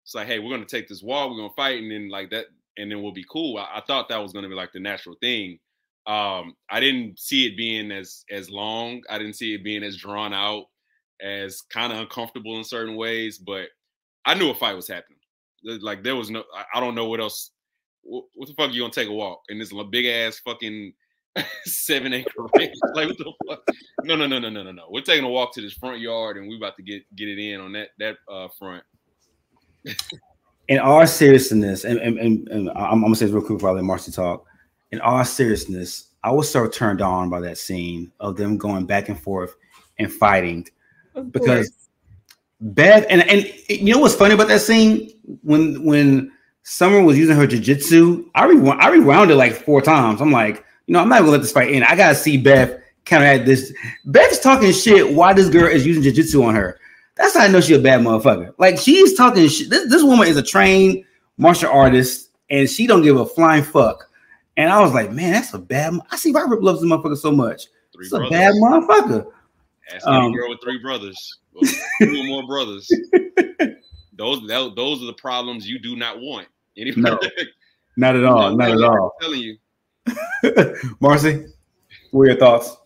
It's 0.09 0.15
like, 0.15 0.25
hey, 0.25 0.39
we're 0.39 0.49
gonna 0.49 0.65
take 0.65 0.87
this 0.87 1.03
wall, 1.03 1.29
we're 1.29 1.37
gonna 1.37 1.53
fight, 1.55 1.83
and 1.83 1.91
then 1.91 2.09
like 2.09 2.31
that, 2.31 2.47
and 2.77 2.89
then 2.89 3.03
we'll 3.03 3.11
be 3.11 3.25
cool. 3.29 3.59
I, 3.59 3.75
I 3.75 3.81
thought 3.85 4.09
that 4.09 4.17
was 4.17 4.33
gonna 4.33 4.49
be 4.49 4.55
like 4.55 4.71
the 4.73 4.79
natural 4.79 5.15
thing. 5.21 5.59
Um, 6.07 6.55
I 6.67 6.79
didn't 6.79 7.19
see 7.19 7.45
it 7.45 7.55
being 7.55 7.91
as 7.91 8.25
as 8.31 8.49
long. 8.49 9.03
I 9.07 9.19
didn't 9.19 9.35
see 9.35 9.53
it 9.53 9.63
being 9.63 9.83
as 9.83 9.97
drawn 9.97 10.33
out, 10.33 10.65
as 11.21 11.61
kind 11.61 11.93
of 11.93 11.99
uncomfortable 11.99 12.57
in 12.57 12.63
certain 12.63 12.95
ways. 12.95 13.37
But 13.37 13.67
I 14.25 14.33
knew 14.33 14.49
a 14.49 14.55
fight 14.55 14.73
was 14.73 14.87
happening. 14.87 15.19
Like 15.63 16.01
there 16.01 16.15
was 16.15 16.31
no, 16.31 16.43
I 16.73 16.79
don't 16.79 16.95
know 16.95 17.07
what 17.07 17.19
else. 17.19 17.51
What, 18.01 18.25
what 18.33 18.47
the 18.47 18.55
fuck 18.55 18.71
are 18.71 18.73
you 18.73 18.81
gonna 18.81 18.91
take 18.91 19.09
a 19.09 19.13
walk 19.13 19.43
in 19.49 19.59
this 19.59 19.71
big 19.91 20.07
ass 20.07 20.39
fucking 20.39 20.91
seven 21.65 22.13
acre 22.13 22.47
range? 22.57 22.73
like 22.95 23.09
what 23.09 23.17
the 23.19 23.31
fuck? 23.47 23.61
No, 24.05 24.15
no, 24.15 24.25
no, 24.25 24.39
no, 24.39 24.49
no, 24.49 24.63
no, 24.63 24.71
no. 24.71 24.87
We're 24.89 25.01
taking 25.01 25.25
a 25.25 25.29
walk 25.29 25.53
to 25.53 25.61
this 25.61 25.73
front 25.73 25.99
yard, 25.99 26.37
and 26.37 26.49
we 26.49 26.57
about 26.57 26.77
to 26.77 26.81
get 26.81 27.03
get 27.15 27.27
it 27.27 27.37
in 27.37 27.61
on 27.61 27.73
that 27.73 27.89
that 27.99 28.17
uh, 28.27 28.47
front 28.57 28.83
in 30.67 30.79
all 30.79 31.05
seriousness, 31.07 31.83
and, 31.83 31.99
and, 31.99 32.17
and, 32.17 32.47
and 32.49 32.69
I'm, 32.71 32.93
I'm, 32.93 33.01
gonna 33.01 33.15
say 33.15 33.25
this 33.25 33.33
real 33.33 33.43
quick 33.43 33.61
while 33.61 33.73
let 33.73 33.83
Marcy 33.83 34.11
talk. 34.11 34.45
In 34.91 35.01
all 35.01 35.23
seriousness, 35.23 36.09
I 36.23 36.31
was 36.31 36.49
so 36.49 36.67
turned 36.67 37.01
on 37.01 37.29
by 37.29 37.39
that 37.41 37.57
scene 37.57 38.11
of 38.19 38.37
them 38.37 38.57
going 38.57 38.85
back 38.85 39.09
and 39.09 39.19
forth 39.19 39.55
and 39.97 40.11
fighting 40.11 40.67
because 41.31 41.71
Beth 42.61 43.05
and 43.09 43.21
and 43.29 43.51
you 43.69 43.93
know 43.93 43.99
what's 43.99 44.15
funny 44.15 44.33
about 44.33 44.47
that 44.49 44.61
scene 44.61 45.11
when 45.43 45.83
when 45.83 46.31
Summer 46.63 47.01
was 47.01 47.17
using 47.17 47.35
her 47.35 47.47
jujitsu, 47.47 48.29
I 48.35 48.45
rewound 48.45 48.81
I 48.81 48.89
rewound 48.89 49.31
it 49.31 49.35
like 49.35 49.53
four 49.53 49.81
times. 49.81 50.21
I'm 50.21 50.31
like, 50.31 50.65
you 50.87 50.93
know, 50.93 50.99
I'm 50.99 51.09
not 51.09 51.19
gonna 51.19 51.31
let 51.31 51.41
this 51.41 51.51
fight 51.51 51.71
end. 51.71 51.85
I 51.85 51.95
gotta 51.95 52.15
see 52.15 52.37
Beth 52.37 52.79
kind 53.05 53.23
of 53.23 53.29
had 53.29 53.45
this. 53.45 53.73
Beth's 54.05 54.39
talking 54.39 54.71
shit 54.71 55.13
Why 55.13 55.33
this 55.33 55.49
girl 55.49 55.67
is 55.67 55.85
using 55.85 56.03
jujitsu 56.03 56.45
on 56.45 56.55
her. 56.55 56.79
That's 57.19 57.35
how 57.35 57.43
I 57.43 57.49
know 57.49 57.59
she's 57.59 57.77
a 57.77 57.81
bad 57.81 57.99
motherfucker. 57.99 58.53
Like 58.57 58.79
she's 58.79 59.13
talking 59.13 59.47
shit. 59.49 59.69
This, 59.69 59.89
this 59.89 60.03
woman 60.03 60.27
is 60.27 60.37
a 60.37 60.41
trained 60.41 61.03
martial 61.37 61.69
artist, 61.69 62.29
and 62.49 62.67
she 62.67 62.87
don't 62.87 63.03
give 63.03 63.17
a 63.17 63.25
flying 63.25 63.63
fuck. 63.63 64.09
And 64.55 64.71
I 64.71 64.79
was 64.79 64.93
like, 64.93 65.11
man, 65.11 65.33
that's 65.33 65.53
a 65.53 65.59
bad. 65.59 65.99
I 66.11 66.15
see 66.15 66.31
Robert 66.31 66.63
loves 66.63 66.79
the 66.79 66.87
motherfucker 66.87 67.17
so 67.17 67.31
much. 67.31 67.67
Three 67.93 68.05
it's 68.05 68.09
brothers. 68.09 68.29
a 68.29 68.31
bad 68.31 68.53
motherfucker. 68.55 69.25
Ask 69.93 70.07
um, 70.07 70.31
a 70.31 70.35
girl 70.35 70.49
with 70.49 70.61
three 70.63 70.79
brothers, 70.79 71.39
two 72.01 72.21
or 72.21 72.23
more 72.23 72.47
brothers. 72.47 72.89
Those 74.13 74.45
those 74.47 75.01
are 75.01 75.05
the 75.05 75.15
problems 75.17 75.67
you 75.67 75.77
do 75.77 75.97
not 75.97 76.19
want. 76.21 76.47
Anybody? 76.77 77.03
No, 77.03 77.19
not 77.97 78.15
at 78.15 78.23
all. 78.23 78.55
not 78.55 78.71
at 78.71 78.81
all. 78.81 79.13
I'm 79.21 79.21
telling 79.21 79.41
you, 79.41 79.57
Marcy, 81.01 81.47
what 82.11 82.21
are 82.21 82.25
your 82.27 82.37
thoughts? 82.37 82.77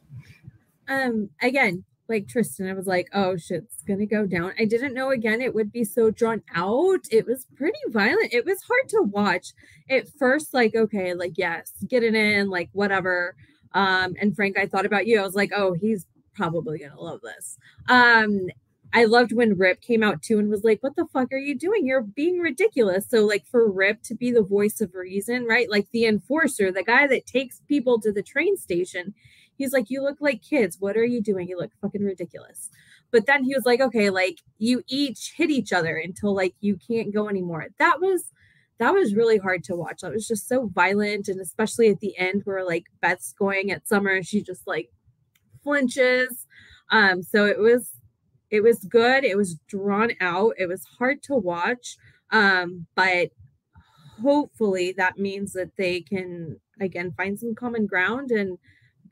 Um, 0.87 1.29
again, 1.41 1.83
like 2.09 2.27
Tristan, 2.27 2.69
I 2.69 2.73
was 2.73 2.87
like, 2.87 3.09
oh 3.13 3.37
shit, 3.37 3.63
it's 3.63 3.83
gonna 3.83 4.05
go 4.05 4.25
down. 4.25 4.53
I 4.59 4.65
didn't 4.65 4.93
know 4.93 5.11
again 5.11 5.41
it 5.41 5.55
would 5.55 5.71
be 5.71 5.83
so 5.83 6.11
drawn 6.11 6.41
out. 6.53 7.01
It 7.11 7.25
was 7.25 7.47
pretty 7.55 7.79
violent. 7.87 8.33
It 8.33 8.45
was 8.45 8.61
hard 8.63 8.89
to 8.89 9.01
watch. 9.03 9.53
At 9.89 10.07
first, 10.19 10.53
like, 10.53 10.75
okay, 10.75 11.13
like 11.13 11.33
yes, 11.37 11.71
get 11.87 12.03
it 12.03 12.15
in, 12.15 12.49
like 12.49 12.69
whatever. 12.73 13.35
Um, 13.73 14.15
and 14.21 14.35
Frank, 14.35 14.57
I 14.57 14.67
thought 14.67 14.85
about 14.85 15.07
you. 15.07 15.19
I 15.19 15.23
was 15.23 15.35
like, 15.35 15.51
oh, 15.55 15.73
he's 15.73 16.05
probably 16.35 16.79
gonna 16.79 16.99
love 16.99 17.21
this. 17.21 17.57
Um, 17.87 18.47
I 18.95 19.05
loved 19.05 19.33
when 19.33 19.57
Rip 19.57 19.81
came 19.81 20.03
out 20.03 20.21
too 20.21 20.37
and 20.37 20.49
was 20.49 20.63
like, 20.63 20.83
What 20.83 20.95
the 20.95 21.07
fuck 21.11 21.33
are 21.33 21.37
you 21.37 21.57
doing? 21.57 21.85
You're 21.85 22.03
being 22.03 22.39
ridiculous. 22.39 23.09
So, 23.09 23.25
like, 23.25 23.45
for 23.47 23.69
Rip 23.69 24.03
to 24.03 24.15
be 24.15 24.31
the 24.31 24.43
voice 24.43 24.81
of 24.81 24.93
reason, 24.93 25.45
right? 25.45 25.69
Like 25.69 25.87
the 25.91 26.05
enforcer, 26.05 26.71
the 26.71 26.83
guy 26.83 27.07
that 27.07 27.25
takes 27.25 27.61
people 27.67 27.99
to 28.01 28.11
the 28.11 28.21
train 28.21 28.55
station, 28.55 29.15
he's 29.63 29.73
like, 29.73 29.89
You 29.89 30.03
look 30.03 30.17
like 30.19 30.41
kids. 30.41 30.77
What 30.79 30.97
are 30.97 31.05
you 31.05 31.21
doing? 31.21 31.47
You 31.47 31.57
look 31.57 31.71
fucking 31.81 32.03
ridiculous. 32.03 32.69
But 33.11 33.25
then 33.25 33.43
he 33.43 33.55
was 33.55 33.65
like, 33.65 33.79
Okay, 33.79 34.09
like 34.09 34.39
you 34.57 34.83
each 34.87 35.33
hit 35.35 35.49
each 35.49 35.71
other 35.71 35.95
until 35.95 36.35
like 36.35 36.55
you 36.59 36.77
can't 36.87 37.13
go 37.13 37.29
anymore. 37.29 37.67
That 37.79 37.99
was 37.99 38.25
that 38.79 38.93
was 38.93 39.15
really 39.15 39.37
hard 39.37 39.63
to 39.65 39.75
watch. 39.75 40.01
That 40.01 40.11
was 40.11 40.27
just 40.27 40.47
so 40.47 40.67
violent. 40.67 41.27
And 41.27 41.39
especially 41.39 41.89
at 41.89 41.99
the 41.99 42.17
end 42.17 42.41
where 42.43 42.65
like 42.65 42.85
Beth's 43.01 43.33
going 43.33 43.71
at 43.71 43.87
Summer 43.87 44.21
she 44.21 44.41
just 44.41 44.67
like 44.67 44.89
flinches. 45.63 46.45
Um, 46.91 47.23
so 47.23 47.45
it 47.45 47.59
was 47.59 47.91
it 48.49 48.61
was 48.61 48.79
good. 48.79 49.23
It 49.23 49.37
was 49.37 49.55
drawn 49.67 50.11
out. 50.21 50.53
It 50.57 50.67
was 50.67 50.83
hard 50.99 51.23
to 51.23 51.35
watch. 51.35 51.97
Um, 52.31 52.87
but 52.95 53.29
hopefully 54.21 54.93
that 54.97 55.17
means 55.17 55.53
that 55.53 55.71
they 55.77 56.01
can 56.01 56.59
again 56.79 57.13
find 57.15 57.39
some 57.39 57.55
common 57.55 57.85
ground 57.85 58.31
and 58.31 58.57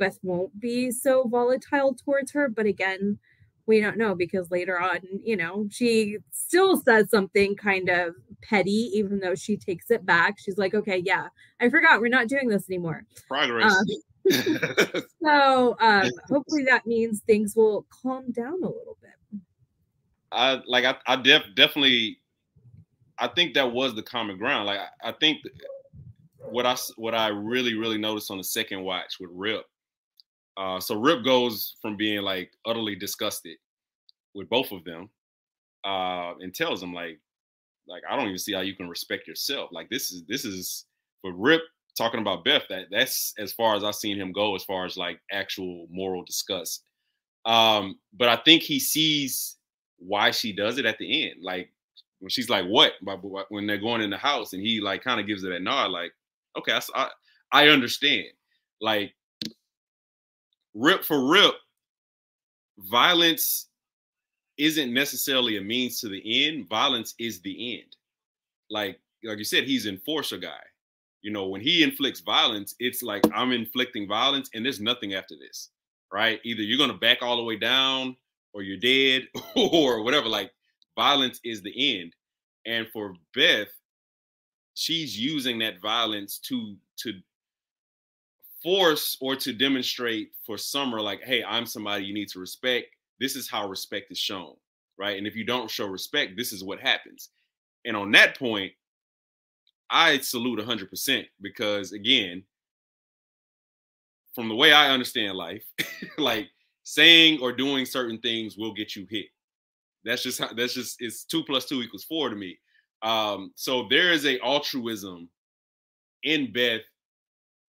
Beth 0.01 0.17
won't 0.23 0.59
be 0.59 0.89
so 0.89 1.27
volatile 1.27 1.93
towards 1.93 2.31
her. 2.31 2.49
But 2.49 2.65
again, 2.65 3.19
we 3.67 3.79
don't 3.79 3.97
know 3.97 4.15
because 4.15 4.49
later 4.49 4.81
on, 4.81 4.99
you 5.23 5.37
know, 5.37 5.67
she 5.69 6.17
still 6.31 6.81
says 6.81 7.11
something 7.11 7.55
kind 7.55 7.87
of 7.87 8.15
petty, 8.41 8.89
even 8.93 9.19
though 9.19 9.35
she 9.35 9.55
takes 9.55 9.91
it 9.91 10.03
back. 10.05 10.39
She's 10.39 10.57
like, 10.57 10.73
okay, 10.73 10.97
yeah, 11.05 11.27
I 11.59 11.69
forgot 11.69 12.01
we're 12.01 12.07
not 12.07 12.27
doing 12.27 12.49
this 12.49 12.67
anymore. 12.67 13.05
Progress. 13.27 13.71
Um, 13.71 13.85
so 15.23 15.75
um, 15.79 16.09
hopefully 16.27 16.63
that 16.65 16.85
means 16.87 17.21
things 17.21 17.55
will 17.55 17.85
calm 18.01 18.31
down 18.31 18.55
a 18.63 18.67
little 18.67 18.97
bit. 19.01 19.39
I 20.31 20.61
like 20.65 20.85
I, 20.85 20.95
I 21.05 21.15
def, 21.17 21.43
definitely 21.55 22.17
I 23.19 23.27
think 23.27 23.53
that 23.53 23.71
was 23.71 23.93
the 23.93 24.03
common 24.03 24.37
ground. 24.37 24.65
Like 24.65 24.79
I, 24.79 25.09
I 25.09 25.11
think 25.13 25.39
what 26.39 26.65
I 26.65 26.75
what 26.97 27.13
I 27.13 27.27
really 27.27 27.75
really 27.75 27.97
noticed 27.97 28.31
on 28.31 28.37
the 28.37 28.43
second 28.43 28.81
watch 28.81 29.17
with 29.19 29.29
Rip 29.33 29.65
uh, 30.57 30.79
so 30.79 30.95
Rip 30.95 31.23
goes 31.23 31.75
from 31.81 31.97
being 31.97 32.21
like 32.21 32.51
utterly 32.65 32.95
disgusted 32.95 33.57
with 34.33 34.49
both 34.49 34.71
of 34.71 34.83
them, 34.83 35.09
uh, 35.85 36.33
and 36.39 36.53
tells 36.53 36.81
them 36.81 36.93
like, 36.93 37.19
like 37.87 38.03
I 38.09 38.15
don't 38.15 38.25
even 38.27 38.37
see 38.37 38.53
how 38.53 38.61
you 38.61 38.75
can 38.75 38.89
respect 38.89 39.27
yourself. 39.27 39.69
Like 39.71 39.89
this 39.89 40.11
is 40.11 40.23
this 40.27 40.45
is 40.45 40.85
for 41.21 41.33
Rip 41.33 41.61
talking 41.97 42.19
about 42.21 42.43
Beth. 42.43 42.63
That 42.69 42.87
that's 42.91 43.33
as 43.39 43.53
far 43.53 43.75
as 43.75 43.83
I've 43.83 43.95
seen 43.95 44.17
him 44.17 44.31
go 44.31 44.55
as 44.55 44.63
far 44.63 44.85
as 44.85 44.97
like 44.97 45.19
actual 45.31 45.87
moral 45.89 46.23
disgust. 46.23 46.83
Um, 47.45 47.99
but 48.13 48.29
I 48.29 48.37
think 48.37 48.63
he 48.63 48.79
sees 48.79 49.57
why 49.97 50.31
she 50.31 50.53
does 50.53 50.77
it 50.77 50.85
at 50.85 50.97
the 50.97 51.29
end. 51.29 51.41
Like 51.41 51.71
when 52.19 52.29
she's 52.29 52.49
like, 52.49 52.65
"What?" 52.65 52.93
when 53.49 53.67
they're 53.67 53.77
going 53.77 54.01
in 54.01 54.09
the 54.09 54.17
house, 54.17 54.53
and 54.53 54.61
he 54.61 54.81
like 54.81 55.03
kind 55.03 55.19
of 55.19 55.27
gives 55.27 55.43
it 55.43 55.51
a 55.51 55.59
nod, 55.59 55.91
like, 55.91 56.11
"Okay, 56.57 56.77
I, 56.95 57.09
I 57.51 57.67
understand." 57.69 58.27
Like 58.79 59.13
rip 60.73 61.03
for 61.03 61.29
rip, 61.29 61.55
violence 62.77 63.67
isn't 64.57 64.93
necessarily 64.93 65.57
a 65.57 65.61
means 65.61 65.99
to 65.99 66.09
the 66.09 66.47
end. 66.47 66.67
Violence 66.69 67.15
is 67.19 67.41
the 67.41 67.79
end. 67.79 67.95
Like 68.69 68.99
like 69.23 69.37
you 69.37 69.43
said, 69.43 69.65
he's 69.65 69.85
enforcer 69.85 70.37
guy. 70.37 70.61
You 71.21 71.31
know, 71.31 71.47
when 71.47 71.61
he 71.61 71.83
inflicts 71.83 72.21
violence, 72.21 72.75
it's 72.79 73.03
like 73.03 73.23
I'm 73.33 73.51
inflicting 73.51 74.07
violence 74.07 74.49
and 74.53 74.65
there's 74.65 74.79
nothing 74.79 75.13
after 75.13 75.35
this, 75.35 75.69
right? 76.11 76.39
Either 76.43 76.61
you're 76.61 76.77
gonna 76.77 76.97
back 76.97 77.19
all 77.21 77.37
the 77.37 77.43
way 77.43 77.57
down 77.57 78.15
or 78.53 78.63
you're 78.63 78.77
dead 78.77 79.27
or 79.55 80.03
whatever. 80.03 80.27
Like 80.27 80.51
violence 80.95 81.39
is 81.43 81.61
the 81.61 81.99
end. 81.99 82.13
And 82.65 82.87
for 82.93 83.15
Beth, 83.35 83.67
she's 84.73 85.17
using 85.17 85.59
that 85.59 85.81
violence 85.81 86.37
to 86.39 86.75
to 86.97 87.13
force 88.61 89.17
or 89.21 89.35
to 89.35 89.53
demonstrate 89.53 90.31
for 90.45 90.57
Summer, 90.57 91.01
like, 91.01 91.23
hey, 91.23 91.43
I'm 91.43 91.65
somebody 91.65 92.05
you 92.05 92.13
need 92.13 92.29
to 92.29 92.39
respect. 92.39 92.87
This 93.19 93.35
is 93.35 93.49
how 93.49 93.67
respect 93.67 94.11
is 94.11 94.17
shown, 94.17 94.53
right? 94.97 95.17
And 95.17 95.27
if 95.27 95.35
you 95.35 95.43
don't 95.43 95.69
show 95.69 95.85
respect, 95.87 96.33
this 96.37 96.53
is 96.53 96.63
what 96.63 96.79
happens. 96.79 97.29
And 97.85 97.95
on 97.95 98.11
that 98.11 98.37
point, 98.37 98.71
I 99.89 100.19
salute 100.19 100.59
100% 100.59 101.25
because, 101.41 101.91
again, 101.91 102.43
from 104.33 104.47
the 104.47 104.55
way 104.55 104.71
I 104.71 104.91
understand 104.91 105.35
life, 105.35 105.65
like 106.17 106.49
saying 106.83 107.39
or 107.41 107.51
doing 107.51 107.85
certain 107.85 108.19
things 108.19 108.57
will 108.57 108.73
get 108.73 108.95
you 108.95 109.05
hit. 109.09 109.25
That's 110.03 110.23
just 110.23 110.39
how, 110.39 110.53
that's 110.53 110.73
just 110.73 110.97
it's 110.99 111.25
two 111.25 111.43
plus 111.43 111.65
two 111.65 111.81
equals 111.81 112.05
four 112.05 112.29
to 112.29 112.35
me. 112.35 112.57
Um, 113.03 113.51
so 113.55 113.87
there 113.89 114.11
is 114.11 114.25
a 114.25 114.39
altruism 114.39 115.29
in 116.23 116.51
Beth 116.51 116.81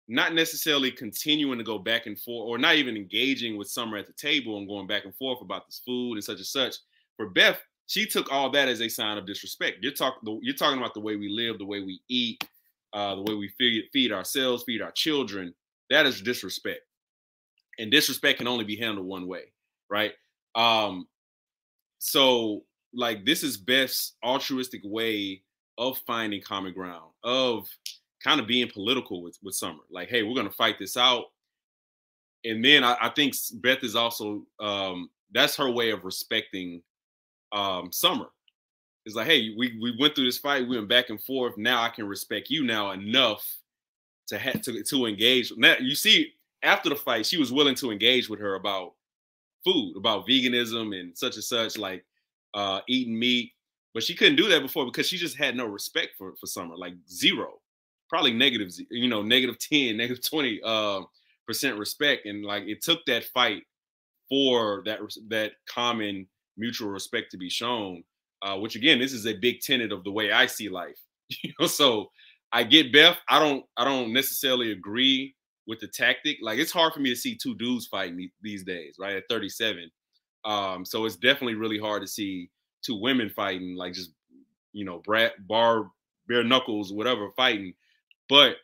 not 0.08 0.34
necessarily 0.34 0.90
continuing 0.90 1.58
to 1.58 1.64
go 1.64 1.78
back 1.78 2.06
and 2.06 2.18
forth 2.18 2.48
or 2.48 2.58
not 2.58 2.76
even 2.76 2.96
engaging 2.96 3.58
with 3.58 3.68
Summer 3.68 3.98
at 3.98 4.06
the 4.06 4.12
table 4.14 4.56
and 4.58 4.66
going 4.66 4.86
back 4.86 5.04
and 5.04 5.14
forth 5.14 5.42
about 5.42 5.66
this 5.66 5.82
food 5.84 6.14
and 6.14 6.24
such 6.24 6.38
and 6.38 6.46
such. 6.46 6.76
For 7.16 7.28
Beth, 7.28 7.60
she 7.86 8.06
took 8.06 8.32
all 8.32 8.50
that 8.50 8.68
as 8.68 8.80
a 8.80 8.88
sign 8.88 9.18
of 9.18 9.26
disrespect. 9.26 9.78
You're 9.82 9.92
talking 9.92 10.40
you're 10.42 10.54
talking 10.54 10.78
about 10.78 10.94
the 10.94 11.00
way 11.00 11.16
we 11.16 11.28
live, 11.28 11.58
the 11.58 11.66
way 11.66 11.82
we 11.82 12.00
eat, 12.08 12.42
uh, 12.92 13.16
the 13.16 13.22
way 13.22 13.34
we 13.34 13.48
feed, 13.58 13.84
feed 13.92 14.12
ourselves, 14.12 14.64
feed 14.64 14.82
our 14.82 14.92
children. 14.92 15.54
That 15.90 16.06
is 16.06 16.22
disrespect. 16.22 16.80
And 17.78 17.90
disrespect 17.90 18.38
can 18.38 18.48
only 18.48 18.64
be 18.64 18.76
handled 18.76 19.06
one 19.06 19.26
way, 19.26 19.52
right? 19.90 20.12
Um, 20.54 21.06
so 21.98 22.64
like 22.94 23.24
this 23.24 23.42
is 23.42 23.56
Beth's 23.56 24.14
altruistic 24.24 24.80
way 24.84 25.42
of 25.76 25.98
finding 26.06 26.42
common 26.42 26.72
ground, 26.72 27.10
of 27.22 27.68
kind 28.22 28.40
of 28.40 28.46
being 28.46 28.68
political 28.68 29.22
with, 29.22 29.38
with 29.42 29.54
Summer. 29.54 29.82
Like, 29.90 30.08
hey, 30.08 30.22
we're 30.22 30.34
gonna 30.34 30.50
fight 30.50 30.78
this 30.78 30.96
out. 30.96 31.26
And 32.44 32.64
then 32.64 32.84
I, 32.84 32.96
I 33.00 33.08
think 33.10 33.34
Beth 33.54 33.82
is 33.82 33.96
also 33.96 34.44
um, 34.60 35.10
that's 35.32 35.56
her 35.56 35.70
way 35.70 35.90
of 35.90 36.04
respecting 36.04 36.82
um, 37.52 37.90
Summer. 37.92 38.26
It's 39.04 39.16
like, 39.16 39.26
hey, 39.26 39.54
we 39.56 39.78
we 39.80 39.96
went 39.98 40.14
through 40.14 40.26
this 40.26 40.38
fight, 40.38 40.68
we 40.68 40.76
went 40.76 40.88
back 40.88 41.10
and 41.10 41.22
forth. 41.22 41.56
Now 41.56 41.82
I 41.82 41.88
can 41.88 42.06
respect 42.06 42.50
you 42.50 42.64
now 42.64 42.90
enough 42.90 43.46
to 44.28 44.38
have 44.38 44.60
to 44.62 44.82
to 44.82 45.06
engage. 45.06 45.52
Now 45.56 45.76
you 45.80 45.94
see, 45.94 46.34
after 46.62 46.88
the 46.88 46.96
fight, 46.96 47.26
she 47.26 47.38
was 47.38 47.52
willing 47.52 47.74
to 47.76 47.90
engage 47.90 48.28
with 48.28 48.40
her 48.40 48.54
about 48.54 48.94
food, 49.64 49.96
about 49.96 50.26
veganism 50.26 50.98
and 50.98 51.16
such 51.16 51.36
and 51.36 51.44
such, 51.44 51.78
like 51.78 52.04
uh, 52.54 52.80
eating 52.88 53.18
meat. 53.18 53.52
But 53.94 54.02
she 54.02 54.14
couldn't 54.14 54.36
do 54.36 54.48
that 54.50 54.60
before 54.62 54.84
because 54.84 55.08
she 55.08 55.16
just 55.16 55.36
had 55.36 55.56
no 55.56 55.66
respect 55.66 56.10
for 56.18 56.34
for 56.36 56.46
Summer, 56.46 56.76
like 56.76 56.94
zero, 57.10 57.57
probably 58.08 58.32
negative, 58.32 58.72
you 58.90 59.08
know, 59.08 59.22
negative 59.22 59.58
ten, 59.58 59.96
negative 59.98 60.24
twenty 60.24 60.60
uh, 60.64 61.00
percent 61.46 61.78
respect, 61.78 62.26
and 62.26 62.44
like 62.44 62.64
it 62.64 62.82
took 62.82 63.00
that 63.06 63.24
fight 63.24 63.62
for 64.28 64.82
that 64.84 65.00
that 65.28 65.52
common 65.68 66.26
mutual 66.56 66.90
respect 66.90 67.30
to 67.30 67.36
be 67.38 67.48
shown. 67.48 68.02
Uh, 68.40 68.56
which 68.56 68.76
again, 68.76 69.00
this 69.00 69.12
is 69.12 69.26
a 69.26 69.34
big 69.34 69.60
tenet 69.60 69.90
of 69.90 70.04
the 70.04 70.12
way 70.12 70.32
I 70.32 70.46
see 70.46 70.68
life. 70.68 70.98
You 71.42 71.52
know, 71.60 71.66
so 71.66 72.10
I 72.52 72.64
get 72.64 72.92
Beth. 72.92 73.18
I 73.28 73.38
don't 73.38 73.64
I 73.76 73.84
don't 73.84 74.12
necessarily 74.12 74.72
agree 74.72 75.34
with 75.66 75.78
the 75.80 75.88
tactic. 75.88 76.38
Like 76.40 76.58
it's 76.58 76.72
hard 76.72 76.94
for 76.94 77.00
me 77.00 77.10
to 77.10 77.16
see 77.16 77.36
two 77.36 77.54
dudes 77.54 77.86
fighting 77.86 78.30
these 78.40 78.64
days, 78.64 78.96
right? 78.98 79.16
At 79.16 79.24
37. 79.28 79.90
Um, 80.46 80.84
so 80.84 81.04
it's 81.04 81.16
definitely 81.16 81.56
really 81.56 81.78
hard 81.78 82.00
to 82.00 82.08
see 82.08 82.48
two 82.82 82.98
women 82.98 83.28
fighting, 83.28 83.76
like 83.76 83.92
just 83.92 84.12
you 84.72 84.84
know, 84.84 85.02
brat, 85.04 85.46
bar, 85.46 85.90
bare 86.26 86.44
knuckles, 86.44 86.92
whatever, 86.92 87.30
fighting. 87.36 87.74
But 88.28 88.56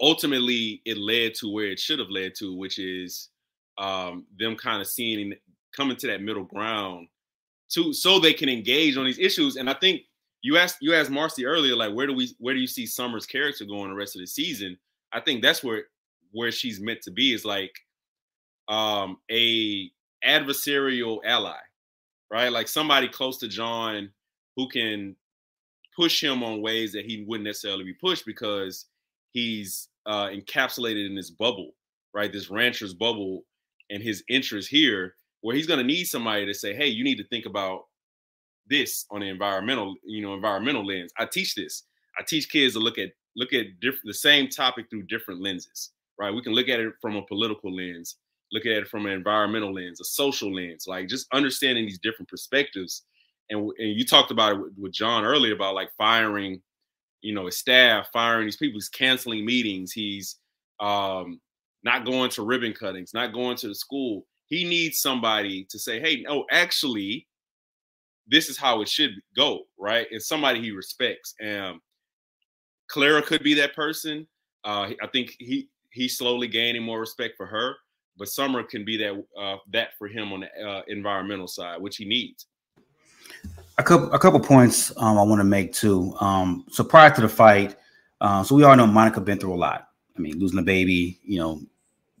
ultimately, 0.00 0.82
it 0.84 0.98
led 0.98 1.34
to 1.36 1.52
where 1.52 1.66
it 1.66 1.78
should 1.78 1.98
have 1.98 2.10
led 2.10 2.34
to, 2.38 2.54
which 2.54 2.78
is 2.78 3.28
um, 3.78 4.26
them 4.38 4.56
kind 4.56 4.80
of 4.80 4.86
seeing 4.88 5.34
coming 5.76 5.96
to 5.96 6.06
that 6.08 6.22
middle 6.22 6.44
ground 6.44 7.06
to 7.70 7.92
so 7.92 8.18
they 8.18 8.34
can 8.34 8.48
engage 8.48 8.96
on 8.96 9.04
these 9.04 9.18
issues. 9.18 9.56
And 9.56 9.70
I 9.70 9.74
think 9.74 10.02
you 10.42 10.56
asked 10.58 10.78
you 10.80 10.94
asked 10.94 11.10
Marcy 11.10 11.46
earlier, 11.46 11.76
like 11.76 11.94
where 11.94 12.06
do 12.06 12.14
we 12.14 12.34
where 12.38 12.54
do 12.54 12.60
you 12.60 12.66
see 12.66 12.86
Summer's 12.86 13.26
character 13.26 13.64
going 13.64 13.90
the 13.90 13.96
rest 13.96 14.16
of 14.16 14.20
the 14.20 14.26
season? 14.26 14.76
I 15.12 15.20
think 15.20 15.42
that's 15.42 15.62
where 15.62 15.84
where 16.32 16.52
she's 16.52 16.80
meant 16.80 17.02
to 17.02 17.10
be 17.10 17.32
is 17.32 17.44
like 17.44 17.72
um 18.68 19.18
a 19.30 19.90
adversarial 20.26 21.18
ally, 21.24 21.58
right? 22.30 22.52
Like 22.52 22.68
somebody 22.68 23.08
close 23.08 23.38
to 23.38 23.48
John 23.48 24.10
who 24.56 24.68
can 24.68 25.16
push 25.94 26.22
him 26.22 26.42
on 26.42 26.62
ways 26.62 26.92
that 26.92 27.04
he 27.04 27.24
wouldn't 27.26 27.46
necessarily 27.46 27.84
be 27.84 27.94
pushed 27.94 28.26
because 28.26 28.86
he's 29.32 29.88
uh 30.06 30.28
encapsulated 30.28 31.06
in 31.06 31.14
this 31.14 31.30
bubble, 31.30 31.72
right? 32.14 32.32
This 32.32 32.50
rancher's 32.50 32.94
bubble 32.94 33.44
and 33.90 34.02
his 34.02 34.22
interest 34.28 34.68
here, 34.68 35.16
where 35.40 35.54
he's 35.56 35.66
gonna 35.66 35.82
need 35.82 36.04
somebody 36.04 36.46
to 36.46 36.54
say, 36.54 36.74
hey, 36.74 36.86
you 36.88 37.04
need 37.04 37.18
to 37.18 37.26
think 37.28 37.46
about 37.46 37.84
this 38.66 39.06
on 39.10 39.20
the 39.20 39.28
environmental, 39.28 39.94
you 40.04 40.22
know, 40.22 40.34
environmental 40.34 40.86
lens. 40.86 41.12
I 41.18 41.26
teach 41.26 41.54
this. 41.54 41.84
I 42.18 42.22
teach 42.22 42.48
kids 42.48 42.74
to 42.74 42.80
look 42.80 42.98
at 42.98 43.10
look 43.36 43.52
at 43.52 43.80
different 43.80 44.06
the 44.06 44.14
same 44.14 44.48
topic 44.48 44.86
through 44.90 45.04
different 45.04 45.40
lenses, 45.40 45.92
right? 46.18 46.34
We 46.34 46.42
can 46.42 46.52
look 46.52 46.68
at 46.68 46.80
it 46.80 46.92
from 47.00 47.16
a 47.16 47.22
political 47.22 47.74
lens, 47.74 48.16
look 48.52 48.66
at 48.66 48.72
it 48.72 48.88
from 48.88 49.06
an 49.06 49.12
environmental 49.12 49.72
lens, 49.72 50.00
a 50.00 50.04
social 50.04 50.54
lens, 50.54 50.86
like 50.86 51.08
just 51.08 51.26
understanding 51.32 51.86
these 51.86 51.98
different 51.98 52.28
perspectives. 52.28 53.02
And, 53.50 53.70
and 53.78 53.98
you 53.98 54.04
talked 54.04 54.30
about 54.30 54.52
it 54.52 54.60
with, 54.60 54.72
with 54.78 54.92
John 54.92 55.24
earlier 55.24 55.54
about 55.54 55.74
like 55.74 55.90
firing, 55.98 56.62
you 57.20 57.34
know, 57.34 57.46
his 57.46 57.58
staff, 57.58 58.08
firing 58.12 58.46
these 58.46 58.56
people. 58.56 58.76
He's 58.76 58.88
canceling 58.88 59.44
meetings. 59.44 59.92
He's 59.92 60.36
um, 60.78 61.40
not 61.82 62.04
going 62.04 62.30
to 62.30 62.42
ribbon 62.42 62.72
cuttings, 62.72 63.12
not 63.12 63.32
going 63.32 63.56
to 63.58 63.68
the 63.68 63.74
school. 63.74 64.26
He 64.46 64.64
needs 64.64 65.00
somebody 65.00 65.66
to 65.70 65.78
say, 65.78 66.00
hey, 66.00 66.22
no, 66.22 66.44
actually, 66.50 67.26
this 68.26 68.48
is 68.48 68.56
how 68.56 68.80
it 68.80 68.88
should 68.88 69.12
go, 69.36 69.60
right? 69.78 70.06
It's 70.10 70.28
somebody 70.28 70.60
he 70.60 70.70
respects. 70.70 71.34
And 71.40 71.80
Clara 72.88 73.22
could 73.22 73.42
be 73.42 73.54
that 73.54 73.74
person. 73.74 74.26
Uh, 74.64 74.90
I 75.02 75.06
think 75.12 75.34
he 75.38 75.68
he's 75.92 76.18
slowly 76.18 76.48
gaining 76.48 76.82
more 76.82 77.00
respect 77.00 77.34
for 77.36 77.46
her, 77.46 77.74
but 78.16 78.28
Summer 78.28 78.62
can 78.62 78.84
be 78.84 78.96
that 78.98 79.24
uh, 79.40 79.56
that 79.72 79.90
for 79.98 80.08
him 80.08 80.32
on 80.32 80.40
the 80.40 80.68
uh, 80.68 80.82
environmental 80.88 81.48
side, 81.48 81.80
which 81.80 81.96
he 81.96 82.04
needs. 82.04 82.46
A 83.78 83.82
couple 83.82 84.12
a 84.12 84.18
couple 84.18 84.40
points 84.40 84.92
um, 84.98 85.18
I 85.18 85.22
want 85.22 85.40
to 85.40 85.44
make 85.44 85.72
too. 85.72 86.14
Um, 86.20 86.66
so 86.70 86.84
prior 86.84 87.10
to 87.14 87.20
the 87.20 87.28
fight, 87.28 87.76
uh, 88.20 88.42
so 88.42 88.54
we 88.54 88.62
all 88.64 88.76
know 88.76 88.86
Monica 88.86 89.20
been 89.20 89.38
through 89.38 89.54
a 89.54 89.56
lot. 89.56 89.88
I 90.16 90.20
mean, 90.20 90.38
losing 90.38 90.58
a 90.58 90.62
baby, 90.62 91.18
you 91.24 91.38
know, 91.38 91.62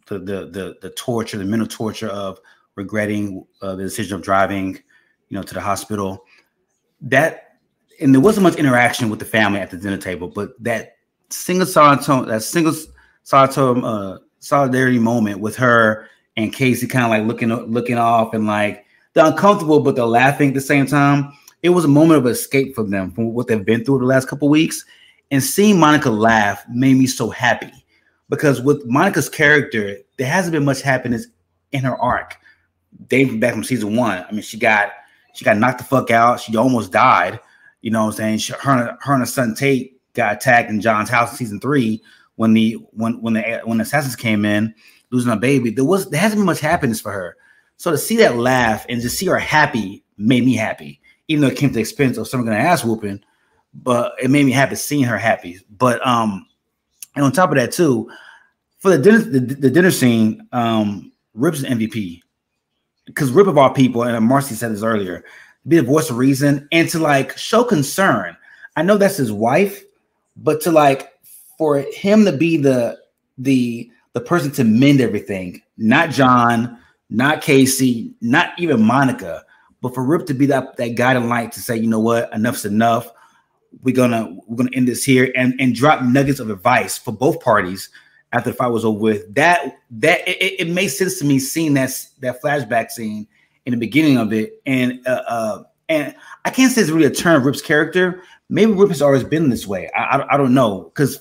the 0.06 0.18
the 0.18 0.46
the, 0.46 0.76
the 0.80 0.90
torture, 0.90 1.36
the 1.36 1.44
mental 1.44 1.68
torture 1.68 2.08
of 2.08 2.40
regretting 2.76 3.44
uh, 3.60 3.74
the 3.74 3.82
decision 3.82 4.16
of 4.16 4.22
driving, 4.22 4.74
you 5.28 5.36
know, 5.36 5.42
to 5.42 5.54
the 5.54 5.60
hospital. 5.60 6.24
That 7.02 7.58
and 8.00 8.14
there 8.14 8.22
wasn't 8.22 8.44
much 8.44 8.56
interaction 8.56 9.10
with 9.10 9.18
the 9.18 9.26
family 9.26 9.60
at 9.60 9.70
the 9.70 9.76
dinner 9.76 9.98
table, 9.98 10.28
but 10.28 10.52
that 10.62 10.96
single 11.28 11.66
solitary, 11.66 12.26
that 12.26 12.42
single 12.42 12.74
solitary 13.22 13.82
uh, 13.84 14.18
solidarity 14.38 14.98
moment 14.98 15.40
with 15.40 15.56
her 15.56 16.08
and 16.36 16.52
Casey, 16.52 16.86
kind 16.86 17.04
of 17.04 17.10
like 17.10 17.26
looking 17.26 17.50
looking 17.70 17.98
off 17.98 18.34
and 18.34 18.46
like 18.46 18.86
they're 19.14 19.26
uncomfortable, 19.26 19.80
but 19.80 19.96
they're 19.96 20.04
laughing 20.04 20.48
at 20.48 20.54
the 20.54 20.60
same 20.60 20.86
time. 20.86 21.32
It 21.62 21.70
was 21.70 21.84
a 21.84 21.88
moment 21.88 22.18
of 22.18 22.26
escape 22.26 22.74
for 22.74 22.84
them 22.84 23.10
from 23.10 23.34
what 23.34 23.46
they've 23.46 23.64
been 23.64 23.84
through 23.84 23.98
the 23.98 24.06
last 24.06 24.28
couple 24.28 24.48
weeks, 24.48 24.84
and 25.30 25.42
seeing 25.42 25.78
Monica 25.78 26.10
laugh 26.10 26.64
made 26.68 26.96
me 26.96 27.06
so 27.06 27.28
happy 27.30 27.72
because 28.28 28.62
with 28.62 28.86
Monica's 28.86 29.28
character, 29.28 29.98
there 30.16 30.26
hasn't 30.26 30.52
been 30.52 30.64
much 30.64 30.80
happiness 30.80 31.26
in 31.72 31.82
her 31.82 31.96
arc. 31.96 32.36
Dating 33.08 33.40
back 33.40 33.52
from 33.52 33.64
season 33.64 33.94
one, 33.96 34.24
I 34.28 34.32
mean, 34.32 34.42
she 34.42 34.58
got 34.58 34.92
she 35.34 35.44
got 35.44 35.58
knocked 35.58 35.78
the 35.78 35.84
fuck 35.84 36.10
out. 36.10 36.40
She 36.40 36.56
almost 36.56 36.92
died. 36.92 37.38
You 37.82 37.90
know 37.90 38.04
what 38.04 38.12
I'm 38.12 38.16
saying? 38.16 38.38
She, 38.38 38.52
her, 38.52 38.98
her 39.00 39.12
and 39.12 39.22
her 39.22 39.26
son 39.26 39.54
Tate 39.54 40.00
got 40.14 40.36
attacked 40.36 40.70
in 40.70 40.80
John's 40.80 41.08
house 41.08 41.30
in 41.30 41.36
season 41.36 41.60
three 41.60 42.02
when 42.36 42.52
the 42.52 42.72
when 42.92 43.20
when 43.20 43.34
the 43.34 43.60
when 43.64 43.78
the 43.78 43.82
assassins 43.82 44.16
came 44.16 44.44
in, 44.44 44.74
losing 45.10 45.32
a 45.32 45.36
baby. 45.36 45.70
There 45.70 45.84
was 45.84 46.10
there 46.10 46.20
hasn't 46.20 46.38
been 46.38 46.46
much 46.46 46.60
happiness 46.60 47.00
for 47.00 47.12
her. 47.12 47.36
So 47.80 47.90
to 47.90 47.96
see 47.96 48.16
that 48.16 48.36
laugh 48.36 48.84
and 48.90 49.00
to 49.00 49.08
see 49.08 49.24
her 49.24 49.38
happy 49.38 50.04
made 50.18 50.44
me 50.44 50.54
happy, 50.54 51.00
even 51.28 51.40
though 51.40 51.48
it 51.48 51.56
came 51.56 51.70
to 51.70 51.76
the 51.76 51.80
expense 51.80 52.18
of 52.18 52.28
someone 52.28 52.46
gonna 52.46 52.58
ass 52.58 52.84
whooping. 52.84 53.24
But 53.72 54.12
it 54.22 54.30
made 54.30 54.44
me 54.44 54.52
happy 54.52 54.74
seeing 54.74 55.04
her 55.04 55.16
happy. 55.16 55.58
But 55.78 56.06
um, 56.06 56.46
and 57.16 57.24
on 57.24 57.32
top 57.32 57.48
of 57.48 57.56
that 57.56 57.72
too, 57.72 58.10
for 58.80 58.90
the 58.90 58.98
dinner 58.98 59.18
the, 59.20 59.40
the 59.40 59.70
dinner 59.70 59.90
scene, 59.90 60.46
um, 60.52 61.10
Rip's 61.32 61.62
an 61.62 61.78
MVP 61.78 62.20
because 63.06 63.30
Rip 63.30 63.46
of 63.46 63.56
all 63.56 63.70
people, 63.70 64.02
and 64.02 64.26
Marcy 64.26 64.56
said 64.56 64.72
this 64.72 64.82
earlier, 64.82 65.24
be 65.66 65.76
the 65.76 65.82
voice 65.82 66.10
of 66.10 66.18
reason 66.18 66.68
and 66.72 66.86
to 66.90 66.98
like 66.98 67.38
show 67.38 67.64
concern. 67.64 68.36
I 68.76 68.82
know 68.82 68.98
that's 68.98 69.16
his 69.16 69.32
wife, 69.32 69.82
but 70.36 70.60
to 70.60 70.70
like 70.70 71.14
for 71.56 71.78
him 71.94 72.26
to 72.26 72.32
be 72.32 72.58
the 72.58 72.98
the 73.38 73.90
the 74.12 74.20
person 74.20 74.50
to 74.50 74.64
mend 74.64 75.00
everything, 75.00 75.62
not 75.78 76.10
John, 76.10 76.76
not 77.10 77.42
Casey, 77.42 78.14
not 78.20 78.58
even 78.58 78.82
Monica, 78.82 79.44
but 79.82 79.94
for 79.94 80.04
Rip 80.04 80.26
to 80.26 80.34
be 80.34 80.46
that 80.46 80.76
that 80.76 80.94
guiding 80.94 81.28
light 81.28 81.52
to 81.52 81.60
say, 81.60 81.76
you 81.76 81.88
know 81.88 82.00
what, 82.00 82.32
enough's 82.32 82.64
enough. 82.64 83.10
We're 83.82 83.94
gonna 83.94 84.36
we're 84.46 84.56
gonna 84.56 84.70
end 84.72 84.88
this 84.88 85.04
here 85.04 85.32
and 85.36 85.54
and 85.60 85.74
drop 85.74 86.02
nuggets 86.02 86.40
of 86.40 86.50
advice 86.50 86.98
for 86.98 87.12
both 87.12 87.40
parties 87.40 87.88
after 88.32 88.50
the 88.50 88.56
fight 88.56 88.68
was 88.68 88.84
over 88.84 88.98
with. 88.98 89.34
That 89.34 89.78
that 89.90 90.26
it, 90.26 90.60
it 90.60 90.68
made 90.68 90.88
sense 90.88 91.18
to 91.18 91.24
me 91.24 91.38
seeing 91.38 91.74
that 91.74 91.90
that 92.20 92.40
flashback 92.42 92.90
scene 92.90 93.26
in 93.66 93.72
the 93.72 93.78
beginning 93.78 94.16
of 94.16 94.32
it, 94.32 94.60
and 94.66 95.00
uh, 95.06 95.22
uh, 95.26 95.62
and 95.88 96.14
I 96.44 96.50
can't 96.50 96.72
say 96.72 96.80
it's 96.82 96.90
really 96.90 97.06
a 97.06 97.10
turn 97.10 97.36
of 97.36 97.44
Rip's 97.44 97.62
character. 97.62 98.22
Maybe 98.48 98.72
Rip 98.72 98.88
has 98.88 99.02
always 99.02 99.24
been 99.24 99.50
this 99.50 99.66
way. 99.66 99.90
I 99.96 100.18
I, 100.18 100.34
I 100.34 100.36
don't 100.36 100.54
know 100.54 100.90
because 100.94 101.20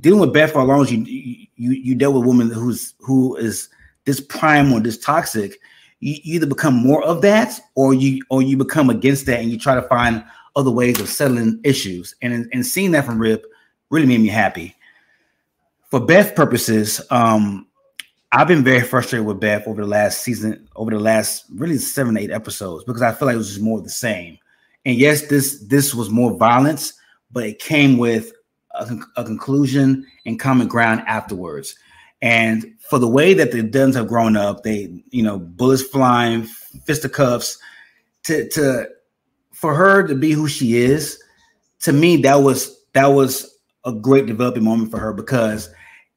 dealing 0.00 0.20
with 0.20 0.32
Beth 0.32 0.52
for 0.52 0.62
as 0.62 0.68
long 0.68 0.82
as 0.82 0.92
you 0.92 1.04
you 1.06 1.72
you 1.72 1.94
dealt 1.94 2.14
with 2.14 2.24
a 2.24 2.26
woman 2.26 2.50
who's 2.50 2.94
who 3.00 3.36
is 3.36 3.68
this 4.08 4.20
prime 4.20 4.72
or 4.72 4.80
this 4.80 4.96
toxic, 4.98 5.60
you, 6.00 6.14
you 6.24 6.36
either 6.36 6.46
become 6.46 6.74
more 6.74 7.04
of 7.04 7.20
that 7.20 7.60
or 7.74 7.92
you 7.92 8.24
or 8.30 8.40
you 8.40 8.56
become 8.56 8.88
against 8.88 9.26
that 9.26 9.38
and 9.40 9.50
you 9.50 9.58
try 9.58 9.74
to 9.74 9.82
find 9.82 10.24
other 10.56 10.70
ways 10.70 10.98
of 10.98 11.08
settling 11.10 11.60
issues. 11.62 12.14
And 12.22 12.48
and 12.52 12.64
seeing 12.64 12.92
that 12.92 13.04
from 13.04 13.18
Rip 13.18 13.44
really 13.90 14.06
made 14.06 14.20
me 14.20 14.28
happy. 14.28 14.74
For 15.90 16.00
Beth 16.00 16.34
purposes, 16.34 17.02
um, 17.10 17.66
I've 18.32 18.48
been 18.48 18.64
very 18.64 18.80
frustrated 18.80 19.26
with 19.26 19.40
Beth 19.40 19.68
over 19.68 19.82
the 19.82 19.88
last 19.88 20.22
season, 20.22 20.66
over 20.74 20.90
the 20.90 20.98
last 20.98 21.44
really 21.54 21.76
seven, 21.76 22.16
eight 22.16 22.30
episodes, 22.30 22.84
because 22.84 23.02
I 23.02 23.12
feel 23.12 23.26
like 23.26 23.34
it 23.34 23.38
was 23.38 23.48
just 23.48 23.60
more 23.60 23.78
of 23.78 23.84
the 23.84 23.90
same. 23.90 24.38
And 24.86 24.96
yes, 24.96 25.28
this 25.28 25.60
this 25.66 25.94
was 25.94 26.08
more 26.08 26.34
violence, 26.34 26.94
but 27.30 27.44
it 27.44 27.58
came 27.58 27.98
with 27.98 28.32
a, 28.72 28.98
a 29.16 29.24
conclusion 29.24 30.06
and 30.24 30.40
common 30.40 30.66
ground 30.66 31.02
afterwards. 31.06 31.76
And 32.20 32.74
for 32.88 32.98
the 32.98 33.08
way 33.08 33.34
that 33.34 33.52
the 33.52 33.62
Duttons 33.62 33.94
have 33.94 34.08
grown 34.08 34.36
up, 34.36 34.62
they, 34.62 35.02
you 35.10 35.22
know, 35.22 35.38
bullets 35.38 35.82
flying, 35.82 36.44
fisticuffs, 36.84 37.58
to 38.24 38.48
to 38.50 38.88
for 39.52 39.74
her 39.74 40.06
to 40.06 40.14
be 40.14 40.32
who 40.32 40.48
she 40.48 40.76
is, 40.76 41.20
to 41.80 41.92
me, 41.92 42.16
that 42.18 42.36
was 42.36 42.84
that 42.92 43.08
was 43.08 43.58
a 43.84 43.92
great 43.92 44.26
developing 44.26 44.64
moment 44.64 44.90
for 44.90 44.98
her 44.98 45.12
because 45.12 45.70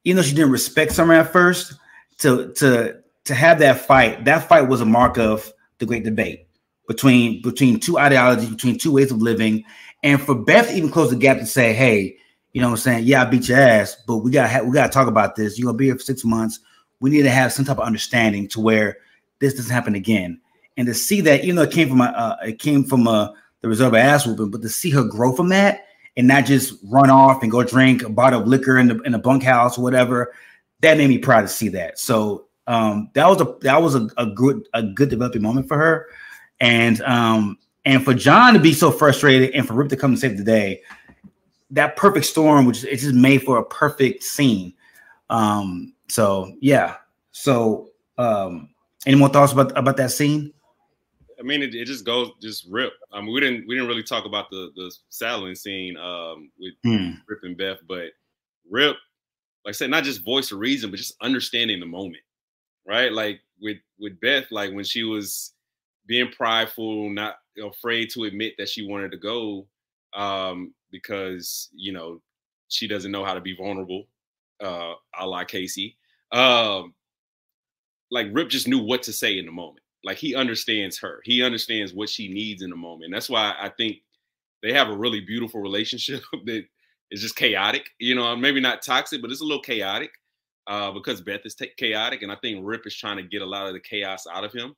even 0.04 0.16
though 0.16 0.22
she 0.22 0.34
didn't 0.34 0.50
respect 0.50 0.92
Summer 0.92 1.14
at 1.14 1.32
first, 1.32 1.74
to 2.18 2.52
to 2.54 3.00
to 3.24 3.34
have 3.34 3.60
that 3.60 3.86
fight, 3.86 4.24
that 4.24 4.48
fight 4.48 4.68
was 4.68 4.80
a 4.80 4.86
mark 4.86 5.18
of 5.18 5.52
the 5.78 5.86
great 5.86 6.04
debate 6.04 6.46
between 6.88 7.40
between 7.42 7.78
two 7.78 7.98
ideologies, 7.98 8.50
between 8.50 8.78
two 8.78 8.92
ways 8.92 9.12
of 9.12 9.22
living, 9.22 9.64
and 10.02 10.20
for 10.20 10.34
Beth 10.34 10.68
to 10.68 10.76
even 10.76 10.90
close 10.90 11.10
the 11.10 11.16
gap 11.16 11.38
to 11.38 11.46
say, 11.46 11.72
"Hey, 11.72 12.16
you 12.52 12.60
know 12.60 12.68
what 12.68 12.74
I'm 12.74 12.78
saying? 12.78 13.04
Yeah, 13.04 13.22
I 13.22 13.24
beat 13.24 13.48
your 13.48 13.58
ass, 13.58 13.96
but 14.06 14.18
we 14.18 14.30
got 14.30 14.50
ha- 14.50 14.62
we 14.62 14.72
got 14.72 14.86
to 14.86 14.92
talk 14.92 15.08
about 15.08 15.36
this. 15.36 15.58
You're 15.58 15.66
gonna 15.66 15.78
be 15.78 15.86
here 15.86 15.94
for 15.96 16.02
six 16.02 16.24
months. 16.24 16.60
We 17.00 17.10
need 17.10 17.22
to 17.22 17.30
have 17.30 17.52
some 17.52 17.64
type 17.64 17.78
of 17.78 17.86
understanding 17.86 18.48
to 18.48 18.60
where 18.60 18.98
this 19.38 19.54
doesn't 19.54 19.72
happen 19.72 19.94
again." 19.94 20.40
And 20.76 20.86
to 20.86 20.94
see 20.94 21.20
that, 21.22 21.44
even 21.44 21.56
though 21.56 21.62
it 21.62 21.72
came 21.72 21.88
from 21.88 22.00
a, 22.00 22.04
uh, 22.04 22.36
it 22.46 22.58
came 22.58 22.84
from 22.84 23.06
a 23.06 23.34
the 23.62 23.68
reserve 23.68 23.94
ass 23.94 24.26
whooping, 24.26 24.50
but 24.50 24.62
to 24.62 24.68
see 24.68 24.90
her 24.90 25.04
grow 25.04 25.34
from 25.34 25.48
that 25.50 25.86
and 26.16 26.26
not 26.26 26.44
just 26.44 26.74
run 26.84 27.08
off 27.08 27.42
and 27.42 27.50
go 27.50 27.62
drink 27.62 28.02
a 28.02 28.08
bottle 28.08 28.42
of 28.42 28.48
liquor 28.48 28.76
in 28.78 28.88
the 28.88 29.00
in 29.02 29.14
a 29.14 29.18
bunkhouse 29.18 29.78
or 29.78 29.82
whatever, 29.82 30.34
that 30.80 30.98
made 30.98 31.08
me 31.08 31.18
proud 31.18 31.42
to 31.42 31.48
see 31.48 31.68
that. 31.68 31.98
So 31.98 32.46
um, 32.66 33.10
that 33.14 33.26
was 33.28 33.40
a 33.40 33.56
that 33.62 33.80
was 33.80 33.94
a, 33.94 34.08
a 34.18 34.26
good 34.26 34.66
a 34.74 34.82
good 34.82 35.08
developing 35.08 35.42
moment 35.42 35.68
for 35.68 35.78
her, 35.78 36.08
and 36.60 37.00
um, 37.02 37.58
and 37.84 38.04
for 38.04 38.14
John 38.14 38.54
to 38.54 38.60
be 38.60 38.72
so 38.72 38.90
frustrated 38.90 39.50
and 39.50 39.66
for 39.66 39.74
Rip 39.74 39.88
to 39.88 39.96
come 39.96 40.12
and 40.12 40.20
save 40.20 40.36
the 40.36 40.44
day, 40.44 40.82
that 41.72 41.96
perfect 41.96 42.26
storm, 42.26 42.66
which 42.66 42.84
it 42.84 42.98
just 42.98 43.14
made 43.14 43.42
for 43.42 43.58
a 43.58 43.64
perfect 43.64 44.22
scene. 44.22 44.72
Um, 45.30 45.94
so 46.08 46.54
yeah. 46.60 46.96
So 47.32 47.88
um, 48.18 48.68
any 49.06 49.16
more 49.16 49.28
thoughts 49.28 49.52
about 49.52 49.76
about 49.76 49.96
that 49.96 50.12
scene? 50.12 50.52
I 51.40 51.42
mean, 51.42 51.62
it, 51.62 51.74
it 51.74 51.86
just 51.86 52.04
goes 52.04 52.30
just 52.40 52.66
rip. 52.70 52.92
I 53.12 53.20
mean, 53.20 53.32
we 53.32 53.40
didn't 53.40 53.66
we 53.66 53.74
didn't 53.74 53.88
really 53.88 54.02
talk 54.02 54.26
about 54.26 54.50
the 54.50 54.70
the 54.76 54.94
saddling 55.08 55.54
scene 55.54 55.96
um, 55.96 56.50
with 56.58 56.74
Hmm. 56.84 57.14
Rip 57.26 57.40
and 57.42 57.56
Beth, 57.56 57.78
but 57.88 58.10
Rip, 58.70 58.96
like 59.64 59.72
I 59.72 59.72
said, 59.72 59.90
not 59.90 60.04
just 60.04 60.24
voice 60.24 60.52
of 60.52 60.60
reason, 60.60 60.90
but 60.90 60.98
just 60.98 61.16
understanding 61.20 61.80
the 61.80 61.86
moment, 61.86 62.22
right? 62.86 63.12
Like 63.12 63.40
with 63.60 63.78
with 63.98 64.20
Beth, 64.20 64.44
like 64.50 64.72
when 64.72 64.84
she 64.84 65.02
was 65.02 65.54
being 66.06 66.30
prideful, 66.30 67.08
not 67.10 67.36
afraid 67.62 68.10
to 68.10 68.24
admit 68.24 68.54
that 68.58 68.68
she 68.68 68.86
wanted 68.86 69.10
to 69.12 69.18
go 69.18 69.66
um, 70.14 70.74
because 70.92 71.70
you 71.74 71.92
know 71.92 72.20
she 72.68 72.86
doesn't 72.86 73.10
know 73.10 73.24
how 73.24 73.34
to 73.34 73.40
be 73.40 73.56
vulnerable, 73.56 74.04
uh, 74.62 74.92
a 75.18 75.26
la 75.26 75.44
Casey. 75.44 75.96
Um, 76.30 76.94
like 78.10 78.28
Rip 78.32 78.48
just 78.48 78.68
knew 78.68 78.78
what 78.78 79.02
to 79.04 79.12
say 79.12 79.38
in 79.38 79.46
the 79.46 79.52
moment. 79.52 79.84
Like 80.04 80.18
he 80.18 80.34
understands 80.34 80.98
her. 81.00 81.20
He 81.24 81.42
understands 81.42 81.92
what 81.92 82.08
she 82.08 82.32
needs 82.32 82.62
in 82.62 82.70
the 82.70 82.76
moment. 82.76 83.12
That's 83.12 83.30
why 83.30 83.54
I 83.58 83.70
think 83.70 83.98
they 84.62 84.72
have 84.72 84.88
a 84.88 84.96
really 84.96 85.20
beautiful 85.20 85.60
relationship 85.60 86.22
that 86.44 86.64
is 87.10 87.22
just 87.22 87.36
chaotic. 87.36 87.88
You 87.98 88.14
know, 88.14 88.36
maybe 88.36 88.60
not 88.60 88.82
toxic, 88.82 89.22
but 89.22 89.30
it's 89.30 89.40
a 89.40 89.44
little 89.44 89.62
chaotic 89.62 90.10
uh, 90.66 90.92
because 90.92 91.20
Beth 91.20 91.40
is 91.44 91.54
ta- 91.54 91.66
chaotic, 91.76 92.22
and 92.22 92.32
I 92.32 92.36
think 92.36 92.60
Rip 92.62 92.86
is 92.86 92.96
trying 92.96 93.16
to 93.16 93.22
get 93.22 93.42
a 93.42 93.46
lot 93.46 93.66
of 93.66 93.72
the 93.72 93.80
chaos 93.80 94.26
out 94.32 94.44
of 94.44 94.52
him. 94.52 94.74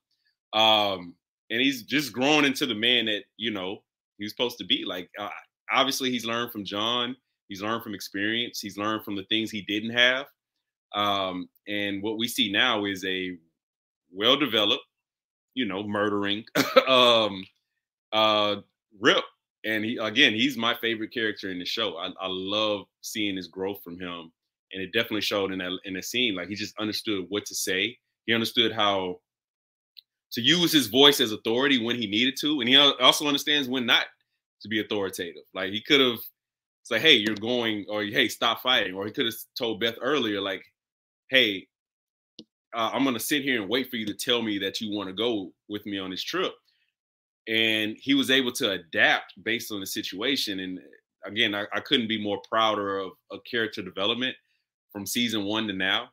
Um, 0.53 1.15
and 1.49 1.61
he's 1.61 1.83
just 1.83 2.13
growing 2.13 2.45
into 2.45 2.65
the 2.65 2.75
man 2.75 3.05
that 3.05 3.23
you 3.37 3.51
know 3.51 3.83
he's 4.17 4.31
supposed 4.31 4.57
to 4.59 4.65
be. 4.65 4.83
Like 4.85 5.09
uh, 5.19 5.29
obviously, 5.71 6.11
he's 6.11 6.25
learned 6.25 6.51
from 6.51 6.65
John. 6.65 7.15
He's 7.47 7.61
learned 7.61 7.83
from 7.83 7.93
experience. 7.93 8.59
He's 8.59 8.77
learned 8.77 9.03
from 9.03 9.15
the 9.15 9.25
things 9.25 9.51
he 9.51 9.61
didn't 9.61 9.91
have. 9.91 10.27
Um, 10.95 11.49
and 11.67 12.01
what 12.01 12.17
we 12.17 12.27
see 12.27 12.51
now 12.51 12.85
is 12.85 13.03
a 13.05 13.37
well-developed, 14.11 14.83
you 15.53 15.65
know, 15.65 15.83
murdering 15.83 16.45
um, 16.87 17.43
uh, 18.13 18.57
Rip. 18.99 19.23
And 19.65 19.83
he 19.83 19.97
again, 19.97 20.33
he's 20.33 20.57
my 20.57 20.75
favorite 20.75 21.11
character 21.11 21.49
in 21.49 21.59
the 21.59 21.65
show. 21.65 21.97
I, 21.97 22.07
I 22.21 22.27
love 22.27 22.85
seeing 23.01 23.35
his 23.35 23.47
growth 23.47 23.81
from 23.83 23.99
him, 23.99 24.31
and 24.71 24.81
it 24.81 24.93
definitely 24.93 25.21
showed 25.21 25.51
in 25.51 25.57
that 25.57 25.71
in 25.85 25.95
the 25.95 26.03
scene. 26.03 26.35
Like 26.35 26.49
he 26.49 26.55
just 26.55 26.77
understood 26.79 27.25
what 27.29 27.47
to 27.47 27.55
say. 27.55 27.97
He 28.27 28.33
understood 28.33 28.71
how 28.71 29.21
to 30.33 30.41
use 30.41 30.71
his 30.71 30.85
voice 30.85 31.19
as 31.19 31.31
authority 31.31 31.83
when 31.83 31.95
he 31.95 32.05
needed 32.05 32.35
to, 32.41 32.59
and 32.59 32.69
he 32.69 32.75
also 32.75 33.25
understands 33.25 33.67
when 33.67 33.87
not 33.87 34.05
to 34.65 34.69
be 34.69 34.81
authoritative. 34.81 35.43
Like 35.53 35.71
he 35.71 35.81
could 35.81 36.01
have 36.01 36.19
said, 36.83 37.01
"Hey, 37.01 37.13
you're 37.13 37.35
going," 37.35 37.85
or 37.87 38.03
"Hey, 38.03 38.27
stop 38.27 38.61
fighting," 38.61 38.95
or 38.95 39.05
he 39.05 39.11
could 39.11 39.25
have 39.25 39.35
told 39.57 39.79
Beth 39.79 39.97
earlier, 40.01 40.41
like, 40.41 40.63
"Hey, 41.29 41.67
uh, 42.73 42.91
I'm 42.93 43.03
gonna 43.03 43.19
sit 43.19 43.43
here 43.43 43.61
and 43.61 43.69
wait 43.69 43.89
for 43.89 43.97
you 43.97 44.05
to 44.07 44.13
tell 44.13 44.41
me 44.41 44.59
that 44.59 44.81
you 44.81 44.91
want 44.91 45.07
to 45.07 45.13
go 45.13 45.53
with 45.69 45.85
me 45.85 45.99
on 45.99 46.11
this 46.11 46.23
trip." 46.23 46.53
And 47.47 47.95
he 47.99 48.15
was 48.15 48.31
able 48.31 48.51
to 48.53 48.71
adapt 48.71 49.33
based 49.43 49.71
on 49.71 49.79
the 49.79 49.85
situation. 49.85 50.59
And 50.59 50.79
again, 51.25 51.53
I, 51.53 51.65
I 51.73 51.79
couldn't 51.79 52.07
be 52.07 52.21
more 52.21 52.41
prouder 52.49 52.97
of, 52.97 53.11
of 53.31 53.41
character 53.49 53.83
development 53.83 54.35
from 54.91 55.05
season 55.05 55.43
one 55.43 55.67
to 55.67 55.73
now. 55.73 56.09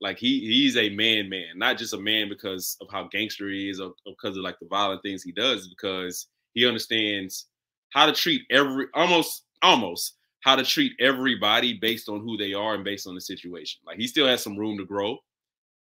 Like 0.00 0.18
he 0.18 0.40
he's 0.40 0.76
a 0.76 0.90
man, 0.90 1.28
man, 1.28 1.56
not 1.56 1.78
just 1.78 1.94
a 1.94 1.98
man 1.98 2.28
because 2.28 2.76
of 2.80 2.88
how 2.90 3.08
gangster 3.08 3.48
he 3.48 3.70
is, 3.70 3.80
or, 3.80 3.92
or 4.06 4.14
because 4.20 4.36
of 4.36 4.44
like 4.44 4.58
the 4.60 4.68
violent 4.68 5.02
things 5.02 5.22
he 5.22 5.32
does, 5.32 5.68
because 5.68 6.28
he 6.52 6.66
understands 6.66 7.46
how 7.92 8.06
to 8.06 8.12
treat 8.12 8.42
every 8.50 8.86
almost 8.94 9.44
almost 9.62 10.14
how 10.40 10.56
to 10.56 10.64
treat 10.64 10.92
everybody 11.00 11.74
based 11.74 12.08
on 12.08 12.20
who 12.20 12.36
they 12.36 12.54
are 12.54 12.74
and 12.74 12.84
based 12.84 13.06
on 13.06 13.14
the 13.14 13.20
situation. 13.20 13.80
Like 13.86 13.98
he 13.98 14.06
still 14.06 14.26
has 14.28 14.42
some 14.42 14.56
room 14.56 14.78
to 14.78 14.84
grow. 14.84 15.18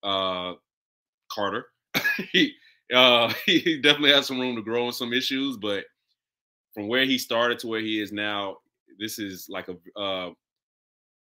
Uh 0.02 0.54
Carter. 1.30 1.66
he 2.32 2.52
uh 2.94 3.32
he 3.46 3.80
definitely 3.80 4.12
has 4.12 4.26
some 4.26 4.40
room 4.40 4.56
to 4.56 4.62
grow 4.62 4.86
on 4.86 4.92
some 4.92 5.12
issues, 5.12 5.56
but 5.56 5.84
from 6.74 6.88
where 6.88 7.04
he 7.04 7.18
started 7.18 7.58
to 7.60 7.68
where 7.68 7.80
he 7.80 8.00
is 8.00 8.12
now, 8.12 8.58
this 8.98 9.18
is 9.18 9.46
like 9.48 9.68
a 9.68 10.00
uh 10.00 10.30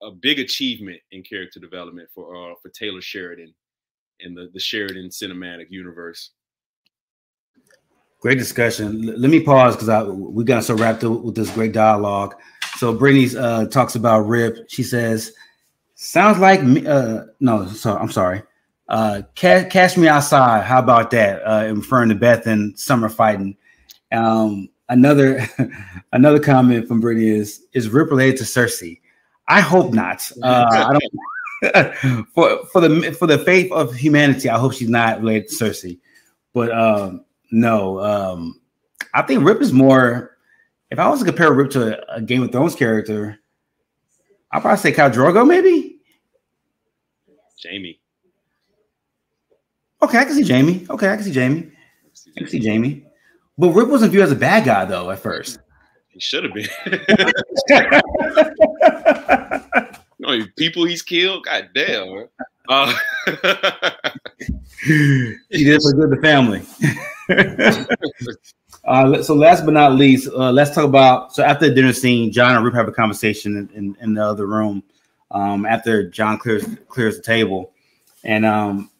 a 0.02 0.10
big 0.10 0.38
achievement 0.38 1.00
in 1.12 1.22
character 1.22 1.60
development 1.60 2.08
for 2.14 2.34
uh 2.34 2.54
for 2.62 2.70
Taylor 2.70 3.02
Sheridan 3.02 3.54
in 4.20 4.34
the, 4.34 4.50
the 4.52 4.60
Sheridan 4.60 5.08
cinematic 5.08 5.66
universe. 5.70 6.32
Great 8.20 8.38
discussion. 8.38 9.08
L- 9.08 9.18
let 9.18 9.30
me 9.30 9.40
pause 9.40 9.76
because 9.76 10.08
we 10.12 10.44
got 10.44 10.64
so 10.64 10.74
wrapped 10.74 11.02
up 11.04 11.22
with 11.22 11.34
this 11.34 11.50
great 11.50 11.72
dialogue. 11.72 12.34
So 12.76 12.94
Brittany 12.94 13.36
uh, 13.36 13.66
talks 13.66 13.94
about 13.94 14.20
Rip. 14.20 14.68
She 14.68 14.82
says, 14.82 15.32
"Sounds 15.94 16.38
like 16.38 16.62
me." 16.62 16.86
Uh, 16.86 17.24
no, 17.40 17.66
so 17.66 17.96
I'm 17.96 18.10
sorry. 18.10 18.42
Uh, 18.88 19.22
ca- 19.36 19.64
cash 19.68 19.96
me 19.96 20.08
outside. 20.08 20.64
How 20.64 20.80
about 20.80 21.10
that? 21.12 21.42
Uh, 21.44 21.72
referring 21.74 22.10
to 22.10 22.14
Beth 22.14 22.46
and 22.46 22.78
Summer 22.78 23.08
fighting. 23.08 23.56
Um, 24.12 24.68
another 24.90 25.46
another 26.12 26.40
comment 26.40 26.88
from 26.88 27.00
Brittany 27.00 27.28
is: 27.28 27.64
Is 27.72 27.88
Rip 27.88 28.10
related 28.10 28.38
to 28.38 28.44
Cersei? 28.44 29.00
I 29.48 29.60
hope 29.60 29.94
not. 29.94 30.30
Uh, 30.42 30.66
I 30.70 30.92
don't. 30.92 31.12
for 32.34 32.64
for 32.66 32.80
the 32.80 33.16
for 33.18 33.26
the 33.26 33.38
faith 33.38 33.72
of 33.72 33.94
humanity, 33.94 34.48
I 34.50 34.58
hope 34.58 34.74
she's 34.74 34.90
not 34.90 35.20
related 35.20 35.48
to 35.48 35.54
Cersei. 35.64 35.98
But 36.52 36.72
um, 36.72 37.24
no, 37.50 38.00
um, 38.00 38.60
I 39.14 39.22
think 39.22 39.44
Rip 39.44 39.60
is 39.60 39.72
more. 39.72 40.36
If 40.90 40.98
I 40.98 41.08
was 41.08 41.20
to 41.20 41.26
compare 41.26 41.52
Rip 41.52 41.70
to 41.72 41.98
a, 41.98 42.16
a 42.16 42.22
Game 42.22 42.42
of 42.42 42.52
Thrones 42.52 42.74
character, 42.74 43.38
I'd 44.52 44.62
probably 44.62 44.78
say 44.78 44.92
Khal 44.92 45.12
Drogo, 45.12 45.46
maybe. 45.46 45.98
Jamie. 47.58 48.00
Okay, 50.02 50.18
I 50.18 50.24
can 50.24 50.34
see 50.34 50.44
Jamie. 50.44 50.86
Okay, 50.88 51.10
I 51.10 51.16
can 51.16 51.24
see 51.24 51.32
Jamie. 51.32 51.70
I 52.36 52.40
can 52.40 52.48
see 52.48 52.58
Jamie. 52.58 53.04
But 53.58 53.70
Rip 53.70 53.88
wasn't 53.88 54.12
viewed 54.12 54.24
as 54.24 54.32
a 54.32 54.36
bad 54.36 54.64
guy 54.64 54.86
though 54.86 55.10
at 55.10 55.18
first. 55.18 55.58
He 56.08 56.20
should 56.20 56.44
have 56.44 56.54
been. 56.54 56.66
you 60.18 60.38
know, 60.38 60.46
people 60.56 60.86
he's 60.86 61.02
killed. 61.02 61.44
God 61.44 61.68
damn. 61.74 62.14
Man. 62.14 62.28
Uh, 62.68 62.94
he 64.86 65.64
did 65.64 65.82
for 65.82 65.92
good 65.92 66.10
the 66.10 66.18
family. 66.22 66.62
uh, 68.84 69.22
so 69.22 69.34
last 69.34 69.64
but 69.64 69.74
not 69.74 69.94
least, 69.94 70.28
uh, 70.32 70.50
let's 70.50 70.74
talk 70.74 70.84
about. 70.84 71.34
So 71.34 71.42
after 71.42 71.68
the 71.68 71.74
dinner 71.74 71.92
scene, 71.92 72.32
John 72.32 72.56
and 72.56 72.64
Rip 72.64 72.74
have 72.74 72.88
a 72.88 72.92
conversation 72.92 73.56
in, 73.56 73.68
in, 73.76 73.96
in 74.00 74.14
the 74.14 74.24
other 74.24 74.46
room. 74.46 74.82
Um, 75.30 75.64
after 75.64 76.08
John 76.08 76.38
clears 76.38 76.66
clears 76.88 77.16
the 77.16 77.22
table, 77.22 77.72
and 78.24 78.44
um, 78.44 78.90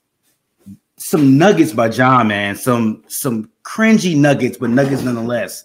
some 0.96 1.38
nuggets 1.38 1.72
by 1.72 1.88
John, 1.88 2.28
man. 2.28 2.54
Some 2.54 3.02
some 3.08 3.50
cringy 3.64 4.16
nuggets, 4.16 4.58
but 4.58 4.70
nuggets 4.70 5.02
nonetheless. 5.02 5.64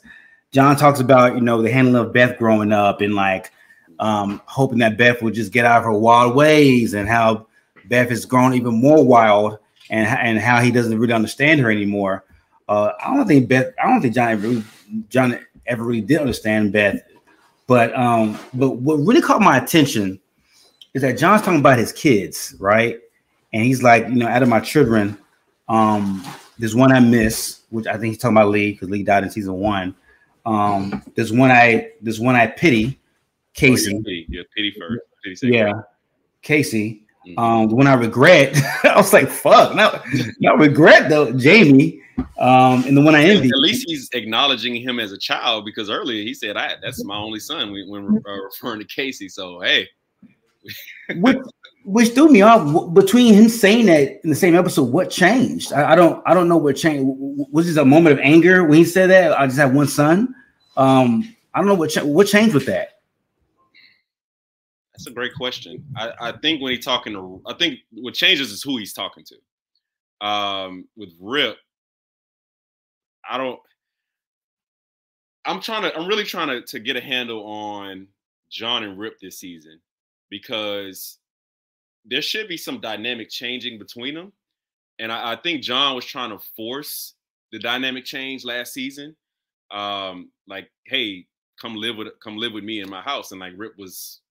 John 0.52 0.76
talks 0.76 1.00
about 1.00 1.36
you 1.36 1.42
know 1.42 1.62
the 1.62 1.72
handling 1.72 2.04
of 2.04 2.14
Beth 2.14 2.38
growing 2.40 2.72
up 2.72 3.02
and 3.02 3.14
like 3.14 3.52
um, 4.00 4.42
hoping 4.46 4.80
that 4.80 4.98
Beth 4.98 5.22
would 5.22 5.34
just 5.34 5.52
get 5.52 5.66
out 5.66 5.80
of 5.80 5.84
her 5.84 5.94
wild 5.94 6.36
ways 6.36 6.94
and 6.94 7.08
how 7.08 7.48
Beth 7.90 8.10
has 8.10 8.26
grown 8.26 8.54
even 8.54 8.74
more 8.74 9.04
wild 9.06 9.60
and 9.90 10.08
and 10.08 10.40
how 10.40 10.62
he 10.62 10.72
doesn't 10.72 10.98
really 10.98 11.14
understand 11.14 11.60
her 11.62 11.70
anymore. 11.70 12.24
Uh, 12.68 12.92
I 13.04 13.16
don't 13.16 13.28
think 13.28 13.48
Beth. 13.48 13.74
I 13.82 13.88
don't 13.88 14.02
think 14.02 14.14
John 14.14 14.30
ever 14.30 14.48
really, 14.48 14.64
John 15.10 15.40
ever 15.68 15.84
really 15.84 16.02
did 16.02 16.20
understand 16.20 16.72
Beth. 16.72 17.02
But 17.68 17.96
um, 17.96 18.38
but 18.54 18.72
what 18.72 18.96
really 18.98 19.22
caught 19.22 19.42
my 19.42 19.58
attention 19.58 20.20
is 20.94 21.02
that 21.02 21.18
John's 21.18 21.42
talking 21.42 21.60
about 21.60 21.78
his 21.78 21.92
kids, 21.92 22.56
right? 22.60 23.00
And 23.54 23.64
he's 23.64 23.84
like, 23.84 24.08
you 24.08 24.16
know, 24.16 24.28
out 24.28 24.44
of 24.44 24.50
my 24.50 24.60
children, 24.60 25.18
um, 25.68 26.24
there's 26.60 26.76
one 26.76 26.92
I 26.92 27.00
miss, 27.00 27.62
which 27.70 27.88
I 27.88 27.94
think 27.94 28.14
he's 28.14 28.18
talking 28.18 28.38
about 28.38 28.50
Lee 28.50 28.72
because 28.72 28.90
Lee 28.90 29.04
died 29.04 29.24
in 29.24 29.30
season 29.30 29.54
one. 29.54 29.96
Um, 30.46 31.04
there's 31.16 31.32
one 31.32 31.52
I 31.52 31.92
there's 32.02 32.20
one 32.20 32.36
I 32.36 32.48
pity, 32.48 33.00
Casey. 33.54 33.96
Oh, 33.96 34.02
yeah, 34.30 34.44
pity, 34.56 34.74
first. 34.78 35.02
Pity 35.24 35.54
yeah, 35.54 35.74
Casey. 36.42 37.05
Mm-hmm. 37.28 37.40
Um, 37.40 37.70
when 37.70 37.88
I 37.88 37.94
regret, 37.94 38.56
I 38.84 38.98
was 38.98 39.12
like, 39.14 39.30
"Fuck!" 39.30 39.76
Not, 39.76 40.06
not 40.40 40.60
regret 40.60 41.10
though, 41.10 41.32
Jamie. 41.34 42.02
Um, 42.38 42.84
and 42.86 42.96
the 42.96 43.02
one 43.02 43.16
I 43.16 43.24
envy. 43.24 43.48
At 43.48 43.60
least 43.60 43.86
he's 43.88 44.10
acknowledging 44.14 44.76
him 44.76 45.00
as 45.00 45.12
a 45.12 45.18
child 45.18 45.66
because 45.66 45.90
earlier 45.90 46.24
he 46.24 46.34
said, 46.34 46.56
"I 46.58 46.76
that's 46.82 47.04
my 47.04 47.18
only 47.18 47.40
son." 47.40 47.72
When 47.72 48.22
uh, 48.28 48.44
referring 48.44 48.80
to 48.80 48.86
Casey, 48.86 49.30
so 49.30 49.60
hey. 49.62 49.88
which, 51.18 51.38
which 51.86 52.10
threw 52.14 52.28
me 52.28 52.42
off 52.42 52.94
between 52.94 53.36
him 53.36 53.48
saying 53.48 53.86
that 53.86 54.20
in 54.24 54.32
the 54.32 54.36
same 54.36 54.56
episode. 54.56 54.92
What 54.92 55.12
changed? 55.12 55.74
I, 55.74 55.92
I 55.92 55.96
don't. 55.96 56.22
I 56.26 56.34
don't 56.34 56.48
know 56.48 56.58
what 56.58 56.76
changed. 56.76 57.06
Was 57.52 57.66
this 57.68 57.78
a 57.78 57.86
moment 57.86 58.14
of 58.14 58.20
anger 58.20 58.64
when 58.64 58.78
he 58.78 58.86
said 58.86 59.10
that? 59.10 59.38
I 59.40 59.46
just 59.46 59.58
have 59.58 59.74
one 59.74 59.88
son. 59.88 60.34
Um, 60.78 61.36
I 61.54 61.60
don't 61.60 61.68
know 61.68 61.76
what 61.76 61.90
cha- 61.90 62.04
what 62.04 62.28
changed 62.28 62.54
with 62.54 62.66
that. 62.68 62.95
That's 64.96 65.08
a 65.08 65.12
great 65.12 65.34
question. 65.34 65.84
I, 65.98 66.14
I 66.22 66.32
think 66.32 66.62
when 66.62 66.74
he's 66.74 66.86
talking 66.86 67.12
to, 67.14 67.42
I 67.46 67.54
think 67.54 67.80
what 67.92 68.14
changes 68.14 68.52
is 68.52 68.64
who 68.64 68.78
he's 68.78 68.94
talking 68.94 69.26
to. 69.26 70.26
Um, 70.26 70.88
with 70.96 71.10
Rip, 71.20 71.58
I 73.30 73.38
don't. 73.38 73.60
I'm 75.44 75.60
trying 75.60 75.82
to. 75.84 75.98
I'm 75.98 76.08
really 76.08 76.24
trying 76.24 76.48
to 76.48 76.62
to 76.62 76.80
get 76.80 76.96
a 76.96 77.02
handle 77.02 77.46
on 77.46 78.08
John 78.50 78.86
and 78.86 78.98
Rip 78.98 79.20
this 79.20 79.38
season 79.38 79.82
because 80.30 81.18
there 82.06 82.22
should 82.22 82.48
be 82.48 82.56
some 82.58 82.80
dynamic 82.80 83.30
changing 83.30 83.78
between 83.78 84.16
them, 84.16 84.32
and 85.00 85.12
I, 85.12 85.34
I 85.34 85.36
think 85.36 85.62
John 85.62 85.94
was 85.94 86.06
trying 86.06 86.30
to 86.30 86.40
force 86.56 87.16
the 87.52 87.60
dynamic 87.60 88.06
change 88.06 88.46
last 88.46 88.74
season. 88.74 89.14
Um, 89.72 90.32
like, 90.48 90.70
hey, 90.86 91.28
come 91.60 91.76
live 91.76 91.98
with 91.98 92.08
come 92.24 92.38
live 92.38 92.54
with 92.54 92.64
me 92.64 92.80
in 92.80 92.90
my 92.90 93.02
house, 93.02 93.32
and 93.34 93.42
like 93.42 93.54
Rip 93.58 93.78
was 93.78 94.22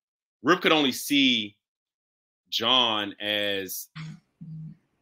Rip 0.44 0.60
could 0.60 0.72
only 0.72 0.92
see 0.92 1.56
John 2.50 3.16
as 3.20 3.88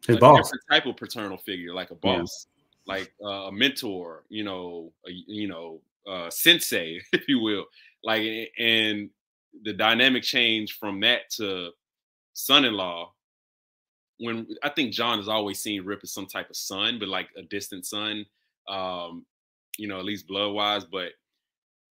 his 0.06 0.16
boss, 0.16 0.50
a 0.50 0.72
type 0.72 0.86
of 0.86 0.96
paternal 0.96 1.36
figure, 1.36 1.74
like 1.74 1.90
a 1.90 1.94
boss 1.94 2.46
like 2.86 3.12
uh, 3.22 3.46
a 3.48 3.52
mentor, 3.52 4.24
you 4.28 4.44
know, 4.44 4.92
a, 5.06 5.10
you 5.10 5.48
know, 5.48 5.80
uh, 6.06 6.30
sensei, 6.30 7.00
if 7.12 7.28
you 7.28 7.40
will. 7.40 7.64
Like, 8.02 8.22
and 8.58 9.10
the 9.62 9.72
dynamic 9.72 10.22
change 10.22 10.78
from 10.78 11.00
that 11.00 11.30
to 11.36 11.70
son-in-law. 12.32 13.12
When 14.18 14.46
I 14.62 14.68
think 14.68 14.92
John 14.92 15.18
has 15.18 15.28
always 15.28 15.58
seen 15.58 15.84
Rip 15.84 16.00
as 16.02 16.12
some 16.12 16.26
type 16.26 16.50
of 16.50 16.56
son, 16.56 16.98
but 16.98 17.08
like 17.08 17.28
a 17.36 17.42
distant 17.42 17.86
son, 17.86 18.24
um, 18.68 19.26
you 19.78 19.88
know, 19.88 19.98
at 19.98 20.04
least 20.04 20.28
blood-wise. 20.28 20.84
But 20.84 21.10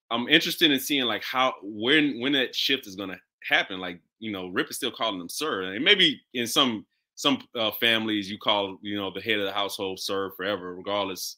I'm 0.09 0.29
interested 0.29 0.71
in 0.71 0.79
seeing 0.79 1.05
like 1.05 1.23
how 1.23 1.55
when 1.61 2.21
when 2.21 2.31
that 2.33 2.55
shift 2.55 2.87
is 2.87 2.95
going 2.95 3.09
to 3.09 3.19
happen. 3.47 3.79
Like, 3.79 3.99
you 4.19 4.31
know, 4.31 4.47
Rip 4.47 4.69
is 4.69 4.77
still 4.77 4.91
calling 4.91 5.19
him 5.19 5.29
sir, 5.29 5.63
and 5.63 5.83
maybe 5.83 6.21
in 6.33 6.47
some 6.47 6.85
some 7.15 7.39
uh, 7.55 7.71
families 7.71 8.29
you 8.31 8.37
call 8.37 8.77
you 8.81 8.97
know 8.97 9.11
the 9.13 9.21
head 9.21 9.39
of 9.39 9.45
the 9.45 9.51
household 9.51 9.99
sir 9.99 10.31
forever, 10.35 10.75
regardless 10.75 11.37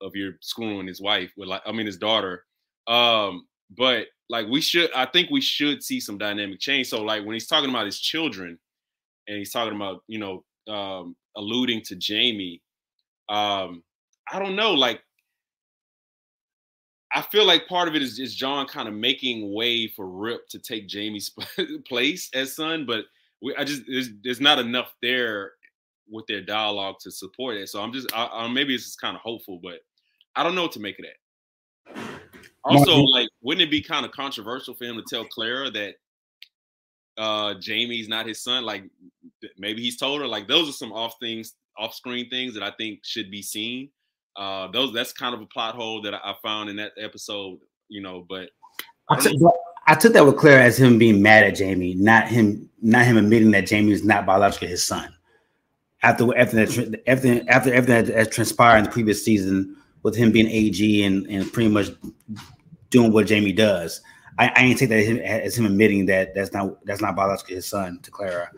of 0.00 0.16
your 0.16 0.32
screwing 0.40 0.86
his 0.86 1.00
wife 1.00 1.30
with 1.36 1.48
like 1.48 1.62
I 1.66 1.72
mean 1.72 1.86
his 1.86 1.98
daughter. 1.98 2.44
Um, 2.86 3.46
but 3.76 4.06
like 4.28 4.46
we 4.48 4.60
should, 4.60 4.90
I 4.94 5.06
think 5.06 5.30
we 5.30 5.40
should 5.40 5.82
see 5.82 6.00
some 6.00 6.18
dynamic 6.18 6.60
change. 6.60 6.88
So 6.88 7.02
like 7.02 7.24
when 7.24 7.34
he's 7.34 7.46
talking 7.46 7.70
about 7.70 7.86
his 7.86 8.00
children, 8.00 8.58
and 9.28 9.36
he's 9.36 9.52
talking 9.52 9.76
about 9.76 10.02
you 10.08 10.18
know 10.18 10.44
um, 10.72 11.16
alluding 11.36 11.82
to 11.82 11.96
Jamie, 11.96 12.62
um, 13.28 13.82
I 14.30 14.38
don't 14.38 14.56
know, 14.56 14.72
like 14.72 15.02
I 17.14 17.22
feel 17.22 17.46
like 17.46 17.68
part 17.68 17.88
of 17.88 17.94
it 17.94 18.02
is 18.02 18.34
John 18.34 18.66
kind 18.66 18.88
of 18.88 18.94
making 18.94 19.52
way 19.52 19.86
for 19.86 20.06
Rip 20.06 20.48
to 20.48 20.58
take 20.58 20.88
Jamie's 20.88 21.30
place 21.88 22.30
as 22.34 22.56
son, 22.56 22.86
but 22.86 23.04
we, 23.42 23.54
I 23.56 23.64
just 23.64 23.82
there's, 23.86 24.10
there's 24.22 24.40
not 24.40 24.58
enough 24.58 24.94
there 25.02 25.52
with 26.10 26.26
their 26.26 26.40
dialogue 26.40 26.96
to 27.00 27.10
support 27.10 27.56
it. 27.56 27.68
So 27.68 27.82
I'm 27.82 27.92
just 27.92 28.12
I, 28.14 28.26
I, 28.26 28.48
maybe 28.48 28.74
it's 28.74 28.84
just 28.84 29.00
kind 29.00 29.16
of 29.16 29.22
hopeful, 29.22 29.58
but 29.62 29.80
I 30.36 30.42
don't 30.42 30.54
know 30.54 30.62
what 30.62 30.72
to 30.72 30.80
make 30.80 30.98
of 30.98 31.04
that. 31.04 32.10
Also, 32.64 32.98
like, 32.98 33.28
wouldn't 33.42 33.62
it 33.62 33.70
be 33.70 33.82
kind 33.82 34.06
of 34.06 34.12
controversial 34.12 34.74
for 34.74 34.84
him 34.84 34.96
to 34.96 35.04
tell 35.08 35.24
Clara 35.24 35.70
that 35.70 35.94
uh 37.18 37.54
Jamie's 37.60 38.08
not 38.08 38.26
his 38.26 38.42
son? 38.42 38.64
Like, 38.64 38.84
maybe 39.58 39.82
he's 39.82 39.96
told 39.96 40.20
her. 40.20 40.26
Like, 40.26 40.48
those 40.48 40.68
are 40.68 40.72
some 40.72 40.92
off 40.92 41.14
things, 41.20 41.54
off 41.76 41.94
screen 41.94 42.30
things 42.30 42.54
that 42.54 42.62
I 42.62 42.70
think 42.78 43.00
should 43.04 43.30
be 43.30 43.42
seen. 43.42 43.90
Uh, 44.36 44.68
those 44.68 44.92
that's 44.92 45.12
kind 45.12 45.34
of 45.34 45.40
a 45.40 45.46
plot 45.46 45.74
hole 45.74 46.00
that 46.02 46.14
I 46.14 46.34
found 46.42 46.70
in 46.70 46.76
that 46.76 46.92
episode. 46.98 47.58
You 47.88 48.00
know, 48.00 48.24
but 48.28 48.50
I, 49.10 49.32
I 49.86 49.94
took 49.94 50.12
that 50.12 50.24
with 50.24 50.36
Claire 50.36 50.60
as 50.60 50.78
him 50.78 50.98
being 50.98 51.20
mad 51.22 51.44
at 51.44 51.56
Jamie, 51.56 51.94
not 51.94 52.28
him, 52.28 52.68
not 52.80 53.04
him 53.04 53.16
admitting 53.16 53.50
that 53.50 53.66
Jamie 53.66 53.92
is 53.92 54.04
not 54.04 54.26
biologically 54.26 54.68
his 54.68 54.82
son. 54.82 55.12
After 56.02 56.36
after 56.36 56.64
that 56.64 57.02
after 57.06 57.42
after 57.48 57.72
everything 57.72 58.06
that, 58.06 58.14
that 58.14 58.32
transpired 58.32 58.78
in 58.78 58.84
the 58.84 58.90
previous 58.90 59.24
season 59.24 59.76
with 60.02 60.16
him 60.16 60.32
being 60.32 60.48
AG 60.48 61.04
and 61.04 61.26
and 61.28 61.52
pretty 61.52 61.70
much 61.70 61.90
doing 62.90 63.12
what 63.12 63.26
Jamie 63.26 63.52
does, 63.52 64.00
I, 64.38 64.48
I 64.48 64.62
ain't 64.64 64.78
take 64.78 64.88
that 64.88 64.98
as 64.98 65.06
him, 65.06 65.18
as 65.18 65.58
him 65.58 65.66
admitting 65.66 66.06
that 66.06 66.34
that's 66.34 66.52
not 66.52 66.84
that's 66.84 67.00
not 67.00 67.14
biologically 67.14 67.56
his 67.56 67.66
son 67.66 68.00
to 68.02 68.10
Clara. 68.10 68.50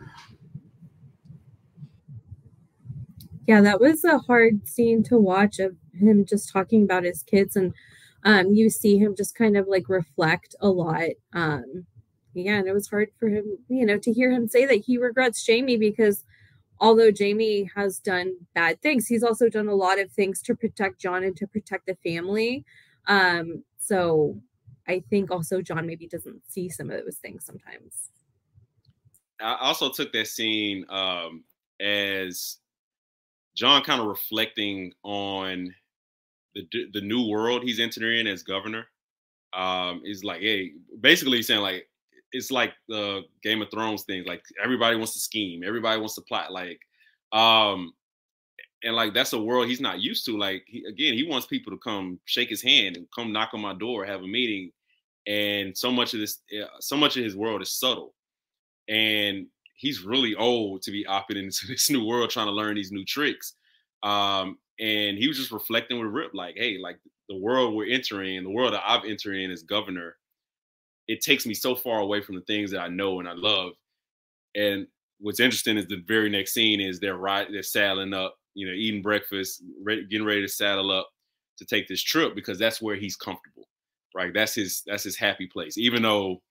Yeah, 3.47 3.61
that 3.61 3.79
was 3.79 4.03
a 4.03 4.17
hard 4.17 4.67
scene 4.67 5.03
to 5.03 5.17
watch 5.17 5.59
of 5.59 5.75
him 5.93 6.25
just 6.25 6.51
talking 6.51 6.83
about 6.83 7.03
his 7.03 7.23
kids 7.23 7.55
and 7.55 7.73
um, 8.23 8.53
you 8.53 8.71
see 8.71 8.97
him 8.97 9.15
just 9.15 9.35
kind 9.35 9.55
of 9.55 9.67
like 9.67 9.87
reflect 9.87 10.55
a 10.59 10.67
lot. 10.67 11.09
Um, 11.33 11.85
yeah, 12.33 12.57
and 12.57 12.67
it 12.67 12.73
was 12.73 12.89
hard 12.89 13.09
for 13.19 13.29
him, 13.29 13.57
you 13.69 13.85
know, 13.85 13.97
to 13.99 14.11
hear 14.11 14.31
him 14.31 14.47
say 14.47 14.65
that 14.65 14.83
he 14.85 14.97
regrets 14.97 15.45
Jamie 15.45 15.77
because 15.77 16.23
although 16.79 17.11
Jamie 17.11 17.69
has 17.75 17.99
done 17.99 18.35
bad 18.53 18.81
things, 18.81 19.07
he's 19.07 19.23
also 19.23 19.47
done 19.47 19.67
a 19.67 19.75
lot 19.75 19.99
of 19.99 20.11
things 20.11 20.41
to 20.41 20.55
protect 20.55 20.99
John 20.99 21.23
and 21.23 21.37
to 21.37 21.47
protect 21.47 21.85
the 21.85 21.95
family. 22.03 22.65
Um, 23.07 23.63
so 23.77 24.41
I 24.87 25.03
think 25.09 25.31
also 25.31 25.61
John 25.61 25.85
maybe 25.85 26.07
doesn't 26.07 26.41
see 26.49 26.67
some 26.69 26.89
of 26.89 27.03
those 27.03 27.17
things 27.17 27.45
sometimes. 27.45 28.09
I 29.39 29.55
also 29.61 29.89
took 29.89 30.11
that 30.13 30.27
scene 30.27 30.85
um, 30.89 31.43
as 31.79 32.57
John 33.55 33.83
kind 33.83 34.01
of 34.01 34.07
reflecting 34.07 34.91
on 35.03 35.73
the 36.53 36.67
the 36.93 37.01
new 37.01 37.27
world 37.27 37.63
he's 37.63 37.79
entering 37.79 38.19
in 38.19 38.27
as 38.27 38.43
governor 38.43 38.87
um, 39.53 40.01
is 40.03 40.23
like, 40.23 40.41
hey, 40.41 40.73
basically 40.99 41.41
saying 41.41 41.61
like 41.61 41.87
it's 42.31 42.51
like 42.51 42.73
the 42.89 43.23
Game 43.43 43.61
of 43.61 43.71
Thrones 43.71 44.03
thing. 44.03 44.25
Like 44.25 44.43
everybody 44.61 44.97
wants 44.97 45.13
to 45.13 45.19
scheme, 45.19 45.63
everybody 45.65 45.99
wants 45.99 46.15
to 46.15 46.21
plot. 46.21 46.51
Like, 46.51 46.79
um, 47.31 47.93
and 48.83 48.95
like 48.95 49.13
that's 49.13 49.33
a 49.33 49.41
world 49.41 49.67
he's 49.67 49.81
not 49.81 50.01
used 50.01 50.25
to. 50.25 50.37
Like 50.37 50.63
he, 50.67 50.83
again, 50.87 51.13
he 51.13 51.23
wants 51.23 51.47
people 51.47 51.71
to 51.71 51.77
come 51.77 52.19
shake 52.25 52.49
his 52.49 52.61
hand 52.61 52.97
and 52.97 53.07
come 53.15 53.31
knock 53.31 53.51
on 53.53 53.61
my 53.61 53.73
door, 53.73 54.05
have 54.05 54.21
a 54.21 54.27
meeting. 54.27 54.71
And 55.27 55.75
so 55.75 55.91
much 55.91 56.13
of 56.13 56.19
this, 56.19 56.39
so 56.79 56.95
much 56.95 57.17
of 57.17 57.23
his 57.23 57.35
world 57.35 57.61
is 57.61 57.71
subtle, 57.71 58.13
and 58.87 59.47
he's 59.75 60.03
really 60.03 60.35
old 60.35 60.81
to 60.83 60.91
be 60.91 61.05
opting 61.05 61.37
into 61.37 61.67
this 61.67 61.89
new 61.89 62.05
world, 62.05 62.29
trying 62.29 62.47
to 62.47 62.51
learn 62.51 62.75
these 62.75 62.91
new 62.91 63.05
tricks. 63.05 63.53
Um, 64.03 64.57
and 64.79 65.17
he 65.17 65.27
was 65.27 65.37
just 65.37 65.51
reflecting 65.51 65.99
with 65.99 66.11
Rip, 66.11 66.33
like, 66.33 66.55
hey, 66.57 66.77
like 66.77 66.99
the 67.29 67.37
world 67.37 67.73
we're 67.73 67.91
entering, 67.91 68.43
the 68.43 68.49
world 68.49 68.73
that 68.73 68.83
I've 68.85 69.05
entered 69.05 69.35
in 69.35 69.51
as 69.51 69.63
governor, 69.63 70.17
it 71.07 71.21
takes 71.21 71.45
me 71.45 71.53
so 71.53 71.75
far 71.75 71.99
away 71.99 72.21
from 72.21 72.35
the 72.35 72.41
things 72.41 72.71
that 72.71 72.81
I 72.81 72.87
know 72.87 73.19
and 73.19 73.27
I 73.27 73.33
love. 73.33 73.73
And 74.55 74.87
what's 75.19 75.39
interesting 75.39 75.77
is 75.77 75.87
the 75.87 76.03
very 76.07 76.29
next 76.29 76.53
scene 76.53 76.81
is 76.81 76.99
they're 76.99 77.17
right, 77.17 77.47
they're 77.49 77.63
saddling 77.63 78.13
up, 78.13 78.35
you 78.53 78.67
know, 78.67 78.73
eating 78.73 79.01
breakfast, 79.01 79.63
getting 79.85 80.25
ready 80.25 80.41
to 80.41 80.47
saddle 80.47 80.91
up 80.91 81.09
to 81.57 81.65
take 81.65 81.87
this 81.87 82.01
trip 82.03 82.35
because 82.35 82.59
that's 82.59 82.81
where 82.81 82.95
he's 82.95 83.15
comfortable, 83.15 83.67
right? 84.13 84.33
That's 84.33 84.55
his 84.55 84.83
that's 84.85 85.03
his 85.03 85.17
happy 85.17 85.47
place. 85.47 85.77
Even 85.77 86.01
though, 86.01 86.41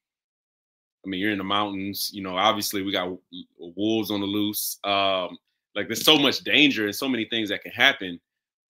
I 1.04 1.08
mean, 1.08 1.20
you're 1.20 1.32
in 1.32 1.38
the 1.38 1.44
mountains, 1.44 2.10
you 2.12 2.22
know. 2.22 2.36
Obviously, 2.36 2.82
we 2.82 2.92
got 2.92 3.16
wolves 3.58 4.10
on 4.10 4.20
the 4.20 4.26
loose. 4.26 4.78
Um, 4.84 5.36
like 5.74 5.88
there's 5.88 6.04
so 6.04 6.18
much 6.18 6.40
danger 6.40 6.84
and 6.84 6.94
so 6.94 7.08
many 7.08 7.26
things 7.26 7.48
that 7.48 7.62
can 7.62 7.72
happen. 7.72 8.20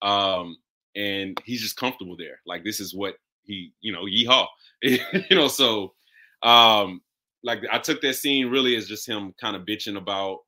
Um, 0.02 0.56
and 0.96 1.40
he's 1.44 1.60
just 1.60 1.76
comfortable 1.76 2.16
there. 2.16 2.40
Like 2.46 2.64
this 2.64 2.80
is 2.80 2.94
what 2.94 3.16
he, 3.42 3.72
you 3.80 3.92
know, 3.92 4.04
yeehaw. 4.04 4.46
you 4.82 5.36
know, 5.36 5.48
so 5.48 5.94
um, 6.42 7.02
like 7.42 7.60
I 7.70 7.78
took 7.78 8.00
that 8.02 8.14
scene 8.14 8.48
really 8.48 8.76
as 8.76 8.88
just 8.88 9.08
him 9.08 9.34
kind 9.40 9.56
of 9.56 9.62
bitching 9.62 9.96
about 9.96 10.40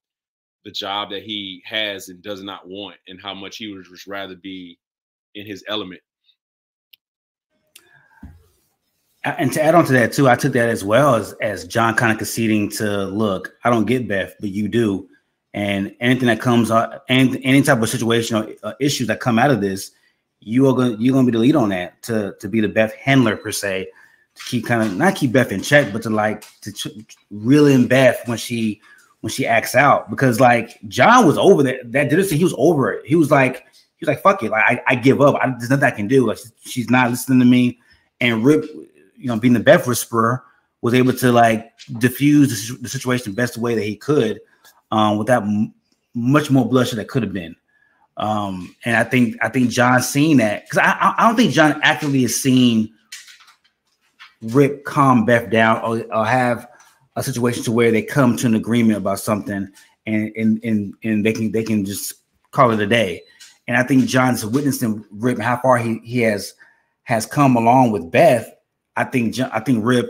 the 0.65 0.71
job 0.71 1.11
that 1.11 1.23
he 1.23 1.63
has 1.65 2.09
and 2.09 2.23
does 2.23 2.43
not 2.43 2.67
want 2.67 2.97
and 3.07 3.21
how 3.23 3.35
much 3.35 3.59
he 3.59 3.73
would 3.73 3.85
just 3.85 4.07
rather 4.07 4.35
be 4.35 4.79
in 5.35 5.47
his 5.47 5.65
element. 5.69 6.01
And 9.39 9.53
to 9.53 9.63
add 9.63 9.75
on 9.75 9.85
to 9.87 9.93
that 9.95 10.13
too, 10.13 10.29
I 10.29 10.37
took 10.37 10.53
that 10.53 10.69
as 10.69 10.85
well 10.85 11.15
as 11.17 11.33
as 11.41 11.67
John 11.67 11.95
kind 11.95 12.13
of 12.13 12.19
conceding 12.19 12.71
to 12.73 13.07
look, 13.07 13.55
I 13.65 13.71
don't 13.71 13.87
get 13.87 14.09
Beth, 14.09 14.35
but 14.41 14.51
you 14.51 14.69
do, 14.69 15.09
and 15.53 15.95
anything 16.01 16.29
that 16.29 16.41
comes 16.41 16.71
up, 16.71 17.05
and 17.09 17.39
any 17.43 17.63
type 17.63 17.83
of 17.83 17.89
situation 17.89 18.37
or 18.37 18.49
uh, 18.63 18.73
issues 18.81 19.09
that 19.09 19.21
come 19.21 19.39
out 19.39 19.51
of 19.51 19.61
this, 19.61 19.91
you 20.41 20.69
are 20.69 20.75
going 20.75 21.01
you're 21.01 21.13
going 21.13 21.27
to 21.27 21.33
be 21.33 21.37
the 21.37 21.43
lead 21.43 21.57
on 21.57 21.71
that 21.71 22.01
to 22.03 22.37
to 22.41 22.49
be 22.49 22.61
the 22.61 22.69
Beth 22.69 22.95
handler 22.95 23.37
per 23.37 23.51
se, 23.51 23.89
to 24.35 24.45
keep 24.45 24.67
kind 24.67 24.83
of 24.83 24.97
not 24.97 25.17
keep 25.17 25.33
Beth 25.33 25.51
in 25.51 25.63
check, 25.63 25.93
but 25.93 26.03
to 26.03 26.11
like 26.11 26.45
to 26.61 26.73
ch- 26.73 26.89
reel 27.31 27.67
in 27.67 27.89
Beth 27.89 28.21
when 28.27 28.39
she 28.39 28.81
when 29.23 29.33
she 29.33 29.45
acts 29.45 29.75
out 29.75 30.09
because 30.09 30.39
like 30.39 30.79
John 30.87 31.27
was 31.27 31.37
over 31.37 31.65
that 31.65 31.91
that 31.93 32.11
did. 32.11 32.31
He 32.31 32.45
was 32.45 32.55
over 32.57 32.93
it. 32.93 33.05
He 33.07 33.17
was 33.17 33.31
like 33.31 33.67
he 33.97 34.05
was 34.05 34.09
like 34.09 34.23
fuck 34.23 34.43
it, 34.45 34.51
like 34.51 34.65
I, 34.65 34.83
I 34.87 34.95
give 34.95 35.21
up. 35.21 35.35
I, 35.37 35.51
there's 35.51 35.71
nothing 35.71 35.85
I 35.85 35.91
can 35.91 36.07
do. 36.07 36.27
Like 36.29 36.39
she's 36.65 36.91
not 36.91 37.11
listening 37.11 37.41
to 37.41 37.45
me. 37.45 37.81
And 38.21 38.45
Rip, 38.45 38.65
you 39.19 39.27
know, 39.27 39.39
being 39.39 39.55
the 39.55 39.61
Beth 39.61 39.87
whisperer, 39.87 40.43
was 40.83 40.95
able 40.95 41.13
to 41.13 41.33
like 41.33 41.73
diffuse 41.99 42.69
the, 42.69 42.79
the 42.83 42.89
situation 42.89 43.33
the 43.33 43.37
best 43.37 43.57
way 43.57 43.75
that 43.75 43.83
he 43.83 43.97
could, 43.97 44.41
um, 44.91 45.19
without 45.19 45.43
m- 45.43 45.75
much 46.15 46.51
more 46.51 46.69
bloodshed 46.69 46.99
that 46.99 47.09
could 47.09 47.23
have 47.23 47.33
been. 47.33 47.57
Um, 48.17 48.75
and 48.85 48.97
I 48.97 49.05
think 49.05 49.37
I 49.43 49.49
think 49.49 49.71
John 49.71 50.01
seen 50.03 50.39
that 50.39 50.65
because 50.65 50.79
I, 50.79 51.15
I 51.19 51.27
don't 51.27 51.37
think 51.37 51.53
John 51.53 51.81
actively 51.83 52.23
has 52.23 52.35
seen 52.35 52.93
Rip 54.43 54.85
calm 54.85 55.25
Beth 55.25 55.51
down 55.51 55.83
or, 55.83 56.05
or 56.15 56.25
have 56.25 56.69
a 57.17 57.23
situation 57.23 57.63
to 57.65 57.73
where 57.73 57.91
they 57.91 58.03
come 58.03 58.37
to 58.37 58.47
an 58.47 58.55
agreement 58.55 58.99
about 58.99 59.21
something 59.21 59.69
and 60.07 60.33
and 60.37 60.65
and, 60.65 60.95
and 61.03 61.27
they 61.27 61.33
can 61.33 61.53
they 61.53 61.63
can 61.63 61.85
just 61.85 62.15
call 62.53 62.71
it 62.71 62.81
a 62.81 62.87
day. 62.87 63.23
And 63.69 63.77
I 63.77 63.83
think 63.83 64.07
John's 64.07 64.47
witnessing 64.47 65.05
Rip 65.11 65.39
how 65.39 65.59
far 65.59 65.77
he, 65.79 65.99
he 66.05 66.21
has 66.21 66.55
has 67.03 67.27
come 67.27 67.57
along 67.57 67.91
with 67.91 68.11
Beth. 68.11 68.51
I 68.97 69.05
think 69.05 69.39
I 69.39 69.61
think 69.61 69.85
Rip, 69.85 70.09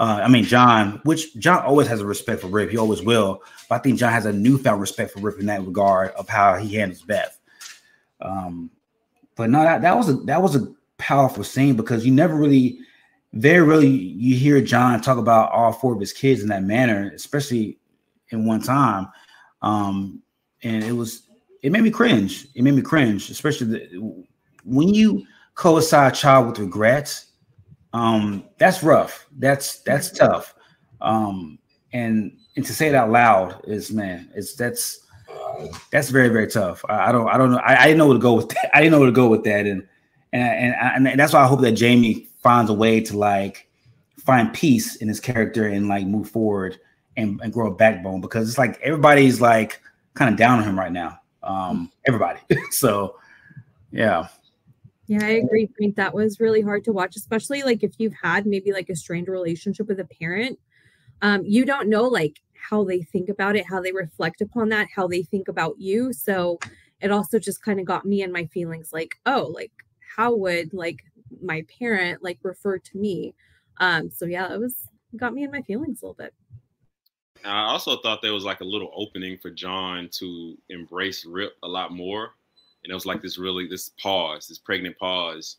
uh, 0.00 0.20
I 0.22 0.28
mean 0.28 0.44
John, 0.44 1.00
which 1.04 1.34
John 1.38 1.64
always 1.64 1.88
has 1.88 2.00
a 2.00 2.06
respect 2.06 2.42
for 2.42 2.48
Rip, 2.48 2.70
he 2.70 2.76
always 2.76 3.02
will. 3.02 3.42
But 3.68 3.76
I 3.76 3.78
think 3.78 3.98
John 3.98 4.12
has 4.12 4.26
a 4.26 4.32
newfound 4.32 4.80
respect 4.80 5.12
for 5.12 5.20
Rip 5.20 5.38
in 5.38 5.46
that 5.46 5.64
regard 5.64 6.10
of 6.12 6.28
how 6.28 6.56
he 6.56 6.74
handles 6.74 7.02
Beth. 7.02 7.38
Um, 8.20 8.70
but 9.36 9.50
no, 9.50 9.62
that, 9.62 9.82
that 9.82 9.96
was 9.96 10.08
a 10.08 10.14
that 10.24 10.42
was 10.42 10.56
a 10.56 10.72
powerful 10.98 11.44
scene 11.44 11.76
because 11.76 12.04
you 12.04 12.12
never 12.12 12.34
really 12.34 12.78
very 13.32 13.66
really 13.66 13.88
you 13.88 14.36
hear 14.36 14.60
John 14.60 15.00
talk 15.00 15.18
about 15.18 15.52
all 15.52 15.72
four 15.72 15.94
of 15.94 16.00
his 16.00 16.12
kids 16.12 16.42
in 16.42 16.48
that 16.48 16.64
manner, 16.64 17.10
especially 17.14 17.78
in 18.30 18.46
one 18.46 18.60
time. 18.60 19.08
Um, 19.62 20.22
and 20.62 20.82
it 20.84 20.92
was 20.92 21.28
it 21.62 21.72
made 21.72 21.82
me 21.82 21.90
cringe. 21.90 22.46
It 22.54 22.62
made 22.62 22.74
me 22.74 22.82
cringe, 22.82 23.30
especially 23.30 23.66
the, 23.66 24.24
when 24.64 24.92
you 24.92 25.24
coincide 25.54 26.12
a 26.12 26.16
child 26.16 26.48
with 26.48 26.58
regrets. 26.58 27.27
Um, 27.92 28.44
that's 28.58 28.82
rough. 28.82 29.26
That's 29.38 29.80
that's 29.80 30.10
tough. 30.10 30.54
Um, 31.00 31.58
and 31.92 32.36
and 32.56 32.66
to 32.66 32.72
say 32.72 32.88
it 32.88 32.94
out 32.94 33.10
loud 33.10 33.60
is 33.66 33.90
man, 33.90 34.30
it's 34.34 34.54
that's 34.54 35.00
that's 35.90 36.10
very 36.10 36.28
very 36.28 36.46
tough. 36.46 36.84
I, 36.88 37.08
I 37.08 37.12
don't 37.12 37.28
I 37.28 37.38
don't 37.38 37.50
know. 37.50 37.58
I, 37.58 37.82
I, 37.82 37.84
didn't 37.86 37.98
know 37.98 38.06
where 38.06 38.16
to 38.16 38.22
go 38.22 38.34
with 38.34 38.48
that. 38.50 38.70
I 38.76 38.80
didn't 38.80 38.92
know 38.92 39.00
where 39.00 39.08
to 39.08 39.12
go 39.12 39.28
with 39.28 39.44
that, 39.44 39.66
and 39.66 39.86
and 40.32 40.74
and, 40.74 41.08
and 41.08 41.20
that's 41.20 41.32
why 41.32 41.42
I 41.42 41.46
hope 41.46 41.60
that 41.62 41.72
Jamie 41.72 42.28
finds 42.42 42.70
a 42.70 42.74
way 42.74 43.00
to 43.00 43.16
like 43.16 43.68
find 44.18 44.52
peace 44.52 44.96
in 44.96 45.08
his 45.08 45.20
character 45.20 45.66
and 45.66 45.88
like 45.88 46.06
move 46.06 46.28
forward 46.28 46.78
and, 47.16 47.40
and 47.42 47.52
grow 47.52 47.72
a 47.72 47.74
backbone 47.74 48.20
because 48.20 48.48
it's 48.48 48.58
like 48.58 48.78
everybody's 48.82 49.40
like 49.40 49.80
kind 50.14 50.30
of 50.30 50.38
down 50.38 50.58
on 50.58 50.64
him 50.64 50.78
right 50.78 50.92
now. 50.92 51.18
Um, 51.42 51.90
everybody. 52.06 52.40
so 52.70 53.16
yeah. 53.90 54.28
Yeah, 55.08 55.24
I 55.24 55.30
agree. 55.30 55.70
Frank. 55.76 55.96
That 55.96 56.14
was 56.14 56.38
really 56.38 56.60
hard 56.60 56.84
to 56.84 56.92
watch, 56.92 57.16
especially 57.16 57.62
like 57.62 57.82
if 57.82 57.92
you've 57.96 58.14
had 58.22 58.46
maybe 58.46 58.72
like 58.72 58.90
a 58.90 58.94
strained 58.94 59.28
relationship 59.28 59.88
with 59.88 60.00
a 60.00 60.04
parent. 60.04 60.58
Um, 61.22 61.44
you 61.44 61.64
don't 61.64 61.88
know 61.88 62.04
like 62.04 62.40
how 62.52 62.84
they 62.84 63.00
think 63.00 63.30
about 63.30 63.56
it, 63.56 63.66
how 63.66 63.80
they 63.80 63.90
reflect 63.90 64.42
upon 64.42 64.68
that, 64.68 64.88
how 64.94 65.08
they 65.08 65.22
think 65.22 65.48
about 65.48 65.76
you. 65.78 66.12
So 66.12 66.58
it 67.00 67.10
also 67.10 67.38
just 67.38 67.62
kind 67.62 67.80
of 67.80 67.86
got 67.86 68.04
me 68.04 68.22
and 68.22 68.32
my 68.32 68.46
feelings 68.46 68.90
like, 68.92 69.16
oh, 69.24 69.50
like 69.54 69.72
how 70.14 70.34
would 70.34 70.74
like 70.74 70.98
my 71.42 71.64
parent 71.78 72.22
like 72.22 72.38
refer 72.42 72.76
to 72.78 72.98
me? 72.98 73.34
Um, 73.78 74.10
so 74.10 74.26
yeah, 74.26 74.52
it 74.52 74.60
was 74.60 74.88
got 75.16 75.32
me 75.32 75.42
in 75.42 75.50
my 75.50 75.62
feelings 75.62 76.02
a 76.02 76.04
little 76.04 76.14
bit. 76.14 76.34
I 77.46 77.64
also 77.64 77.96
thought 78.02 78.20
there 78.20 78.34
was 78.34 78.44
like 78.44 78.60
a 78.60 78.64
little 78.64 78.90
opening 78.94 79.38
for 79.38 79.50
John 79.50 80.10
to 80.18 80.58
embrace 80.68 81.24
Rip 81.24 81.52
a 81.62 81.68
lot 81.68 81.92
more. 81.92 82.32
And 82.84 82.90
it 82.90 82.94
was 82.94 83.06
like 83.06 83.22
this 83.22 83.38
really 83.38 83.66
this 83.66 83.90
pause, 84.00 84.46
this 84.46 84.58
pregnant 84.58 84.98
pause. 84.98 85.56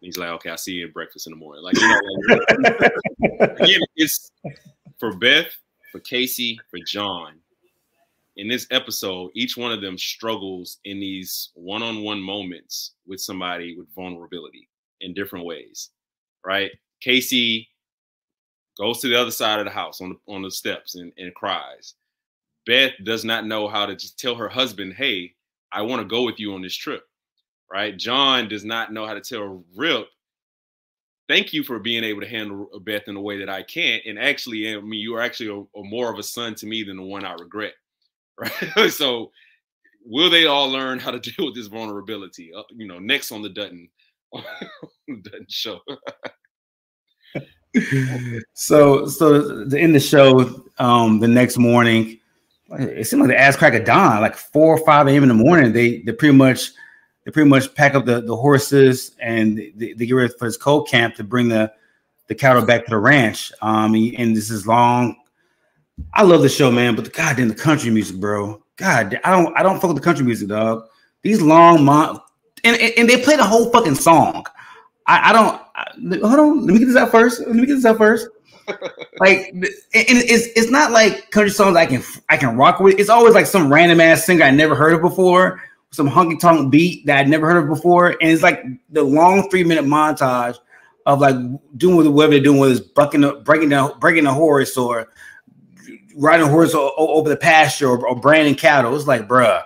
And 0.00 0.06
he's 0.06 0.18
like, 0.18 0.30
okay, 0.30 0.50
I'll 0.50 0.58
see 0.58 0.72
you 0.72 0.86
at 0.86 0.94
breakfast 0.94 1.26
in 1.26 1.32
the 1.32 1.36
morning. 1.36 1.62
Like, 1.62 1.76
you 1.76 1.88
know, 1.88 2.00
like, 3.40 3.60
again, 3.60 3.80
it's 3.96 4.30
for 4.98 5.16
Beth, 5.16 5.54
for 5.92 6.00
Casey, 6.00 6.58
for 6.70 6.78
John. 6.86 7.34
In 8.36 8.48
this 8.48 8.66
episode, 8.70 9.30
each 9.34 9.56
one 9.56 9.70
of 9.70 9.80
them 9.80 9.96
struggles 9.96 10.78
in 10.84 10.98
these 10.98 11.50
one-on-one 11.54 12.20
moments 12.20 12.94
with 13.06 13.20
somebody 13.20 13.76
with 13.78 13.86
vulnerability 13.94 14.68
in 15.00 15.14
different 15.14 15.44
ways. 15.44 15.90
Right? 16.44 16.72
Casey 17.00 17.68
goes 18.76 19.00
to 19.00 19.08
the 19.08 19.20
other 19.20 19.30
side 19.30 19.60
of 19.60 19.66
the 19.66 19.70
house 19.70 20.00
on 20.00 20.10
the 20.10 20.32
on 20.32 20.42
the 20.42 20.50
steps 20.50 20.96
and, 20.96 21.12
and 21.16 21.34
cries. 21.34 21.94
Beth 22.66 22.92
does 23.04 23.24
not 23.24 23.46
know 23.46 23.68
how 23.68 23.86
to 23.86 23.94
just 23.94 24.18
tell 24.18 24.34
her 24.34 24.48
husband, 24.48 24.94
hey, 24.94 25.33
I 25.74 25.82
want 25.82 26.00
to 26.00 26.08
go 26.08 26.22
with 26.22 26.38
you 26.38 26.54
on 26.54 26.62
this 26.62 26.76
trip. 26.76 27.02
Right? 27.70 27.96
John 27.96 28.48
does 28.48 28.64
not 28.64 28.92
know 28.92 29.06
how 29.06 29.14
to 29.14 29.20
tell 29.20 29.64
Rip, 29.74 30.06
thank 31.28 31.52
you 31.52 31.62
for 31.64 31.78
being 31.78 32.04
able 32.04 32.20
to 32.20 32.28
handle 32.28 32.68
Beth 32.80 33.08
in 33.08 33.16
a 33.16 33.20
way 33.20 33.38
that 33.38 33.48
I 33.48 33.62
can't. 33.62 34.02
And 34.06 34.18
actually, 34.18 34.74
I 34.74 34.80
mean, 34.80 35.00
you 35.00 35.14
are 35.16 35.22
actually 35.22 35.48
a, 35.48 35.78
a 35.78 35.82
more 35.82 36.12
of 36.12 36.18
a 36.18 36.22
son 36.22 36.54
to 36.56 36.66
me 36.66 36.82
than 36.82 36.96
the 36.96 37.02
one 37.02 37.24
I 37.24 37.32
regret. 37.34 37.74
Right. 38.36 38.90
so 38.90 39.30
will 40.04 40.28
they 40.28 40.46
all 40.46 40.68
learn 40.68 40.98
how 40.98 41.12
to 41.12 41.20
deal 41.30 41.46
with 41.46 41.54
this 41.54 41.68
vulnerability? 41.68 42.52
Uh, 42.52 42.62
you 42.74 42.88
know, 42.88 42.98
next 42.98 43.30
on 43.30 43.42
the 43.42 43.48
Dutton, 43.48 43.88
Dutton 45.22 45.46
show. 45.48 45.78
so 48.54 49.06
so 49.06 49.62
in 49.72 49.92
the 49.92 50.00
show 50.00 50.64
um 50.78 51.18
the 51.18 51.26
next 51.26 51.58
morning 51.58 52.20
it 52.70 53.06
seemed 53.06 53.20
like 53.20 53.28
the 53.28 53.38
ass 53.38 53.56
crack 53.56 53.74
of 53.74 53.84
dawn 53.84 54.20
like 54.20 54.36
four 54.36 54.76
or 54.76 54.84
five 54.84 55.06
a.m 55.06 55.22
in 55.22 55.28
the 55.28 55.34
morning 55.34 55.72
they 55.72 55.98
they 56.02 56.12
pretty 56.12 56.34
much 56.34 56.72
they 57.24 57.30
pretty 57.30 57.48
much 57.48 57.74
pack 57.74 57.94
up 57.94 58.04
the, 58.04 58.20
the 58.20 58.36
horses 58.36 59.14
and 59.20 59.58
they, 59.76 59.92
they 59.92 60.06
get 60.06 60.12
ready 60.12 60.32
for 60.38 60.48
this 60.48 60.56
cold 60.56 60.88
camp 60.88 61.14
to 61.14 61.24
bring 61.24 61.48
the 61.48 61.70
the 62.28 62.34
cattle 62.34 62.64
back 62.64 62.84
to 62.84 62.90
the 62.90 62.98
ranch 62.98 63.52
um 63.62 63.94
and 63.94 64.36
this 64.36 64.50
is 64.50 64.66
long 64.66 65.16
i 66.14 66.22
love 66.22 66.42
the 66.42 66.48
show 66.48 66.70
man 66.70 66.94
but 66.96 67.04
the 67.04 67.10
goddamn 67.10 67.48
the 67.48 67.54
country 67.54 67.90
music 67.90 68.16
bro 68.16 68.62
god 68.76 69.18
i 69.24 69.30
don't 69.30 69.56
i 69.56 69.62
don't 69.62 69.80
fuck 69.80 69.88
with 69.88 69.96
the 69.96 70.02
country 70.02 70.24
music 70.24 70.48
dog 70.48 70.84
these 71.22 71.40
long 71.40 71.84
mon- 71.84 72.20
and, 72.64 72.76
and 72.96 73.08
they 73.08 73.22
play 73.22 73.36
the 73.36 73.44
whole 73.44 73.70
fucking 73.70 73.94
song 73.94 74.44
I, 75.06 75.30
I 75.30 75.32
don't. 75.32 75.60
I, 75.74 76.26
hold 76.26 76.38
on. 76.40 76.66
Let 76.66 76.72
me 76.72 76.78
get 76.78 76.86
this 76.86 76.96
out 76.96 77.10
first. 77.10 77.40
Let 77.40 77.54
me 77.54 77.66
get 77.66 77.74
this 77.74 77.84
out 77.84 77.98
first. 77.98 78.28
Like, 79.18 79.50
and 79.52 79.64
it's 79.92 80.48
it's 80.56 80.70
not 80.70 80.90
like 80.90 81.30
country 81.30 81.50
songs 81.50 81.76
I 81.76 81.86
can 81.86 82.02
I 82.28 82.36
can 82.36 82.56
rock 82.56 82.80
with. 82.80 82.98
It's 82.98 83.10
always 83.10 83.34
like 83.34 83.46
some 83.46 83.72
random 83.72 84.00
ass 84.00 84.24
singer 84.24 84.44
I 84.44 84.50
never 84.50 84.74
heard 84.74 84.94
of 84.94 85.00
before, 85.00 85.60
some 85.90 86.08
honky 86.08 86.38
tonk 86.38 86.70
beat 86.70 87.06
that 87.06 87.18
I 87.18 87.28
never 87.28 87.50
heard 87.50 87.62
of 87.62 87.68
before, 87.68 88.10
and 88.20 88.30
it's 88.30 88.42
like 88.42 88.64
the 88.90 89.02
long 89.02 89.48
three 89.50 89.64
minute 89.64 89.84
montage 89.84 90.56
of 91.06 91.20
like 91.20 91.36
doing 91.76 92.12
whatever 92.12 92.32
they're 92.32 92.42
doing 92.42 92.58
with 92.58 92.70
is 92.70 92.80
bucking, 92.80 93.42
breaking 93.44 93.68
down, 93.68 93.98
breaking 93.98 94.26
a 94.26 94.32
horse 94.32 94.76
or 94.76 95.08
riding 96.16 96.46
a 96.46 96.50
horse 96.50 96.74
over 96.74 97.28
the 97.28 97.36
pasture 97.36 97.88
or, 97.88 98.06
or 98.06 98.18
branding 98.18 98.54
cattle. 98.54 98.94
It's 98.96 99.06
like, 99.06 99.28
bruh, 99.28 99.62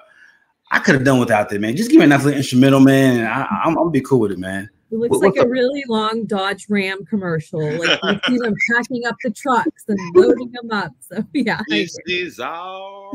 I 0.70 0.78
could 0.80 0.94
have 0.94 1.04
done 1.04 1.20
without 1.20 1.48
that, 1.48 1.60
man. 1.60 1.76
Just 1.76 1.90
give 1.90 1.98
me 1.98 2.04
enough 2.04 2.26
instrumental, 2.26 2.80
man. 2.80 3.26
I, 3.26 3.46
I'm 3.64 3.74
gonna 3.74 3.90
be 3.90 4.00
cool 4.00 4.20
with 4.20 4.32
it, 4.32 4.38
man. 4.38 4.68
It 4.90 4.96
looks 4.96 5.18
what, 5.18 5.36
like 5.36 5.44
a 5.44 5.48
really 5.48 5.84
long 5.86 6.24
Dodge 6.24 6.66
Ram 6.70 7.04
commercial. 7.04 7.60
Like 7.60 8.00
you 8.02 8.20
see 8.26 8.38
them 8.38 8.54
packing 8.74 9.04
up 9.06 9.16
the 9.22 9.30
trucks 9.30 9.84
and 9.86 9.98
loading 10.14 10.50
them 10.52 10.70
up. 10.70 10.92
So 11.00 11.22
yeah. 11.34 11.60
This 11.68 11.96
is 12.06 12.40
our 12.40 13.12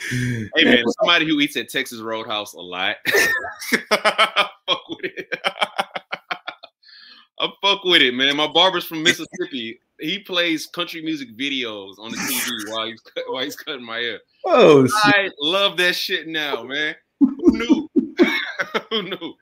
Hey 0.00 0.64
man, 0.64 0.84
somebody 1.00 1.26
who 1.26 1.40
eats 1.40 1.56
at 1.56 1.68
Texas 1.68 2.00
Roadhouse 2.00 2.54
a 2.54 2.60
lot. 2.60 2.96
fuck 3.06 4.88
with 4.88 5.12
it. 5.16 5.28
I 7.38 7.48
fuck 7.60 7.84
with 7.84 8.02
it, 8.02 8.14
man. 8.14 8.36
My 8.36 8.46
barber's 8.46 8.84
from 8.84 9.02
Mississippi. 9.02 9.80
He 9.98 10.20
plays 10.20 10.66
country 10.66 11.02
music 11.02 11.36
videos 11.36 11.98
on 11.98 12.12
the 12.12 12.18
TV 12.18 12.70
while 12.70 12.86
he's 12.86 13.02
while 13.28 13.42
he's 13.42 13.56
cutting 13.56 13.84
my 13.84 13.98
hair. 13.98 14.20
Oh, 14.44 14.86
I 14.94 15.30
love 15.40 15.76
that 15.78 15.96
shit 15.96 16.28
now, 16.28 16.62
man. 16.62 16.94
Who 17.18 17.34
knew? 17.48 17.90
Who 18.90 19.02
knew? 19.02 19.34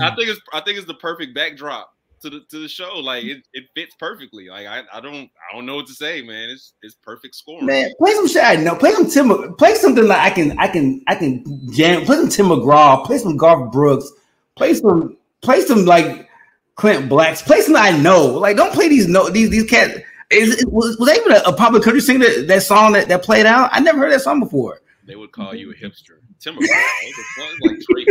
I 0.00 0.10
mm. 0.10 0.16
think 0.16 0.28
it's 0.28 0.40
I 0.52 0.60
think 0.60 0.78
it's 0.78 0.86
the 0.86 0.94
perfect 0.94 1.34
backdrop 1.34 1.94
to 2.22 2.30
the 2.30 2.40
to 2.50 2.58
the 2.58 2.68
show. 2.68 2.98
Like 2.98 3.24
it, 3.24 3.44
it 3.52 3.64
fits 3.74 3.94
perfectly. 3.98 4.48
Like 4.48 4.66
I, 4.66 4.82
I 4.92 5.00
don't 5.00 5.30
I 5.50 5.54
don't 5.54 5.66
know 5.66 5.76
what 5.76 5.86
to 5.86 5.92
say, 5.92 6.22
man. 6.22 6.50
It's 6.50 6.74
it's 6.82 6.94
perfect 6.94 7.34
scoring. 7.34 7.66
Man, 7.66 7.90
play 7.98 8.12
some 8.14 8.28
shit. 8.28 8.44
I 8.44 8.56
know. 8.56 8.74
Play 8.74 8.92
some 8.92 9.08
Tim. 9.08 9.54
Play 9.54 9.74
something 9.74 10.06
like 10.06 10.18
I 10.18 10.30
can 10.30 10.58
I 10.58 10.68
can 10.68 11.02
I 11.06 11.14
can 11.14 11.44
jam. 11.72 12.04
Play 12.04 12.16
some 12.16 12.28
Tim 12.28 12.46
McGraw. 12.46 13.04
Play 13.04 13.18
some 13.18 13.36
Garth 13.36 13.72
Brooks. 13.72 14.10
Play 14.56 14.74
some 14.74 15.16
play 15.42 15.60
some 15.60 15.84
like 15.84 16.28
Clint 16.76 17.08
Black's 17.08 17.42
play 17.42 17.60
something 17.60 17.82
I 17.82 17.96
know. 17.96 18.26
Like, 18.26 18.56
don't 18.56 18.72
play 18.72 18.88
these 18.88 19.06
no 19.06 19.28
these 19.30 19.50
these 19.50 19.68
cats. 19.68 20.00
Is, 20.30 20.64
was, 20.66 20.96
was 20.98 21.08
that 21.08 21.18
even 21.18 21.32
a, 21.32 21.40
a 21.46 21.52
popular 21.52 21.84
country 21.84 22.00
singer 22.00 22.18
that, 22.24 22.46
that 22.48 22.62
song 22.62 22.92
that, 22.92 23.08
that 23.08 23.22
played 23.22 23.46
out? 23.46 23.68
I 23.72 23.80
never 23.80 23.98
heard 23.98 24.12
that 24.12 24.22
song 24.22 24.40
before. 24.40 24.80
They 25.06 25.14
would 25.14 25.30
call 25.32 25.54
you 25.54 25.70
a 25.70 25.74
hipster. 25.74 26.18
Timberlake. 26.40 26.70
like 26.70 28.08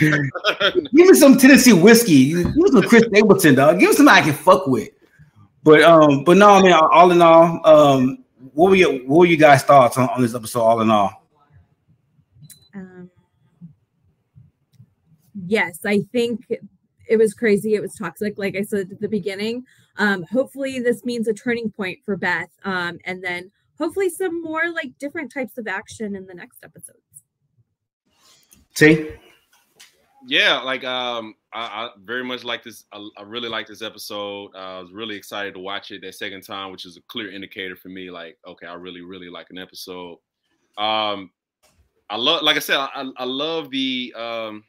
Give 0.00 0.90
me 0.92 1.14
some 1.14 1.38
Tennessee 1.38 1.72
whiskey. 1.72 2.32
Give 2.32 2.56
me 2.56 2.70
some 2.70 2.82
Chris 2.82 3.04
Stapleton, 3.08 3.54
dog. 3.54 3.78
Give 3.78 3.90
me 3.90 3.96
something 3.96 4.14
I 4.14 4.20
can 4.22 4.34
fuck 4.34 4.66
with. 4.66 4.90
But 5.62 5.82
um, 5.82 6.24
but 6.24 6.36
no, 6.36 6.50
I 6.50 6.62
mean, 6.62 6.72
all 6.72 7.10
in 7.10 7.20
all, 7.20 7.60
um, 7.66 8.24
what 8.54 8.70
were 8.70 8.76
your 8.76 8.92
what 9.00 9.18
were 9.18 9.26
you 9.26 9.36
guys' 9.36 9.62
thoughts 9.62 9.98
on, 9.98 10.08
on 10.10 10.22
this 10.22 10.34
episode? 10.34 10.60
All 10.60 10.80
in 10.80 10.90
all, 10.90 11.26
Um, 12.74 13.10
yes, 15.46 15.80
I 15.84 16.02
think 16.12 16.46
it 17.08 17.16
was 17.16 17.34
crazy. 17.34 17.74
It 17.74 17.82
was 17.82 17.94
toxic, 17.94 18.38
like 18.38 18.56
I 18.56 18.62
said 18.62 18.92
at 18.92 19.00
the 19.00 19.08
beginning. 19.08 19.64
Um, 19.98 20.24
hopefully, 20.24 20.78
this 20.78 21.04
means 21.04 21.26
a 21.26 21.32
turning 21.32 21.70
point 21.70 21.98
for 22.04 22.16
Beth, 22.16 22.50
um, 22.64 22.98
and 23.04 23.22
then 23.22 23.50
hopefully 23.78 24.08
some 24.08 24.42
more 24.42 24.70
like 24.70 24.96
different 24.98 25.32
types 25.32 25.58
of 25.58 25.66
action 25.66 26.14
in 26.14 26.26
the 26.26 26.34
next 26.34 26.64
episodes. 26.64 27.05
T. 28.76 29.10
Yeah, 30.28 30.60
like 30.60 30.84
um, 30.84 31.34
I, 31.52 31.60
I 31.60 31.90
very 32.04 32.24
much 32.24 32.44
like 32.44 32.62
this. 32.62 32.84
I, 32.92 33.08
I 33.16 33.22
really 33.22 33.48
like 33.48 33.66
this 33.66 33.80
episode. 33.80 34.50
Uh, 34.54 34.78
I 34.78 34.80
was 34.80 34.92
really 34.92 35.16
excited 35.16 35.54
to 35.54 35.60
watch 35.60 35.90
it 35.92 36.02
that 36.02 36.14
second 36.14 36.42
time, 36.42 36.72
which 36.72 36.84
is 36.84 36.96
a 36.96 37.02
clear 37.02 37.30
indicator 37.30 37.76
for 37.76 37.88
me. 37.88 38.10
Like, 38.10 38.36
okay, 38.46 38.66
I 38.66 38.74
really, 38.74 39.02
really 39.02 39.30
like 39.30 39.46
an 39.50 39.58
episode. 39.58 40.18
Um, 40.76 41.30
I 42.10 42.16
love, 42.16 42.42
like 42.42 42.56
I 42.56 42.60
said, 42.60 42.76
I, 42.76 43.10
I 43.16 43.24
love 43.24 43.70
the 43.70 44.12
um, 44.16 44.64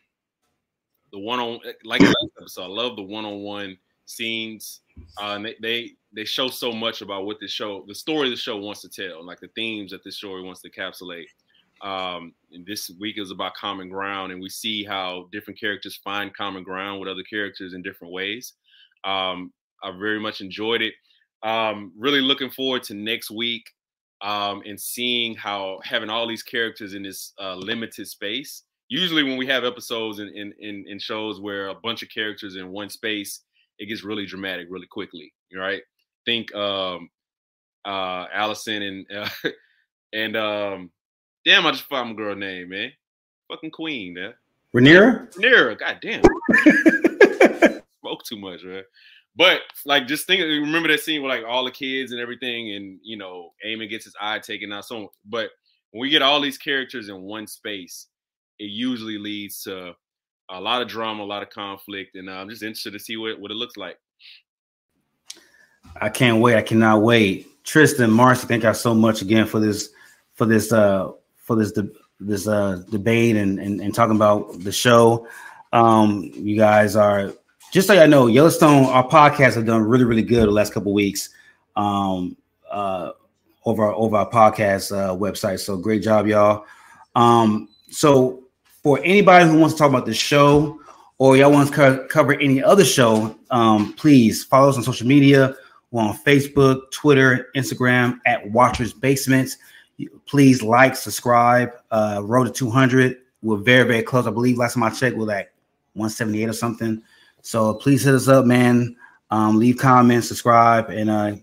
the 1.11 1.19
one 1.19 1.39
on 1.39 1.59
like 1.83 2.01
episode. 2.39 2.63
I 2.63 2.67
love 2.67 2.95
the 2.95 3.03
one 3.03 3.25
on 3.25 3.39
one 3.39 3.77
scenes. 4.05 4.81
Uh, 5.21 5.35
and 5.35 5.45
they, 5.45 5.55
they 5.61 5.91
they 6.13 6.25
show 6.25 6.47
so 6.47 6.71
much 6.71 7.01
about 7.01 7.25
what 7.25 7.39
this 7.39 7.51
show, 7.51 7.83
the 7.87 7.95
story 7.95 8.29
the 8.29 8.35
show 8.35 8.57
wants 8.57 8.81
to 8.81 8.89
tell, 8.89 9.25
like 9.25 9.39
the 9.39 9.49
themes 9.49 9.91
that 9.91 10.03
this 10.03 10.17
story 10.17 10.43
wants 10.43 10.61
to 10.61 10.69
encapsulate. 10.69 11.25
Um, 11.81 12.33
and 12.51 12.65
this 12.65 12.89
week 12.99 13.17
is 13.17 13.31
about 13.31 13.53
common 13.55 13.89
ground, 13.89 14.31
and 14.31 14.41
we 14.41 14.49
see 14.49 14.83
how 14.83 15.27
different 15.31 15.59
characters 15.59 15.99
find 16.03 16.35
common 16.35 16.63
ground 16.63 16.99
with 16.99 17.09
other 17.09 17.23
characters 17.23 17.73
in 17.73 17.81
different 17.81 18.13
ways. 18.13 18.53
Um, 19.03 19.53
I 19.83 19.91
very 19.97 20.19
much 20.19 20.41
enjoyed 20.41 20.81
it. 20.81 20.93
Um, 21.43 21.91
really 21.97 22.21
looking 22.21 22.49
forward 22.49 22.83
to 22.83 22.93
next 22.93 23.29
week 23.29 23.63
um, 24.21 24.63
and 24.65 24.79
seeing 24.79 25.35
how 25.35 25.79
having 25.83 26.09
all 26.09 26.27
these 26.27 26.43
characters 26.43 26.93
in 26.93 27.03
this 27.03 27.33
uh, 27.39 27.55
limited 27.55 28.07
space. 28.07 28.63
Usually, 28.89 29.23
when 29.23 29.37
we 29.37 29.45
have 29.47 29.65
episodes 29.65 30.19
in, 30.19 30.29
in, 30.29 30.85
in 30.87 30.97
shows 30.97 31.41
where 31.41 31.67
a 31.67 31.75
bunch 31.75 32.03
of 32.03 32.09
characters 32.09 32.55
in 32.55 32.71
one 32.71 32.89
space, 32.89 33.41
it 33.79 33.87
gets 33.87 34.03
really 34.03 34.25
dramatic 34.25 34.67
really 34.69 34.87
quickly. 34.87 35.33
Right? 35.53 35.81
Think 36.25 36.53
um, 36.55 37.09
uh, 37.85 38.27
Alicent 38.27 38.87
and 38.87 39.05
uh, 39.15 39.29
and 40.13 40.35
um, 40.35 40.91
Damn, 41.47 41.65
I 41.65 41.71
just 41.71 41.85
found 41.85 42.09
my 42.09 42.15
girl 42.15 42.35
name, 42.35 42.67
man. 42.67 42.91
Fucking 43.47 43.71
queen, 43.71 44.15
man. 44.15 44.33
Rhaenyra? 44.75 45.33
Rhaenyra, 45.33 45.79
god 45.79 45.99
damn. 46.01 46.21
Smoke 48.01 48.23
too 48.25 48.37
much, 48.37 48.65
man. 48.65 48.83
But 49.33 49.61
like 49.85 50.07
just 50.07 50.27
think 50.27 50.41
remember 50.41 50.89
that 50.89 50.99
scene 50.99 51.23
with 51.23 51.29
like 51.29 51.45
all 51.47 51.63
the 51.63 51.71
kids 51.71 52.11
and 52.11 52.19
everything, 52.19 52.73
and 52.73 52.99
you 53.01 53.15
know, 53.15 53.53
Aemond 53.65 53.89
gets 53.89 54.03
his 54.03 54.15
eye 54.19 54.39
taken 54.39 54.73
out. 54.73 54.83
So 54.83 55.13
but 55.23 55.51
when 55.91 56.01
we 56.01 56.09
get 56.09 56.21
all 56.21 56.41
these 56.41 56.57
characters 56.57 57.07
in 57.07 57.21
one 57.21 57.47
space, 57.47 58.07
it 58.59 58.65
usually 58.65 59.17
leads 59.17 59.63
to 59.63 59.93
a 60.49 60.59
lot 60.59 60.81
of 60.81 60.89
drama, 60.89 61.23
a 61.23 61.25
lot 61.25 61.43
of 61.43 61.49
conflict, 61.49 62.17
and 62.17 62.29
uh, 62.29 62.33
I'm 62.33 62.49
just 62.49 62.61
interested 62.61 62.91
to 62.91 62.99
see 62.99 63.15
what, 63.15 63.39
what 63.39 63.51
it 63.51 63.57
looks 63.57 63.77
like. 63.77 63.97
I 66.01 66.09
can't 66.09 66.41
wait. 66.41 66.57
I 66.57 66.61
cannot 66.61 67.03
wait. 67.03 67.63
Tristan, 67.63 68.11
Marcy, 68.11 68.47
thank 68.47 68.63
you 68.63 68.73
so 68.73 68.93
much 68.93 69.21
again 69.21 69.45
for 69.45 69.61
this 69.61 69.91
for 70.33 70.45
this 70.45 70.73
uh 70.73 71.13
for 71.47 71.55
this 71.55 71.71
de- 71.71 71.89
this 72.19 72.47
uh, 72.47 72.83
debate 72.91 73.35
and, 73.35 73.57
and, 73.59 73.79
and 73.79 73.95
talking 73.95 74.15
about 74.15 74.59
the 74.59 74.71
show. 74.71 75.27
Um, 75.73 76.29
you 76.33 76.57
guys 76.57 76.95
are 76.95 77.33
just 77.71 77.87
so 77.87 77.99
I 77.99 78.05
know, 78.05 78.27
Yellowstone. 78.27 78.85
Our 78.85 79.07
podcasts 79.07 79.55
have 79.55 79.65
done 79.65 79.81
really 79.81 80.03
really 80.03 80.21
good 80.21 80.47
the 80.47 80.51
last 80.51 80.73
couple 80.73 80.93
weeks 80.93 81.29
um, 81.75 82.35
uh, 82.69 83.11
over 83.65 83.85
our, 83.85 83.93
over 83.93 84.17
our 84.17 84.29
podcast 84.29 84.95
uh, 84.95 85.15
website. 85.15 85.59
So 85.59 85.77
great 85.77 86.03
job, 86.03 86.27
y'all. 86.27 86.65
Um, 87.15 87.69
so 87.89 88.43
for 88.83 88.99
anybody 89.03 89.49
who 89.49 89.57
wants 89.59 89.75
to 89.75 89.79
talk 89.79 89.89
about 89.89 90.05
the 90.05 90.13
show 90.13 90.79
or 91.17 91.35
y'all 91.35 91.51
want 91.51 91.69
to 91.69 91.73
co- 91.75 92.07
cover 92.07 92.33
any 92.33 92.61
other 92.61 92.85
show, 92.85 93.35
um, 93.49 93.93
please 93.93 94.43
follow 94.43 94.69
us 94.69 94.77
on 94.77 94.83
social 94.83 95.07
media. 95.07 95.55
We're 95.91 96.03
on 96.03 96.17
Facebook, 96.17 96.91
Twitter, 96.91 97.47
Instagram 97.55 98.19
at 98.25 98.49
Watchers 98.51 98.93
Basements. 98.93 99.57
Please 100.25 100.61
like, 100.61 100.95
subscribe. 100.95 101.71
Uh, 101.91 102.21
road 102.23 102.45
to 102.45 102.51
200. 102.51 103.17
We're 103.41 103.57
very, 103.57 103.87
very 103.87 104.03
close. 104.03 104.27
I 104.27 104.31
believe 104.31 104.57
last 104.57 104.75
time 104.75 104.83
I 104.83 104.89
checked, 104.89 105.17
we're 105.17 105.25
like 105.25 105.51
178 105.93 106.49
or 106.49 106.53
something. 106.53 107.01
So 107.41 107.73
please 107.75 108.03
hit 108.03 108.13
us 108.13 108.27
up, 108.27 108.45
man. 108.45 108.95
Um, 109.29 109.57
leave 109.57 109.77
comments, 109.77 110.27
subscribe, 110.27 110.89
and 110.89 111.09
uh, 111.09 111.35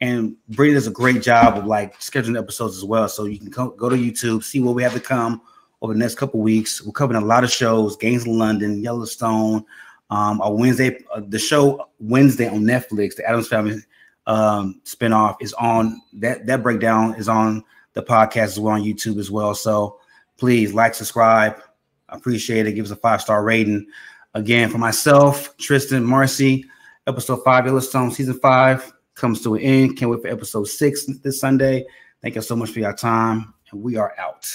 and 0.00 0.36
Brady 0.48 0.74
does 0.74 0.86
a 0.86 0.90
great 0.90 1.22
job 1.22 1.58
of 1.58 1.66
like 1.66 1.98
scheduling 2.00 2.38
episodes 2.38 2.76
as 2.76 2.84
well. 2.84 3.08
So 3.08 3.24
you 3.24 3.38
can 3.38 3.50
co- 3.50 3.70
go 3.70 3.88
to 3.88 3.96
YouTube, 3.96 4.44
see 4.44 4.60
what 4.60 4.74
we 4.74 4.82
have 4.82 4.94
to 4.94 5.00
come 5.00 5.42
over 5.82 5.92
the 5.92 5.98
next 5.98 6.16
couple 6.16 6.40
weeks. 6.40 6.82
We're 6.82 6.92
covering 6.92 7.22
a 7.22 7.24
lot 7.24 7.44
of 7.44 7.50
shows: 7.50 7.96
Gangs 7.96 8.22
of 8.22 8.28
London, 8.28 8.82
Yellowstone. 8.82 9.64
Um, 10.10 10.40
our 10.40 10.52
Wednesday, 10.52 11.04
uh, 11.14 11.20
the 11.26 11.38
show 11.38 11.88
Wednesday 11.98 12.48
on 12.48 12.62
Netflix, 12.62 13.16
the 13.16 13.26
Addams 13.26 13.48
Family 13.48 13.80
um, 14.26 14.80
spinoff 14.84 15.36
is 15.40 15.52
on. 15.54 16.00
That 16.14 16.46
that 16.46 16.62
breakdown 16.62 17.14
is 17.14 17.28
on 17.28 17.64
the 17.94 18.02
podcast 18.02 18.42
as 18.42 18.60
well 18.60 18.74
on 18.74 18.82
YouTube 18.82 19.18
as 19.18 19.30
well. 19.30 19.54
So 19.54 19.98
please 20.36 20.72
like, 20.72 20.94
subscribe. 20.94 21.60
I 22.08 22.16
appreciate 22.16 22.66
it. 22.66 22.72
Give 22.72 22.84
us 22.84 22.90
a 22.90 22.96
five 22.96 23.20
star 23.20 23.44
rating. 23.44 23.86
Again, 24.34 24.70
for 24.70 24.78
myself, 24.78 25.56
Tristan, 25.56 26.04
Marcy, 26.04 26.64
episode 27.06 27.42
five, 27.44 27.66
Yellowstone, 27.66 28.10
season 28.10 28.38
five 28.38 28.92
comes 29.14 29.42
to 29.42 29.54
an 29.54 29.60
end. 29.60 29.96
Can't 29.96 30.10
wait 30.10 30.22
for 30.22 30.28
episode 30.28 30.68
six 30.68 31.06
this 31.06 31.40
Sunday. 31.40 31.84
Thank 32.22 32.36
you 32.36 32.42
so 32.42 32.56
much 32.56 32.70
for 32.70 32.80
your 32.80 32.92
time, 32.92 33.54
and 33.70 33.82
we 33.82 33.96
are 33.96 34.14
out. 34.18 34.46